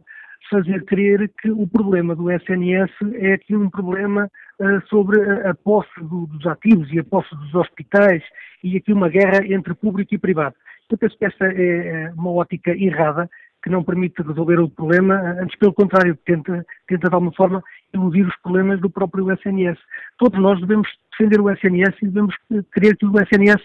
fazer 0.51 0.85
crer 0.85 1.31
que 1.41 1.49
o 1.49 1.67
problema 1.67 2.15
do 2.15 2.31
SNS 2.31 2.91
é 3.15 3.33
aqui 3.33 3.55
um 3.55 3.71
problema 3.71 4.29
uh, 4.59 4.87
sobre 4.87 5.19
a, 5.47 5.53
posse 5.55 5.89
do, 5.99 6.27
dos 6.27 6.45
ativos 6.45 6.91
e 6.93 6.99
a 6.99 7.03
posse 7.03 7.35
dos 7.35 7.55
hospitais 7.55 8.23
e 8.63 8.77
aqui 8.77 8.93
uma 8.93 9.09
guerra 9.09 9.43
entre 9.45 9.73
público 9.73 10.13
e 10.13 10.19
privado. 10.19 10.55
Eu 10.91 10.97
penso 10.97 11.17
que 11.17 11.25
esta 11.25 11.45
é, 11.47 11.87
é 11.87 12.13
uma 12.13 12.31
ótica 12.31 12.71
errada 12.71 13.27
que 13.63 13.69
não 13.69 13.83
permite 13.83 14.21
resolver 14.21 14.59
o 14.59 14.69
problema, 14.69 15.15
antes 15.41 15.57
pelo 15.57 15.73
contrário, 15.73 16.17
tenta, 16.25 16.65
tenta 16.87 17.09
de 17.09 17.13
alguma 17.13 17.33
forma 17.33 17.63
iludir 17.93 18.25
os 18.25 18.35
problemas 18.37 18.79
do 18.79 18.89
próprio 18.89 19.31
SNS. 19.31 19.77
Todos 20.17 20.39
nós 20.39 20.59
devemos 20.61 20.87
defender 21.11 21.41
o 21.41 21.49
SNS 21.49 21.95
e 22.01 22.07
devemos 22.07 22.35
querer 22.73 22.95
que 22.95 23.05
o 23.05 23.19
SNS 23.19 23.61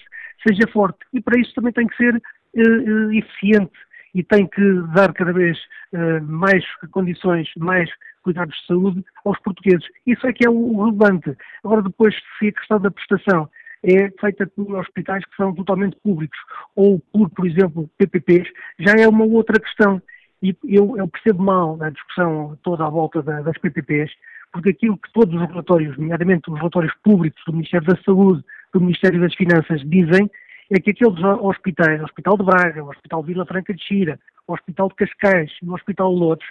seja 0.46 0.66
forte. 0.72 0.98
E 1.12 1.20
para 1.20 1.38
isso 1.38 1.54
também 1.54 1.72
tem 1.72 1.86
que 1.86 1.96
ser 1.96 2.16
uh, 2.16 3.12
eficiente 3.12 3.72
e 4.14 4.22
tem 4.22 4.46
que 4.46 4.82
dar 4.94 5.12
cada 5.12 5.32
vez 5.32 5.58
uh, 5.92 6.22
mais 6.22 6.64
condições, 6.90 7.48
mais 7.56 7.88
cuidados 8.22 8.56
de 8.56 8.66
saúde 8.66 9.04
aos 9.24 9.38
portugueses. 9.40 9.86
Isso 10.06 10.26
é 10.26 10.32
que 10.32 10.46
é 10.46 10.50
o 10.50 10.84
relevante. 10.84 11.36
Agora, 11.64 11.82
depois, 11.82 12.14
se 12.38 12.48
a 12.48 12.52
questão 12.52 12.80
da 12.80 12.90
prestação 12.90 13.48
é 13.84 14.10
feita 14.18 14.46
por 14.46 14.74
hospitais 14.76 15.24
que 15.24 15.36
são 15.36 15.54
totalmente 15.54 15.96
públicos 16.02 16.38
ou 16.74 16.98
por, 17.12 17.28
por 17.30 17.46
exemplo, 17.46 17.88
PPPs, 17.98 18.48
já 18.78 18.92
é 18.92 19.06
uma 19.06 19.24
outra 19.24 19.60
questão. 19.60 20.00
E 20.42 20.56
eu, 20.64 20.96
eu 20.96 21.06
percebo 21.08 21.42
mal 21.42 21.78
a 21.82 21.90
discussão 21.90 22.58
toda 22.62 22.84
à 22.84 22.90
volta 22.90 23.22
da, 23.22 23.42
das 23.42 23.56
PPPs, 23.58 24.10
porque 24.52 24.70
aquilo 24.70 24.98
que 24.98 25.12
todos 25.12 25.34
os 25.34 25.48
relatórios, 25.48 25.96
nomeadamente 25.96 26.50
os 26.50 26.56
relatórios 26.56 26.94
públicos 27.02 27.42
do 27.46 27.52
Ministério 27.52 27.86
da 27.86 27.96
Saúde, 28.02 28.44
do 28.72 28.80
Ministério 28.80 29.20
das 29.20 29.34
Finanças, 29.34 29.80
dizem 29.88 30.30
é 30.70 30.80
que 30.80 30.90
aqueles 30.90 31.22
hospitais, 31.22 32.00
o 32.00 32.04
Hospital 32.04 32.38
de 32.38 32.44
Braga, 32.44 32.82
o 32.82 32.88
Hospital 32.88 33.22
Vila 33.22 33.46
Franca 33.46 33.74
de 33.74 33.82
Xira, 33.82 34.18
o 34.46 34.54
Hospital 34.54 34.88
de 34.88 34.94
Cascais 34.94 35.50
e 35.62 35.66
o 35.66 35.74
Hospital 35.74 36.12
de 36.12 36.20
Lourdes, 36.20 36.46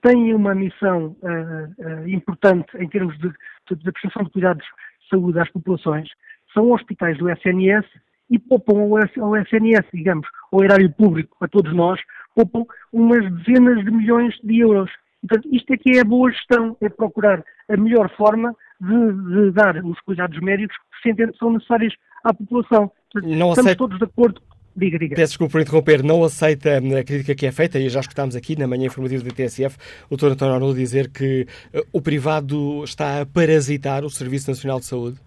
têm 0.00 0.32
uma 0.32 0.54
missão 0.54 1.16
uh, 1.22 1.84
uh, 1.84 2.08
importante 2.08 2.68
em 2.78 2.88
termos 2.88 3.18
de, 3.18 3.28
de, 3.28 3.76
de 3.76 3.92
prestação 3.92 4.22
de 4.22 4.30
cuidados 4.30 4.64
de 4.64 5.08
saúde 5.10 5.40
às 5.40 5.50
populações, 5.50 6.08
são 6.52 6.72
hospitais 6.72 7.16
do 7.18 7.30
SNS 7.30 7.86
e 8.30 8.38
poupam 8.38 8.80
ao, 9.20 9.36
SNS, 9.36 9.86
digamos, 9.92 10.26
ao 10.52 10.62
erário 10.62 10.90
público, 10.92 11.36
a 11.40 11.48
todos 11.48 11.74
nós, 11.74 12.00
poupam 12.34 12.64
umas 12.92 13.24
dezenas 13.38 13.84
de 13.84 13.90
milhões 13.90 14.34
de 14.42 14.60
euros. 14.60 14.90
Portanto, 15.20 15.48
isto 15.52 15.72
é 15.72 15.76
que 15.76 15.96
é 15.96 16.00
a 16.00 16.04
boa 16.04 16.30
gestão, 16.30 16.76
é 16.80 16.88
procurar 16.88 17.42
a 17.68 17.76
melhor 17.76 18.10
forma 18.16 18.54
de, 18.80 19.12
de 19.12 19.50
dar 19.52 19.84
os 19.84 19.98
cuidados 20.00 20.38
médicos 20.40 20.76
que 20.76 21.02
se 21.02 21.10
entende 21.10 21.36
são 21.38 21.52
necessários 21.52 21.94
à 22.22 22.32
população. 22.32 22.90
Portanto, 23.12 23.30
Não 23.30 23.50
estamos 23.50 23.58
aceito... 23.58 23.78
todos 23.78 23.98
de 23.98 24.04
acordo 24.04 24.42
Diga, 24.78 24.96
diga. 24.96 25.16
Peço 25.16 25.32
desculpa 25.32 25.52
por 25.52 25.60
interromper, 25.60 26.04
não 26.04 26.22
aceita 26.22 26.78
a 26.78 27.04
crítica 27.04 27.34
que 27.34 27.46
é 27.46 27.50
feita, 27.50 27.80
e 27.80 27.88
já 27.88 27.98
escutámos 27.98 28.36
aqui 28.36 28.56
na 28.56 28.68
manhã 28.68 28.86
informativa 28.86 29.24
da 29.24 29.30
TSF 29.30 29.76
o 30.08 30.16
Dr. 30.16 30.26
António 30.26 30.54
Arnoldo 30.54 30.78
dizer 30.78 31.10
que 31.10 31.48
uh, 31.74 31.82
o 31.92 32.00
privado 32.00 32.84
está 32.84 33.22
a 33.22 33.26
parasitar 33.26 34.04
o 34.04 34.10
Serviço 34.10 34.48
Nacional 34.48 34.78
de 34.78 34.86
Saúde? 34.86 35.18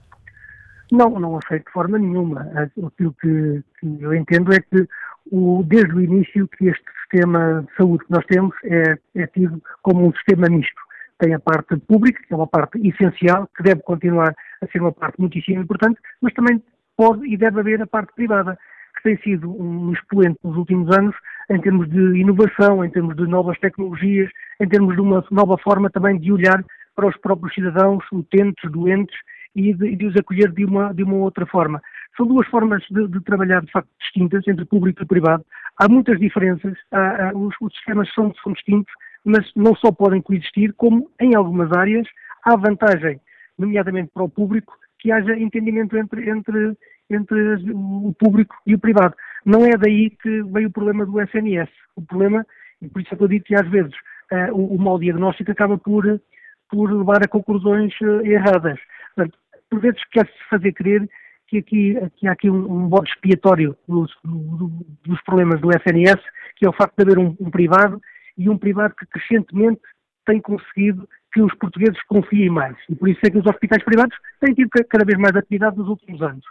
Não, 0.91 1.09
não 1.19 1.37
aceito 1.37 1.65
de 1.67 1.71
forma 1.71 1.97
nenhuma. 1.97 2.41
Aquilo 2.53 2.91
que, 3.21 3.63
que 3.79 3.97
eu 4.01 4.13
entendo 4.13 4.53
é 4.53 4.59
que 4.59 4.85
o, 5.31 5.63
desde 5.65 5.95
o 5.95 6.01
início 6.01 6.47
que 6.49 6.67
este 6.67 6.83
sistema 7.01 7.65
de 7.65 7.75
saúde 7.75 8.03
que 8.05 8.11
nós 8.11 8.25
temos 8.25 8.53
é, 8.65 8.97
é 9.15 9.27
tido 9.27 9.61
como 9.81 10.05
um 10.05 10.13
sistema 10.13 10.47
misto. 10.49 10.81
Tem 11.17 11.33
a 11.33 11.39
parte 11.39 11.77
pública, 11.77 12.21
que 12.27 12.33
é 12.33 12.35
uma 12.35 12.47
parte 12.47 12.77
essencial, 12.85 13.47
que 13.55 13.63
deve 13.63 13.81
continuar 13.83 14.35
a 14.61 14.67
ser 14.67 14.81
uma 14.81 14.91
parte 14.91 15.19
muitíssimo 15.19 15.61
importante, 15.61 15.99
mas 16.19 16.33
também 16.33 16.61
pode 16.97 17.25
e 17.25 17.37
deve 17.37 17.61
haver 17.61 17.81
a 17.81 17.87
parte 17.87 18.13
privada 18.13 18.57
que 18.97 19.03
tem 19.03 19.17
sido 19.19 19.49
um 19.49 19.93
expoente 19.93 20.39
nos 20.43 20.57
últimos 20.57 20.91
anos 20.97 21.15
em 21.49 21.59
termos 21.61 21.89
de 21.89 22.19
inovação, 22.19 22.83
em 22.83 22.89
termos 22.89 23.15
de 23.15 23.25
novas 23.27 23.57
tecnologias, 23.59 24.29
em 24.59 24.67
termos 24.67 24.95
de 24.95 25.01
uma 25.01 25.23
nova 25.31 25.57
forma 25.57 25.89
também 25.89 26.19
de 26.19 26.31
olhar 26.33 26.63
para 26.95 27.07
os 27.07 27.17
próprios 27.17 27.53
cidadãos, 27.53 28.03
utentes, 28.11 28.69
doentes 28.69 29.15
e 29.55 29.73
de, 29.73 29.95
de 29.95 30.05
os 30.05 30.15
acolher 30.15 30.51
de 30.51 30.65
uma, 30.65 30.93
de 30.93 31.03
uma 31.03 31.15
outra 31.15 31.45
forma. 31.45 31.81
São 32.15 32.25
duas 32.25 32.47
formas 32.47 32.83
de, 32.89 33.07
de, 33.07 33.21
trabalhar, 33.21 33.61
de 33.61 33.71
facto, 33.71 33.89
distintas 33.99 34.47
entre 34.47 34.65
público 34.65 35.03
e 35.03 35.05
privado. 35.05 35.45
Há 35.77 35.87
muitas 35.87 36.19
diferenças, 36.19 36.73
há, 36.91 37.29
há, 37.29 37.37
os, 37.37 37.55
os, 37.61 37.73
sistemas 37.73 38.11
são, 38.13 38.33
são 38.43 38.53
distintos, 38.53 38.93
mas 39.23 39.49
não 39.55 39.75
só 39.75 39.91
podem 39.91 40.21
coexistir, 40.21 40.73
como 40.73 41.09
em 41.19 41.35
algumas 41.35 41.71
áreas 41.71 42.07
há 42.43 42.55
vantagem, 42.55 43.19
nomeadamente 43.57 44.11
para 44.13 44.23
o 44.23 44.29
público, 44.29 44.73
que 44.99 45.11
haja 45.11 45.37
entendimento 45.37 45.97
entre, 45.97 46.29
entre, 46.29 46.77
entre 47.09 47.71
o 47.73 48.13
público 48.17 48.55
e 48.65 48.75
o 48.75 48.79
privado. 48.79 49.15
Não 49.45 49.65
é 49.65 49.75
daí 49.77 50.11
que 50.11 50.43
veio 50.43 50.67
o 50.67 50.71
problema 50.71 51.05
do 51.05 51.19
SNS. 51.19 51.69
O 51.95 52.01
problema, 52.01 52.45
e 52.81 52.87
por 52.87 53.01
isso 53.01 53.13
é 53.13 53.17
que 53.17 53.23
eu 53.23 53.27
digo 53.27 53.45
que 53.45 53.55
às 53.55 53.67
vezes 53.67 53.93
uh, 54.31 54.53
o, 54.53 54.75
o 54.75 54.79
mau 54.79 54.99
diagnóstico 54.99 55.51
acaba 55.51 55.77
por, 55.77 56.21
por 56.69 56.91
levar 56.91 57.23
a 57.23 57.27
conclusões 57.27 57.93
uh, 58.01 58.25
erradas. 58.25 58.79
Portanto, 59.15 59.37
por 59.69 59.79
vezes 59.79 60.03
quer-se 60.11 60.33
fazer 60.49 60.71
crer 60.73 61.09
que, 61.47 61.57
aqui, 61.57 61.95
que 62.15 62.27
há 62.27 62.31
aqui 62.31 62.49
um, 62.49 62.71
um 62.71 62.87
bode 62.87 63.09
expiatório 63.09 63.75
dos, 63.87 64.11
dos, 64.23 65.21
problemas 65.23 65.59
do 65.59 65.69
SNS, 65.69 66.21
que 66.55 66.65
é 66.65 66.69
o 66.69 66.73
facto 66.73 66.95
de 66.95 67.03
haver 67.03 67.19
um, 67.19 67.35
um 67.39 67.51
privado 67.51 68.01
e 68.37 68.49
um 68.49 68.57
privado 68.57 68.95
que 68.95 69.05
crescentemente 69.05 69.81
tem 70.25 70.39
conseguido 70.39 71.07
que 71.33 71.41
os 71.41 71.53
portugueses 71.55 72.01
confiem 72.03 72.49
mais. 72.49 72.77
E 72.89 72.95
por 72.95 73.09
isso 73.09 73.19
é 73.25 73.29
que 73.29 73.37
os 73.37 73.45
hospitais 73.45 73.83
privados 73.83 74.15
têm 74.39 74.53
tido 74.53 74.69
cada 74.69 75.05
vez 75.05 75.17
mais 75.17 75.35
atividade 75.35 75.77
nos 75.77 75.87
últimos 75.87 76.21
anos. 76.21 76.45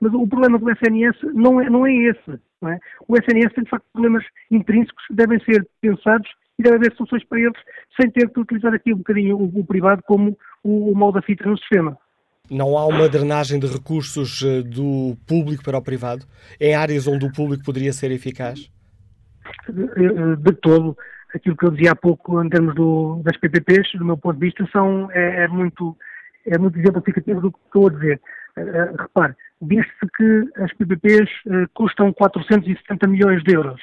Mas 0.00 0.12
o 0.14 0.26
problema 0.26 0.58
do 0.58 0.70
SNS 0.70 1.16
não 1.34 1.60
é, 1.60 1.70
não 1.70 1.86
é 1.86 1.94
esse. 1.94 2.40
Não 2.60 2.70
é? 2.70 2.78
O 3.06 3.16
SNS 3.16 3.54
tem, 3.54 3.64
de 3.64 3.70
facto, 3.70 3.86
problemas 3.92 4.24
intrínsecos 4.50 5.06
que 5.06 5.14
devem 5.14 5.38
ser 5.40 5.66
pensados 5.80 6.28
e 6.58 6.62
deve 6.62 6.76
haver 6.76 6.92
soluções 6.94 7.24
para 7.24 7.40
eles, 7.40 7.58
sem 8.00 8.10
ter 8.10 8.28
que 8.28 8.40
utilizar 8.40 8.74
aqui 8.74 8.92
um 8.92 8.98
bocadinho 8.98 9.36
o, 9.36 9.60
o 9.60 9.64
privado 9.64 10.02
como 10.04 10.36
o, 10.62 10.92
o 10.92 10.96
mal 10.96 11.12
da 11.12 11.22
fita 11.22 11.48
no 11.48 11.58
sistema. 11.58 11.96
Não 12.50 12.76
há 12.76 12.86
uma 12.86 13.08
drenagem 13.08 13.58
de 13.58 13.66
recursos 13.66 14.42
eh, 14.42 14.62
do 14.62 15.16
público 15.26 15.62
para 15.62 15.78
o 15.78 15.82
privado? 15.82 16.26
Em 16.60 16.74
áreas 16.74 17.06
onde 17.06 17.24
o 17.24 17.32
público 17.32 17.64
poderia 17.64 17.92
ser 17.92 18.10
eficaz? 18.10 18.70
De, 19.68 20.36
de 20.36 20.52
todo. 20.60 20.96
Aquilo 21.34 21.56
que 21.56 21.64
eu 21.64 21.70
dizia 21.70 21.92
há 21.92 21.96
pouco 21.96 22.42
em 22.42 22.48
termos 22.48 22.74
do, 22.74 23.22
das 23.24 23.36
PPPs, 23.38 23.92
do 23.94 24.04
meu 24.04 24.18
ponto 24.18 24.38
de 24.38 24.46
vista, 24.46 24.68
são, 24.70 25.10
é, 25.12 25.44
é 25.44 25.48
muito, 25.48 25.96
é 26.46 26.58
muito 26.58 26.78
exemplificativo 26.78 27.40
do 27.40 27.52
que 27.52 27.58
estou 27.64 27.86
a 27.86 27.90
dizer. 27.90 28.20
Uh, 28.54 29.00
repare, 29.00 29.34
diz-se 29.62 30.06
que 30.14 30.62
as 30.62 30.70
PPPs 30.74 31.30
uh, 31.46 31.66
custam 31.72 32.12
470 32.12 33.06
milhões 33.06 33.42
de 33.44 33.54
euros. 33.54 33.80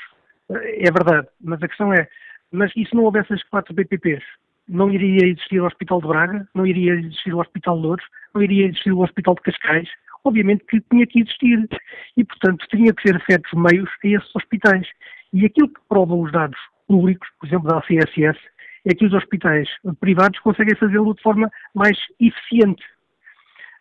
Uh, 0.47 0.57
é 0.57 0.91
verdade, 0.91 1.27
mas 1.41 1.63
a 1.63 1.67
questão 1.67 1.91
é, 1.91 2.07
mas 2.51 2.71
e 2.75 2.85
se 2.85 2.93
não 2.93 3.03
houvesse 3.03 3.33
as 3.33 3.41
quatro 3.45 3.73
PPPs? 3.73 4.23
Não 4.69 4.91
iria 4.91 5.27
existir 5.27 5.59
o 5.59 5.65
Hospital 5.65 5.99
de 5.99 6.07
Braga, 6.07 6.47
não 6.53 6.65
iria 6.65 6.93
existir 6.93 7.33
o 7.33 7.39
Hospital 7.39 7.75
de 7.75 7.81
Louros, 7.81 8.05
não 8.35 8.43
iria 8.43 8.67
existir 8.67 8.91
o 8.91 8.99
Hospital 8.99 9.33
de 9.33 9.41
Cascais? 9.41 9.89
Obviamente 10.23 10.63
que 10.65 10.79
tinha 10.91 11.07
que 11.07 11.21
existir. 11.21 11.67
E, 12.15 12.23
portanto, 12.23 12.65
tinha 12.69 12.93
que 12.93 13.01
ser 13.01 13.19
feitos 13.25 13.51
meios 13.53 13.89
a 14.03 14.07
esses 14.07 14.35
hospitais. 14.35 14.87
E 15.33 15.43
aquilo 15.43 15.69
que 15.69 15.81
provam 15.89 16.21
os 16.21 16.31
dados 16.31 16.59
públicos, 16.87 17.27
por 17.39 17.47
exemplo, 17.47 17.67
da 17.67 17.81
CSS, 17.81 18.39
é 18.85 18.93
que 18.93 19.05
os 19.05 19.13
hospitais 19.13 19.67
privados 19.99 20.39
conseguem 20.39 20.75
fazê-lo 20.75 21.15
de 21.15 21.21
forma 21.23 21.49
mais 21.73 21.97
eficiente. 22.19 22.83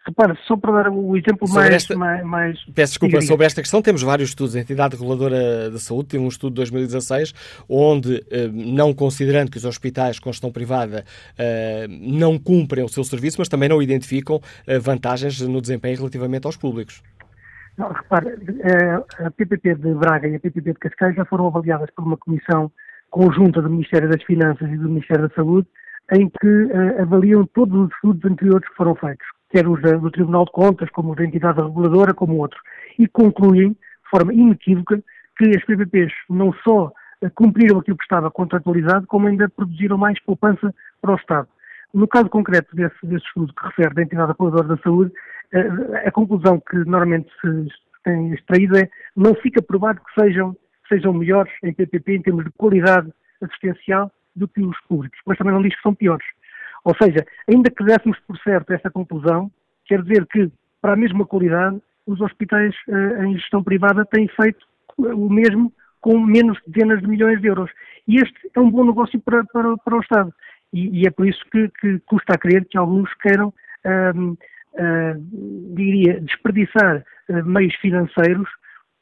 Repara, 0.08 0.34
só 0.46 0.56
para 0.56 0.84
dar 0.84 0.90
o 0.90 1.14
exemplo 1.18 1.46
mais, 1.50 1.74
esta... 1.74 1.94
mais, 1.94 2.24
mais, 2.24 2.64
Peço 2.74 2.92
desculpa, 2.92 3.20
sobre 3.20 3.44
esta 3.44 3.60
questão 3.60 3.82
temos 3.82 4.02
vários 4.02 4.30
estudos. 4.30 4.56
A 4.56 4.60
entidade 4.60 4.96
reguladora 4.96 5.70
da 5.70 5.78
saúde 5.78 6.08
tem 6.08 6.18
um 6.18 6.28
estudo 6.28 6.54
de 6.54 6.56
2016 6.56 7.34
onde, 7.68 8.24
eh, 8.30 8.48
não 8.50 8.94
considerando 8.94 9.50
que 9.50 9.58
os 9.58 9.66
hospitais 9.66 10.18
com 10.18 10.32
gestão 10.32 10.50
privada 10.50 11.04
eh, 11.36 11.86
não 11.90 12.38
cumprem 12.38 12.82
o 12.82 12.88
seu 12.88 13.04
serviço, 13.04 13.36
mas 13.38 13.48
também 13.48 13.68
não 13.68 13.82
identificam 13.82 14.40
eh, 14.66 14.78
vantagens 14.78 15.42
no 15.42 15.60
desempenho 15.60 15.98
relativamente 15.98 16.46
aos 16.46 16.56
públicos. 16.56 17.02
Não, 17.76 17.92
repare, 17.92 18.30
a 19.18 19.30
PPP 19.30 19.74
de 19.74 19.94
Braga 19.94 20.26
e 20.26 20.36
a 20.36 20.40
PPP 20.40 20.72
de 20.72 20.78
Cascais 20.78 21.16
já 21.16 21.26
foram 21.26 21.48
avaliadas 21.48 21.90
por 21.94 22.02
uma 22.02 22.16
comissão 22.16 22.72
conjunta 23.10 23.60
do 23.60 23.68
Ministério 23.68 24.08
das 24.08 24.22
Finanças 24.22 24.70
e 24.70 24.76
do 24.78 24.88
Ministério 24.88 25.28
da 25.28 25.34
Saúde, 25.34 25.68
em 26.12 26.30
que 26.30 26.72
avaliam 26.98 27.46
todos 27.52 27.78
os 27.78 27.92
estudos 27.92 28.24
anteriores 28.24 28.66
que 28.66 28.74
foram 28.74 28.94
feitos 28.94 29.26
quer 29.50 29.66
os 29.66 29.80
do 29.80 30.10
Tribunal 30.10 30.44
de 30.44 30.52
Contas, 30.52 30.90
como 30.90 31.10
os 31.10 31.16
da 31.16 31.24
entidade 31.24 31.60
reguladora, 31.60 32.14
como 32.14 32.38
outros, 32.38 32.60
e 32.98 33.06
concluem, 33.06 33.70
de 33.70 34.10
forma 34.10 34.32
inequívoca, 34.32 35.02
que 35.36 35.50
as 35.56 35.64
PPPs 35.64 36.12
não 36.28 36.52
só 36.64 36.92
eh, 37.22 37.30
cumpriram 37.30 37.78
aquilo 37.78 37.96
que 37.96 38.04
estava 38.04 38.30
contratualizado, 38.30 39.06
como 39.06 39.28
ainda 39.28 39.48
produziram 39.48 39.96
mais 39.96 40.20
poupança 40.20 40.74
para 41.00 41.12
o 41.12 41.16
Estado. 41.16 41.48
No 41.94 42.06
caso 42.06 42.28
concreto 42.28 42.74
desse, 42.74 42.94
desse 43.04 43.24
estudo 43.26 43.54
que 43.54 43.66
refere 43.66 43.94
da 43.94 44.02
entidade 44.02 44.32
reguladora 44.32 44.68
da 44.68 44.82
saúde, 44.82 45.12
eh, 45.52 46.06
a 46.06 46.10
conclusão 46.10 46.60
que 46.60 46.76
normalmente 46.76 47.30
se 47.40 47.68
tem 48.04 48.32
extraído 48.34 48.76
é 48.78 48.88
não 49.16 49.34
fica 49.34 49.62
provado 49.62 50.00
que 50.00 50.20
sejam, 50.20 50.56
sejam 50.88 51.12
melhores 51.12 51.52
em 51.62 51.72
PPP 51.72 52.16
em 52.16 52.22
termos 52.22 52.44
de 52.44 52.50
qualidade 52.52 53.10
assistencial 53.40 54.10
do 54.34 54.46
que 54.48 54.62
os 54.62 54.78
públicos, 54.88 55.18
mas 55.26 55.36
também 55.38 55.52
não 55.52 55.62
diz 55.62 55.74
que 55.74 55.82
são 55.82 55.94
piores. 55.94 56.26
Ou 56.84 56.94
seja, 57.00 57.24
ainda 57.48 57.70
que 57.70 57.84
dessemos 57.84 58.18
por 58.26 58.38
certo 58.38 58.72
essa 58.72 58.90
conclusão, 58.90 59.50
quer 59.86 60.02
dizer 60.02 60.26
que, 60.26 60.50
para 60.80 60.92
a 60.92 60.96
mesma 60.96 61.26
qualidade, 61.26 61.80
os 62.06 62.20
hospitais 62.20 62.74
uh, 62.88 63.24
em 63.24 63.34
gestão 63.34 63.62
privada 63.62 64.04
têm 64.06 64.28
feito 64.28 64.66
o 64.96 65.28
mesmo 65.28 65.72
com 66.00 66.18
menos 66.18 66.58
dezenas 66.66 67.00
de 67.00 67.08
milhões 67.08 67.40
de 67.40 67.48
euros. 67.48 67.70
E 68.06 68.16
este 68.16 68.50
é 68.54 68.60
um 68.60 68.70
bom 68.70 68.84
negócio 68.84 69.20
para, 69.20 69.44
para, 69.44 69.76
para 69.76 69.96
o 69.96 70.00
Estado. 70.00 70.32
E, 70.72 71.02
e, 71.02 71.06
é 71.06 71.10
por 71.10 71.26
isso 71.26 71.42
que, 71.50 71.68
que, 71.80 71.98
custa 72.00 72.34
a 72.34 72.38
crer 72.38 72.64
que 72.66 72.78
alguns 72.78 73.12
queiram, 73.14 73.48
uh, 73.48 74.32
uh, 74.32 75.74
diria, 75.74 76.20
desperdiçar 76.20 77.04
meios 77.44 77.74
financeiros 77.76 78.48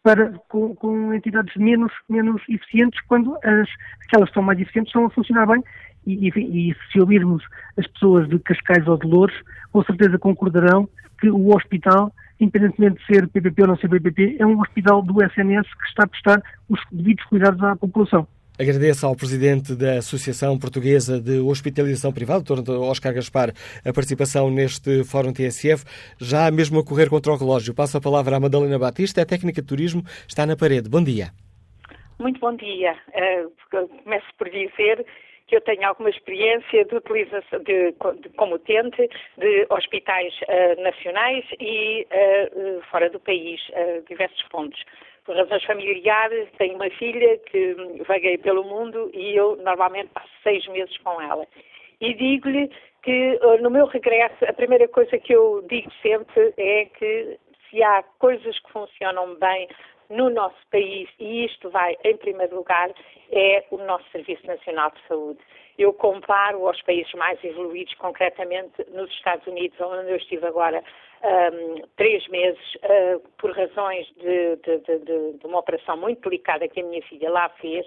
para, 0.07 0.35
com, 0.49 0.73
com, 0.77 1.13
entidades 1.13 1.53
menos, 1.57 1.93
menos 2.09 2.41
eficientes, 2.49 3.01
quando 3.09 3.37
as, 3.43 3.69
aquelas 4.05 4.29
que 4.29 4.35
são 4.35 4.43
mais 4.45 4.61
eficientes 4.61 4.91
estão 4.91 5.07
a 5.07 5.11
funcionar 5.11 5.49
bem 5.49 5.65
e, 6.07 6.29
e, 6.29 6.71
e, 6.71 6.77
se 6.93 7.01
ouvirmos 7.01 7.43
as 7.77 7.89
pessoas 7.89 8.29
de 8.29 8.39
Cascais 8.39 8.87
ou 8.87 8.97
de 8.97 9.05
Louros, 9.05 9.35
com 9.73 9.83
certeza 9.83 10.17
concordarão 10.17 10.89
que 11.19 11.29
o 11.29 11.53
hospital, 11.53 12.13
independentemente 12.39 13.01
de 13.01 13.07
ser 13.07 13.27
PPP 13.27 13.63
ou 13.63 13.67
não 13.67 13.77
ser 13.79 13.89
PPP, 13.89 14.37
é 14.39 14.47
um 14.47 14.61
hospital 14.61 15.03
do 15.03 15.21
SNS 15.25 15.67
que 15.75 15.89
está 15.89 16.05
a 16.05 16.07
prestar 16.07 16.41
os 16.69 16.81
devidos 16.93 17.25
cuidados 17.25 17.61
à 17.65 17.75
população. 17.75 18.29
Agradeço 18.59 19.07
ao 19.07 19.15
Presidente 19.15 19.75
da 19.77 19.99
Associação 19.99 20.59
Portuguesa 20.59 21.21
de 21.21 21.41
Hospitalização 21.41 22.11
Privada, 22.11 22.43
Dr. 22.43 22.71
Oscar 22.81 23.13
Gaspar, 23.13 23.51
a 23.85 23.93
participação 23.93 24.51
neste 24.51 25.05
Fórum 25.05 25.31
TSF, 25.31 25.85
já 26.19 26.51
mesmo 26.51 26.81
a 26.81 26.85
correr 26.85 27.11
contra 27.11 27.33
o 27.33 27.37
relógio. 27.37 27.75
Passo 27.75 27.99
a 27.99 28.01
palavra 28.01 28.37
à 28.37 28.41
Madalena 28.41 28.79
Batista, 28.79 29.21
a 29.21 29.27
técnica 29.27 29.61
de 29.61 29.69
turismo, 29.69 30.03
está 30.27 30.47
na 30.47 30.57
parede. 30.57 30.89
Bom 30.89 31.05
dia. 31.05 31.33
Muito 32.19 32.41
bom 32.41 32.57
dia. 32.57 32.97
Uh, 33.13 33.89
começo 34.03 34.27
por 34.39 34.49
dizer 34.49 35.05
que 35.49 35.57
eu 35.57 35.61
tenho 35.61 35.87
alguma 35.87 36.09
experiência 36.09 36.83
de 36.87 36.97
utilização, 36.97 37.63
de, 37.63 37.93
de, 37.93 38.29
como 38.37 38.55
utente 38.55 39.07
de 39.37 39.67
hospitais 39.69 40.33
uh, 40.49 40.83
nacionais 40.83 41.45
e 41.61 42.07
uh, 42.07 42.83
fora 42.91 43.11
do 43.11 43.21
país, 43.21 43.61
diversos 44.09 44.43
pontos. 44.45 44.83
Por 45.27 45.37
razões 45.37 45.65
familiares, 45.65 46.49
tenho 46.57 46.77
uma 46.77 46.89
filha 46.91 47.37
que 47.51 47.75
vaguei 48.07 48.39
pelo 48.39 48.63
mundo 48.63 49.11
e 49.13 49.35
eu 49.35 49.57
normalmente 49.57 50.09
passo 50.15 50.31
seis 50.45 50.65
meses 50.69 50.97
com 50.99 51.21
ela. 51.21 51.45
E 52.01 52.15
digo-lhe 52.15 52.71
que 53.03 53.39
no 53.61 53.69
meu 53.69 53.87
regresso, 53.87 54.45
a 54.45 54.53
primeira 54.53 54.87
coisa 54.87 55.19
que 55.19 55.33
eu 55.33 55.63
digo 55.69 55.91
sempre 56.01 56.55
é 56.57 56.85
que 56.85 57.39
se 57.69 57.83
há 57.83 58.05
coisas 58.21 58.57
que 58.61 58.73
funcionam 58.73 59.35
bem 59.35 59.69
no 60.09 60.31
nosso 60.31 60.57
país, 60.71 61.09
e 61.19 61.45
isto 61.47 61.69
vai 61.71 61.97
em 62.05 62.17
primeiro 62.17 62.55
lugar, 62.55 62.93
é 63.33 63.65
o 63.73 63.79
nosso 63.79 64.09
Serviço 64.13 64.47
Nacional 64.47 64.93
de 64.93 65.09
Saúde. 65.09 65.41
Eu 65.79 65.93
comparo 65.93 66.67
aos 66.67 66.81
países 66.83 67.13
mais 67.15 67.43
evoluídos, 67.45 67.95
concretamente 67.95 68.85
nos 68.91 69.11
Estados 69.11 69.47
Unidos, 69.47 69.79
onde 69.81 70.11
eu 70.11 70.17
estive 70.17 70.47
agora 70.47 70.83
um, 71.23 71.83
três 71.97 72.27
meses, 72.29 72.75
uh, 72.77 73.21
por 73.39 73.51
razões 73.53 74.07
de, 74.17 74.57
de, 74.57 74.79
de, 74.79 75.39
de, 75.39 75.47
uma 75.47 75.59
operação 75.59 75.97
muito 75.97 76.29
delicada 76.29 76.69
que 76.69 76.81
a 76.81 76.85
minha 76.85 77.03
filha 77.03 77.31
lá 77.31 77.49
fez, 77.61 77.87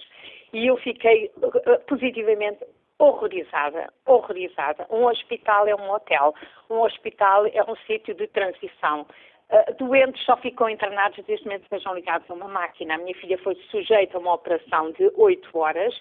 e 0.53 0.67
eu 0.67 0.77
fiquei 0.77 1.31
uh, 1.37 1.79
positivamente 1.87 2.63
horrorizada, 2.97 3.91
horrorizada. 4.05 4.85
Um 4.89 5.05
hospital 5.05 5.67
é 5.67 5.75
um 5.75 5.89
hotel, 5.91 6.33
um 6.69 6.81
hospital 6.81 7.45
é 7.47 7.63
um 7.63 7.75
sítio 7.87 8.13
de 8.13 8.27
transição. 8.27 9.05
Uh, 9.49 9.73
doentes 9.79 10.23
só 10.25 10.37
ficam 10.37 10.69
internados 10.69 11.25
desde 11.25 11.45
momento 11.45 11.63
que 11.63 11.69
sejam 11.69 11.95
ligados 11.95 12.29
a 12.29 12.33
uma 12.33 12.47
máquina. 12.47 12.95
A 12.95 12.97
minha 12.97 13.15
filha 13.15 13.37
foi 13.39 13.55
sujeita 13.71 14.17
a 14.17 14.19
uma 14.19 14.33
operação 14.33 14.91
de 14.91 15.11
8 15.15 15.57
horas 15.57 15.99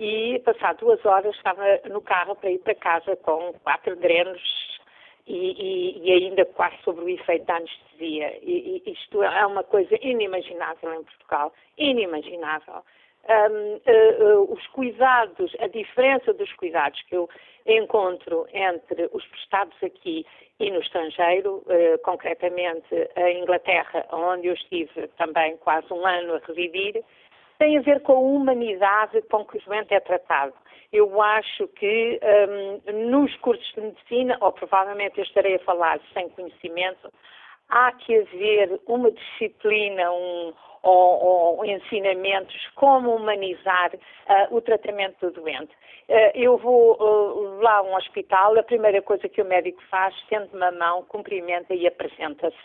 e, 0.00 0.38
passado 0.38 0.78
duas 0.78 1.04
horas, 1.04 1.36
estava 1.36 1.62
no 1.90 2.00
carro 2.00 2.34
para 2.34 2.50
ir 2.50 2.58
para 2.60 2.74
casa 2.74 3.16
com 3.16 3.52
quatro 3.62 3.94
drenos 3.96 4.40
e, 5.26 5.52
e, 5.52 6.08
e 6.08 6.12
ainda 6.12 6.46
quase 6.46 6.76
sobre 6.82 7.04
o 7.04 7.08
efeito 7.08 7.44
da 7.44 7.56
anestesia. 7.56 8.38
E, 8.42 8.82
isto 8.86 9.22
é 9.22 9.44
uma 9.44 9.62
coisa 9.62 9.94
inimaginável 10.00 10.94
em 10.94 11.04
Portugal. 11.04 11.52
Inimaginável. 11.76 12.82
Um, 13.28 13.74
uh, 13.74 14.40
uh, 14.40 14.52
os 14.54 14.66
cuidados, 14.68 15.54
a 15.60 15.66
diferença 15.66 16.32
dos 16.32 16.50
cuidados 16.54 17.02
que 17.02 17.14
eu 17.14 17.28
encontro 17.66 18.46
entre 18.54 19.10
os 19.12 19.24
prestados 19.26 19.76
aqui 19.82 20.24
e 20.58 20.70
no 20.70 20.80
estrangeiro, 20.80 21.56
uh, 21.66 21.98
concretamente 22.02 23.10
a 23.16 23.30
Inglaterra, 23.30 24.06
onde 24.10 24.46
eu 24.46 24.54
estive 24.54 25.08
também 25.18 25.58
quase 25.58 25.92
um 25.92 26.06
ano 26.06 26.36
a 26.36 26.38
residir, 26.38 27.04
tem 27.60 27.76
a 27.76 27.82
ver 27.82 28.00
com 28.00 28.12
a 28.12 28.18
humanidade 28.18 29.20
com 29.30 29.44
que 29.44 29.58
o 29.58 29.60
doente 29.66 29.92
é 29.92 30.00
tratado. 30.00 30.54
Eu 30.90 31.20
acho 31.20 31.68
que 31.68 32.18
um, 32.88 33.10
nos 33.10 33.36
cursos 33.36 33.70
de 33.74 33.82
medicina, 33.82 34.38
ou 34.40 34.50
provavelmente 34.50 35.18
eu 35.18 35.24
estarei 35.24 35.56
a 35.56 35.60
falar 35.60 36.00
sem 36.14 36.30
conhecimento, 36.30 37.12
há 37.70 37.92
que 37.92 38.16
haver 38.18 38.80
uma 38.86 39.10
disciplina, 39.10 40.10
um, 40.12 40.52
ou, 40.82 41.58
ou 41.58 41.64
ensinamentos 41.64 42.56
como 42.74 43.14
humanizar 43.14 43.92
uh, 43.94 44.56
o 44.56 44.60
tratamento 44.60 45.30
do 45.30 45.42
doente. 45.42 45.72
Uh, 46.08 46.30
eu 46.34 46.56
vou 46.58 46.94
uh, 46.94 47.60
lá 47.60 47.78
a 47.78 47.82
um 47.82 47.94
hospital, 47.94 48.58
a 48.58 48.62
primeira 48.62 49.00
coisa 49.02 49.28
que 49.28 49.42
o 49.42 49.44
médico 49.44 49.82
faz, 49.90 50.14
estende-me 50.16 50.64
a 50.64 50.72
mão, 50.72 51.04
cumprimenta 51.04 51.74
e 51.74 51.86
apresenta-se. 51.86 52.56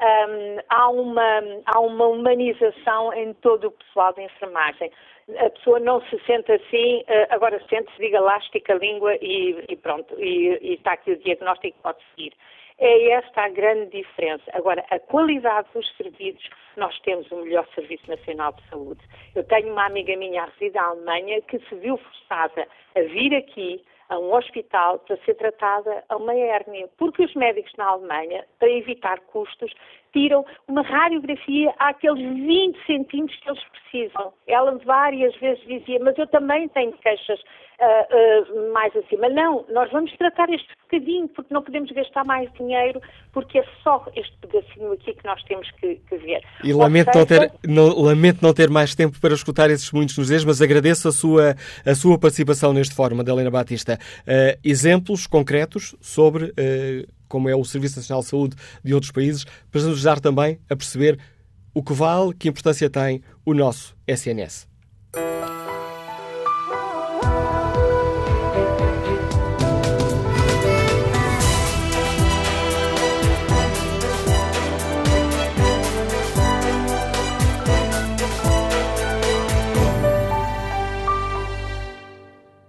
Um, 0.00 0.58
há, 0.68 0.88
uma, 0.88 1.42
há 1.66 1.80
uma 1.80 2.06
humanização 2.06 3.12
em 3.12 3.32
todo 3.34 3.68
o 3.68 3.72
pessoal 3.72 4.12
de 4.12 4.22
enfermagem. 4.22 4.90
A 5.38 5.50
pessoa 5.50 5.80
não 5.80 6.02
se 6.02 6.18
sente 6.26 6.52
assim, 6.52 7.02
agora 7.30 7.58
sente-se, 7.70 7.96
diga 7.98 8.20
lá, 8.20 8.36
estica 8.38 8.74
a 8.74 8.76
língua 8.76 9.14
e, 9.22 9.64
e 9.68 9.76
pronto, 9.76 10.14
e, 10.18 10.58
e 10.60 10.74
está 10.74 10.92
aqui 10.92 11.12
o 11.12 11.16
diagnóstico, 11.16 11.78
pode 11.82 11.98
seguir. 12.10 12.34
É 12.86 13.12
esta 13.12 13.44
a 13.44 13.48
grande 13.48 13.86
diferença. 13.96 14.44
Agora, 14.52 14.84
a 14.90 14.98
qualidade 14.98 15.66
dos 15.72 15.90
serviços, 15.96 16.50
nós 16.76 16.94
temos 17.00 17.32
o 17.32 17.36
melhor 17.36 17.66
Serviço 17.74 18.06
Nacional 18.06 18.52
de 18.52 18.68
Saúde. 18.68 19.00
Eu 19.34 19.42
tenho 19.44 19.72
uma 19.72 19.86
amiga 19.86 20.14
minha 20.18 20.42
a 20.42 20.44
residir 20.44 20.74
na 20.74 20.88
Alemanha 20.88 21.40
que 21.40 21.58
se 21.60 21.74
viu 21.76 21.96
forçada 21.96 22.68
a 22.94 23.00
vir 23.00 23.34
aqui 23.34 23.82
a 24.10 24.18
um 24.18 24.34
hospital 24.34 24.98
para 24.98 25.16
ser 25.24 25.32
tratada 25.36 26.04
a 26.10 26.16
uma 26.18 26.34
hérnia, 26.34 26.86
porque 26.98 27.24
os 27.24 27.34
médicos 27.34 27.72
na 27.78 27.86
Alemanha, 27.86 28.44
para 28.58 28.68
evitar 28.68 29.18
custos, 29.20 29.72
tiram 30.14 30.46
uma 30.68 30.82
radiografia 30.82 31.74
àqueles 31.78 32.22
20 32.22 32.86
centímetros 32.86 33.38
que 33.40 33.50
eles 33.50 33.62
precisam. 33.64 34.32
Ela 34.46 34.78
várias 34.86 35.34
vezes 35.36 35.62
dizia, 35.66 35.98
mas 36.00 36.16
eu 36.16 36.26
também 36.28 36.68
tenho 36.68 36.92
queixas 36.92 37.40
uh, 37.40 38.60
uh, 38.62 38.72
mais 38.72 38.94
acima. 38.96 39.28
Não, 39.28 39.66
nós 39.70 39.90
vamos 39.90 40.16
tratar 40.16 40.48
este 40.50 40.68
bocadinho, 40.84 41.28
porque 41.28 41.52
não 41.52 41.62
podemos 41.62 41.90
gastar 41.90 42.24
mais 42.24 42.50
dinheiro, 42.54 43.00
porque 43.32 43.58
é 43.58 43.64
só 43.82 44.06
este 44.14 44.32
pedacinho 44.38 44.92
aqui 44.92 45.12
que 45.14 45.24
nós 45.24 45.42
temos 45.44 45.70
que, 45.72 45.96
que 45.96 46.16
ver. 46.18 46.42
E 46.62 46.72
lamento, 46.72 47.12
seja... 47.12 47.18
não 47.18 47.26
ter, 47.26 47.52
não, 47.68 48.02
lamento 48.02 48.42
não 48.42 48.54
ter 48.54 48.70
mais 48.70 48.94
tempo 48.94 49.20
para 49.20 49.34
escutar 49.34 49.68
esses 49.70 49.90
muitos 49.90 50.16
nos 50.16 50.28
dias, 50.28 50.44
mas 50.44 50.62
agradeço 50.62 51.08
a 51.08 51.12
sua, 51.12 51.56
a 51.84 51.94
sua 51.94 52.18
participação 52.18 52.72
neste 52.72 52.94
fórum, 52.94 53.16
Madalena 53.16 53.50
Batista. 53.50 53.98
Uh, 54.20 54.58
exemplos 54.64 55.26
concretos 55.26 55.96
sobre 56.00 56.52
como 57.34 57.48
é 57.48 57.56
o 57.56 57.64
Serviço 57.64 57.96
Nacional 57.96 58.22
de 58.22 58.28
Saúde 58.28 58.56
de 58.84 58.94
outros 58.94 59.10
países, 59.10 59.44
para 59.68 59.82
nos 59.82 59.94
ajudar 59.94 60.20
também 60.20 60.60
a 60.70 60.76
perceber 60.76 61.18
o 61.74 61.82
que 61.82 61.92
vale, 61.92 62.32
que 62.32 62.48
importância 62.48 62.88
tem 62.88 63.22
o 63.44 63.52
nosso 63.52 63.96
SNS. 64.06 64.68